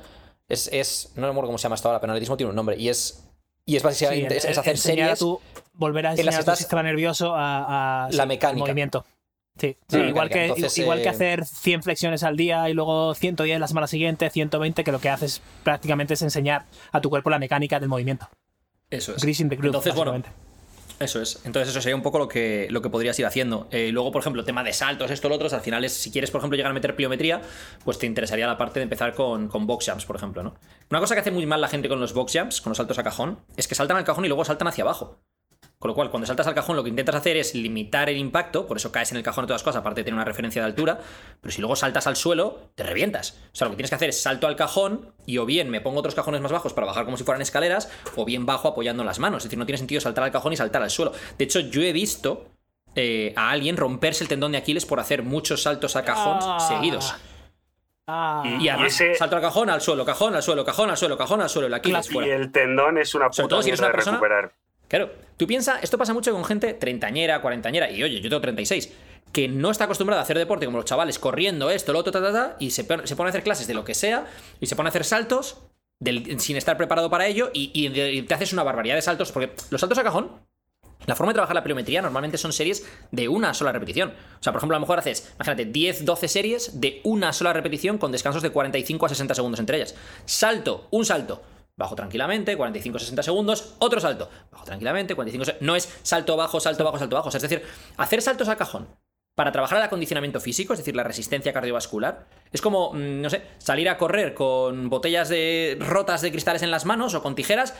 es, 0.49 0.69
es 0.73 1.11
no 1.15 1.23
me 1.23 1.29
acuerdo 1.29 1.49
cómo 1.49 1.59
se 1.59 1.65
llama 1.65 1.75
hasta 1.75 1.89
ahora, 1.89 2.01
pero 2.01 2.11
en 2.13 2.17
atletismo 2.17 2.37
tiene 2.37 2.51
un 2.51 2.57
nombre, 2.57 2.77
y 2.79 2.89
es 2.89 3.25
Y 3.67 3.77
es 3.77 3.83
básicamente 3.83 4.31
Sí, 4.31 4.37
es, 4.39 4.45
es 4.47 4.59
hacer 4.59 4.75
a 4.75 4.77
series. 4.79 5.19
tu- 5.19 5.41
volver 5.79 6.07
a 6.07 6.11
en 6.11 6.19
enseñar 6.19 6.35
a 6.35 6.37
tu 6.37 6.41
estás- 6.41 6.59
sistema 6.59 6.83
nervioso 6.83 7.35
a, 7.35 8.05
a- 8.07 8.11
La 8.11 8.25
sí, 8.25 8.29
mecánica. 8.29 8.59
movimiento. 8.67 9.07
Sí, 9.59 9.77
igual, 9.91 10.29
que, 10.29 10.45
Entonces, 10.45 10.79
igual 10.79 10.99
que 10.99 11.07
eh, 11.07 11.09
hacer 11.09 11.45
100 11.45 11.83
flexiones 11.83 12.23
al 12.23 12.37
día 12.37 12.69
y 12.71 12.75
luego 12.75 13.13
110 13.17 13.59
la 13.59 13.67
semana 13.67 13.89
siguiente, 13.89 14.31
120, 14.31 14.85
que 14.85 14.93
lo 14.93 15.01
que 15.01 15.09
haces 15.09 15.43
prácticamente 15.65 16.15
es 16.15 16.23
enseñar 16.23 16.67
a 16.93 17.01
tu 17.01 17.11
cuerpo 17.11 17.29
la 17.31 17.41
mecánica 17.41 17.81
del 17.81 17.89
movimiento. 17.89 18.29
Eso 18.89 19.17
es. 19.17 19.23
Greasing 19.23 19.49
the 19.49 19.57
groove, 19.57 19.69
Entonces, 19.71 19.95
bueno, 19.97 20.13
básicamente. 20.13 20.45
Eso 21.01 21.21
es. 21.21 21.41
Entonces, 21.45 21.71
eso 21.71 21.81
sería 21.81 21.97
un 21.97 22.03
poco 22.03 22.19
lo 22.21 22.29
que, 22.29 22.69
lo 22.71 22.83
que 22.83 22.89
podrías 22.89 23.19
ir 23.19 23.27
haciendo. 23.27 23.67
Eh, 23.73 23.91
luego, 23.93 24.13
por 24.13 24.21
ejemplo, 24.21 24.45
tema 24.45 24.63
de 24.65 24.73
saltos, 24.73 25.11
esto, 25.11 25.29
lo 25.29 25.35
otro, 25.35 25.49
al 25.53 25.61
final 25.61 25.85
es, 25.85 25.93
si 25.93 26.11
quieres, 26.13 26.31
por 26.31 26.41
ejemplo, 26.41 26.57
llegar 26.57 26.71
a 26.71 26.75
meter 26.75 26.95
pliometría, 26.95 27.41
pues 27.85 27.99
te 27.99 28.07
interesaría 28.07 28.47
la 28.47 28.59
parte 28.59 28.79
de 28.79 28.85
empezar 28.85 29.13
con, 29.15 29.49
con 29.49 29.67
box 29.67 29.87
jumps, 29.91 30.05
por 30.07 30.15
ejemplo, 30.17 30.43
¿no? 30.45 30.55
Una 30.91 31.01
cosa 31.01 31.15
que 31.15 31.21
hace 31.21 31.31
muy 31.33 31.47
mal 31.47 31.61
la 31.61 31.69
gente 31.69 31.89
con 31.89 31.99
los 32.01 32.15
box 32.15 32.33
jumps, 32.39 32.61
con 32.61 32.71
los 32.71 32.77
saltos 32.79 32.99
a 32.99 33.03
cajón, 33.03 33.41
es 33.57 33.67
que 33.67 33.75
saltan 33.75 33.97
al 33.97 34.05
cajón 34.05 34.25
y 34.25 34.29
luego 34.29 34.45
saltan 34.45 34.69
hacia 34.69 34.83
abajo. 34.85 35.19
Con 35.79 35.89
lo 35.91 35.95
cual, 35.95 36.11
cuando 36.11 36.27
saltas 36.27 36.47
al 36.49 36.55
cajón, 36.57 36.75
lo 36.75 36.83
que 36.83 36.91
intentas 36.91 37.15
hacer 37.15 37.37
es 37.37 37.55
limitar 37.55 38.09
el 38.11 38.17
impacto, 38.17 38.67
por 38.67 38.77
eso 38.79 38.91
caes 38.91 39.13
en 39.13 39.17
el 39.19 39.23
cajón 39.23 39.45
de 39.45 39.49
todas 39.49 39.63
cosas, 39.63 39.79
aparte 39.81 40.01
de 40.01 40.05
tener 40.07 40.17
una 40.17 40.25
referencia 40.25 40.61
de 40.61 40.67
altura, 40.67 40.99
pero 41.41 41.53
si 41.53 41.61
luego 41.61 41.77
saltas 41.77 42.09
al 42.09 42.17
suelo, 42.17 42.59
te 42.75 42.83
revientas. 42.83 43.39
O 43.53 43.57
sea, 43.57 43.67
lo 43.67 43.71
que 43.71 43.77
tienes 43.77 43.91
que 43.91 43.95
hacer 43.95 44.09
es 44.09 44.21
salto 44.21 44.49
al 44.49 44.57
cajón 44.57 45.13
y 45.25 45.39
o 45.39 45.47
bien 45.47 45.71
me 45.71 45.81
pongo 45.81 46.01
otros 46.01 46.17
cajones 46.17 46.41
más 46.41 46.51
bajos 46.51 46.73
para 46.73 46.89
bajar 46.89 47.05
como 47.05 47.17
si 47.17 47.23
fueran 47.23 47.43
escaleras, 47.43 47.93
o 48.17 48.25
bien 48.25 48.45
bajo 48.45 48.67
apoyando 48.67 49.05
las 49.05 49.21
manos. 49.21 49.39
Es 49.39 49.45
decir, 49.45 49.59
no 49.59 49.67
tiene 49.67 49.79
sentido 49.79 50.01
saltar 50.01 50.25
al 50.25 50.33
cajón 50.33 50.53
y 50.53 50.57
saltar 50.57 50.83
al 50.83 50.91
suelo. 50.91 51.13
De 51.39 51.45
hecho, 51.45 51.61
yo 51.61 51.81
he 51.83 51.93
visto 51.93 52.49
eh, 52.97 53.33
a 53.37 53.51
alguien 53.51 53.77
romperse 53.77 54.25
el 54.25 54.29
tendón 54.29 54.51
de 54.51 54.59
Aquiles 54.59 54.85
por 54.85 54.99
hacer 54.99 55.23
muchos 55.23 55.63
saltos 55.63 55.95
a 55.95 56.03
cajón 56.05 56.39
Ah. 56.43 56.59
seguidos. 56.69 57.15
Ah, 58.09 58.43
Y- 58.45 58.65
Y 58.65 58.69
además, 58.69 58.95
ese- 59.01 59.15
salto 59.15 59.37
al 59.37 59.43
cajón, 59.43 59.71
al 59.71 59.81
suelo, 59.81 60.05
cajón, 60.05 60.35
al 60.35 60.43
suelo, 60.43 60.65
cajón, 60.65 60.91
al 60.91 60.97
suelo, 60.97 61.17
cajón, 61.17 61.41
al 61.43 61.49
suelo, 61.51 61.69
el 61.69 61.75
Aquiles 61.75 61.99
Clásico. 62.09 62.21
Y 62.23 62.25
fuera. 62.25 62.37
el 62.37 62.51
tendón 62.51 62.99
es 62.99 63.15
una 63.15 63.27
Sobre 63.31 63.45
puta 63.45 63.49
todo 63.51 63.63
si 63.63 63.69
eres 63.69 63.81
mierda 63.81 63.87
una 63.87 63.93
de 63.93 63.97
persona- 63.97 64.17
recuperar. 64.17 64.53
Claro, 64.89 65.13
tú 65.37 65.47
piensas, 65.47 65.83
esto 65.83 65.99
pasa 65.99 66.15
mucho 66.15 66.33
con 66.33 66.45
gente 66.45 66.75
treintañera, 66.75 67.41
cuarentañera, 67.41 67.91
y 67.91 68.03
oye, 68.03 68.21
yo 68.21 68.29
tengo 68.29 68.41
36, 68.41 68.93
que 69.33 69.49
no 69.49 69.71
está 69.71 69.85
acostumbrada 69.85 70.23
a 70.23 70.25
hacer 70.25 70.39
deporte 70.39 70.67
como 70.67 70.79
los 70.79 70.87
chavales, 70.87 71.19
corriendo 71.19 71.71
esto, 71.71 71.93
lo 71.93 71.99
otro, 71.99 72.13
ta, 72.13 72.23
ta, 72.23 72.33
ta, 72.33 72.57
y 72.59 72.71
se, 72.71 72.85
se 73.05 73.17
pone 73.17 73.29
a 73.29 73.31
hacer 73.31 73.43
clases 73.43 73.67
de 73.67 73.75
lo 73.75 73.85
que 73.85 73.95
sea, 73.95 74.27
y 74.61 74.67
se 74.67 74.77
pone 74.77 74.89
a 74.89 74.91
hacer 74.91 75.05
saltos 75.05 75.59
sin 76.39 76.57
estar 76.57 76.77
preparado 76.77 77.11
para 77.11 77.27
ello, 77.27 77.51
y 77.53 78.23
te 78.23 78.35
haces 78.35 78.53
una 78.53 78.63
barbaridad 78.63 78.95
de 78.95 79.03
saltos, 79.03 79.31
porque 79.31 79.53
los 79.71 79.81
saltos 79.81 79.99
a 79.99 80.05
cajón 80.05 80.31
la 81.07 81.15
forma 81.15 81.33
de 81.33 81.35
trabajar 81.35 81.55
la 81.55 81.63
pliometría 81.63 82.03
normalmente 82.03 82.37
son 82.37 82.53
series 82.53 82.87
de 83.13 83.29
una 83.29 83.55
sola 83.55 83.73
repetición. 83.73 84.11
O 84.11 84.43
sea, 84.43 84.53
por 84.53 84.61
ejemplo, 84.61 84.77
a 84.77 84.79
lo 84.79 84.83
mejor 84.83 84.99
haces, 84.99 85.33
imagínate, 85.37 85.65
10, 85.65 86.05
12 86.05 86.29
series 86.29 86.81
de 86.81 87.01
una 87.05 87.33
sola 87.33 87.53
repetición 87.53 87.99
con 87.99 88.13
descansos 88.13 88.43
de 88.43 88.51
45 88.51 89.07
a 89.07 89.09
60 89.09 89.35
segundos 89.35 89.61
entre 89.61 89.79
ellas. 89.79 89.95
Salto, 90.27 90.87
un 90.91 91.07
salto. 91.07 91.43
Bajo 91.79 91.95
tranquilamente, 91.95 92.57
45, 92.57 92.99
60 92.99 93.23
segundos, 93.23 93.75
otro 93.79 94.01
salto. 94.01 94.29
Bajo 94.51 94.65
tranquilamente, 94.65 95.15
45, 95.15 95.45
se- 95.45 95.57
no 95.61 95.77
es 95.77 95.89
salto 96.03 96.37
bajo, 96.37 96.59
salto 96.61 96.85
bajo, 96.85 96.99
salto 96.99 97.15
bajo. 97.17 97.29
O 97.29 97.31
sea, 97.31 97.39
es 97.39 97.43
decir, 97.43 97.63
hacer 97.97 98.21
saltos 98.21 98.49
a 98.49 98.57
cajón 98.57 98.89
para 99.37 99.53
trabajar 99.53 99.79
el 99.79 99.85
acondicionamiento 99.85 100.41
físico, 100.41 100.73
es 100.73 100.81
decir, 100.81 100.97
la 100.97 101.05
resistencia 101.05 101.53
cardiovascular, 101.53 102.27
es 102.53 102.61
como, 102.61 102.93
mm, 102.93 103.21
no 103.23 103.31
sé, 103.31 103.43
salir 103.59 103.89
a 103.89 103.97
correr 103.97 104.35
con 104.35 104.91
botellas 104.91 105.29
de 105.29 105.77
rotas 105.81 106.21
de 106.21 106.33
cristales 106.33 106.63
en 106.63 106.73
las 106.73 106.85
manos 106.85 107.15
o 107.15 107.23
con 107.23 107.37
tijeras 107.37 107.75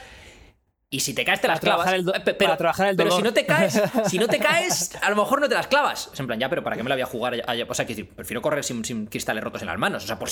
y 0.91 1.01
si 1.01 1.13
te 1.15 1.25
caes 1.25 1.41
te 1.41 1.49
Para 1.49 1.55
las 1.55 1.61
clavas. 1.61 1.93
el 1.93 2.09
Eh, 2.09 2.21
pe- 2.25 2.35
para 2.35 2.57
trabajar 2.57 2.89
el 2.91 2.97
pero 2.97 3.11
si 3.11 3.17
dolor. 3.17 3.31
no 3.31 3.35
te 3.35 3.45
caes, 3.45 3.83
si 4.07 4.19
no 4.21 4.29
te 4.29 4.39
caes, 4.39 4.95
a 5.03 5.11
lo 5.11 5.17
mejor 5.17 5.41
no 5.41 5.49
te 5.49 5.57
las 5.57 5.67
clavas. 5.67 6.09
Es 6.15 6.21
en 6.21 6.29
plan, 6.29 6.39
ya, 6.39 6.49
pero 6.49 6.63
¿para 6.63 6.77
qué 6.77 6.85
me 6.85 6.89
la 6.89 6.95
voy 6.95 7.03
a 7.03 7.07
jugar? 7.07 7.35
O 7.69 7.75
sea, 7.75 7.85
que 7.85 7.95
decir, 7.97 8.09
prefiero 8.15 8.41
correr 8.41 8.63
sin, 8.63 8.85
sin 8.85 9.07
cristales 9.07 9.43
rotos 9.43 9.61
en 9.63 9.67
las 9.67 9.79
manos. 9.79 10.05
O 10.05 10.07
sea, 10.07 10.17
por, 10.19 10.29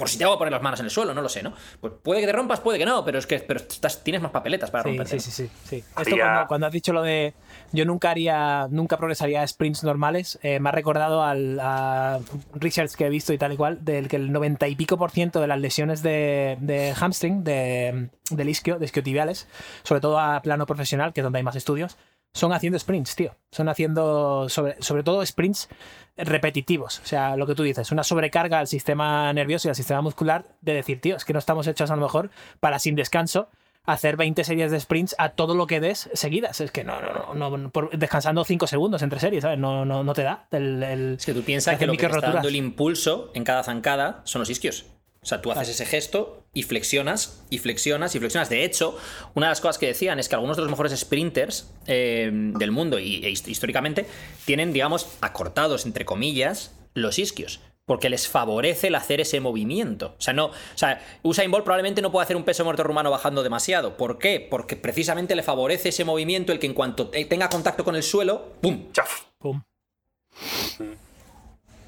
por 0.00 0.08
si 0.08 0.16
te 0.16 0.24
hago 0.24 0.38
poner 0.38 0.50
las 0.52 0.62
manos 0.62 0.80
en 0.80 0.86
el 0.86 0.90
suelo, 0.90 1.12
no 1.12 1.20
lo 1.20 1.28
sé, 1.28 1.42
¿no? 1.42 1.52
Pues 1.78 1.92
puede 2.02 2.22
que 2.22 2.26
te 2.26 2.32
rompas, 2.32 2.60
puede 2.60 2.78
que 2.78 2.86
no, 2.86 3.04
pero 3.04 3.18
es 3.18 3.26
que 3.26 3.38
pero 3.40 3.60
estás, 3.60 4.02
tienes 4.02 4.22
más 4.22 4.30
papeletas 4.32 4.70
para 4.70 4.82
Sí, 4.84 4.88
romperte. 4.88 5.20
sí, 5.20 5.30
sí, 5.30 5.46
sí, 5.46 5.50
sí. 5.68 5.84
Esto 6.00 6.16
cuando, 6.16 6.46
cuando 6.48 6.66
has 6.68 6.72
dicho 6.72 6.94
lo 6.94 7.02
de 7.02 7.34
yo 7.72 7.84
nunca 7.84 8.10
haría, 8.10 8.66
nunca 8.70 8.96
progresaría 8.96 9.42
a 9.42 9.46
sprints 9.46 9.84
normales, 9.84 10.38
eh, 10.42 10.58
me 10.58 10.70
ha 10.70 10.72
recordado 10.72 11.22
al 11.22 11.60
a 11.60 12.18
research 12.54 12.94
que 12.94 13.04
he 13.04 13.10
visto 13.10 13.34
y 13.34 13.38
tal 13.38 13.52
y 13.52 13.56
cual, 13.58 13.84
del 13.84 14.08
que 14.08 14.16
el 14.16 14.32
90 14.32 14.66
y 14.68 14.74
pico 14.74 14.96
por 14.96 15.10
ciento 15.10 15.40
de 15.42 15.46
las 15.46 15.60
lesiones 15.60 16.02
de, 16.02 16.56
de 16.60 16.94
hamstring, 16.98 17.44
de, 17.44 18.08
del 18.30 18.48
isquio, 18.48 18.78
de 18.78 18.86
isquiotibiales, 18.86 19.48
sobre 19.82 20.00
todo 20.00 20.18
a 20.18 20.40
plano 20.40 20.64
profesional, 20.64 21.12
que 21.12 21.20
es 21.20 21.24
donde 21.24 21.38
hay 21.40 21.42
más 21.44 21.56
estudios, 21.56 21.98
son 22.32 22.52
haciendo 22.52 22.78
sprints, 22.78 23.16
tío. 23.16 23.34
Son 23.50 23.68
haciendo, 23.68 24.48
sobre, 24.48 24.80
sobre 24.82 25.02
todo, 25.02 25.24
sprints 25.26 25.68
repetitivos. 26.16 27.00
O 27.00 27.06
sea, 27.06 27.36
lo 27.36 27.46
que 27.46 27.54
tú 27.54 27.62
dices, 27.62 27.90
una 27.92 28.04
sobrecarga 28.04 28.58
al 28.58 28.66
sistema 28.66 29.32
nervioso 29.32 29.68
y 29.68 29.70
al 29.70 29.74
sistema 29.76 30.00
muscular 30.00 30.44
de 30.60 30.74
decir, 30.74 31.00
tío, 31.00 31.16
es 31.16 31.24
que 31.24 31.32
no 31.32 31.38
estamos 31.38 31.66
hechos 31.66 31.90
a 31.90 31.96
lo 31.96 32.02
mejor 32.02 32.30
para 32.60 32.78
sin 32.78 32.94
descanso 32.94 33.48
hacer 33.84 34.16
20 34.16 34.44
series 34.44 34.70
de 34.70 34.78
sprints 34.78 35.14
a 35.18 35.30
todo 35.30 35.54
lo 35.54 35.66
que 35.66 35.80
des 35.80 36.10
seguidas. 36.12 36.60
Es 36.60 36.70
que 36.70 36.84
no, 36.84 37.00
no, 37.00 37.34
no, 37.34 37.56
no, 37.56 37.70
por- 37.70 37.90
descansando 37.98 38.44
5 38.44 38.66
segundos 38.66 39.02
entre 39.02 39.18
series, 39.18 39.42
¿sabes? 39.42 39.58
No, 39.58 39.84
no, 39.84 40.04
no 40.04 40.12
te 40.12 40.22
da. 40.22 40.46
El, 40.50 40.82
el- 40.82 41.14
Es 41.18 41.26
que 41.26 41.34
tú 41.34 41.42
piensas 41.42 41.78
que 41.78 41.86
lo 41.86 41.92
que 41.92 41.98
te 41.98 42.04
está 42.04 42.08
microroturas. 42.16 42.34
dando 42.34 42.48
el 42.48 42.56
impulso 42.56 43.30
en 43.34 43.42
cada 43.44 43.62
zancada 43.64 44.20
son 44.24 44.40
los 44.40 44.50
isquios. 44.50 44.86
O 45.22 45.26
sea, 45.26 45.42
tú 45.42 45.52
haces 45.52 45.68
ese 45.68 45.84
gesto 45.84 46.44
y 46.54 46.62
flexionas, 46.62 47.42
y 47.50 47.58
flexionas, 47.58 48.14
y 48.14 48.18
flexionas. 48.18 48.48
De 48.48 48.64
hecho, 48.64 48.96
una 49.34 49.46
de 49.46 49.50
las 49.50 49.60
cosas 49.60 49.76
que 49.78 49.86
decían 49.86 50.18
es 50.18 50.28
que 50.28 50.34
algunos 50.34 50.56
de 50.56 50.62
los 50.62 50.70
mejores 50.70 50.98
sprinters 50.98 51.70
eh, 51.86 52.30
del 52.32 52.70
mundo 52.72 52.98
y 52.98 53.16
e 53.24 53.30
hist- 53.30 53.48
históricamente 53.48 54.06
tienen, 54.46 54.72
digamos, 54.72 55.08
acortados, 55.20 55.84
entre 55.84 56.04
comillas, 56.06 56.74
los 56.94 57.18
isquios. 57.18 57.60
Porque 57.84 58.08
les 58.08 58.28
favorece 58.28 58.86
el 58.86 58.94
hacer 58.94 59.20
ese 59.20 59.40
movimiento. 59.40 60.14
O 60.16 60.20
sea, 60.22 60.32
no. 60.32 60.46
O 60.46 60.54
sea, 60.76 61.04
Usain 61.22 61.50
Bolt 61.50 61.64
probablemente 61.64 62.00
no 62.02 62.12
puede 62.12 62.22
hacer 62.24 62.36
un 62.36 62.44
peso 62.44 62.64
muerto 62.64 62.84
rumano 62.84 63.10
bajando 63.10 63.42
demasiado. 63.42 63.96
¿Por 63.96 64.16
qué? 64.18 64.46
Porque 64.48 64.76
precisamente 64.76 65.34
le 65.34 65.42
favorece 65.42 65.88
ese 65.88 66.04
movimiento, 66.04 66.52
el 66.52 66.60
que 66.60 66.66
en 66.66 66.74
cuanto 66.74 67.08
te- 67.08 67.24
tenga 67.24 67.48
contacto 67.48 67.82
con 67.84 67.96
el 67.96 68.04
suelo, 68.04 68.52
¡pum! 68.62 68.92
Chaf. 68.92 69.22
Pum. 69.38 69.62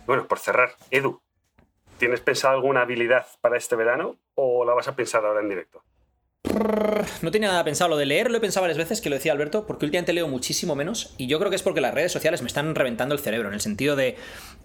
Bueno, 0.07 0.27
por 0.27 0.39
cerrar, 0.41 0.75
Edu, 0.91 1.22
¿tienes 2.03 2.21
pensado 2.21 2.57
alguna 2.57 2.81
habilidad 2.81 3.25
para 3.41 3.57
este 3.57 3.77
verano 3.77 4.17
o 4.35 4.65
la 4.65 4.75
vas 4.75 4.89
a 4.89 4.97
pensar 4.97 5.25
ahora 5.25 5.41
en 5.41 5.49
directo? 5.49 5.85
No 7.23 7.31
tenía 7.31 7.47
nada 7.47 7.63
pensado. 7.63 7.91
Lo 7.91 7.97
de 7.97 8.07
leer 8.07 8.29
lo 8.29 8.39
he 8.39 8.41
pensado 8.41 8.63
varias 8.63 8.77
veces, 8.77 9.01
que 9.01 9.09
lo 9.09 9.15
decía 9.15 9.31
Alberto, 9.31 9.69
porque 9.69 9.85
últimamente 9.87 10.13
leo 10.13 10.27
muchísimo 10.27 10.75
menos. 10.75 11.15
Y 11.17 11.29
yo 11.29 11.39
creo 11.39 11.49
que 11.49 11.55
es 11.55 11.63
porque 11.63 11.81
las 11.81 11.95
redes 11.95 12.11
sociales 12.11 12.43
me 12.43 12.49
están 12.49 12.75
reventando 12.75 13.15
el 13.15 13.21
cerebro, 13.21 13.47
en 13.47 13.55
el 13.55 13.61
sentido 13.61 13.95
de. 13.95 14.17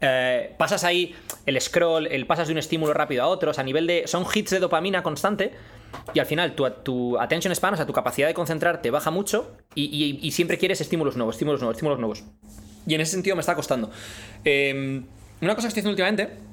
eh, 0.01 0.55
pasas 0.57 0.83
ahí 0.83 1.15
el 1.45 1.61
scroll, 1.61 2.07
el 2.07 2.25
pasas 2.25 2.47
de 2.47 2.53
un 2.53 2.57
estímulo 2.57 2.95
rápido 2.95 3.21
a 3.21 3.27
otro, 3.27 3.51
o 3.51 3.53
sea, 3.53 3.61
a 3.61 3.65
nivel 3.65 3.85
de. 3.85 4.07
Son 4.07 4.25
hits 4.33 4.49
de 4.49 4.57
dopamina 4.57 5.03
constante. 5.03 5.51
Y 6.15 6.19
al 6.19 6.25
final 6.25 6.55
tu, 6.55 6.67
tu 6.83 7.19
attention 7.19 7.53
span, 7.53 7.75
o 7.75 7.77
sea, 7.77 7.85
tu 7.85 7.93
capacidad 7.93 8.27
de 8.27 8.33
concentrarte 8.33 8.89
baja 8.89 9.11
mucho. 9.11 9.55
Y, 9.75 10.31
siempre 10.31 10.57
quieres 10.57 10.81
estímulos 10.81 11.15
nuevos, 11.15 11.35
estímulos 11.35 11.61
nuevos, 11.61 11.75
estímulos 11.75 11.99
nuevos. 11.99 12.23
Y 12.88 12.95
en 12.95 13.01
ese 13.01 13.11
sentido 13.11 13.35
me 13.35 13.41
está 13.41 13.53
costando. 13.53 13.91
Eh, 14.43 15.03
una 15.39 15.53
cosa 15.53 15.67
que 15.67 15.79
estoy 15.79 15.81
haciendo 15.81 15.91
últimamente 15.91 16.46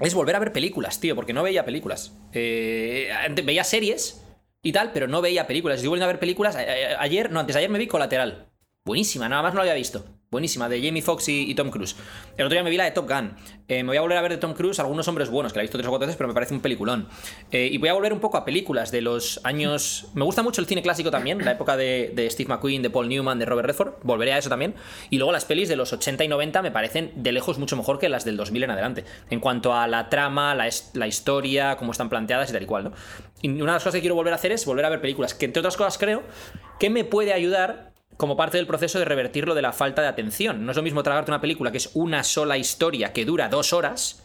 es 0.00 0.14
volver 0.14 0.36
a 0.36 0.38
ver 0.38 0.52
películas, 0.52 1.00
tío, 1.00 1.14
porque 1.14 1.32
no 1.32 1.42
veía 1.42 1.64
películas. 1.64 2.12
Eh, 2.32 3.10
veía 3.44 3.64
series 3.64 4.24
y 4.62 4.72
tal, 4.72 4.92
pero 4.92 5.08
no 5.08 5.22
veía 5.22 5.46
películas. 5.46 5.76
Estoy 5.76 5.88
volviendo 5.88 6.06
a 6.06 6.12
ver 6.12 6.20
películas. 6.20 6.56
Ayer, 6.56 7.30
no, 7.30 7.40
antes 7.40 7.54
de 7.54 7.60
ayer 7.60 7.70
me 7.70 7.78
vi 7.78 7.86
Colateral. 7.86 8.48
Buenísima, 8.84 9.28
nada 9.28 9.42
más 9.42 9.52
no 9.52 9.58
la 9.58 9.62
había 9.62 9.74
visto. 9.74 10.04
Buenísima, 10.36 10.68
de 10.68 10.82
Jamie 10.82 11.00
Foxx 11.00 11.30
y, 11.30 11.54
Tom 11.54 11.70
Cruise. 11.70 11.96
El 12.36 12.44
otro 12.44 12.56
día 12.56 12.62
me 12.62 12.68
vi 12.68 12.76
la 12.76 12.84
de 12.84 12.90
Top 12.90 13.08
Gun. 13.08 13.32
Eh, 13.68 13.82
me 13.82 13.88
voy 13.88 13.96
a 13.96 14.02
volver 14.02 14.18
a 14.18 14.20
ver 14.20 14.32
de 14.32 14.36
Tom 14.36 14.52
Cruise 14.52 14.78
algunos 14.80 15.08
hombres 15.08 15.30
buenos, 15.30 15.50
que 15.50 15.56
la 15.56 15.62
he 15.62 15.64
visto 15.64 15.78
tres 15.78 15.86
o 15.86 15.90
cuatro 15.90 16.06
veces, 16.06 16.18
pero 16.18 16.28
me 16.28 16.34
parece 16.34 16.52
un 16.52 16.60
peliculón. 16.60 17.08
Eh, 17.50 17.70
y 17.72 17.78
voy 17.78 17.88
a 17.88 17.94
volver 17.94 18.12
un 18.12 18.20
poco 18.20 18.36
a 18.36 18.44
películas 18.44 18.90
de 18.90 19.00
los 19.00 19.40
años. 19.44 20.08
Me 20.12 20.24
gusta 20.24 20.42
mucho 20.42 20.60
el 20.60 20.66
cine 20.66 20.82
clásico 20.82 21.10
también, 21.10 21.42
la 21.42 21.52
época 21.52 21.78
de, 21.78 22.28
Steve 22.30 22.50
McQueen, 22.50 22.82
de 22.82 22.90
Paul 22.90 23.08
Newman, 23.08 23.38
de 23.38 23.46
Robert 23.46 23.66
Redford. 23.66 23.94
Volveré 24.02 24.34
a 24.34 24.38
eso 24.38 24.50
también. 24.50 24.74
Y 25.08 25.16
luego 25.16 25.32
las 25.32 25.46
pelis 25.46 25.70
de 25.70 25.76
los 25.76 25.94
80 25.94 26.22
y 26.24 26.28
90 26.28 26.60
me 26.60 26.70
parecen 26.70 27.12
de 27.16 27.32
lejos 27.32 27.56
mucho 27.58 27.74
mejor 27.78 27.98
que 27.98 28.10
las 28.10 28.26
del 28.26 28.36
2000 28.36 28.64
en 28.64 28.70
adelante. 28.72 29.04
En 29.30 29.40
cuanto 29.40 29.72
a 29.72 29.86
la 29.86 30.10
trama, 30.10 30.54
la, 30.54 30.68
la 30.92 31.06
historia, 31.06 31.78
cómo 31.78 31.92
están 31.92 32.10
planteadas 32.10 32.50
y 32.50 32.52
tal 32.52 32.62
y 32.62 32.66
cual, 32.66 32.84
¿no? 32.84 32.92
Y 33.40 33.48
una 33.48 33.72
de 33.72 33.76
las 33.76 33.84
cosas 33.84 33.94
que 33.94 34.00
quiero 34.00 34.16
volver 34.16 34.34
a 34.34 34.36
hacer 34.36 34.52
es 34.52 34.66
volver 34.66 34.84
a 34.84 34.90
ver 34.90 35.00
películas, 35.00 35.32
que 35.32 35.46
entre 35.46 35.60
otras 35.60 35.78
cosas 35.78 35.96
creo 35.96 36.24
que 36.78 36.90
me 36.90 37.04
puede 37.04 37.32
ayudar 37.32 37.95
como 38.16 38.36
parte 38.36 38.56
del 38.56 38.66
proceso 38.66 38.98
de 38.98 39.04
revertir 39.04 39.46
lo 39.46 39.54
de 39.54 39.62
la 39.62 39.72
falta 39.72 40.02
de 40.02 40.08
atención. 40.08 40.64
No 40.64 40.70
es 40.70 40.76
lo 40.76 40.82
mismo 40.82 41.02
tragarte 41.02 41.30
una 41.30 41.40
película 41.40 41.70
que 41.70 41.78
es 41.78 41.90
una 41.94 42.24
sola 42.24 42.58
historia 42.58 43.12
que 43.12 43.24
dura 43.24 43.48
dos 43.48 43.72
horas 43.72 44.24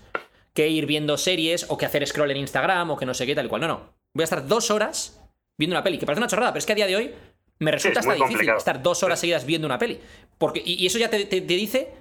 que 0.54 0.68
ir 0.70 0.86
viendo 0.86 1.18
series 1.18 1.66
o 1.70 1.78
que 1.78 1.86
hacer 1.86 2.06
scroll 2.06 2.32
en 2.32 2.38
Instagram 2.38 2.92
o 2.92 2.98
que 2.98 3.06
no 3.06 3.14
sé 3.14 3.26
qué 3.26 3.36
tal 3.36 3.46
y 3.46 3.50
cual. 3.50 3.62
No, 3.62 3.68
no. 3.68 3.94
Voy 4.14 4.24
a 4.24 4.26
estar 4.26 4.46
dos 4.48 4.70
horas 4.72 5.22
viendo 5.58 5.76
una 5.76 5.84
peli, 5.84 5.98
que 5.98 6.06
parece 6.06 6.20
una 6.20 6.28
chorrada, 6.28 6.52
pero 6.52 6.60
es 6.60 6.66
que 6.66 6.74
a 6.74 6.76
día 6.76 6.88
de 6.88 6.96
hoy 6.96 7.12
me 7.60 7.72
resulta 7.72 8.00
es 8.00 8.06
hasta 8.06 8.14
difícil 8.16 8.34
complicado. 8.36 8.58
estar 8.58 8.82
dos 8.82 9.04
horas 9.04 9.20
seguidas 9.20 9.46
viendo 9.46 9.68
una 9.68 9.78
peli. 9.78 10.00
Porque, 10.38 10.62
y, 10.66 10.74
y 10.84 10.88
eso 10.88 10.98
ya 10.98 11.10
te, 11.10 11.24
te- 11.26 11.42
te 11.42 11.54
dice 11.54 11.94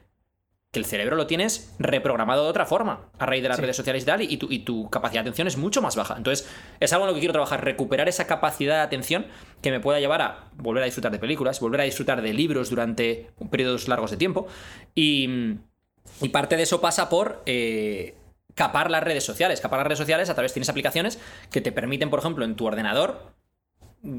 que 0.72 0.78
el 0.78 0.84
cerebro 0.84 1.16
lo 1.16 1.26
tienes 1.26 1.74
reprogramado 1.80 2.44
de 2.44 2.50
otra 2.50 2.64
forma 2.64 3.08
a 3.18 3.26
raíz 3.26 3.42
de 3.42 3.48
las 3.48 3.58
redes 3.58 3.76
sociales 3.76 4.04
y 4.04 4.06
tal, 4.06 4.22
y 4.22 4.36
tu, 4.36 4.52
y 4.52 4.60
tu 4.60 4.88
capacidad 4.88 5.24
de 5.24 5.30
atención 5.30 5.48
es 5.48 5.56
mucho 5.56 5.82
más 5.82 5.96
baja. 5.96 6.14
Entonces, 6.16 6.48
es 6.78 6.92
algo 6.92 7.06
en 7.06 7.08
lo 7.08 7.14
que 7.14 7.20
quiero 7.20 7.32
trabajar, 7.32 7.64
recuperar 7.64 8.08
esa 8.08 8.28
capacidad 8.28 8.76
de 8.76 8.82
atención 8.82 9.26
que 9.62 9.72
me 9.72 9.80
pueda 9.80 9.98
llevar 9.98 10.22
a 10.22 10.44
volver 10.56 10.84
a 10.84 10.86
disfrutar 10.86 11.10
de 11.10 11.18
películas, 11.18 11.58
volver 11.58 11.80
a 11.80 11.84
disfrutar 11.84 12.22
de 12.22 12.32
libros 12.32 12.70
durante 12.70 13.30
periodos 13.50 13.88
largos 13.88 14.12
de 14.12 14.16
tiempo. 14.16 14.46
Y, 14.94 15.58
y 16.20 16.28
parte 16.28 16.56
de 16.56 16.62
eso 16.62 16.80
pasa 16.80 17.08
por 17.08 17.42
eh, 17.46 18.14
capar 18.54 18.92
las 18.92 19.02
redes 19.02 19.24
sociales. 19.24 19.60
Capar 19.60 19.80
las 19.80 19.88
redes 19.88 19.98
sociales 19.98 20.30
a 20.30 20.34
través 20.34 20.52
tienes 20.52 20.68
aplicaciones 20.68 21.18
que 21.50 21.60
te 21.60 21.72
permiten, 21.72 22.10
por 22.10 22.20
ejemplo, 22.20 22.44
en 22.44 22.54
tu 22.54 22.66
ordenador 22.66 23.32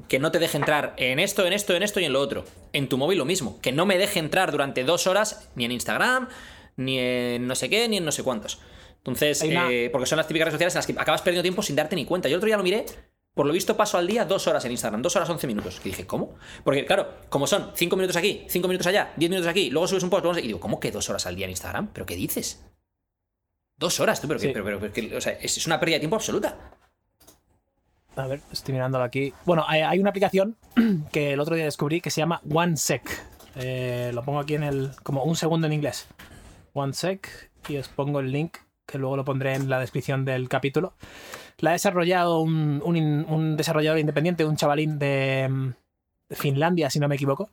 que 0.07 0.19
no 0.19 0.31
te 0.31 0.39
deje 0.39 0.57
entrar 0.57 0.93
en 0.97 1.19
esto, 1.19 1.45
en 1.45 1.53
esto, 1.53 1.75
en 1.75 1.83
esto 1.83 1.99
y 1.99 2.05
en 2.05 2.13
lo 2.13 2.19
otro. 2.19 2.45
En 2.73 2.87
tu 2.87 2.97
móvil 2.97 3.17
lo 3.17 3.25
mismo. 3.25 3.59
Que 3.61 3.71
no 3.71 3.85
me 3.85 3.97
deje 3.97 4.19
entrar 4.19 4.51
durante 4.51 4.83
dos 4.83 5.07
horas 5.07 5.49
ni 5.55 5.65
en 5.65 5.71
Instagram, 5.71 6.29
ni 6.77 6.99
en 6.99 7.47
no 7.47 7.55
sé 7.55 7.69
qué, 7.69 7.87
ni 7.89 7.97
en 7.97 8.05
no 8.05 8.11
sé 8.11 8.23
cuántos. 8.23 8.59
Entonces, 8.97 9.41
una- 9.41 9.71
eh, 9.71 9.89
porque 9.91 10.05
son 10.05 10.17
las 10.17 10.27
típicas 10.27 10.45
redes 10.45 10.53
sociales 10.53 10.75
en 10.75 10.77
las 10.79 10.87
que 10.87 10.93
acabas 10.99 11.21
perdiendo 11.21 11.41
tiempo 11.41 11.63
sin 11.63 11.75
darte 11.75 11.95
ni 11.95 12.05
cuenta. 12.05 12.29
Yo 12.29 12.35
el 12.35 12.37
otro 12.37 12.45
día 12.47 12.57
lo 12.57 12.63
miré, 12.63 12.85
por 13.33 13.47
lo 13.47 13.53
visto 13.53 13.75
paso 13.75 13.97
al 13.97 14.05
día 14.05 14.25
dos 14.25 14.45
horas 14.47 14.63
en 14.65 14.71
Instagram, 14.71 15.01
dos 15.01 15.15
horas 15.15 15.27
once 15.29 15.47
minutos. 15.47 15.79
Y 15.83 15.89
dije, 15.89 16.05
¿cómo? 16.05 16.35
Porque 16.63 16.85
claro, 16.85 17.15
como 17.29 17.47
son 17.47 17.71
cinco 17.75 17.95
minutos 17.95 18.15
aquí, 18.17 18.45
cinco 18.49 18.67
minutos 18.67 18.85
allá, 18.85 19.13
diez 19.17 19.31
minutos 19.31 19.49
aquí, 19.49 19.71
luego 19.71 19.87
subes 19.87 20.03
un 20.03 20.11
post, 20.11 20.23
luego 20.25 20.37
y 20.39 20.43
digo, 20.43 20.59
¿cómo 20.59 20.79
que 20.79 20.91
dos 20.91 21.09
horas 21.09 21.25
al 21.25 21.35
día 21.35 21.45
en 21.45 21.51
Instagram? 21.51 21.89
¿Pero 21.93 22.05
qué 22.05 22.15
dices? 22.15 22.63
Dos 23.77 23.99
horas, 23.99 24.21
tú, 24.21 24.27
pero, 24.27 24.39
que- 24.39 24.49
pero, 24.49 24.63
pero- 24.65 24.79
pero 24.79 24.93
que- 24.93 25.15
o 25.17 25.21
sea, 25.21 25.33
es 25.33 25.57
es 25.57 25.65
una 25.65 25.79
pérdida 25.79 25.95
de 25.95 26.01
tiempo 26.01 26.15
absoluta. 26.15 26.77
A 28.15 28.27
ver, 28.27 28.41
estoy 28.51 28.73
mirándolo 28.73 29.03
aquí. 29.03 29.33
Bueno, 29.45 29.63
hay, 29.67 29.99
una 29.99 30.09
aplicación 30.09 30.57
que 31.11 31.33
el 31.33 31.39
otro 31.39 31.55
día 31.55 31.65
descubrí 31.65 32.01
que 32.01 32.09
se 32.09 32.21
llama 32.21 32.41
OneSec. 32.49 33.03
Eh, 33.55 34.11
lo 34.13 34.23
pongo 34.23 34.39
aquí 34.39 34.55
en 34.55 34.63
el. 34.63 34.91
como 35.03 35.23
un 35.23 35.35
segundo 35.35 35.67
en 35.67 35.73
inglés. 35.73 36.07
OneSec. 36.73 37.51
Y 37.69 37.77
os 37.77 37.87
pongo 37.87 38.19
el 38.19 38.31
link, 38.31 38.57
que 38.85 38.97
luego 38.97 39.15
lo 39.15 39.23
pondré 39.23 39.53
en 39.53 39.69
la 39.69 39.79
descripción 39.79 40.25
del 40.25 40.49
capítulo. 40.49 40.93
La 41.59 41.69
ha 41.69 41.73
desarrollado 41.73 42.39
un, 42.39 42.81
un 42.83 43.55
desarrollador 43.55 43.99
independiente, 43.99 44.45
un 44.45 44.55
chavalín 44.55 44.97
de, 44.97 45.47
mm, 45.49 45.73
de 46.29 46.35
Finlandia, 46.35 46.89
si 46.89 46.99
no 46.99 47.07
me 47.07 47.15
equivoco. 47.15 47.49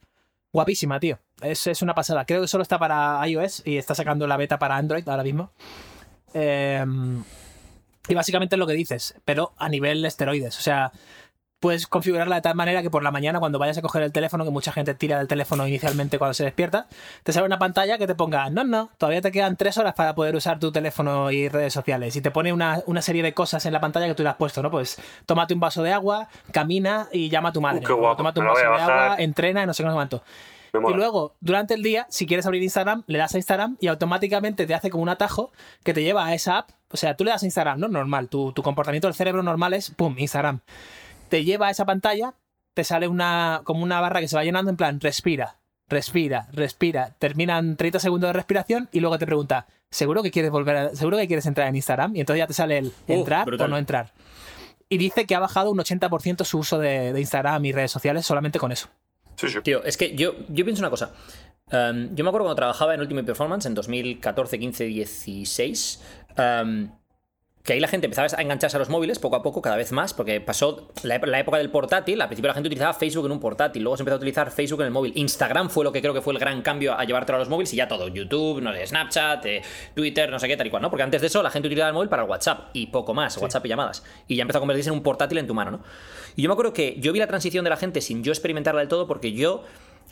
Guapísima, 0.52 0.98
tío. 0.98 1.18
Es, 1.42 1.66
es 1.66 1.82
una 1.82 1.94
pasada. 1.94 2.24
Creo 2.24 2.40
que 2.40 2.48
solo 2.48 2.62
está 2.62 2.78
para 2.78 3.26
iOS 3.28 3.62
y 3.66 3.76
está 3.76 3.94
sacando 3.94 4.26
la 4.26 4.36
beta 4.36 4.58
para 4.58 4.76
Android 4.76 5.06
ahora 5.08 5.22
mismo. 5.22 5.52
Em, 6.32 7.22
y 8.08 8.14
básicamente 8.14 8.56
es 8.56 8.58
lo 8.58 8.66
que 8.66 8.72
dices, 8.72 9.14
pero 9.24 9.52
a 9.58 9.68
nivel 9.68 10.04
esteroides. 10.04 10.58
O 10.58 10.62
sea, 10.62 10.92
puedes 11.60 11.86
configurarla 11.86 12.36
de 12.36 12.42
tal 12.42 12.54
manera 12.54 12.82
que 12.82 12.90
por 12.90 13.02
la 13.02 13.10
mañana, 13.10 13.40
cuando 13.40 13.58
vayas 13.58 13.78
a 13.78 13.82
coger 13.82 14.02
el 14.02 14.12
teléfono, 14.12 14.44
que 14.44 14.50
mucha 14.50 14.72
gente 14.72 14.94
tira 14.94 15.18
del 15.18 15.26
teléfono 15.26 15.66
inicialmente 15.66 16.18
cuando 16.18 16.34
se 16.34 16.44
despierta, 16.44 16.86
te 17.22 17.32
sale 17.32 17.46
una 17.46 17.58
pantalla 17.58 17.98
que 17.98 18.06
te 18.06 18.14
ponga, 18.14 18.48
no, 18.50 18.64
no, 18.64 18.90
todavía 18.98 19.20
te 19.20 19.32
quedan 19.32 19.56
tres 19.56 19.76
horas 19.78 19.94
para 19.94 20.14
poder 20.14 20.36
usar 20.36 20.58
tu 20.58 20.70
teléfono 20.70 21.30
y 21.30 21.48
redes 21.48 21.72
sociales. 21.72 22.14
Y 22.16 22.20
te 22.20 22.30
pone 22.30 22.52
una, 22.52 22.82
una 22.86 23.02
serie 23.02 23.22
de 23.22 23.34
cosas 23.34 23.66
en 23.66 23.72
la 23.72 23.80
pantalla 23.80 24.06
que 24.06 24.14
tú 24.14 24.22
le 24.22 24.28
has 24.28 24.36
puesto, 24.36 24.62
¿no? 24.62 24.70
Pues 24.70 25.00
tómate 25.26 25.54
un 25.54 25.60
vaso 25.60 25.82
de 25.82 25.92
agua, 25.92 26.28
camina 26.52 27.08
y 27.12 27.28
llama 27.28 27.50
a 27.50 27.52
tu 27.52 27.60
madre. 27.60 27.80
Uh, 27.80 27.86
qué 27.86 27.92
O 27.92 27.96
guapo, 27.96 28.16
tómate 28.16 28.40
un 28.40 28.46
me 28.46 28.52
lo 28.52 28.54
vaso 28.54 28.66
de 28.66 28.92
agua, 28.92 29.16
entrena 29.18 29.62
y 29.62 29.66
no 29.66 29.74
sé 29.74 29.82
qué, 29.82 29.86
no 29.86 29.92
sé 29.92 29.96
cuánto. 29.96 30.22
Y 30.90 30.94
luego, 30.96 31.34
durante 31.40 31.74
el 31.74 31.82
día, 31.82 32.06
si 32.10 32.26
quieres 32.26 32.46
abrir 32.46 32.62
Instagram, 32.62 33.04
le 33.06 33.18
das 33.18 33.34
a 33.34 33.38
Instagram 33.38 33.76
y 33.80 33.86
automáticamente 33.88 34.66
te 34.66 34.74
hace 34.74 34.90
como 34.90 35.02
un 35.02 35.08
atajo 35.08 35.50
que 35.84 35.94
te 35.94 36.02
lleva 36.02 36.26
a 36.26 36.34
esa 36.34 36.58
app. 36.58 36.70
O 36.90 36.96
sea, 36.96 37.16
tú 37.16 37.24
le 37.24 37.30
das 37.30 37.42
a 37.42 37.46
Instagram, 37.46 37.78
¿no? 37.80 37.88
Normal. 37.88 38.28
Tu, 38.28 38.52
tu 38.52 38.62
comportamiento 38.62 39.06
del 39.08 39.14
cerebro 39.14 39.42
normal 39.42 39.74
es, 39.74 39.90
¡pum!, 39.90 40.14
Instagram. 40.18 40.60
Te 41.28 41.44
lleva 41.44 41.66
a 41.68 41.70
esa 41.70 41.84
pantalla, 41.84 42.34
te 42.74 42.84
sale 42.84 43.08
una, 43.08 43.60
como 43.64 43.82
una 43.82 44.00
barra 44.00 44.20
que 44.20 44.28
se 44.28 44.36
va 44.36 44.44
llenando 44.44 44.70
en 44.70 44.76
plan, 44.76 45.00
respira, 45.00 45.56
respira, 45.88 46.48
respira. 46.52 47.14
Terminan 47.18 47.76
30 47.76 47.98
segundos 47.98 48.28
de 48.28 48.32
respiración 48.34 48.88
y 48.92 49.00
luego 49.00 49.18
te 49.18 49.26
pregunta, 49.26 49.66
¿seguro 49.90 50.22
que 50.22 50.30
quieres 50.30 50.50
volver 50.50 50.76
a- 50.76 50.94
seguro 50.94 51.16
que 51.18 51.26
quieres 51.26 51.46
entrar 51.46 51.68
en 51.68 51.76
Instagram? 51.76 52.16
Y 52.16 52.20
entonces 52.20 52.38
ya 52.38 52.46
te 52.46 52.54
sale 52.54 52.78
el 52.78 52.92
entrar 53.08 53.46
o 53.64 53.68
no 53.68 53.76
entrar. 53.78 54.12
Y 54.88 54.96
dice 54.96 55.26
que 55.26 55.34
ha 55.34 55.38
bajado 55.40 55.70
un 55.70 55.78
80% 55.78 56.44
su 56.44 56.58
uso 56.58 56.78
de, 56.78 57.12
de 57.12 57.20
Instagram 57.20 57.62
y 57.66 57.72
redes 57.72 57.90
sociales 57.90 58.24
solamente 58.24 58.58
con 58.58 58.72
eso. 58.72 58.88
Tío, 59.62 59.84
es 59.84 59.96
que 59.96 60.14
yo, 60.14 60.34
yo 60.48 60.64
pienso 60.64 60.82
una 60.82 60.90
cosa. 60.90 61.12
Um, 61.70 62.14
yo 62.14 62.24
me 62.24 62.30
acuerdo 62.30 62.46
cuando 62.46 62.56
trabajaba 62.56 62.94
en 62.94 63.00
Ultimate 63.00 63.26
Performance 63.26 63.66
en 63.66 63.74
2014, 63.74 64.58
15, 64.58 64.84
16. 64.84 66.02
um, 66.38 66.88
que 67.68 67.74
ahí 67.74 67.80
la 67.80 67.88
gente 67.88 68.06
empezaba 68.06 68.28
a 68.34 68.40
engancharse 68.40 68.78
a 68.78 68.80
los 68.80 68.88
móviles 68.88 69.18
poco 69.18 69.36
a 69.36 69.42
poco, 69.42 69.60
cada 69.60 69.76
vez 69.76 69.92
más, 69.92 70.14
porque 70.14 70.40
pasó 70.40 70.88
la, 71.02 71.16
época 71.16 71.58
del 71.58 71.68
portátil. 71.68 72.18
Al 72.22 72.28
principio 72.28 72.48
la 72.48 72.54
gente 72.54 72.66
utilizaba 72.66 72.94
Facebook 72.94 73.26
en 73.26 73.32
un 73.32 73.40
portátil, 73.40 73.82
luego 73.82 73.94
se 73.94 74.04
empezó 74.04 74.14
a 74.14 74.16
utilizar 74.16 74.50
Facebook 74.50 74.80
en 74.80 74.86
el 74.86 74.90
móvil. 74.90 75.12
Instagram 75.16 75.68
fue 75.68 75.84
lo 75.84 75.92
que 75.92 76.00
creo 76.00 76.14
que 76.14 76.22
fue 76.22 76.32
el 76.32 76.38
gran 76.38 76.62
cambio 76.62 76.98
a 76.98 77.04
llevártelo 77.04 77.36
a 77.36 77.40
los 77.40 77.50
móviles 77.50 77.74
y 77.74 77.76
ya 77.76 77.86
todo. 77.86 78.08
YouTube, 78.08 78.62
no 78.62 78.72
sé, 78.72 78.86
Snapchat, 78.86 79.44
eh, 79.44 79.62
Twitter, 79.94 80.30
no 80.30 80.38
sé 80.38 80.48
qué, 80.48 80.56
tal 80.56 80.66
y 80.66 80.70
cual, 80.70 80.80
¿no? 80.80 80.88
Porque 80.88 81.02
antes 81.02 81.20
de 81.20 81.26
eso 81.26 81.42
la 81.42 81.50
gente 81.50 81.68
utilizaba 81.68 81.90
el 81.90 81.94
móvil 81.94 82.08
para 82.08 82.22
el 82.22 82.30
WhatsApp 82.30 82.70
y 82.72 82.86
poco 82.86 83.12
más, 83.12 83.36
WhatsApp 83.36 83.66
y 83.66 83.68
llamadas. 83.68 84.02
Y 84.26 84.36
ya 84.36 84.42
empezó 84.42 84.56
a 84.56 84.60
convertirse 84.62 84.88
en 84.88 84.96
un 84.96 85.02
portátil 85.02 85.36
en 85.36 85.46
tu 85.46 85.52
mano, 85.52 85.72
¿no? 85.72 85.80
Y 86.36 86.42
yo 86.42 86.48
me 86.48 86.54
acuerdo 86.54 86.72
que 86.72 86.96
yo 86.98 87.12
vi 87.12 87.18
la 87.18 87.26
transición 87.26 87.64
de 87.64 87.70
la 87.70 87.76
gente 87.76 88.00
sin 88.00 88.24
yo 88.24 88.32
experimentarla 88.32 88.80
del 88.80 88.88
todo 88.88 89.06
porque 89.06 89.32
yo 89.32 89.64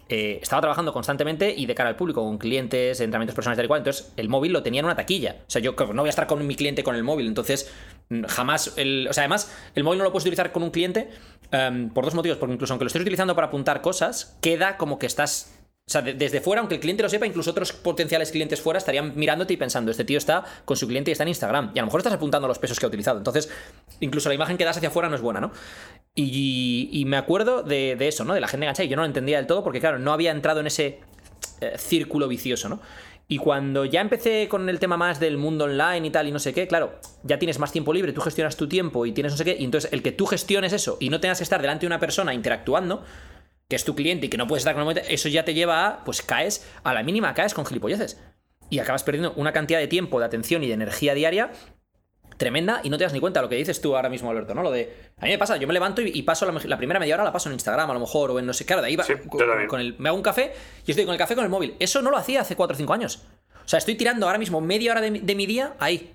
eh, 0.08 0.38
estaba 0.40 0.60
trabajando 0.60 0.92
constantemente 0.92 1.52
y 1.56 1.66
de 1.66 1.74
cara 1.74 1.88
al 1.88 1.96
público, 1.96 2.22
con 2.22 2.38
clientes, 2.38 3.00
entrenamientos 3.00 3.34
personales, 3.34 3.58
tal 3.58 3.64
y 3.64 3.68
cual. 3.68 3.80
Entonces, 3.80 4.12
el 4.16 4.28
móvil 4.28 4.52
lo 4.52 4.62
tenía 4.62 4.78
en 4.78 4.84
una 4.84 4.94
taquilla. 4.94 5.36
O 5.40 5.50
sea, 5.50 5.60
yo 5.60 5.72
no 5.72 6.02
voy 6.02 6.08
a 6.08 6.10
estar 6.10 6.28
con 6.28 6.46
mi 6.46 6.54
cliente 6.54 6.84
con 6.84 6.94
el 6.94 7.02
móvil. 7.02 7.26
Entonces, 7.26 7.72
mm, 8.10 8.24
jamás. 8.24 8.74
El, 8.76 9.08
o 9.10 9.12
sea, 9.12 9.22
además, 9.24 9.52
el 9.74 9.82
móvil 9.82 9.98
no 9.98 10.04
lo 10.04 10.12
puedes 10.12 10.24
utilizar 10.24 10.52
con 10.52 10.62
un 10.62 10.70
cliente 10.70 11.10
em, 11.50 11.90
por 11.90 12.04
dos 12.04 12.14
motivos. 12.14 12.38
Porque 12.38 12.54
incluso 12.54 12.72
aunque 12.72 12.84
lo 12.84 12.86
estés 12.86 13.02
utilizando 13.02 13.34
para 13.34 13.48
apuntar 13.48 13.80
cosas, 13.80 14.38
queda 14.40 14.76
como 14.76 14.98
que 14.98 15.06
estás. 15.06 15.55
O 15.88 15.92
sea, 15.92 16.02
de- 16.02 16.14
desde 16.14 16.40
fuera, 16.40 16.58
aunque 16.60 16.74
el 16.74 16.80
cliente 16.80 17.04
lo 17.04 17.08
sepa, 17.08 17.28
incluso 17.28 17.52
otros 17.52 17.72
potenciales 17.72 18.32
clientes 18.32 18.60
fuera 18.60 18.78
estarían 18.78 19.12
mirándote 19.14 19.54
y 19.54 19.56
pensando, 19.56 19.92
este 19.92 20.04
tío 20.04 20.18
está 20.18 20.42
con 20.64 20.76
su 20.76 20.88
cliente 20.88 21.10
y 21.10 21.12
está 21.12 21.22
en 21.22 21.28
Instagram. 21.28 21.70
Y 21.76 21.78
a 21.78 21.82
lo 21.82 21.86
mejor 21.86 22.00
estás 22.00 22.12
apuntando 22.12 22.48
los 22.48 22.58
pesos 22.58 22.80
que 22.80 22.86
ha 22.86 22.88
utilizado. 22.88 23.18
Entonces, 23.18 23.48
incluso 24.00 24.28
la 24.28 24.34
imagen 24.34 24.56
que 24.56 24.64
das 24.64 24.76
hacia 24.76 24.88
afuera 24.88 25.08
no 25.08 25.14
es 25.14 25.22
buena, 25.22 25.40
¿no? 25.40 25.52
Y, 26.16 26.88
y 26.90 27.04
me 27.04 27.16
acuerdo 27.16 27.62
de, 27.62 27.94
de 27.94 28.08
eso, 28.08 28.24
¿no? 28.24 28.34
De 28.34 28.40
la 28.40 28.48
gente 28.48 28.64
enganchada. 28.66 28.84
Y 28.84 28.88
yo 28.88 28.96
no 28.96 29.02
lo 29.02 29.06
entendía 29.06 29.36
del 29.36 29.46
todo 29.46 29.62
porque, 29.62 29.78
claro, 29.78 30.00
no 30.00 30.12
había 30.12 30.32
entrado 30.32 30.58
en 30.58 30.66
ese 30.66 30.98
eh, 31.60 31.74
círculo 31.78 32.26
vicioso, 32.26 32.68
¿no? 32.68 32.80
Y 33.28 33.38
cuando 33.38 33.84
ya 33.84 34.00
empecé 34.00 34.48
con 34.48 34.68
el 34.68 34.80
tema 34.80 34.96
más 34.96 35.20
del 35.20 35.36
mundo 35.36 35.66
online 35.66 36.08
y 36.08 36.10
tal 36.10 36.26
y 36.26 36.32
no 36.32 36.40
sé 36.40 36.52
qué, 36.52 36.66
claro, 36.66 36.98
ya 37.22 37.38
tienes 37.38 37.60
más 37.60 37.70
tiempo 37.70 37.92
libre, 37.92 38.12
tú 38.12 38.20
gestionas 38.22 38.56
tu 38.56 38.68
tiempo 38.68 39.06
y 39.06 39.12
tienes 39.12 39.32
no 39.32 39.36
sé 39.36 39.44
qué, 39.44 39.56
y 39.58 39.64
entonces 39.64 39.92
el 39.92 40.02
que 40.02 40.10
tú 40.12 40.26
gestiones 40.26 40.72
eso 40.72 40.96
y 41.00 41.10
no 41.10 41.18
tengas 41.20 41.38
que 41.38 41.44
estar 41.44 41.60
delante 41.60 41.82
de 41.82 41.86
una 41.88 41.98
persona 41.98 42.34
interactuando, 42.34 43.04
que 43.68 43.76
es 43.76 43.84
tu 43.84 43.94
cliente 43.94 44.26
y 44.26 44.28
que 44.28 44.36
no 44.36 44.46
puedes 44.46 44.62
estar 44.62 44.74
con 44.74 44.82
el 44.82 44.84
momento, 44.86 45.02
eso 45.08 45.28
ya 45.28 45.44
te 45.44 45.54
lleva 45.54 45.86
a, 45.86 46.04
pues 46.04 46.22
caes, 46.22 46.66
a 46.84 46.94
la 46.94 47.02
mínima 47.02 47.34
caes 47.34 47.54
con 47.54 47.66
gilipolleces. 47.66 48.20
Y 48.70 48.78
acabas 48.78 49.04
perdiendo 49.04 49.32
una 49.36 49.52
cantidad 49.52 49.78
de 49.78 49.86
tiempo, 49.86 50.18
de 50.18 50.26
atención 50.26 50.64
y 50.64 50.68
de 50.68 50.74
energía 50.74 51.14
diaria 51.14 51.52
tremenda 52.36 52.80
y 52.82 52.90
no 52.90 52.98
te 52.98 53.04
das 53.04 53.12
ni 53.12 53.20
cuenta 53.20 53.40
lo 53.42 53.48
que 53.48 53.56
dices 53.56 53.80
tú 53.80 53.96
ahora 53.96 54.08
mismo, 54.08 54.30
Alberto, 54.30 54.54
¿no? 54.54 54.62
Lo 54.62 54.70
de. 54.70 54.94
A 55.18 55.24
mí 55.24 55.30
me 55.30 55.38
pasa, 55.38 55.56
yo 55.56 55.66
me 55.66 55.74
levanto 55.74 56.02
y, 56.02 56.10
y 56.14 56.22
paso 56.22 56.50
la, 56.50 56.58
la 56.64 56.76
primera 56.76 57.00
media 57.00 57.14
hora 57.14 57.24
la 57.24 57.32
paso 57.32 57.48
en 57.48 57.54
Instagram, 57.54 57.90
a 57.90 57.94
lo 57.94 58.00
mejor, 58.00 58.30
o 58.30 58.38
en 58.38 58.46
no 58.46 58.52
sé, 58.52 58.66
claro, 58.66 58.82
de 58.82 58.88
ahí 58.88 58.96
va. 58.96 59.04
Sí, 59.04 59.14
con, 59.68 59.80
el, 59.80 59.96
me 59.98 60.08
hago 60.08 60.16
un 60.16 60.22
café 60.22 60.52
y 60.84 60.90
estoy 60.90 61.04
con 61.04 61.14
el 61.14 61.18
café 61.18 61.34
con 61.34 61.44
el 61.44 61.50
móvil. 61.50 61.74
Eso 61.78 62.02
no 62.02 62.10
lo 62.10 62.16
hacía 62.16 62.42
hace 62.42 62.56
4 62.56 62.74
o 62.74 62.76
5 62.76 62.92
años. 62.92 63.22
O 63.64 63.68
sea, 63.68 63.78
estoy 63.78 63.94
tirando 63.94 64.26
ahora 64.26 64.38
mismo 64.38 64.60
media 64.60 64.92
hora 64.92 65.00
de, 65.00 65.10
de 65.10 65.34
mi 65.34 65.46
día 65.46 65.74
ahí. 65.78 66.14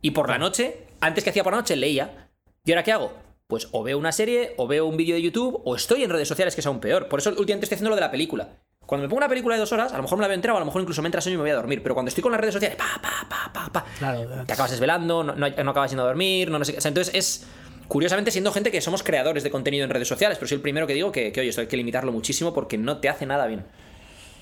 Y 0.00 0.12
por 0.12 0.28
la 0.28 0.38
noche, 0.38 0.86
antes 1.00 1.22
que 1.22 1.30
hacía 1.30 1.44
por 1.44 1.52
la 1.52 1.58
noche, 1.58 1.76
leía. 1.76 2.28
¿Y 2.64 2.72
ahora 2.72 2.82
qué 2.82 2.92
hago? 2.92 3.12
Pues 3.52 3.68
o 3.72 3.82
veo 3.82 3.98
una 3.98 4.12
serie, 4.12 4.54
o 4.56 4.66
veo 4.66 4.86
un 4.86 4.96
vídeo 4.96 5.14
de 5.14 5.20
YouTube, 5.20 5.60
o 5.66 5.76
estoy 5.76 6.02
en 6.04 6.08
redes 6.08 6.26
sociales, 6.26 6.54
que 6.54 6.62
es 6.62 6.66
aún 6.66 6.80
peor. 6.80 7.06
Por 7.08 7.18
eso 7.18 7.28
últimamente 7.28 7.66
estoy 7.66 7.74
haciendo 7.76 7.90
lo 7.90 7.96
de 7.96 8.00
la 8.00 8.10
película. 8.10 8.48
Cuando 8.86 9.02
me 9.02 9.10
pongo 9.10 9.18
una 9.18 9.28
película 9.28 9.56
de 9.56 9.60
dos 9.60 9.70
horas, 9.72 9.92
a 9.92 9.98
lo 9.98 10.02
mejor 10.04 10.16
me 10.16 10.22
la 10.22 10.28
veo 10.28 10.36
entera, 10.36 10.54
o 10.54 10.56
a 10.56 10.60
lo 10.60 10.64
mejor 10.64 10.80
incluso 10.80 11.02
me 11.02 11.08
entra 11.08 11.20
sueño 11.20 11.34
y 11.34 11.36
me 11.36 11.42
voy 11.42 11.50
a 11.50 11.56
dormir. 11.56 11.82
Pero 11.82 11.94
cuando 11.94 12.08
estoy 12.08 12.22
con 12.22 12.32
las 12.32 12.40
redes 12.40 12.54
sociales, 12.54 12.78
pa, 12.78 12.98
pa, 13.02 13.28
pa, 13.28 13.52
pa, 13.52 13.70
pa, 13.70 13.84
Claro, 13.98 14.26
te 14.46 14.52
acabas 14.54 14.70
desvelando, 14.70 15.22
no, 15.22 15.34
no, 15.34 15.50
no 15.50 15.70
acabas 15.70 15.90
yendo 15.90 16.02
a 16.02 16.06
dormir, 16.06 16.50
no, 16.50 16.58
no 16.58 16.64
sé 16.64 16.72
qué. 16.72 16.78
O 16.78 16.80
sea, 16.80 16.88
entonces 16.88 17.14
es. 17.14 17.46
Curiosamente, 17.88 18.30
siendo 18.30 18.52
gente 18.52 18.70
que 18.70 18.80
somos 18.80 19.02
creadores 19.02 19.42
de 19.42 19.50
contenido 19.50 19.84
en 19.84 19.90
redes 19.90 20.08
sociales, 20.08 20.38
pero 20.38 20.48
soy 20.48 20.56
el 20.56 20.62
primero 20.62 20.86
que 20.86 20.94
digo 20.94 21.12
que, 21.12 21.30
que, 21.30 21.40
oye, 21.40 21.50
esto 21.50 21.60
hay 21.60 21.66
que 21.66 21.76
limitarlo 21.76 22.10
muchísimo 22.10 22.54
porque 22.54 22.78
no 22.78 23.00
te 23.00 23.10
hace 23.10 23.26
nada 23.26 23.46
bien. 23.46 23.66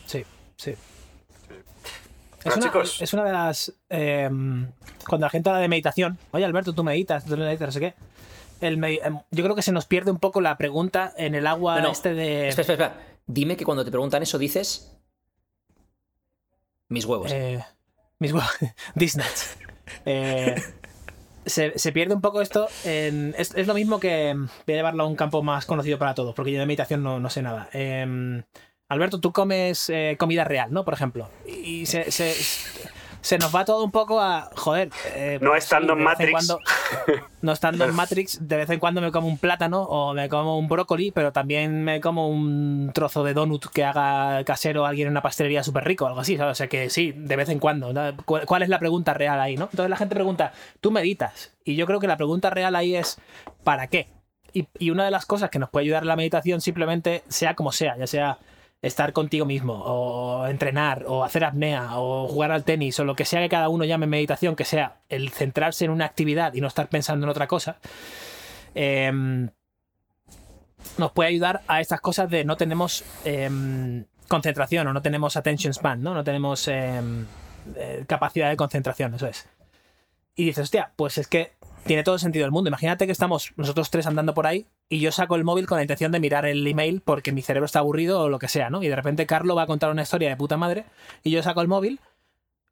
Sí, 0.07 0.25
sí. 0.55 0.71
Es 0.71 0.79
Bueno, 2.45 2.59
una, 2.59 2.67
chicos. 2.67 3.03
es 3.03 3.13
una 3.13 3.25
de 3.25 3.33
las. 3.33 3.73
eh, 3.89 4.31
cuando 5.09 5.27
la 5.27 5.31
gente 5.31 5.49
habla 5.51 5.61
de 5.63 5.67
meditación, 5.67 6.17
oye 6.31 6.45
Alberto, 6.45 6.73
tú 6.73 6.85
meditas, 6.85 7.25
tú 7.25 7.37
meditas, 7.37 7.67
no 7.67 7.73
sé 7.73 7.81
qué. 7.81 7.95
El 8.61 8.83
em, 8.85 9.21
yo 9.31 9.45
creo 9.45 9.55
que 9.57 9.63
se 9.63 9.73
nos 9.73 9.87
pierde 9.87 10.11
un 10.11 10.19
poco 10.19 10.41
la 10.41 10.57
pregunta 10.59 11.13
en 11.17 11.35
el 11.35 11.47
agua 11.47 11.77
No, 11.77 11.83
no. 11.85 11.93
este 11.93 12.15
de. 12.15 12.49
Espera, 12.49 12.63
espera, 12.73 12.87
espera. 12.87 13.07
Dime 13.27 13.57
que 13.57 13.65
cuando 13.65 13.85
te 13.85 13.91
preguntan 13.91 14.23
eso 14.23 14.39
dices. 14.39 14.97
Mis 16.89 17.05
huevos. 17.05 17.31
eh, 17.33 17.65
mis 18.19 18.33
huevos. 18.33 18.51
Disney. 18.95 19.27
Eh, 20.05 20.57
se, 21.47 21.79
se 21.79 21.93
pierde 21.93 22.15
un 22.15 22.21
poco 22.21 22.41
esto. 22.43 22.69
En, 22.85 23.35
es, 23.39 23.55
es 23.55 23.67
lo 23.67 23.75
mismo 23.75 24.01
que. 24.01 24.35
mm, 24.35 24.47
Voy 24.67 24.75
a 24.75 24.77
llevarlo 24.79 25.05
a 25.05 25.07
un 25.07 25.17
campo 25.17 25.43
más 25.43 25.67
conocido 25.67 25.99
para 25.99 26.15
todos, 26.15 26.35
porque 26.35 26.53
yo 26.53 26.61
de 26.61 26.67
meditación 26.67 27.03
no, 27.03 27.21
no 27.21 27.31
sé 27.31 27.43
nada. 27.43 27.69
Em, 27.73 28.43
Alberto, 28.89 29.21
tú 29.21 29.33
comes 29.33 29.89
eh, 29.89 30.17
comida 30.19 30.43
real, 30.45 30.73
¿no? 30.73 30.85
Por 30.85 30.95
ejemplo. 30.95 31.31
Y 31.47 31.87
se, 31.87 32.11
se, 32.11 32.35
se 33.21 33.39
nos 33.39 33.55
va 33.55 33.65
todo 33.65 33.85
un 33.85 33.91
poco 33.91 34.21
a. 34.21 34.51
Joder. 34.57 34.91
eh, 35.15 35.39
No 35.41 35.51
pues 35.51 35.65
estando 35.65 35.93
sí, 35.95 35.99
en 35.99 36.05
Matrix. 36.05 36.31
cuando- 36.33 36.59
no 37.43 37.53
estando 37.53 37.85
en 37.85 37.95
Matrix, 37.95 38.39
de 38.49 38.57
vez 38.57 38.71
en 38.71 38.79
cuando 38.79 39.01
me 39.01 39.13
como 39.13 39.29
un 39.29 39.39
plátano 39.39 39.83
o 39.83 40.13
me 40.15 40.29
como 40.29 40.59
un 40.59 40.69
brócoli, 40.69 41.11
pero 41.11 41.33
también 41.33 41.85
me 41.85 42.01
como 42.01 42.29
un 42.29 42.91
trozo 42.95 43.23
de 43.25 43.35
donut 43.35 43.67
que 43.67 43.85
haga 43.85 44.43
casero 44.45 44.87
alguien 44.87 45.07
en 45.09 45.13
una 45.13 45.23
pastelería 45.23 45.63
súper 45.63 45.85
rico, 45.85 46.07
algo 46.07 46.21
así, 46.21 46.37
¿sabes? 46.37 46.53
O 46.53 46.55
sea 46.55 46.69
que 46.69 46.91
sí, 46.91 47.13
de 47.15 47.37
vez 47.37 47.49
en 47.49 47.59
cuando. 47.59 47.93
¿no? 47.93 48.13
¿Cuál 48.25 48.47
cuál 48.47 48.63
es 48.63 48.69
la 48.69 48.79
pregunta 48.79 49.15
real 49.15 49.41
ahí, 49.41 49.57
no? 49.57 49.65
Entonces 49.71 49.91
la 49.91 49.97
gente 49.97 50.15
pregunta, 50.15 50.53
¿tú 50.81 50.91
meditas? 50.91 51.53
Y 51.65 51.77
yo 51.77 51.87
creo 51.87 52.01
que 52.01 52.07
la 52.09 52.17
pregunta 52.17 52.51
real 52.51 52.75
ahí 52.77 52.97
es, 52.97 53.19
¿para 53.65 53.87
qué? 53.87 54.09
Y, 54.53 54.67
y 54.79 54.91
una 54.91 55.05
de 55.05 55.11
las 55.13 55.27
cosas 55.27 55.49
que 55.51 55.59
nos 55.61 55.71
puede 55.71 55.85
ayudar 55.85 56.05
la 56.05 56.17
meditación 56.17 56.61
simplemente, 56.61 57.23
sea 57.29 57.55
como 57.55 57.71
sea, 57.71 57.97
ya 57.97 58.07
sea 58.09 58.39
estar 58.83 59.13
contigo 59.13 59.45
mismo, 59.45 59.75
o 59.75 60.47
entrenar, 60.47 61.05
o 61.07 61.23
hacer 61.23 61.45
apnea, 61.45 61.99
o 61.99 62.27
jugar 62.29 62.51
al 62.51 62.65
tenis, 62.65 62.99
o 62.99 63.05
lo 63.05 63.15
que 63.15 63.25
sea 63.25 63.41
que 63.41 63.49
cada 63.49 63.69
uno 63.69 63.85
llame 63.85 64.07
meditación, 64.07 64.57
que 64.57 64.65
sea 64.65 65.01
el 65.09 65.31
centrarse 65.31 65.85
en 65.85 65.91
una 65.91 66.07
actividad 66.07 66.55
y 66.55 66.61
no 66.61 66.69
estar 66.69 66.89
pensando 66.89 67.27
en 67.27 67.31
otra 67.31 67.47
cosa, 67.47 67.77
em, 68.75 69.51
nos 70.97 71.13
puede 71.13 71.29
ayudar 71.29 71.61
a 71.69 71.81
estas 71.81 72.01
cosas 72.01 72.31
de 72.31 72.45
no 72.45 72.57
tenemos 72.57 73.05
em, 73.25 74.05
concentración 74.29 74.87
o 74.87 74.93
no 74.93 75.03
tenemos 75.03 75.37
attention 75.37 75.75
span, 75.75 76.03
¿no? 76.03 76.15
No 76.15 76.25
tenemos 76.25 76.67
em, 76.69 77.27
eh, 77.77 78.05
capacidad 78.07 78.49
de 78.49 78.57
concentración, 78.57 79.15
eso 79.15 79.27
es. 79.27 79.47
Y 80.35 80.45
dices, 80.45 80.65
hostia, 80.65 80.93
pues 80.97 81.19
es 81.19 81.27
que 81.27 81.53
tiene 81.85 82.03
todo 82.03 82.19
sentido 82.19 82.45
del 82.45 82.53
mundo. 82.53 82.69
Imagínate 82.69 83.07
que 83.07 83.13
estamos 83.13 83.53
nosotros 83.57 83.91
tres 83.91 84.07
andando 84.07 84.35
por 84.35 84.47
ahí 84.47 84.67
y 84.89 85.01
yo 85.01 85.13
saco 85.13 85.37
el 85.37 85.45
móvil 85.45 85.67
con 85.67 85.77
la 85.77 85.83
intención 85.83 86.13
de 86.13 86.21
mirar 86.21 86.47
el 86.47 86.67
email 86.67 87.01
porque 87.01 87.33
mi 87.33 87.43
cerebro 87.43 87.67
está 87.67 87.81
aburrido 87.81 88.23
o 88.23 88.29
lo 88.29 88.39
que 88.39 88.49
sea, 88.49 88.71
¿no? 88.71 88.83
Y 88.83 88.89
de 88.89 88.97
repente 88.97 89.27
Carlos 89.27 89.57
va 89.57 89.63
a 89.63 89.67
contar 89.67 89.91
una 89.91 90.03
historia 90.03 90.29
de 90.29 90.37
puta 90.37 90.57
madre 90.57 90.85
y 91.23 91.31
yo 91.31 91.43
saco 91.43 91.61
el 91.61 91.69
móvil, 91.69 92.01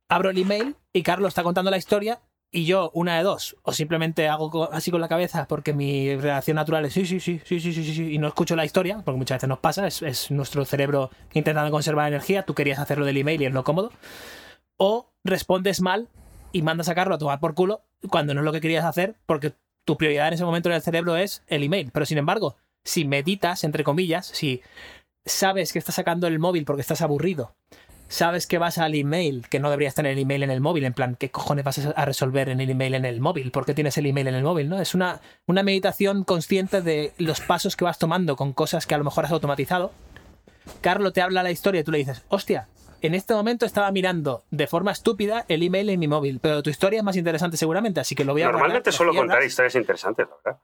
abro 0.08 0.30
el 0.30 0.38
email 0.38 0.76
y 0.92 1.02
Carlos 1.02 1.28
está 1.28 1.42
contando 1.42 1.70
la 1.70 1.78
historia 1.78 2.20
y 2.50 2.64
yo 2.64 2.90
una 2.94 3.18
de 3.18 3.24
dos, 3.24 3.56
o 3.62 3.72
simplemente 3.72 4.26
hago 4.28 4.72
así 4.72 4.90
con 4.90 5.02
la 5.02 5.08
cabeza 5.08 5.46
porque 5.46 5.74
mi 5.74 6.16
reacción 6.16 6.54
natural 6.54 6.84
es 6.86 6.94
sí, 6.94 7.04
sí, 7.04 7.20
sí, 7.20 7.40
sí, 7.44 7.60
sí, 7.60 7.72
sí, 7.72 7.84
sí, 7.84 7.94
sí" 7.94 8.14
y 8.14 8.18
no 8.18 8.28
escucho 8.28 8.56
la 8.56 8.64
historia, 8.64 9.02
porque 9.04 9.18
muchas 9.18 9.36
veces 9.36 9.48
nos 9.48 9.58
pasa, 9.58 9.86
es, 9.86 10.00
es, 10.00 10.30
nuestro 10.30 10.64
cerebro 10.64 11.10
intentando 11.34 11.70
conservar 11.70 12.08
energía, 12.08 12.44
tú 12.44 12.54
querías 12.54 12.78
hacerlo 12.78 13.04
del 13.04 13.18
email 13.18 13.42
y 13.42 13.46
es 13.46 13.52
no 13.52 13.64
cómodo, 13.64 13.92
o 14.78 15.10
respondes 15.24 15.82
mal 15.82 16.08
y 16.52 16.62
mandas 16.62 16.88
a 16.88 16.94
Carlos 16.94 17.16
a 17.16 17.18
tomar 17.18 17.40
por 17.40 17.54
culo 17.54 17.82
cuando 18.08 18.34
no 18.34 18.40
es 18.40 18.44
lo 18.44 18.52
que 18.52 18.60
querías 18.60 18.84
hacer 18.84 19.16
porque 19.26 19.52
tu 19.84 19.96
prioridad 19.96 20.28
en 20.28 20.34
ese 20.34 20.44
momento 20.44 20.68
en 20.68 20.74
el 20.74 20.82
cerebro 20.82 21.16
es 21.16 21.42
el 21.46 21.62
email. 21.62 21.90
Pero 21.92 22.06
sin 22.06 22.18
embargo, 22.18 22.56
si 22.84 23.04
meditas, 23.04 23.64
entre 23.64 23.84
comillas, 23.84 24.26
si 24.26 24.62
sabes 25.24 25.72
que 25.72 25.78
estás 25.78 25.94
sacando 25.94 26.26
el 26.26 26.38
móvil 26.38 26.64
porque 26.64 26.82
estás 26.82 27.02
aburrido, 27.02 27.54
sabes 28.08 28.46
que 28.46 28.58
vas 28.58 28.78
al 28.78 28.94
email, 28.94 29.46
que 29.48 29.60
no 29.60 29.70
deberías 29.70 29.94
tener 29.94 30.12
el 30.12 30.18
email 30.18 30.42
en 30.42 30.50
el 30.50 30.60
móvil, 30.60 30.84
en 30.84 30.94
plan, 30.94 31.16
¿qué 31.18 31.30
cojones 31.30 31.64
vas 31.64 31.78
a 31.78 32.04
resolver 32.04 32.48
en 32.48 32.60
el 32.60 32.70
email 32.70 32.94
en 32.94 33.04
el 33.04 33.20
móvil? 33.20 33.50
¿Por 33.50 33.66
qué 33.66 33.74
tienes 33.74 33.96
el 33.98 34.06
email 34.06 34.28
en 34.28 34.34
el 34.34 34.42
móvil? 34.42 34.68
¿no? 34.68 34.80
Es 34.80 34.94
una, 34.94 35.20
una 35.46 35.62
meditación 35.62 36.24
consciente 36.24 36.82
de 36.82 37.12
los 37.18 37.40
pasos 37.40 37.76
que 37.76 37.84
vas 37.84 37.98
tomando 37.98 38.36
con 38.36 38.52
cosas 38.52 38.86
que 38.86 38.94
a 38.94 38.98
lo 38.98 39.04
mejor 39.04 39.24
has 39.24 39.32
automatizado. 39.32 39.92
Carlos 40.80 41.12
te 41.12 41.22
habla 41.22 41.42
la 41.42 41.50
historia 41.50 41.80
y 41.80 41.84
tú 41.84 41.92
le 41.92 41.98
dices, 41.98 42.22
hostia, 42.28 42.68
en 43.02 43.14
este 43.14 43.34
momento 43.34 43.64
estaba 43.66 43.90
mirando 43.92 44.44
de 44.50 44.66
forma 44.66 44.92
estúpida 44.92 45.44
el 45.48 45.62
email 45.62 45.88
en 45.90 46.00
mi 46.00 46.08
móvil, 46.08 46.40
pero 46.40 46.62
tu 46.62 46.70
historia 46.70 46.98
es 46.98 47.04
más 47.04 47.16
interesante 47.16 47.56
seguramente, 47.56 48.00
así 48.00 48.14
que 48.14 48.24
lo 48.24 48.32
voy 48.32 48.42
a 48.42 48.46
Normalmente 48.46 48.90
guardar, 48.90 48.94
suelo 48.94 49.12
cierras, 49.12 49.28
contar 49.30 49.46
historias 49.46 49.74
interesantes, 49.76 50.26
la 50.28 50.36
verdad. 50.44 50.60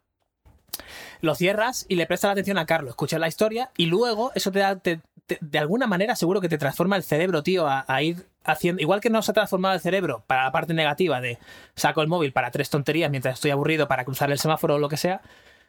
Lo 1.20 1.34
cierras 1.34 1.86
y 1.88 1.96
le 1.96 2.06
prestas 2.06 2.28
la 2.28 2.32
atención 2.32 2.58
a 2.58 2.66
Carlos, 2.66 2.90
escuchas 2.90 3.20
la 3.20 3.28
historia 3.28 3.70
y 3.76 3.86
luego 3.86 4.32
eso 4.34 4.50
te 4.52 4.58
da, 4.58 4.76
te- 4.78 5.00
te- 5.26 5.38
de 5.40 5.58
alguna 5.58 5.86
manera 5.86 6.16
seguro 6.16 6.40
que 6.40 6.48
te 6.48 6.58
transforma 6.58 6.96
el 6.96 7.02
cerebro, 7.02 7.42
tío, 7.42 7.66
a, 7.66 7.84
a 7.88 8.02
ir 8.02 8.26
haciendo, 8.44 8.82
igual 8.82 9.00
que 9.00 9.08
nos 9.10 9.28
ha 9.28 9.32
transformado 9.32 9.74
el 9.74 9.80
cerebro 9.80 10.22
para 10.26 10.44
la 10.44 10.52
parte 10.52 10.74
negativa 10.74 11.20
de 11.22 11.38
saco 11.76 12.02
el 12.02 12.08
móvil 12.08 12.32
para 12.32 12.50
tres 12.50 12.68
tonterías 12.68 13.10
mientras 13.10 13.34
estoy 13.34 13.52
aburrido 13.52 13.88
para 13.88 14.04
cruzar 14.04 14.30
el 14.30 14.38
semáforo 14.38 14.74
o 14.74 14.78
lo 14.78 14.88
que 14.90 14.98
sea, 14.98 15.22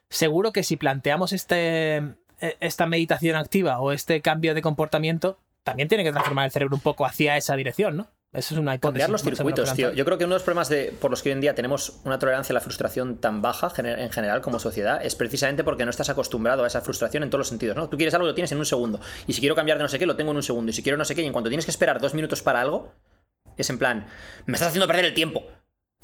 seguro 0.09 0.51
que 0.51 0.63
si 0.63 0.75
planteamos 0.75 1.31
este, 1.31 1.97
eh, 2.41 2.57
esta 2.59 2.85
meditación 2.85 3.37
activa 3.37 3.79
o 3.79 3.93
este 3.93 4.21
cambio 4.21 4.55
de 4.55 4.61
comportamiento, 4.61 5.37
también 5.65 5.89
tiene 5.89 6.03
que 6.05 6.11
transformar 6.11 6.45
el 6.45 6.51
cerebro 6.51 6.75
un 6.75 6.81
poco 6.81 7.05
hacia 7.05 7.35
esa 7.35 7.55
dirección, 7.57 7.97
¿no? 7.97 8.07
Eso 8.31 8.53
es 8.53 8.59
una. 8.59 8.77
Cambiar 8.79 9.09
los 9.13 9.21
circuitos, 9.37 9.69
tío. 9.75 9.87
Yo 9.97 10.05
creo 10.05 10.17
que 10.17 10.25
uno 10.25 10.33
de 10.33 10.39
los 10.39 10.43
problemas 10.43 10.67
de, 10.69 10.93
por 10.99 11.09
los 11.09 11.23
que 11.23 11.29
hoy 11.29 11.33
en 11.33 11.41
día 11.41 11.55
tenemos 11.55 12.01
una 12.03 12.19
tolerancia 12.19 12.51
a 12.51 12.55
la 12.55 12.59
frustración 12.61 13.17
tan 13.17 13.41
baja 13.41 13.69
gener- 13.69 13.97
en 13.99 14.11
general 14.11 14.41
como 14.41 14.59
sociedad 14.59 15.03
es 15.05 15.15
precisamente 15.15 15.63
porque 15.63 15.85
no 15.85 15.89
estás 15.89 16.09
acostumbrado 16.09 16.63
a 16.63 16.67
esa 16.67 16.81
frustración 16.81 17.23
en 17.23 17.29
todos 17.29 17.39
los 17.39 17.47
sentidos, 17.47 17.75
¿no? 17.77 17.87
Tú 17.89 17.95
quieres 17.97 18.13
algo 18.13 18.27
lo 18.27 18.33
tienes 18.35 18.51
en 18.51 18.57
un 18.59 18.65
segundo. 18.65 18.99
Y 19.25 19.33
si 19.33 19.39
quiero 19.39 19.55
cambiar 19.55 19.77
de 19.77 19.83
no 19.83 19.87
sé 19.89 19.99
qué, 19.99 20.05
lo 20.05 20.15
tengo 20.17 20.31
en 20.31 20.37
un 20.37 20.43
segundo. 20.43 20.69
Y 20.69 20.73
si 20.73 20.83
quiero 20.83 20.97
no 20.97 21.05
sé 21.05 21.15
qué, 21.15 21.21
y 21.21 21.25
en 21.25 21.31
cuanto 21.33 21.49
tienes 21.49 21.65
que 21.65 21.71
esperar 21.71 21.99
dos 22.01 22.13
minutos 22.13 22.41
para 22.41 22.59
algo, 22.61 22.91
es 23.57 23.69
en 23.69 23.79
plan, 23.79 24.05
me 24.45 24.53
estás 24.55 24.67
haciendo 24.69 24.87
perder 24.87 25.05
el 25.05 25.13
tiempo. 25.13 25.43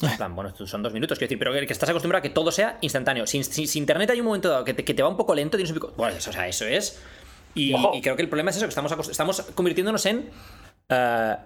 En 0.02 0.16
plan, 0.16 0.34
bueno, 0.34 0.52
son 0.66 0.82
dos 0.82 0.92
minutos, 0.94 1.16
quiero 1.18 1.28
decir, 1.28 1.38
pero 1.38 1.52
que 1.52 1.64
que 1.66 1.72
estás 1.72 1.88
acostumbrado 1.90 2.18
a 2.20 2.22
que 2.22 2.30
todo 2.30 2.50
sea 2.50 2.76
instantáneo. 2.80 3.24
Si, 3.26 3.44
si- 3.44 3.68
si 3.68 3.78
internet 3.78 4.10
hay 4.10 4.18
un 4.20 4.26
momento 4.26 4.48
dado 4.48 4.64
que 4.64 4.74
te, 4.74 4.84
que 4.84 4.94
te 4.94 5.02
va 5.02 5.08
un 5.08 5.16
poco 5.18 5.32
lento, 5.34 5.56
tienes 5.58 5.70
un 5.70 5.74
pico. 5.76 5.92
Bueno, 5.96 6.16
eso, 6.16 6.30
o 6.30 6.32
sea, 6.32 6.48
eso 6.48 6.64
es. 6.66 7.00
Y, 7.54 7.72
creo 8.00 8.16
que 8.16 8.22
el 8.22 8.28
problema 8.28 8.50
es 8.50 8.56
eso, 8.56 8.66
que 8.66 8.70
estamos, 8.70 9.08
estamos 9.08 9.42
convirtiéndonos 9.54 10.04
en 10.06 10.30
eh, 10.88 11.36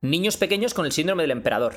niños 0.00 0.36
pequeños 0.36 0.74
con 0.74 0.86
el 0.86 0.92
síndrome 0.92 1.22
del 1.22 1.30
emperador. 1.32 1.74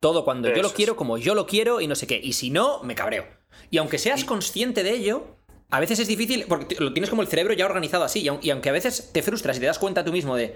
Todo 0.00 0.24
cuando 0.24 0.48
yo 0.54 0.62
lo 0.62 0.68
es. 0.68 0.74
quiero, 0.74 0.96
como 0.96 1.18
yo 1.18 1.34
lo 1.34 1.46
quiero 1.46 1.80
y 1.80 1.86
no 1.86 1.94
sé 1.94 2.06
qué. 2.06 2.20
Y 2.22 2.34
si 2.34 2.50
no, 2.50 2.82
me 2.82 2.94
cabreo. 2.94 3.26
Y 3.70 3.78
aunque 3.78 3.98
seas 3.98 4.24
consciente 4.24 4.82
de 4.82 4.90
ello, 4.90 5.36
a 5.70 5.80
veces 5.80 5.98
es 5.98 6.08
difícil 6.08 6.44
porque 6.48 6.76
lo 6.78 6.92
tienes 6.92 7.10
como 7.10 7.22
el 7.22 7.28
cerebro 7.28 7.54
ya 7.54 7.64
organizado 7.66 8.04
así. 8.04 8.20
Y 8.20 8.28
aun- 8.28 8.38
y 8.42 8.50
aunque 8.50 8.68
a 8.68 8.72
veces 8.72 9.10
te 9.12 9.22
frustras 9.22 9.56
y 9.56 9.60
te 9.60 9.66
das 9.66 9.78
cuenta 9.78 10.04
tú 10.04 10.12
mismo 10.12 10.36
de 10.36 10.54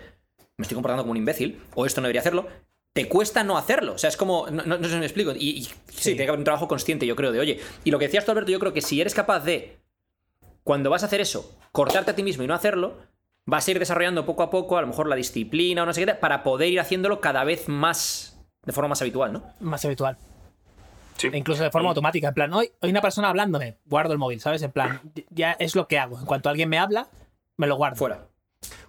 me 0.56 0.62
estoy 0.62 0.74
comportando 0.74 1.02
como 1.04 1.12
un 1.12 1.16
imbécil 1.16 1.58
o 1.74 1.86
esto 1.86 2.00
no 2.02 2.06
debería 2.06 2.20
hacerlo, 2.20 2.46
te 2.92 3.08
cuesta 3.08 3.42
no 3.42 3.56
hacerlo. 3.56 3.94
O 3.94 3.98
sea, 3.98 4.08
es 4.08 4.16
como. 4.18 4.46
No, 4.50 4.62
no- 4.64 4.76
no 4.78 4.84
sé 4.84 4.90
si 4.94 4.98
me 5.00 5.06
explico. 5.06 5.32
Y, 5.34 5.48
y 5.50 5.62
sí, 5.64 5.72
tiene 6.10 6.16
que 6.18 6.28
haber 6.28 6.38
un 6.38 6.44
trabajo 6.44 6.68
consciente, 6.68 7.06
yo 7.06 7.16
creo, 7.16 7.32
de 7.32 7.40
oye. 7.40 7.60
Y 7.84 7.90
lo 7.90 7.98
que 7.98 8.06
decías 8.06 8.24
tú, 8.26 8.30
Alberto, 8.32 8.50
yo 8.52 8.58
creo 8.60 8.74
que 8.74 8.82
si 8.82 9.00
eres 9.00 9.14
capaz 9.14 9.40
de, 9.40 9.79
cuando 10.64 10.90
vas 10.90 11.02
a 11.02 11.06
hacer 11.06 11.20
eso, 11.20 11.58
cortarte 11.72 12.10
a 12.10 12.14
ti 12.14 12.22
mismo 12.22 12.42
y 12.42 12.46
no 12.46 12.54
hacerlo, 12.54 12.98
vas 13.46 13.66
a 13.66 13.70
ir 13.70 13.78
desarrollando 13.78 14.26
poco 14.26 14.42
a 14.42 14.50
poco, 14.50 14.76
a 14.76 14.80
lo 14.80 14.86
mejor 14.86 15.08
la 15.08 15.16
disciplina 15.16 15.82
o 15.82 15.86
no 15.86 15.92
sé 15.92 16.04
qué, 16.04 16.14
para 16.14 16.42
poder 16.42 16.68
ir 16.68 16.80
haciéndolo 16.80 17.20
cada 17.20 17.44
vez 17.44 17.68
más. 17.68 18.38
de 18.64 18.72
forma 18.72 18.88
más 18.88 19.00
habitual, 19.02 19.32
¿no? 19.32 19.42
Más 19.60 19.84
habitual. 19.84 20.16
Sí. 21.16 21.28
E 21.32 21.36
incluso 21.36 21.62
de 21.62 21.70
forma 21.70 21.88
automática. 21.88 22.28
En 22.28 22.34
plan, 22.34 22.52
hoy 22.52 22.72
hay 22.80 22.90
una 22.90 23.02
persona 23.02 23.28
hablándome, 23.28 23.78
guardo 23.84 24.12
el 24.12 24.18
móvil, 24.18 24.40
¿sabes? 24.40 24.62
En 24.62 24.72
plan, 24.72 25.00
ya 25.30 25.52
es 25.52 25.74
lo 25.74 25.86
que 25.86 25.98
hago. 25.98 26.18
En 26.18 26.24
cuanto 26.24 26.48
alguien 26.48 26.68
me 26.68 26.78
habla, 26.78 27.08
me 27.56 27.66
lo 27.66 27.76
guardo. 27.76 27.96
Fuera. 27.96 28.26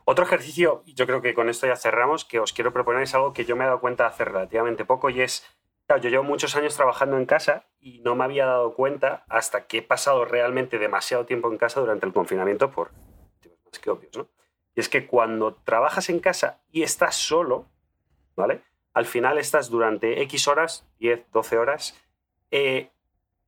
Otro 0.05 0.25
ejercicio, 0.25 0.83
yo 0.85 1.05
creo 1.05 1.21
que 1.21 1.33
con 1.33 1.49
esto 1.49 1.67
ya 1.67 1.75
cerramos, 1.75 2.25
que 2.25 2.39
os 2.39 2.53
quiero 2.53 2.73
proponer 2.73 3.03
es 3.03 3.13
algo 3.13 3.33
que 3.33 3.45
yo 3.45 3.55
me 3.55 3.63
he 3.63 3.67
dado 3.67 3.79
cuenta 3.79 4.07
hace 4.07 4.25
relativamente 4.25 4.85
poco 4.85 5.09
y 5.09 5.21
es, 5.21 5.43
yo 5.97 6.09
llevo 6.09 6.23
muchos 6.23 6.55
años 6.55 6.75
trabajando 6.75 7.17
en 7.17 7.25
casa 7.25 7.65
y 7.79 7.99
no 7.99 8.15
me 8.15 8.23
había 8.23 8.45
dado 8.45 8.73
cuenta 8.73 9.25
hasta 9.29 9.67
que 9.67 9.79
he 9.79 9.81
pasado 9.81 10.25
realmente 10.25 10.79
demasiado 10.79 11.25
tiempo 11.25 11.51
en 11.51 11.57
casa 11.57 11.79
durante 11.79 12.05
el 12.05 12.13
confinamiento 12.13 12.71
por 12.71 12.91
motivos 12.93 13.59
más 13.65 13.79
que 13.79 13.89
obvios, 13.89 14.17
¿no? 14.17 14.29
Y 14.75 14.79
es 14.79 14.89
que 14.89 15.07
cuando 15.07 15.55
trabajas 15.55 16.09
en 16.09 16.19
casa 16.19 16.61
y 16.71 16.83
estás 16.83 17.15
solo, 17.15 17.67
¿vale? 18.35 18.61
Al 18.93 19.05
final 19.05 19.37
estás 19.37 19.69
durante 19.69 20.21
X 20.21 20.47
horas, 20.47 20.87
10, 20.99 21.31
12 21.31 21.57
horas, 21.57 21.97
eh, 22.51 22.89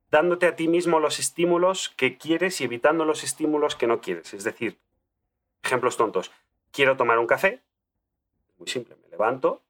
dándote 0.10 0.48
a 0.48 0.56
ti 0.56 0.68
mismo 0.68 1.00
los 1.00 1.20
estímulos 1.20 1.90
que 1.98 2.18
quieres 2.18 2.62
y 2.62 2.66
evitando 2.66 3.06
los 3.06 3.24
estímulos 3.24 3.76
que 3.76 3.88
no 3.88 4.00
quieres. 4.02 4.34
Es 4.34 4.44
decir, 4.44 4.80
ejemplos 5.64 5.98
tontos. 5.98 6.32
Quiero 6.72 6.98
tomar 6.98 7.20
un 7.20 7.28
café. 7.28 7.62
Muy 8.58 8.68
simple, 8.68 8.96
me 9.02 9.10
levanto, 9.10 9.64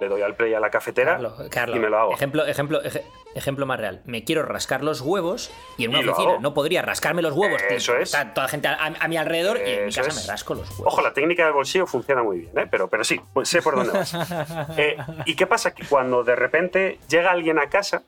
le 0.00 0.08
doy 0.08 0.22
al 0.22 0.34
play 0.36 0.54
a 0.54 0.60
la 0.60 0.70
cafetera 0.70 1.12
Carlos, 1.14 1.34
Carlos, 1.50 1.76
y 1.76 1.80
me 1.80 1.88
lo 1.88 1.98
hago. 1.98 2.12
Ejemplo, 2.12 2.44
ejemplo, 2.46 2.82
eje- 2.82 3.02
ejemplo 3.34 3.66
más 3.66 3.78
real. 3.80 4.02
Me 4.04 4.24
quiero 4.24 4.42
rascar 4.42 4.82
los 4.84 5.00
huevos 5.00 5.50
y 5.76 5.84
en 5.84 5.90
una 5.90 6.02
Y 6.02 6.08
oficina 6.08 6.38
no 6.40 6.54
podría 6.54 6.82
rascarme 6.82 7.22
los 7.22 7.32
huevos. 7.34 7.60
tío, 7.68 7.76
Eso 7.76 7.96
es. 7.96 8.14
Está 8.14 8.32
toda 8.34 8.46
la 8.46 8.50
gente 8.50 8.68
a, 8.68 8.76
a 9.00 9.08
mi 9.08 9.16
alrededor 9.16 9.58
y 9.58 9.70
en 9.70 9.86
mi 9.86 9.92
casa 9.92 10.08
es. 10.08 10.16
me 10.26 10.32
rasco 10.32 10.54
los 10.54 10.68
huevos. 10.70 10.86
Ojo, 10.86 11.02
la 11.02 11.12
técnica 11.12 11.44
del 11.44 11.52
bolsillo 11.52 11.86
funciona 11.86 12.22
muy 12.22 12.40
bien, 12.40 12.58
¿eh? 12.58 12.66
pero, 12.70 12.88
pero 12.88 13.04
sí, 13.04 13.20
pues 13.32 13.48
sé 13.48 13.62
por 13.62 13.76
dónde 13.76 13.92
vas. 13.92 14.14
Eh, 14.76 14.96
¿Y 15.26 15.34
qué 15.36 15.46
pasa? 15.46 15.74
Que 15.74 15.84
cuando 15.86 16.22
de 16.24 16.36
repente 16.36 16.98
llega 17.08 17.30
alguien 17.30 17.58
a 17.58 17.68
casa 17.68 18.02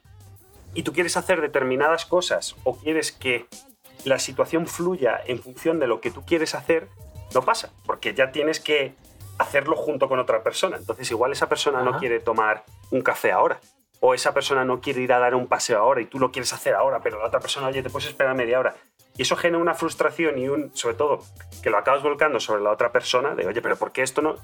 y 0.74 0.82
tú 0.84 0.92
quieres 0.92 1.16
hacer 1.16 1.40
determinadas 1.40 2.06
cosas 2.06 2.56
o 2.64 2.76
quieres 2.78 3.12
que 3.12 3.46
la 4.04 4.18
situación 4.18 4.66
fluya 4.66 5.20
en 5.26 5.38
función 5.38 5.78
de 5.78 5.86
lo 5.86 6.00
que 6.00 6.10
tú 6.10 6.24
quieres 6.24 6.54
hacer, 6.54 6.88
no 7.34 7.42
pasa, 7.42 7.70
porque 7.86 8.14
ya 8.14 8.32
tienes 8.32 8.58
que 8.60 8.94
hacerlo 9.38 9.76
junto 9.76 10.08
con 10.08 10.18
otra 10.18 10.42
persona. 10.42 10.76
Entonces 10.76 11.10
igual 11.10 11.32
esa 11.32 11.48
persona 11.48 11.82
no 11.82 11.98
quiere 11.98 12.20
tomar 12.20 12.64
un 12.90 13.02
café 13.02 13.32
ahora. 13.32 13.58
O 14.04 14.14
esa 14.14 14.34
persona 14.34 14.64
no 14.64 14.80
quiere 14.80 15.00
ir 15.00 15.12
a 15.12 15.20
dar 15.20 15.34
un 15.36 15.46
paseo 15.46 15.78
ahora 15.78 16.00
y 16.00 16.06
tú 16.06 16.18
lo 16.18 16.32
quieres 16.32 16.52
hacer 16.52 16.74
ahora, 16.74 17.00
pero 17.00 17.20
la 17.20 17.26
otra 17.26 17.38
persona, 17.38 17.68
oye, 17.68 17.82
te 17.84 17.90
puedes 17.90 18.08
esperar 18.08 18.34
media 18.34 18.58
hora. 18.58 18.74
Y 19.16 19.22
eso 19.22 19.36
genera 19.36 19.62
una 19.62 19.74
frustración 19.74 20.38
y 20.38 20.48
un, 20.48 20.74
sobre 20.74 20.96
todo, 20.96 21.20
que 21.62 21.70
lo 21.70 21.78
acabas 21.78 22.02
volcando 22.02 22.40
sobre 22.40 22.62
la 22.62 22.70
otra 22.70 22.90
persona, 22.90 23.34
de, 23.36 23.46
oye, 23.46 23.62
pero 23.62 23.76
¿por 23.76 23.92
qué 23.92 24.02
esto 24.02 24.20
no? 24.22 24.36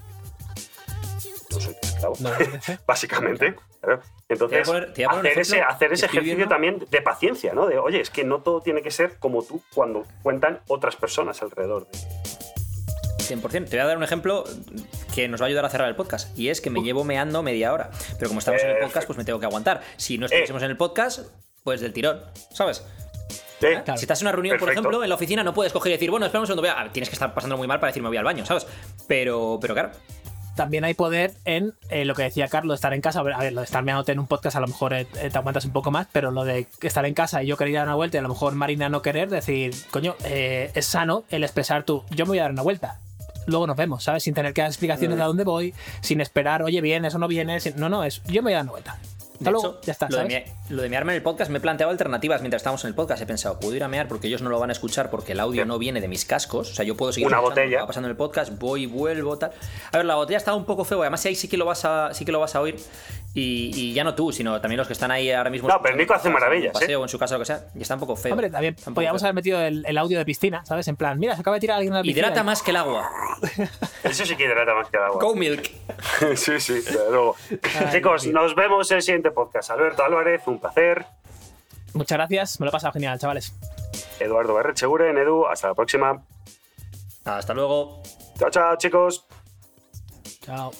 No 1.51 1.59
soy 1.59 1.75
esclavo, 1.81 2.15
No, 2.21 2.29
básicamente. 2.87 3.55
claro. 3.81 4.01
Entonces, 4.29 4.65
poner- 4.69 4.93
hacer 5.09 5.39
ese, 5.39 5.61
hacer 5.61 5.91
ese 5.93 6.05
ejercicio 6.05 6.35
viendo. 6.37 6.53
también 6.53 6.85
de 6.89 7.01
paciencia, 7.01 7.53
¿no? 7.53 7.65
De, 7.65 7.79
oye, 7.79 7.99
es 7.99 8.09
que 8.11 8.23
no 8.23 8.41
todo 8.41 8.61
tiene 8.61 8.81
que 8.81 8.91
ser 8.91 9.17
como 9.19 9.43
tú 9.43 9.61
cuando 9.73 10.05
cuentan 10.23 10.61
otras 10.67 10.95
personas 10.95 11.41
alrededor. 11.41 11.85
de- 11.87 11.97
100%. 13.29 13.69
Te 13.69 13.77
voy 13.77 13.79
a 13.79 13.85
dar 13.85 13.97
un 13.97 14.03
ejemplo 14.03 14.43
que 15.13 15.27
nos 15.27 15.39
va 15.41 15.45
a 15.45 15.47
ayudar 15.47 15.65
a 15.65 15.69
cerrar 15.69 15.87
el 15.87 15.95
podcast. 15.95 16.37
Y 16.37 16.49
es 16.49 16.59
que 16.61 16.69
me 16.69 16.81
llevo 16.81 17.03
meando 17.03 17.43
media 17.43 17.71
hora. 17.73 17.89
Pero 18.17 18.29
como 18.29 18.39
estamos 18.39 18.61
en 18.63 18.69
el 18.71 18.77
podcast, 18.79 19.07
pues 19.07 19.17
me 19.17 19.23
tengo 19.25 19.39
que 19.39 19.45
aguantar. 19.45 19.81
Si 19.97 20.17
no 20.17 20.25
estuviésemos 20.25 20.61
en 20.63 20.71
el 20.71 20.77
podcast, 20.77 21.19
pues 21.63 21.81
del 21.81 21.93
tirón. 21.93 22.19
¿Sabes? 22.53 22.83
Eh, 23.61 23.81
Claro. 23.83 23.97
Si 23.97 24.05
estás 24.05 24.21
en 24.21 24.27
una 24.27 24.31
reunión, 24.31 24.57
por 24.57 24.69
ejemplo, 24.71 25.03
en 25.03 25.09
la 25.09 25.15
oficina, 25.15 25.43
no 25.43 25.53
puedes 25.53 25.73
coger 25.73 25.91
y 25.91 25.95
decir, 25.95 26.09
bueno, 26.11 26.25
espera 26.25 26.39
un 26.39 26.47
segundo, 26.47 26.61
voy 26.61 26.71
a- 26.75 26.91
tienes 26.93 27.09
que 27.09 27.15
estar 27.15 27.33
pasando 27.33 27.57
muy 27.57 27.67
mal 27.67 27.79
para 27.79 27.89
decir 27.89 28.01
me 28.01 28.07
voy 28.07 28.15
al 28.17 28.23
baño, 28.23 28.45
¿sabes? 28.45 28.65
Pero, 29.07 29.57
pero 29.61 29.73
claro, 29.73 29.91
También 30.55 30.83
hay 30.83 30.93
poder 30.93 31.33
en 31.45 31.73
eh, 31.89 32.03
lo 32.05 32.15
que 32.15 32.23
decía 32.23 32.47
Carlos, 32.49 32.75
estar 32.75 32.93
en 32.93 32.99
casa. 33.01 33.19
A 33.19 33.23
ver, 33.23 33.33
a 33.33 33.39
ver, 33.39 33.53
lo 33.53 33.61
de 33.61 33.65
estar 33.65 33.81
meándote 33.83 34.11
en 34.13 34.19
un 34.19 34.27
podcast 34.27 34.55
a 34.57 34.59
lo 34.61 34.67
mejor 34.67 34.93
eh, 34.93 35.07
eh, 35.21 35.29
te 35.29 35.37
aguantas 35.37 35.63
un 35.65 35.71
poco 35.71 35.89
más, 35.91 36.07
pero 36.11 36.31
lo 36.31 36.43
de 36.45 36.67
estar 36.81 37.05
en 37.05 37.13
casa 37.13 37.43
y 37.43 37.47
yo 37.47 37.55
querer 37.57 37.73
dar 37.75 37.83
una 37.85 37.95
vuelta 37.95 38.17
y 38.17 38.19
a 38.19 38.23
lo 38.23 38.29
mejor 38.29 38.55
Marina 38.55 38.89
no 38.89 39.01
querer, 39.01 39.29
decir, 39.29 39.73
coño, 39.91 40.15
eh, 40.25 40.69
es 40.73 40.85
sano 40.85 41.23
el 41.29 41.43
expresar 41.43 41.83
tú, 41.83 42.03
yo 42.11 42.25
me 42.25 42.29
voy 42.29 42.39
a 42.39 42.43
dar 42.43 42.51
una 42.51 42.61
vuelta. 42.61 42.99
Luego 43.47 43.65
nos 43.67 43.75
vemos, 43.77 44.03
¿sabes? 44.03 44.23
Sin 44.23 44.33
tener 44.33 44.53
que 44.53 44.61
dar 44.61 44.69
explicaciones 44.69 45.17
de 45.17 45.23
a 45.23 45.27
dónde 45.27 45.43
voy, 45.43 45.73
sin 46.01 46.21
esperar, 46.21 46.61
oye, 46.63 46.81
vienes 46.81 47.15
o 47.15 47.17
no 47.19 47.27
vienes. 47.27 47.63
sin- 47.63 47.75
No, 47.77 47.89
no, 47.89 48.03
es 48.03 48.21
yo 48.25 48.41
me 48.43 48.47
voy 48.51 48.53
a 48.53 48.57
dar 48.57 48.63
una 48.63 48.71
vuelta. 48.73 48.99
Hasta 49.39 49.45
De 49.45 49.51
luego, 49.51 49.67
hecho, 49.69 49.81
ya 49.83 49.93
está, 49.93 50.05
lo, 50.09 50.17
de 50.17 50.23
¿sabes? 50.23 50.45
mea- 50.45 50.53
lo 50.69 50.81
de 50.81 50.89
mearme 50.89 51.13
en 51.13 51.15
el 51.15 51.23
podcast 51.23 51.49
me 51.49 51.59
he 51.59 51.61
planteado 51.61 51.91
alternativas 51.91 52.41
mientras 52.41 52.59
estamos 52.59 52.83
en 52.83 52.89
el 52.89 52.93
podcast. 52.95 53.21
He 53.21 53.25
pensado, 53.25 53.57
puedo 53.57 53.73
ir 53.73 53.83
a 53.85 53.87
mear 53.87 54.09
porque 54.09 54.27
ellos 54.27 54.41
no 54.41 54.49
lo 54.49 54.59
van 54.59 54.69
a 54.69 54.73
escuchar 54.73 55.09
porque 55.09 55.31
el 55.31 55.39
audio 55.39 55.65
no 55.65 55.79
viene 55.79 56.01
de 56.01 56.09
mis 56.09 56.25
cascos. 56.25 56.71
O 56.71 56.75
sea, 56.75 56.83
yo 56.83 56.97
puedo 56.97 57.13
seguir 57.13 57.27
Una 57.27 57.37
escuchando 57.37 57.49
lo 57.51 57.55
que 57.55 57.61
botella. 57.61 57.81
va 57.81 57.87
pasando 57.87 58.07
en 58.07 58.11
el 58.11 58.17
podcast, 58.17 58.59
voy 58.59 58.83
y 58.83 58.85
vuelvo, 58.87 59.37
tal. 59.37 59.51
A 59.93 59.97
ver, 59.97 60.05
la 60.05 60.15
botella 60.15 60.37
estaba 60.37 60.57
un 60.57 60.65
poco 60.65 60.83
feo. 60.83 61.01
Además, 61.01 61.23
ahí 61.25 61.35
sí 61.35 61.47
que 61.47 61.55
lo 61.55 61.63
vas 61.65 61.85
a, 61.85 62.13
sí 62.13 62.25
que 62.25 62.33
lo 62.33 62.41
vas 62.41 62.53
a 62.55 62.59
oír. 62.61 62.75
Y, 63.33 63.71
y 63.75 63.93
ya 63.93 64.03
no 64.03 64.15
tú, 64.15 64.31
sino 64.31 64.59
también 64.59 64.77
los 64.77 64.87
que 64.87 64.93
están 64.93 65.11
ahí 65.11 65.31
ahora 65.31 65.51
mismo. 65.51 65.69
No, 65.69 65.79
pero 65.81 65.95
Nico 65.95 66.13
hace 66.15 66.29
maravillas, 66.31 66.73
un 66.73 66.79
paseo 66.81 66.89
¿eh? 66.89 66.95
o 66.95 67.03
en 67.03 67.09
su 67.09 67.19
casa, 67.19 67.35
lo 67.35 67.41
que 67.41 67.45
sea. 67.45 67.67
Y 67.75 67.81
está 67.83 67.93
un 67.93 67.99
poco 67.99 68.15
feo. 68.15 68.31
Hombre, 68.33 68.49
también 68.49 68.75
podríamos 68.75 69.21
haber 69.21 69.35
metido 69.35 69.61
el, 69.61 69.85
el 69.85 69.97
audio 69.99 70.17
de 70.17 70.25
piscina, 70.25 70.65
¿sabes? 70.65 70.87
En 70.87 70.95
plan, 70.95 71.19
mira, 71.19 71.35
se 71.35 71.41
acaba 71.41 71.55
de 71.55 71.61
tirar 71.61 71.77
alguien 71.77 71.93
a 71.93 71.97
la 71.97 72.01
piscina. 72.03 72.27
Hidrata 72.27 72.43
más 72.43 72.63
que 72.63 72.71
el 72.71 72.77
agua. 72.77 73.09
Eso 74.03 74.25
sí 74.25 74.35
que 74.35 74.45
hidrata 74.45 74.73
más 74.73 74.89
que 74.89 74.97
el 74.97 75.03
agua. 75.03 75.21
Go 75.21 75.35
milk. 75.35 75.69
sí, 76.35 76.59
sí, 76.59 76.73
desde 76.73 77.09
luego. 77.09 77.35
Chicos, 77.91 78.25
nos 78.27 78.55
vemos 78.55 78.89
en 78.89 78.97
el 78.97 79.03
siguiente 79.03 79.29
podcast. 79.31 79.69
Alberto 79.69 80.03
Álvarez, 80.03 80.41
un 80.47 80.59
placer. 80.59 81.05
Muchas 81.93 82.17
gracias, 82.17 82.59
me 82.59 82.65
lo 82.65 82.69
he 82.69 82.73
pasado 82.73 82.93
genial, 82.93 83.19
chavales. 83.19 83.53
Eduardo 84.19 84.55
Berrecheguren, 84.55 85.17
Edu, 85.17 85.45
hasta 85.45 85.69
la 85.69 85.75
próxima. 85.75 86.23
Hasta 87.25 87.53
luego. 87.53 88.01
Chao, 88.39 88.49
chao, 88.49 88.75
chicos. 88.77 89.25
Chao. 90.45 90.71